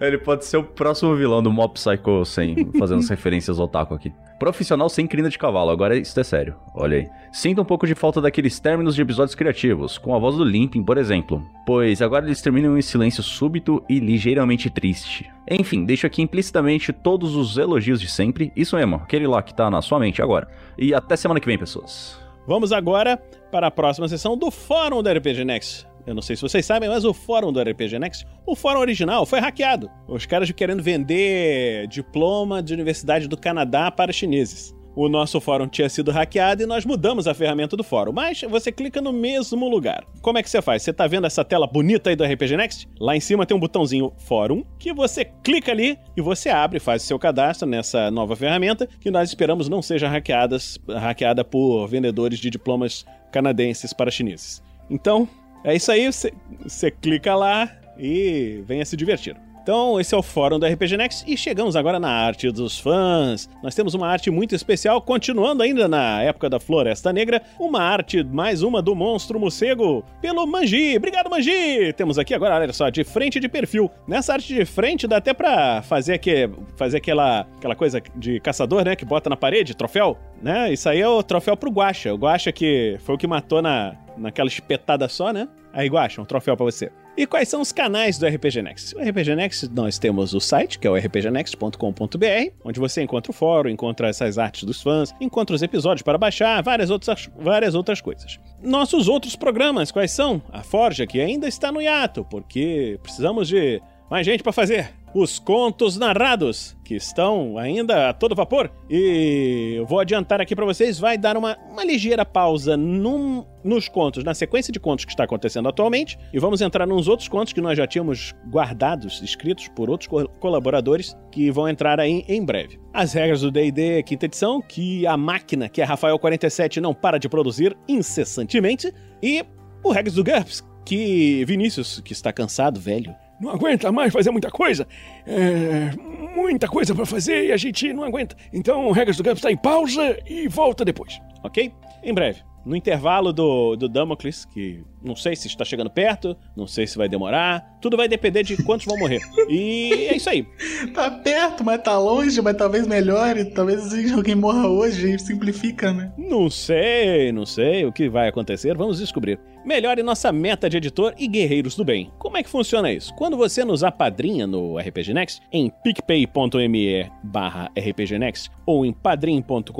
Ele 0.00 0.16
pode 0.16 0.46
ser 0.46 0.56
o 0.56 0.64
próximo 0.64 1.14
vilão 1.14 1.42
do 1.42 1.52
Mob 1.52 1.74
Psycho 1.74 2.24
sem 2.24 2.70
fazendo 2.78 3.00
as 3.00 3.10
referências 3.10 3.58
ao 3.58 3.66
otaku 3.66 3.94
aqui. 3.94 4.10
Profissional 4.38 4.88
sem 4.88 5.06
crina 5.06 5.28
de 5.28 5.38
cavalo, 5.38 5.70
agora 5.70 5.96
isso 5.96 6.18
é 6.18 6.24
sério. 6.24 6.56
Olha 6.74 6.96
aí. 6.96 7.08
Sinto 7.30 7.62
um 7.62 7.64
pouco 7.64 7.86
de 7.86 7.94
falta 7.94 8.20
daqueles 8.20 8.58
términos 8.58 8.94
de 8.94 9.02
episódios 9.02 9.34
criativos, 9.34 9.98
com 9.98 10.14
a 10.14 10.18
voz 10.18 10.36
do 10.36 10.44
Limping, 10.44 10.82
por 10.82 10.98
exemplo. 10.98 11.46
Pois 11.64 12.02
agora 12.02 12.24
eles 12.24 12.42
terminam 12.42 12.76
em 12.76 12.82
silêncio 12.82 13.22
súbito 13.22 13.84
e 13.88 14.00
ligeiramente 14.00 14.68
triste. 14.68 15.30
Enfim, 15.48 15.84
deixo 15.84 16.06
aqui 16.06 16.22
implicitamente 16.22 16.92
todos 16.92 17.36
os 17.36 17.56
elogios 17.56 17.81
de 17.84 18.08
sempre. 18.08 18.52
Isso 18.56 18.76
mesmo, 18.76 18.96
aquele 18.96 19.26
lá 19.26 19.42
que 19.42 19.54
tá 19.54 19.70
na 19.70 19.82
sua 19.82 19.98
mente 19.98 20.22
agora. 20.22 20.48
E 20.78 20.94
até 20.94 21.16
semana 21.16 21.40
que 21.40 21.46
vem, 21.46 21.58
pessoas. 21.58 22.18
Vamos 22.46 22.72
agora 22.72 23.16
para 23.50 23.68
a 23.68 23.70
próxima 23.70 24.08
sessão 24.08 24.36
do 24.36 24.50
Fórum 24.50 25.02
da 25.02 25.12
RPG 25.12 25.44
Next. 25.44 25.86
Eu 26.06 26.14
não 26.14 26.22
sei 26.22 26.34
se 26.34 26.42
vocês 26.42 26.66
sabem, 26.66 26.88
mas 26.88 27.04
o 27.04 27.14
fórum 27.14 27.52
do 27.52 27.62
RPG 27.62 27.98
Next, 27.98 28.26
o 28.44 28.56
fórum 28.56 28.80
original 28.80 29.24
foi 29.24 29.38
hackeado. 29.38 29.88
Os 30.08 30.26
caras 30.26 30.50
querendo 30.50 30.82
vender 30.82 31.86
diploma 31.86 32.60
de 32.60 32.74
Universidade 32.74 33.28
do 33.28 33.36
Canadá 33.36 33.90
para 33.90 34.12
chineses. 34.12 34.74
O 34.94 35.08
nosso 35.08 35.40
fórum 35.40 35.66
tinha 35.66 35.88
sido 35.88 36.10
hackeado 36.10 36.62
e 36.62 36.66
nós 36.66 36.84
mudamos 36.84 37.26
a 37.26 37.34
ferramenta 37.34 37.76
do 37.76 37.84
fórum. 37.84 38.12
Mas 38.12 38.42
você 38.42 38.70
clica 38.70 39.00
no 39.00 39.12
mesmo 39.12 39.68
lugar. 39.68 40.04
Como 40.20 40.38
é 40.38 40.42
que 40.42 40.50
você 40.50 40.60
faz? 40.60 40.82
Você 40.82 40.92
tá 40.92 41.06
vendo 41.06 41.26
essa 41.26 41.44
tela 41.44 41.66
bonita 41.66 42.10
aí 42.10 42.16
do 42.16 42.24
RPG 42.24 42.56
Next? 42.56 42.88
Lá 43.00 43.16
em 43.16 43.20
cima 43.20 43.46
tem 43.46 43.56
um 43.56 43.60
botãozinho 43.60 44.12
Fórum 44.18 44.64
que 44.78 44.92
você 44.92 45.24
clica 45.24 45.72
ali 45.72 45.98
e 46.16 46.20
você 46.20 46.48
abre, 46.48 46.78
faz 46.78 47.02
seu 47.02 47.18
cadastro 47.18 47.68
nessa 47.68 48.10
nova 48.10 48.36
ferramenta 48.36 48.86
que 49.00 49.10
nós 49.10 49.28
esperamos 49.28 49.68
não 49.68 49.82
seja 49.82 50.08
hackeadas, 50.08 50.78
hackeada 50.88 51.44
por 51.44 51.86
vendedores 51.86 52.38
de 52.38 52.50
diplomas 52.50 53.04
canadenses 53.32 53.92
para 53.92 54.10
chineses. 54.10 54.62
Então, 54.90 55.28
é 55.64 55.74
isso 55.74 55.90
aí, 55.90 56.06
você 56.06 56.90
clica 56.90 57.34
lá 57.34 57.70
e 57.98 58.62
venha 58.66 58.84
se 58.84 58.96
divertir. 58.96 59.36
Então, 59.62 60.00
esse 60.00 60.12
é 60.12 60.18
o 60.18 60.22
fórum 60.24 60.58
do 60.58 60.66
RPG 60.66 60.96
Next 60.96 61.32
e 61.32 61.36
chegamos 61.36 61.76
agora 61.76 62.00
na 62.00 62.10
arte 62.10 62.50
dos 62.50 62.80
fãs. 62.80 63.48
Nós 63.62 63.76
temos 63.76 63.94
uma 63.94 64.08
arte 64.08 64.28
muito 64.28 64.56
especial, 64.56 65.00
continuando 65.00 65.62
ainda 65.62 65.86
na 65.86 66.20
época 66.20 66.50
da 66.50 66.58
Floresta 66.58 67.12
Negra, 67.12 67.40
uma 67.60 67.80
arte, 67.80 68.24
mais 68.24 68.64
uma 68.64 68.82
do 68.82 68.92
monstro 68.92 69.38
morcego, 69.38 70.04
pelo 70.20 70.44
Manji. 70.48 70.96
Obrigado, 70.96 71.30
Manji! 71.30 71.92
Temos 71.92 72.18
aqui 72.18 72.34
agora, 72.34 72.56
olha 72.56 72.72
só, 72.72 72.90
de 72.90 73.04
frente 73.04 73.38
de 73.38 73.48
perfil. 73.48 73.88
Nessa 74.04 74.32
arte 74.32 74.52
de 74.52 74.64
frente 74.64 75.06
dá 75.06 75.18
até 75.18 75.32
pra 75.32 75.80
fazer, 75.82 76.14
aqui, 76.14 76.50
fazer 76.76 76.96
aquela, 76.96 77.46
aquela 77.56 77.76
coisa 77.76 78.02
de 78.16 78.40
caçador, 78.40 78.84
né, 78.84 78.96
que 78.96 79.04
bota 79.04 79.30
na 79.30 79.36
parede, 79.36 79.76
troféu, 79.76 80.18
né? 80.42 80.72
Isso 80.72 80.88
aí 80.88 81.00
é 81.00 81.08
o 81.08 81.22
troféu 81.22 81.56
pro 81.56 81.70
Guacha. 81.70 82.12
O 82.12 82.18
Guacha 82.18 82.50
que 82.50 82.96
foi 83.04 83.14
o 83.14 83.18
que 83.18 83.28
matou 83.28 83.62
na, 83.62 83.94
naquela 84.16 84.48
espetada 84.48 85.08
só, 85.08 85.32
né? 85.32 85.46
Aí, 85.72 85.88
Guacha, 85.88 86.20
um 86.20 86.24
troféu 86.24 86.56
pra 86.56 86.64
você. 86.64 86.90
E 87.14 87.26
quais 87.26 87.46
são 87.46 87.60
os 87.60 87.72
canais 87.72 88.16
do 88.16 88.26
RPG 88.26 88.62
Next? 88.62 88.96
O 88.96 88.98
RPG 88.98 89.36
Next, 89.36 89.68
nós 89.70 89.98
temos 89.98 90.32
o 90.32 90.40
site, 90.40 90.78
que 90.78 90.86
é 90.86 90.90
o 90.90 90.96
rpgnext.com.br, 90.96 92.52
onde 92.64 92.80
você 92.80 93.02
encontra 93.02 93.30
o 93.30 93.34
fórum, 93.34 93.68
encontra 93.68 94.08
essas 94.08 94.38
artes 94.38 94.64
dos 94.64 94.80
fãs, 94.80 95.14
encontra 95.20 95.54
os 95.54 95.60
episódios 95.60 96.02
para 96.02 96.16
baixar, 96.16 96.62
várias 96.62 96.88
outras, 96.88 97.28
várias 97.38 97.74
outras 97.74 98.00
coisas. 98.00 98.40
Nossos 98.62 99.08
outros 99.08 99.36
programas, 99.36 99.92
quais 99.92 100.10
são? 100.10 100.42
A 100.50 100.62
Forja, 100.62 101.06
que 101.06 101.20
ainda 101.20 101.46
está 101.46 101.70
no 101.70 101.82
hiato, 101.82 102.24
porque 102.30 102.98
precisamos 103.02 103.46
de 103.46 103.82
mais 104.10 104.24
gente 104.24 104.42
para 104.42 104.52
fazer 104.52 104.90
os 105.14 105.38
contos 105.38 105.96
narrados, 105.98 106.76
que 106.84 106.94
estão 106.94 107.58
ainda 107.58 108.10
a 108.10 108.12
todo 108.12 108.34
vapor. 108.34 108.70
E 108.88 109.74
eu 109.76 109.86
vou 109.86 110.00
adiantar 110.00 110.40
aqui 110.40 110.54
para 110.54 110.64
vocês, 110.64 110.98
vai 110.98 111.18
dar 111.18 111.36
uma, 111.36 111.56
uma 111.70 111.84
ligeira 111.84 112.24
pausa 112.24 112.76
num, 112.76 113.44
nos 113.62 113.88
contos, 113.88 114.24
na 114.24 114.34
sequência 114.34 114.72
de 114.72 114.80
contos 114.80 115.04
que 115.04 115.12
está 115.12 115.24
acontecendo 115.24 115.68
atualmente, 115.68 116.18
e 116.32 116.38
vamos 116.38 116.60
entrar 116.60 116.86
nos 116.86 117.08
outros 117.08 117.28
contos 117.28 117.52
que 117.52 117.60
nós 117.60 117.76
já 117.76 117.86
tínhamos 117.86 118.34
guardados, 118.50 119.22
escritos 119.22 119.68
por 119.68 119.90
outros 119.90 120.08
co 120.08 120.28
colaboradores, 120.40 121.16
que 121.30 121.50
vão 121.50 121.68
entrar 121.68 122.00
aí 122.00 122.24
em 122.28 122.44
breve. 122.44 122.80
As 122.92 123.12
regras 123.12 123.40
do 123.42 123.50
D&D 123.50 124.02
quinta 124.02 124.26
edição, 124.26 124.60
que 124.60 125.06
a 125.06 125.16
máquina, 125.16 125.68
que 125.68 125.80
é 125.80 125.84
Rafael 125.84 126.18
47, 126.18 126.80
não 126.80 126.94
para 126.94 127.18
de 127.18 127.28
produzir 127.28 127.76
incessantemente, 127.88 128.92
e 129.22 129.44
o 129.82 129.90
regras 129.90 130.14
do 130.14 130.24
GURPS, 130.24 130.64
que 130.84 131.44
Vinícius, 131.44 132.00
que 132.00 132.12
está 132.12 132.32
cansado, 132.32 132.80
velho, 132.80 133.14
não 133.42 133.50
aguenta 133.50 133.90
mais 133.90 134.12
fazer 134.12 134.30
muita 134.30 134.50
coisa. 134.50 134.86
É, 135.26 135.90
muita 136.34 136.68
coisa 136.68 136.94
para 136.94 137.04
fazer 137.04 137.46
e 137.46 137.52
a 137.52 137.56
gente 137.56 137.92
não 137.92 138.04
aguenta. 138.04 138.36
Então, 138.52 138.86
o 138.86 138.92
Regras 138.92 139.16
do 139.16 139.24
Campo 139.24 139.36
está 139.36 139.50
em 139.50 139.56
pausa 139.56 140.16
e 140.26 140.46
volta 140.46 140.84
depois. 140.84 141.20
Ok? 141.42 141.72
Em 142.04 142.14
breve. 142.14 142.40
No 142.64 142.76
intervalo 142.76 143.32
do, 143.32 143.74
do 143.74 143.88
Damocles, 143.88 144.44
que 144.44 144.84
não 145.02 145.16
sei 145.16 145.34
se 145.34 145.48
está 145.48 145.64
chegando 145.64 145.90
perto, 145.90 146.36
não 146.56 146.64
sei 146.64 146.86
se 146.86 146.96
vai 146.96 147.08
demorar. 147.08 147.76
Tudo 147.80 147.96
vai 147.96 148.06
depender 148.06 148.44
de 148.44 148.62
quantos 148.62 148.86
vão 148.86 148.96
morrer. 148.96 149.20
E 149.48 150.06
é 150.08 150.16
isso 150.16 150.30
aí. 150.30 150.46
tá 150.94 151.10
perto, 151.10 151.64
mas 151.64 151.82
tá 151.82 151.98
longe, 151.98 152.40
mas 152.40 152.56
talvez 152.56 152.86
melhore. 152.86 153.46
Talvez 153.46 153.92
alguém 154.12 154.36
morra 154.36 154.68
hoje 154.68 155.12
e 155.12 155.18
simplifica, 155.18 155.92
né? 155.92 156.12
Não 156.16 156.48
sei, 156.48 157.32
não 157.32 157.44
sei 157.44 157.84
o 157.84 157.92
que 157.92 158.08
vai 158.08 158.28
acontecer. 158.28 158.76
Vamos 158.76 158.98
descobrir. 158.98 159.40
Melhore 159.64 160.02
nossa 160.02 160.32
meta 160.32 160.68
de 160.68 160.76
editor 160.76 161.14
e 161.16 161.28
guerreiros 161.28 161.76
do 161.76 161.84
bem. 161.84 162.10
Como 162.18 162.36
é 162.36 162.42
que 162.42 162.50
funciona 162.50 162.92
isso? 162.92 163.14
Quando 163.14 163.36
você 163.36 163.64
nos 163.64 163.84
apadrinha 163.84 164.44
no 164.44 164.76
RPG 164.76 165.14
Next, 165.14 165.40
em 165.52 165.70
picpay.me 165.70 167.08
barra 167.22 167.70
rpgnext 167.76 168.50
ou 168.66 168.84
em 168.84 168.92
padrim.com.br 168.92 169.70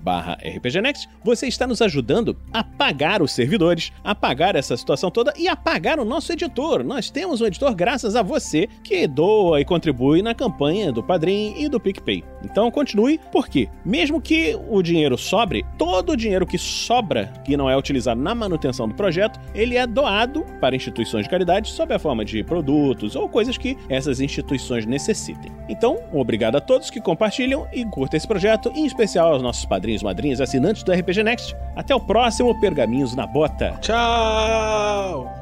barra 0.00 0.38
rpgnext, 0.40 1.08
você 1.24 1.48
está 1.48 1.66
nos 1.66 1.82
ajudando 1.82 2.36
a 2.52 2.62
pagar 2.62 3.22
os 3.22 3.32
servidores, 3.32 3.90
a 4.04 4.14
pagar 4.14 4.54
essa 4.54 4.76
situação 4.76 5.10
toda 5.10 5.34
e 5.36 5.48
a 5.48 5.56
pagar 5.56 5.98
o 5.98 6.04
nosso 6.04 6.32
editor. 6.32 6.84
Nós 6.84 7.10
temos 7.10 7.40
um 7.40 7.46
editor 7.46 7.74
graças 7.74 8.14
a 8.14 8.22
você 8.22 8.68
que 8.84 9.08
doa 9.08 9.60
e 9.60 9.64
contribui 9.64 10.22
na 10.22 10.32
campanha 10.34 10.92
do 10.92 11.02
Padrim 11.02 11.54
e 11.56 11.68
do 11.68 11.80
PicPay. 11.80 12.22
Então 12.44 12.70
continue, 12.70 13.18
porque 13.32 13.68
mesmo 13.84 14.20
que 14.20 14.56
o 14.68 14.80
dinheiro 14.80 15.18
sobre, 15.18 15.64
todo 15.76 16.12
o 16.12 16.16
dinheiro 16.16 16.46
que 16.46 16.58
sobra, 16.58 17.32
que 17.44 17.56
não 17.56 17.68
é 17.68 17.76
utilizado 17.76 18.20
na 18.20 18.32
manutenção 18.32 18.86
do 18.86 18.91
projeto, 18.92 19.40
ele 19.54 19.76
é 19.76 19.86
doado 19.86 20.44
para 20.60 20.76
instituições 20.76 21.24
de 21.24 21.30
caridade 21.30 21.70
sob 21.70 21.92
a 21.94 21.98
forma 21.98 22.24
de 22.24 22.42
produtos 22.42 23.16
ou 23.16 23.28
coisas 23.28 23.56
que 23.56 23.76
essas 23.88 24.20
instituições 24.20 24.86
necessitem. 24.86 25.52
Então, 25.68 25.98
obrigado 26.12 26.56
a 26.56 26.60
todos 26.60 26.90
que 26.90 27.00
compartilham 27.00 27.66
e 27.72 27.84
curtem 27.84 28.18
esse 28.18 28.28
projeto, 28.28 28.72
em 28.74 28.86
especial 28.86 29.32
aos 29.32 29.42
nossos 29.42 29.64
padrinhos, 29.64 30.02
madrinhas, 30.02 30.40
assinantes 30.40 30.82
do 30.82 30.92
RPG 30.92 31.22
Next. 31.22 31.56
Até 31.76 31.94
o 31.94 32.00
próximo 32.00 32.58
Pergaminhos 32.60 33.14
na 33.14 33.26
Bota. 33.26 33.78
Tchau! 33.80 35.41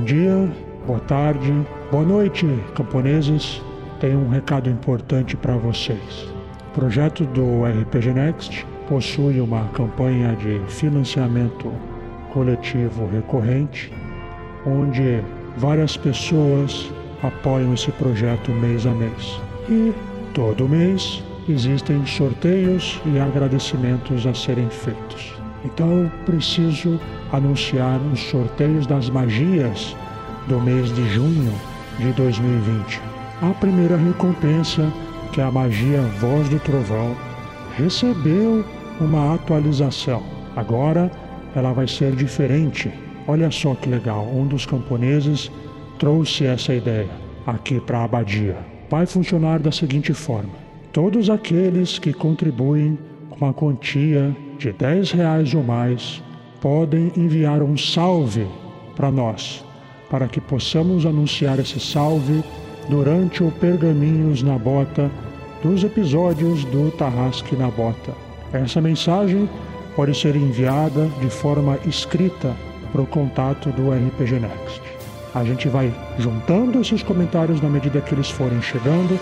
Bom 0.00 0.06
dia, 0.06 0.50
boa 0.86 1.00
tarde, 1.00 1.52
boa 1.90 2.02
noite, 2.02 2.46
camponeses. 2.74 3.60
Tenho 4.00 4.18
um 4.18 4.30
recado 4.30 4.70
importante 4.70 5.36
para 5.36 5.58
vocês. 5.58 6.26
O 6.68 6.70
projeto 6.72 7.26
do 7.26 7.66
RPG 7.66 8.14
Next 8.14 8.66
possui 8.88 9.42
uma 9.42 9.68
campanha 9.74 10.34
de 10.36 10.58
financiamento 10.68 11.70
coletivo 12.32 13.10
recorrente, 13.12 13.92
onde 14.64 15.22
várias 15.58 15.98
pessoas 15.98 16.90
apoiam 17.22 17.74
esse 17.74 17.92
projeto 17.92 18.50
mês 18.52 18.86
a 18.86 18.92
mês. 18.92 19.38
E 19.68 19.92
todo 20.32 20.66
mês 20.66 21.22
existem 21.46 22.06
sorteios 22.06 22.98
e 23.04 23.18
agradecimentos 23.18 24.26
a 24.26 24.32
serem 24.32 24.70
feitos. 24.70 25.34
Então 25.62 26.10
preciso 26.24 26.98
anunciar 27.32 28.00
os 28.12 28.20
sorteios 28.20 28.86
das 28.86 29.08
magias 29.08 29.96
do 30.46 30.60
mês 30.60 30.92
de 30.94 31.08
junho 31.10 31.52
de 31.98 32.12
2020. 32.12 33.00
A 33.42 33.54
primeira 33.54 33.96
recompensa, 33.96 34.92
que 35.32 35.40
é 35.40 35.44
a 35.44 35.50
magia 35.50 36.00
Voz 36.20 36.48
do 36.48 36.58
Trovão, 36.60 37.16
recebeu 37.76 38.64
uma 39.00 39.34
atualização. 39.34 40.22
Agora 40.56 41.10
ela 41.54 41.72
vai 41.72 41.86
ser 41.86 42.12
diferente. 42.12 42.92
Olha 43.26 43.50
só 43.50 43.74
que 43.74 43.88
legal, 43.88 44.26
um 44.26 44.46
dos 44.46 44.66
camponeses 44.66 45.50
trouxe 45.98 46.46
essa 46.46 46.74
ideia 46.74 47.10
aqui 47.46 47.80
para 47.80 47.98
a 47.98 48.04
abadia. 48.04 48.56
Vai 48.90 49.06
funcionar 49.06 49.60
da 49.60 49.70
seguinte 49.70 50.12
forma: 50.12 50.50
todos 50.92 51.30
aqueles 51.30 51.98
que 51.98 52.12
contribuem 52.12 52.98
com 53.30 53.46
a 53.46 53.54
quantia 53.54 54.36
de 54.58 54.72
10 54.72 55.12
reais 55.12 55.54
ou 55.54 55.62
mais 55.62 56.22
podem 56.60 57.12
enviar 57.16 57.62
um 57.62 57.76
salve 57.76 58.46
para 58.94 59.10
nós, 59.10 59.64
para 60.10 60.28
que 60.28 60.40
possamos 60.40 61.06
anunciar 61.06 61.58
esse 61.58 61.80
salve 61.80 62.42
durante 62.88 63.42
o 63.42 63.50
Pergaminhos 63.50 64.42
na 64.42 64.58
Bota 64.58 65.10
dos 65.62 65.84
episódios 65.84 66.64
do 66.66 66.90
Tarrasque 66.92 67.56
na 67.56 67.70
Bota. 67.70 68.12
Essa 68.52 68.80
mensagem 68.80 69.48
pode 69.94 70.18
ser 70.18 70.36
enviada 70.36 71.06
de 71.20 71.30
forma 71.30 71.78
escrita 71.86 72.54
para 72.92 73.02
o 73.02 73.06
contato 73.06 73.70
do 73.70 73.90
RPG 73.90 74.40
Next. 74.40 74.82
A 75.34 75.44
gente 75.44 75.68
vai 75.68 75.92
juntando 76.18 76.80
esses 76.80 77.02
comentários 77.02 77.60
na 77.60 77.68
medida 77.68 78.00
que 78.00 78.14
eles 78.14 78.30
forem 78.30 78.60
chegando 78.60 79.18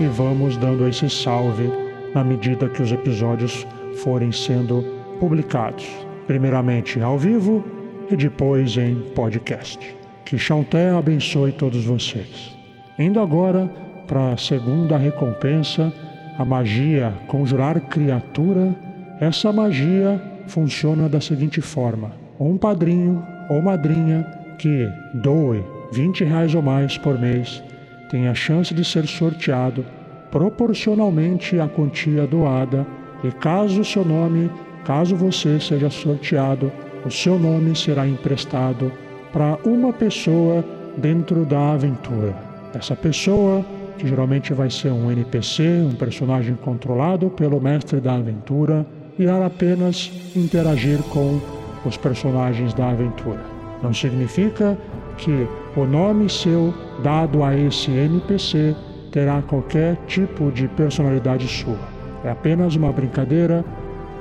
e 0.00 0.06
vamos 0.06 0.56
dando 0.56 0.88
esse 0.88 1.08
salve 1.08 1.70
na 2.12 2.24
medida 2.24 2.68
que 2.68 2.82
os 2.82 2.90
episódios 2.90 3.66
forem 4.02 4.32
sendo 4.32 4.84
publicados, 5.20 5.86
primeiramente 6.26 7.00
ao 7.00 7.18
vivo 7.18 7.64
e 8.10 8.16
depois 8.16 8.76
em 8.76 8.96
podcast. 9.14 9.78
Que 10.24 10.38
Chanté 10.38 10.90
abençoe 10.90 11.52
todos 11.52 11.84
vocês. 11.84 12.56
Indo 12.98 13.20
agora 13.20 13.70
para 14.06 14.32
a 14.32 14.36
segunda 14.36 14.96
recompensa, 14.96 15.92
a 16.38 16.44
magia 16.44 17.12
conjurar 17.26 17.80
criatura. 17.80 18.74
Essa 19.20 19.52
magia 19.52 20.20
funciona 20.46 21.08
da 21.08 21.20
seguinte 21.20 21.60
forma: 21.60 22.12
um 22.38 22.56
padrinho 22.56 23.24
ou 23.48 23.62
madrinha 23.62 24.26
que 24.58 24.88
doe 25.14 25.62
20 25.92 26.24
reais 26.24 26.54
ou 26.54 26.62
mais 26.62 26.96
por 26.98 27.18
mês 27.18 27.62
tem 28.10 28.28
a 28.28 28.34
chance 28.34 28.72
de 28.72 28.84
ser 28.84 29.06
sorteado 29.06 29.84
proporcionalmente 30.30 31.58
à 31.60 31.68
quantia 31.68 32.26
doada 32.26 32.86
e 33.22 33.30
caso 33.30 33.84
seu 33.84 34.04
nome, 34.04 34.50
caso 34.84 35.16
você 35.16 35.58
seja 35.58 35.90
sorteado, 35.90 36.70
o 37.04 37.10
seu 37.10 37.38
nome 37.38 37.74
será 37.74 38.06
emprestado 38.06 38.92
para 39.32 39.58
uma 39.64 39.92
pessoa 39.92 40.64
dentro 40.96 41.44
da 41.44 41.72
aventura. 41.72 42.34
Essa 42.74 42.94
pessoa, 42.94 43.64
que 43.98 44.06
geralmente 44.06 44.52
vai 44.52 44.70
ser 44.70 44.92
um 44.92 45.10
NPC, 45.10 45.62
um 45.82 45.94
personagem 45.94 46.54
controlado 46.54 47.30
pelo 47.30 47.60
mestre 47.60 48.00
da 48.00 48.14
aventura, 48.14 48.86
irá 49.18 49.44
apenas 49.44 50.10
interagir 50.34 50.98
com 51.04 51.40
os 51.84 51.96
personagens 51.96 52.72
da 52.74 52.90
aventura. 52.90 53.40
Não 53.82 53.92
significa 53.92 54.78
que 55.18 55.46
o 55.76 55.84
nome 55.84 56.28
seu 56.28 56.72
dado 57.02 57.42
a 57.42 57.56
esse 57.56 57.90
NPC 57.90 58.74
terá 59.12 59.42
qualquer 59.42 59.96
tipo 60.06 60.50
de 60.50 60.66
personalidade 60.68 61.46
sua. 61.46 61.78
É 62.24 62.30
apenas 62.30 62.74
uma 62.74 62.90
brincadeira 62.92 63.64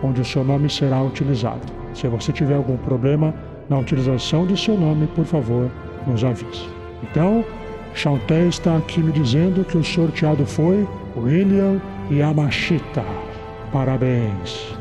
onde 0.03 0.21
o 0.21 0.25
seu 0.25 0.43
nome 0.43 0.69
será 0.69 1.01
utilizado. 1.01 1.61
Se 1.93 2.07
você 2.07 2.31
tiver 2.31 2.55
algum 2.55 2.77
problema 2.77 3.33
na 3.69 3.79
utilização 3.79 4.45
de 4.45 4.59
seu 4.59 4.77
nome, 4.77 5.07
por 5.07 5.25
favor, 5.25 5.71
nos 6.05 6.23
avise. 6.23 6.67
Então, 7.01 7.43
Chanté 7.95 8.47
está 8.47 8.77
aqui 8.77 8.99
me 8.99 9.11
dizendo 9.11 9.63
que 9.63 9.77
o 9.77 9.83
sorteado 9.83 10.45
foi 10.45 10.87
William 11.15 11.79
Yamashita. 12.11 13.03
Parabéns. 13.71 14.75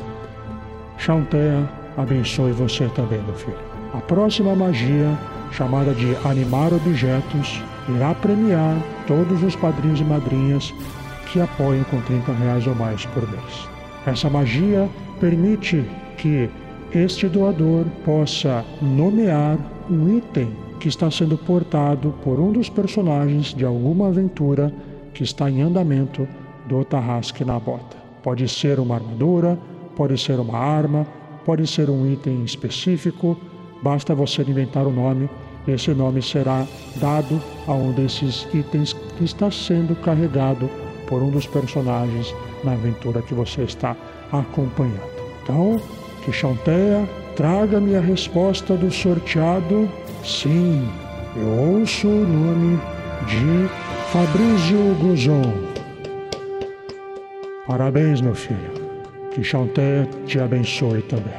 Chanté 0.97 1.63
abençoe 1.95 2.51
você 2.51 2.87
também, 2.95 3.21
meu 3.21 3.35
filho. 3.35 3.57
A 3.93 4.01
próxima 4.01 4.55
magia, 4.55 5.17
chamada 5.51 5.93
de 5.93 6.15
animar 6.25 6.73
objetos, 6.73 7.61
irá 7.95 8.15
premiar 8.15 8.75
todos 9.05 9.43
os 9.43 9.55
padrinhos 9.55 9.99
e 9.99 10.03
madrinhas 10.03 10.73
que 11.31 11.39
apoiem 11.39 11.83
com 11.83 12.01
30 12.01 12.31
reais 12.33 12.65
ou 12.65 12.75
mais 12.75 13.05
por 13.07 13.29
mês. 13.29 13.69
Essa 14.05 14.29
magia 14.29 14.89
permite 15.23 15.85
que 16.17 16.49
este 16.93 17.29
doador 17.29 17.85
possa 18.03 18.65
nomear 18.81 19.57
um 19.89 20.17
item 20.17 20.51
que 20.81 20.89
está 20.89 21.09
sendo 21.09 21.37
portado 21.37 22.13
por 22.25 22.41
um 22.41 22.51
dos 22.51 22.67
personagens 22.67 23.53
de 23.53 23.63
alguma 23.63 24.09
aventura 24.09 24.69
que 25.13 25.23
está 25.23 25.49
em 25.49 25.61
andamento 25.61 26.27
do 26.67 26.83
Tarrasque 26.83 27.45
na 27.45 27.57
Bota. 27.57 27.95
Pode 28.21 28.49
ser 28.49 28.81
uma 28.81 28.95
armadura, 28.95 29.57
pode 29.95 30.17
ser 30.17 30.41
uma 30.41 30.57
arma, 30.57 31.07
pode 31.45 31.65
ser 31.67 31.89
um 31.89 32.05
item 32.05 32.43
específico, 32.43 33.37
basta 33.81 34.13
você 34.13 34.41
inventar 34.41 34.85
o 34.85 34.91
nome 34.91 35.29
e 35.65 35.71
esse 35.71 35.93
nome 35.93 36.21
será 36.21 36.67
dado 36.97 37.41
a 37.65 37.71
um 37.71 37.93
desses 37.93 38.45
itens 38.53 38.91
que 38.91 39.23
está 39.23 39.49
sendo 39.49 39.95
carregado 40.01 40.69
por 41.07 41.23
um 41.23 41.31
dos 41.31 41.47
personagens 41.47 42.35
na 42.61 42.73
aventura 42.73 43.21
que 43.21 43.33
você 43.33 43.61
está 43.61 43.95
acompanhando. 44.29 45.12
Então, 45.43 45.79
que 46.23 46.31
Chanteia 46.31 47.07
traga-me 47.35 47.95
a 47.95 48.01
resposta 48.01 48.75
do 48.75 48.89
sorteado 48.91 49.89
Sim, 50.23 50.87
eu 51.35 51.47
ouço 51.47 52.07
o 52.07 52.25
nome 52.25 52.79
de 53.27 53.67
Fabrício 54.09 54.95
Guzon. 55.01 55.41
Parabéns, 57.67 58.21
meu 58.21 58.33
filho. 58.33 58.71
Que 59.31 59.43
Chanté 59.43 60.07
te 60.25 60.39
abençoe 60.39 61.01
também. 61.01 61.33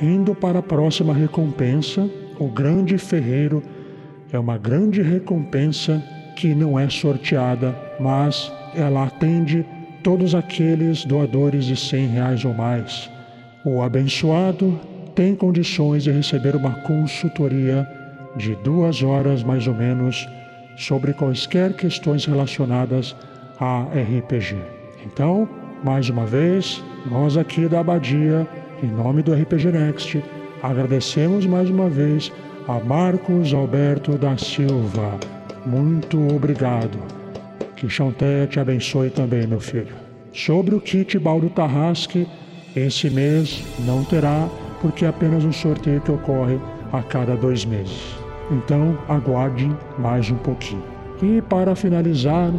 Indo 0.00 0.36
para 0.36 0.60
a 0.60 0.62
próxima 0.62 1.12
recompensa, 1.12 2.08
o 2.38 2.46
grande 2.46 2.96
ferreiro 2.96 3.60
é 4.32 4.38
uma 4.38 4.56
grande 4.56 5.02
recompensa 5.02 6.00
que 6.36 6.54
não 6.54 6.78
é 6.78 6.88
sorteada, 6.88 7.74
mas 7.98 8.52
ela 8.72 9.02
atende 9.02 9.66
todos 10.04 10.36
aqueles 10.36 11.04
doadores 11.04 11.64
de 11.64 11.74
100 11.74 12.06
reais 12.06 12.44
ou 12.44 12.54
mais. 12.54 13.10
O 13.70 13.82
abençoado 13.82 14.80
tem 15.14 15.34
condições 15.34 16.02
de 16.02 16.10
receber 16.10 16.56
uma 16.56 16.70
consultoria 16.84 17.86
de 18.34 18.54
duas 18.64 19.02
horas 19.02 19.42
mais 19.42 19.66
ou 19.66 19.74
menos 19.74 20.26
sobre 20.74 21.12
quaisquer 21.12 21.74
questões 21.74 22.24
relacionadas 22.24 23.14
a 23.60 23.82
RPG. 23.82 24.56
Então, 25.04 25.46
mais 25.84 26.08
uma 26.08 26.24
vez, 26.24 26.82
nós 27.10 27.36
aqui 27.36 27.68
da 27.68 27.80
Abadia, 27.80 28.48
em 28.82 28.86
nome 28.86 29.22
do 29.22 29.34
RPG 29.34 29.70
Next, 29.70 30.24
agradecemos 30.62 31.44
mais 31.44 31.68
uma 31.68 31.90
vez 31.90 32.32
a 32.66 32.80
Marcos 32.80 33.52
Alberto 33.52 34.12
da 34.12 34.34
Silva. 34.38 35.20
Muito 35.66 36.18
obrigado. 36.34 36.98
Que 37.76 37.86
Chanté 37.86 38.46
te 38.46 38.58
abençoe 38.58 39.10
também, 39.10 39.46
meu 39.46 39.60
filho. 39.60 39.94
Sobre 40.32 40.74
o 40.74 40.80
kit 40.80 41.18
Baldo 41.18 41.50
Tarrasque, 41.50 42.26
esse 42.76 43.10
mês 43.10 43.64
não 43.80 44.04
terá, 44.04 44.48
porque 44.80 45.04
é 45.04 45.08
apenas 45.08 45.44
um 45.44 45.52
sorteio 45.52 46.00
que 46.00 46.10
ocorre 46.10 46.58
a 46.92 47.02
cada 47.02 47.36
dois 47.36 47.64
meses. 47.64 48.16
Então, 48.50 48.96
aguarde 49.08 49.70
mais 49.98 50.30
um 50.30 50.36
pouquinho. 50.36 50.82
E 51.22 51.42
para 51.42 51.74
finalizar, 51.74 52.52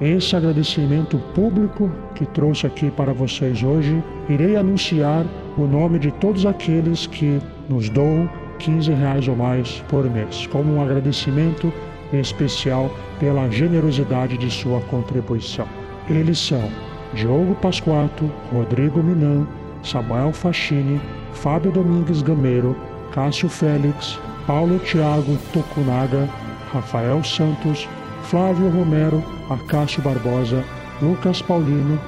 esse 0.00 0.34
agradecimento 0.34 1.18
público 1.34 1.90
que 2.14 2.24
trouxe 2.26 2.66
aqui 2.66 2.90
para 2.90 3.12
vocês 3.12 3.62
hoje, 3.62 4.02
irei 4.28 4.56
anunciar 4.56 5.26
o 5.56 5.66
nome 5.66 5.98
de 5.98 6.10
todos 6.12 6.46
aqueles 6.46 7.06
que 7.06 7.40
nos 7.68 7.88
doam 7.90 8.28
15 8.58 8.92
reais 8.92 9.28
ou 9.28 9.36
mais 9.36 9.82
por 9.88 10.08
mês, 10.10 10.46
como 10.48 10.74
um 10.74 10.82
agradecimento 10.82 11.72
especial 12.12 12.90
pela 13.20 13.48
generosidade 13.50 14.38
de 14.38 14.50
sua 14.50 14.80
contribuição. 14.82 15.66
Eles 16.08 16.38
são 16.38 16.70
Diogo 17.14 17.54
Pasquato, 17.54 18.30
Rodrigo 18.52 19.02
Minan, 19.02 19.46
Samuel 19.82 20.32
Fachini, 20.32 21.00
Fábio 21.32 21.72
Domingues 21.72 22.22
Gameiro, 22.22 22.76
Cássio 23.12 23.48
Félix, 23.48 24.18
Paulo 24.46 24.78
Tiago 24.78 25.36
Tokunaga, 25.52 26.28
Rafael 26.72 27.22
Santos, 27.24 27.88
Flávio 28.24 28.68
Romero, 28.70 29.22
Acácio 29.48 30.02
Barbosa, 30.02 30.62
Lucas 31.00 31.40
Paulino, 31.40 31.98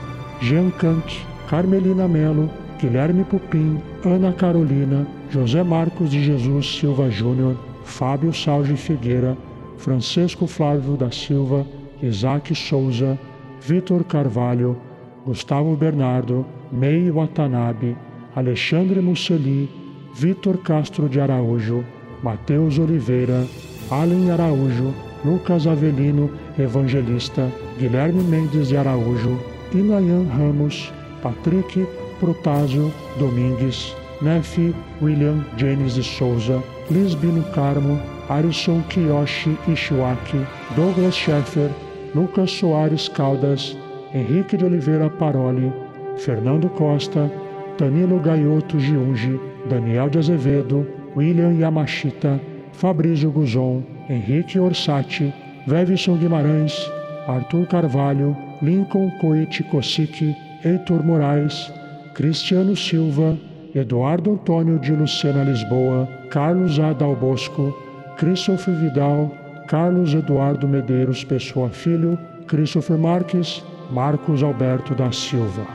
Jean 0.41 0.71
Kank, 0.71 1.05
Carmelina 1.49 2.07
Melo, 2.07 2.51
Guilherme 2.79 3.25
Pupim, 3.25 3.81
Ana 4.05 4.33
Carolina, 4.33 5.07
José 5.33 5.63
Marcos 5.63 6.11
de 6.11 6.23
Jesus 6.23 6.79
Silva 6.79 7.11
Júnior, 7.11 7.57
Fábio 7.85 8.33
Salge 8.33 8.77
Figueira, 8.77 9.37
Francisco 9.79 10.47
Flávio 10.47 10.97
da 10.97 11.11
Silva, 11.11 11.67
Isaac 12.03 12.55
Souza, 12.55 13.19
Vitor 13.61 14.05
Carvalho, 14.05 14.77
Gustavo 15.25 15.77
Bernardo, 15.77 16.47
Mei 16.73 17.11
Watanabe, 17.11 17.97
Alexandre 18.35 19.01
Musseli, 19.01 19.69
Vitor 20.15 20.59
Castro 20.59 21.09
de 21.09 21.21
Araújo, 21.21 21.85
Mateus 22.23 22.79
Oliveira, 22.79 23.47
Allen 23.91 24.31
Araújo, 24.31 24.95
Lucas 25.25 25.67
Avelino, 25.67 26.31
Evangelista, 26.59 27.51
Guilherme 27.79 28.23
Mendes 28.23 28.69
de 28.69 28.77
Araújo, 28.77 29.39
Inayan 29.73 30.27
Ramos, 30.29 30.93
Patrick 31.23 31.87
Protásio 32.19 32.93
Domingues, 33.19 33.95
Nefe 34.23 34.75
William 35.01 35.45
James 35.57 35.95
de 35.95 36.03
Souza, 36.03 36.63
Lisbino 36.91 37.43
Carmo, 37.53 38.01
Arison 38.29 38.83
Kiyoshi 38.89 39.57
Ishiwaki, 39.67 40.47
Douglas 40.77 41.15
Scheffer, 41.15 41.71
Lucas 42.15 42.51
Soares 42.51 43.09
Caldas, 43.09 43.77
Henrique 44.15 44.57
de 44.57 44.65
Oliveira 44.65 45.09
Paroli, 45.09 45.73
Fernando 46.17 46.69
Costa, 46.69 47.31
Danilo 47.79 48.19
Gaioto 48.19 48.79
Giungi, 48.79 49.39
Daniel 49.69 50.11
de 50.11 50.19
Azevedo, 50.19 50.87
William 51.17 51.53
Yamashita, 51.59 52.41
Fabrício 52.73 53.31
Guzon, 53.31 53.83
Henrique 54.09 54.59
Orsatti, 54.59 55.33
Vevison 55.67 56.17
Guimarães, 56.17 56.91
Arthur 57.27 57.67
Carvalho, 57.67 58.37
Lincoln 58.63 59.11
Coit 59.21 59.63
Kosik, 59.71 60.35
Heitor 60.65 61.05
Moraes, 61.05 61.73
Cristiano 62.15 62.75
Silva, 62.75 63.39
Eduardo 63.75 64.33
Antônio 64.33 64.79
de 64.79 64.93
Lucena 64.93 65.45
Lisboa, 65.45 66.09
Carlos 66.31 66.79
A. 66.81 66.93
Bosco, 66.93 67.73
Christopher 68.17 68.75
Vidal, 68.75 69.31
Carlos 69.69 70.13
Eduardo 70.13 70.67
Medeiros 70.67 71.23
Pessoa 71.23 71.71
Filho, 71.71 72.19
Christopher 72.49 72.99
Marques, 72.99 73.63
Marcos 73.91 74.43
Alberto 74.43 74.95
da 74.95 75.11
Silva. 75.13 75.67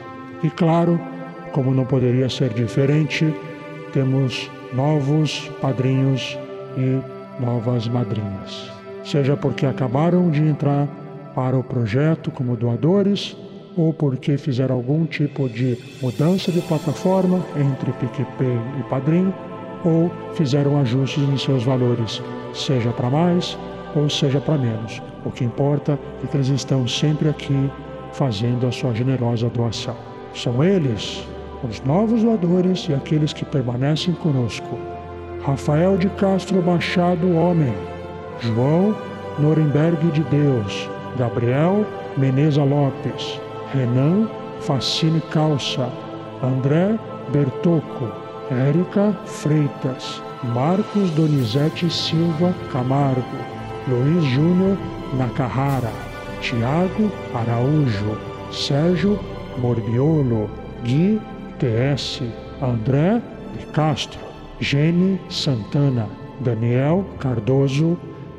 E 0.43 0.49
claro, 0.49 0.99
como 1.51 1.73
não 1.73 1.85
poderia 1.85 2.29
ser 2.29 2.49
diferente, 2.49 3.33
temos 3.93 4.49
novos 4.73 5.49
padrinhos 5.61 6.37
e 6.77 6.99
novas 7.41 7.87
madrinhas. 7.87 8.71
Seja 9.03 9.37
porque 9.37 9.65
acabaram 9.65 10.29
de 10.29 10.41
entrar 10.41 10.87
para 11.33 11.57
o 11.57 11.63
projeto 11.63 12.31
como 12.31 12.55
doadores 12.55 13.35
ou 13.77 13.93
porque 13.93 14.37
fizeram 14.37 14.75
algum 14.75 15.05
tipo 15.05 15.49
de 15.49 15.77
mudança 16.01 16.51
de 16.51 16.61
plataforma 16.61 17.43
entre 17.57 17.91
PicPay 17.93 18.57
e 18.79 18.83
Padrim 18.89 19.33
ou 19.83 20.09
fizeram 20.33 20.79
ajustes 20.79 21.23
em 21.23 21.37
seus 21.37 21.63
valores, 21.63 22.21
seja 22.53 22.89
para 22.91 23.09
mais 23.09 23.57
ou 23.95 24.09
seja 24.09 24.39
para 24.39 24.57
menos. 24.57 25.01
O 25.25 25.31
que 25.31 25.43
importa 25.43 25.99
é 26.23 26.27
que 26.27 26.37
eles 26.37 26.47
estão 26.47 26.87
sempre 26.87 27.29
aqui 27.29 27.69
fazendo 28.17 28.65
a 28.65 28.71
sua 28.71 28.93
generosa 28.93 29.49
doação. 29.49 29.95
São 30.33 30.63
eles, 30.63 31.25
os 31.67 31.81
novos 31.81 32.23
doadores 32.23 32.87
e 32.89 32.93
aqueles 32.93 33.33
que 33.33 33.45
permanecem 33.45 34.13
conosco. 34.13 34.77
Rafael 35.43 35.97
de 35.97 36.09
Castro 36.11 36.61
Machado 36.63 37.35
Homem, 37.35 37.73
João 38.39 38.95
Norenberg 39.37 40.11
de 40.11 40.23
Deus, 40.23 40.89
Gabriel 41.17 41.85
Meneza 42.17 42.63
Lopes, 42.63 43.39
Renan 43.73 44.27
Facine 44.61 45.21
Calça, 45.31 45.89
André 46.41 46.97
Bertocco, 47.31 48.11
Érica 48.49 49.15
Freitas, 49.25 50.21
Marcos 50.53 51.09
Donizete 51.11 51.89
Silva 51.89 52.53
Camargo, 52.71 53.37
Luiz 53.87 54.23
Júnior 54.25 54.77
Nakahara, 55.17 55.91
Tiago 56.45 57.11
Araújo, 57.33 58.15
Sérgio 58.51 59.19
Morbiolo, 59.57 60.47
Gui 60.83 61.19
TS, 61.57 62.21
André 62.61 63.19
de 63.57 63.65
Castro, 63.73 64.19
Gene 64.59 65.19
Santana, 65.27 66.07
Daniel 66.41 67.03
Cardoso 67.19 67.97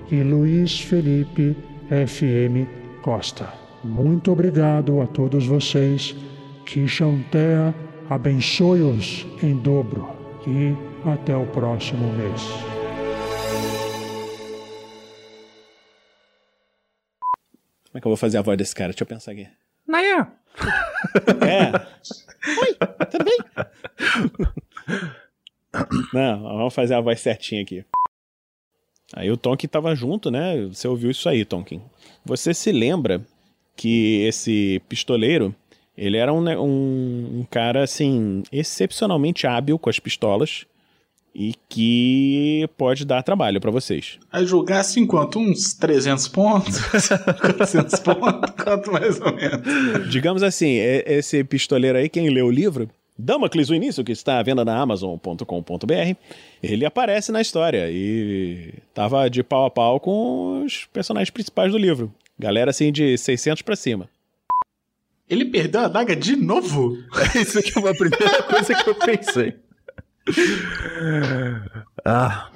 e 0.09 0.23
Luiz 0.23 0.78
Felipe 0.78 1.57
FM 1.89 2.70
Costa. 3.03 3.53
Muito 3.83 4.31
obrigado 4.31 5.01
a 5.01 5.07
todos 5.09 5.45
vocês. 5.45 6.15
Que 6.65 6.87
Xantea 6.87 7.74
abençoe-os 8.09 9.27
em 9.43 9.57
dobro 9.57 10.09
e 10.47 10.77
até 11.11 11.37
o 11.37 11.47
próximo 11.47 12.12
mês. 12.12 12.76
Como 17.97 17.98
é 17.98 18.01
que 18.02 18.06
eu 18.09 18.10
vou 18.10 18.16
fazer 18.18 18.36
a 18.36 18.43
voz 18.43 18.59
desse 18.59 18.74
cara? 18.74 18.93
Deixa 18.93 19.05
eu 19.05 19.06
pensar 19.06 19.32
aqui. 19.32 19.48
Nayan! 19.89 20.31
É. 21.47 21.73
Oi, 22.60 22.77
tudo 23.10 23.24
bem? 23.24 23.39
Não, 26.12 26.43
vamos 26.43 26.74
fazer 26.74 26.94
a 26.94 27.01
voz 27.01 27.20
certinha 27.20 27.62
aqui. 27.62 27.85
Aí 29.14 29.31
o 29.31 29.36
Tonkin 29.36 29.68
tava 29.68 29.94
junto, 29.94 30.31
né? 30.31 30.66
Você 30.66 30.86
ouviu 30.86 31.10
isso 31.10 31.28
aí, 31.28 31.44
Tonkin. 31.44 31.81
Você 32.24 32.52
se 32.52 32.70
lembra 32.70 33.23
que 33.74 34.23
esse 34.27 34.82
pistoleiro, 34.89 35.55
ele 35.97 36.18
era 36.18 36.32
um, 36.32 36.43
né, 36.43 36.59
um, 36.59 37.40
um 37.40 37.47
cara, 37.51 37.82
assim, 37.82 38.43
excepcionalmente 38.52 39.47
hábil 39.47 39.78
com 39.78 39.89
as 39.89 39.98
pistolas 39.98 40.66
e 41.38 41.54
que 41.68 42.66
pode 42.78 43.04
dar 43.04 43.22
trabalho 43.22 43.60
pra 43.60 43.70
vocês. 43.70 44.18
A 44.32 44.42
julgar 44.42 44.80
assim 44.80 45.06
quanto? 45.06 45.38
Uns 45.38 45.74
300 45.74 46.28
pontos? 46.28 46.78
400 47.40 48.00
pontos? 48.00 48.50
Quanto 48.62 48.90
mais 48.90 49.20
ou 49.20 49.34
menos? 49.34 50.10
Digamos 50.10 50.42
assim, 50.42 50.76
é- 50.78 51.04
esse 51.06 51.44
pistoleiro 51.44 51.98
aí, 51.98 52.08
quem 52.08 52.30
leu 52.30 52.46
o 52.46 52.50
livro, 52.50 52.88
Damocles 53.18 53.68
o 53.68 53.74
Início, 53.74 54.02
que 54.02 54.12
está 54.12 54.38
à 54.38 54.42
venda 54.42 54.64
na 54.64 54.78
Amazon.com.br, 54.78 56.14
ele 56.62 56.84
aparece 56.86 57.30
na 57.30 57.40
história 57.42 57.90
e 57.90 58.72
tava 58.94 59.28
de 59.28 59.42
pau 59.42 59.66
a 59.66 59.70
pau 59.70 60.00
com 60.00 60.64
os 60.64 60.86
personagens 60.92 61.30
principais 61.30 61.70
do 61.70 61.78
livro. 61.78 62.10
Galera 62.38 62.70
assim 62.70 62.90
de 62.90 63.16
600 63.18 63.60
pra 63.62 63.76
cima. 63.76 64.08
Ele 65.28 65.44
perdeu 65.44 65.80
a 65.80 65.84
adaga 65.86 66.14
de 66.14 66.36
novo? 66.36 66.96
Isso 67.34 67.58
aqui 67.58 67.72
é 67.76 67.80
uma 67.80 67.92
primeira 67.92 68.42
coisa 68.44 68.74
que 68.74 68.88
eu 68.88 68.94
pensei. 68.94 69.54
Ah. 72.05 72.51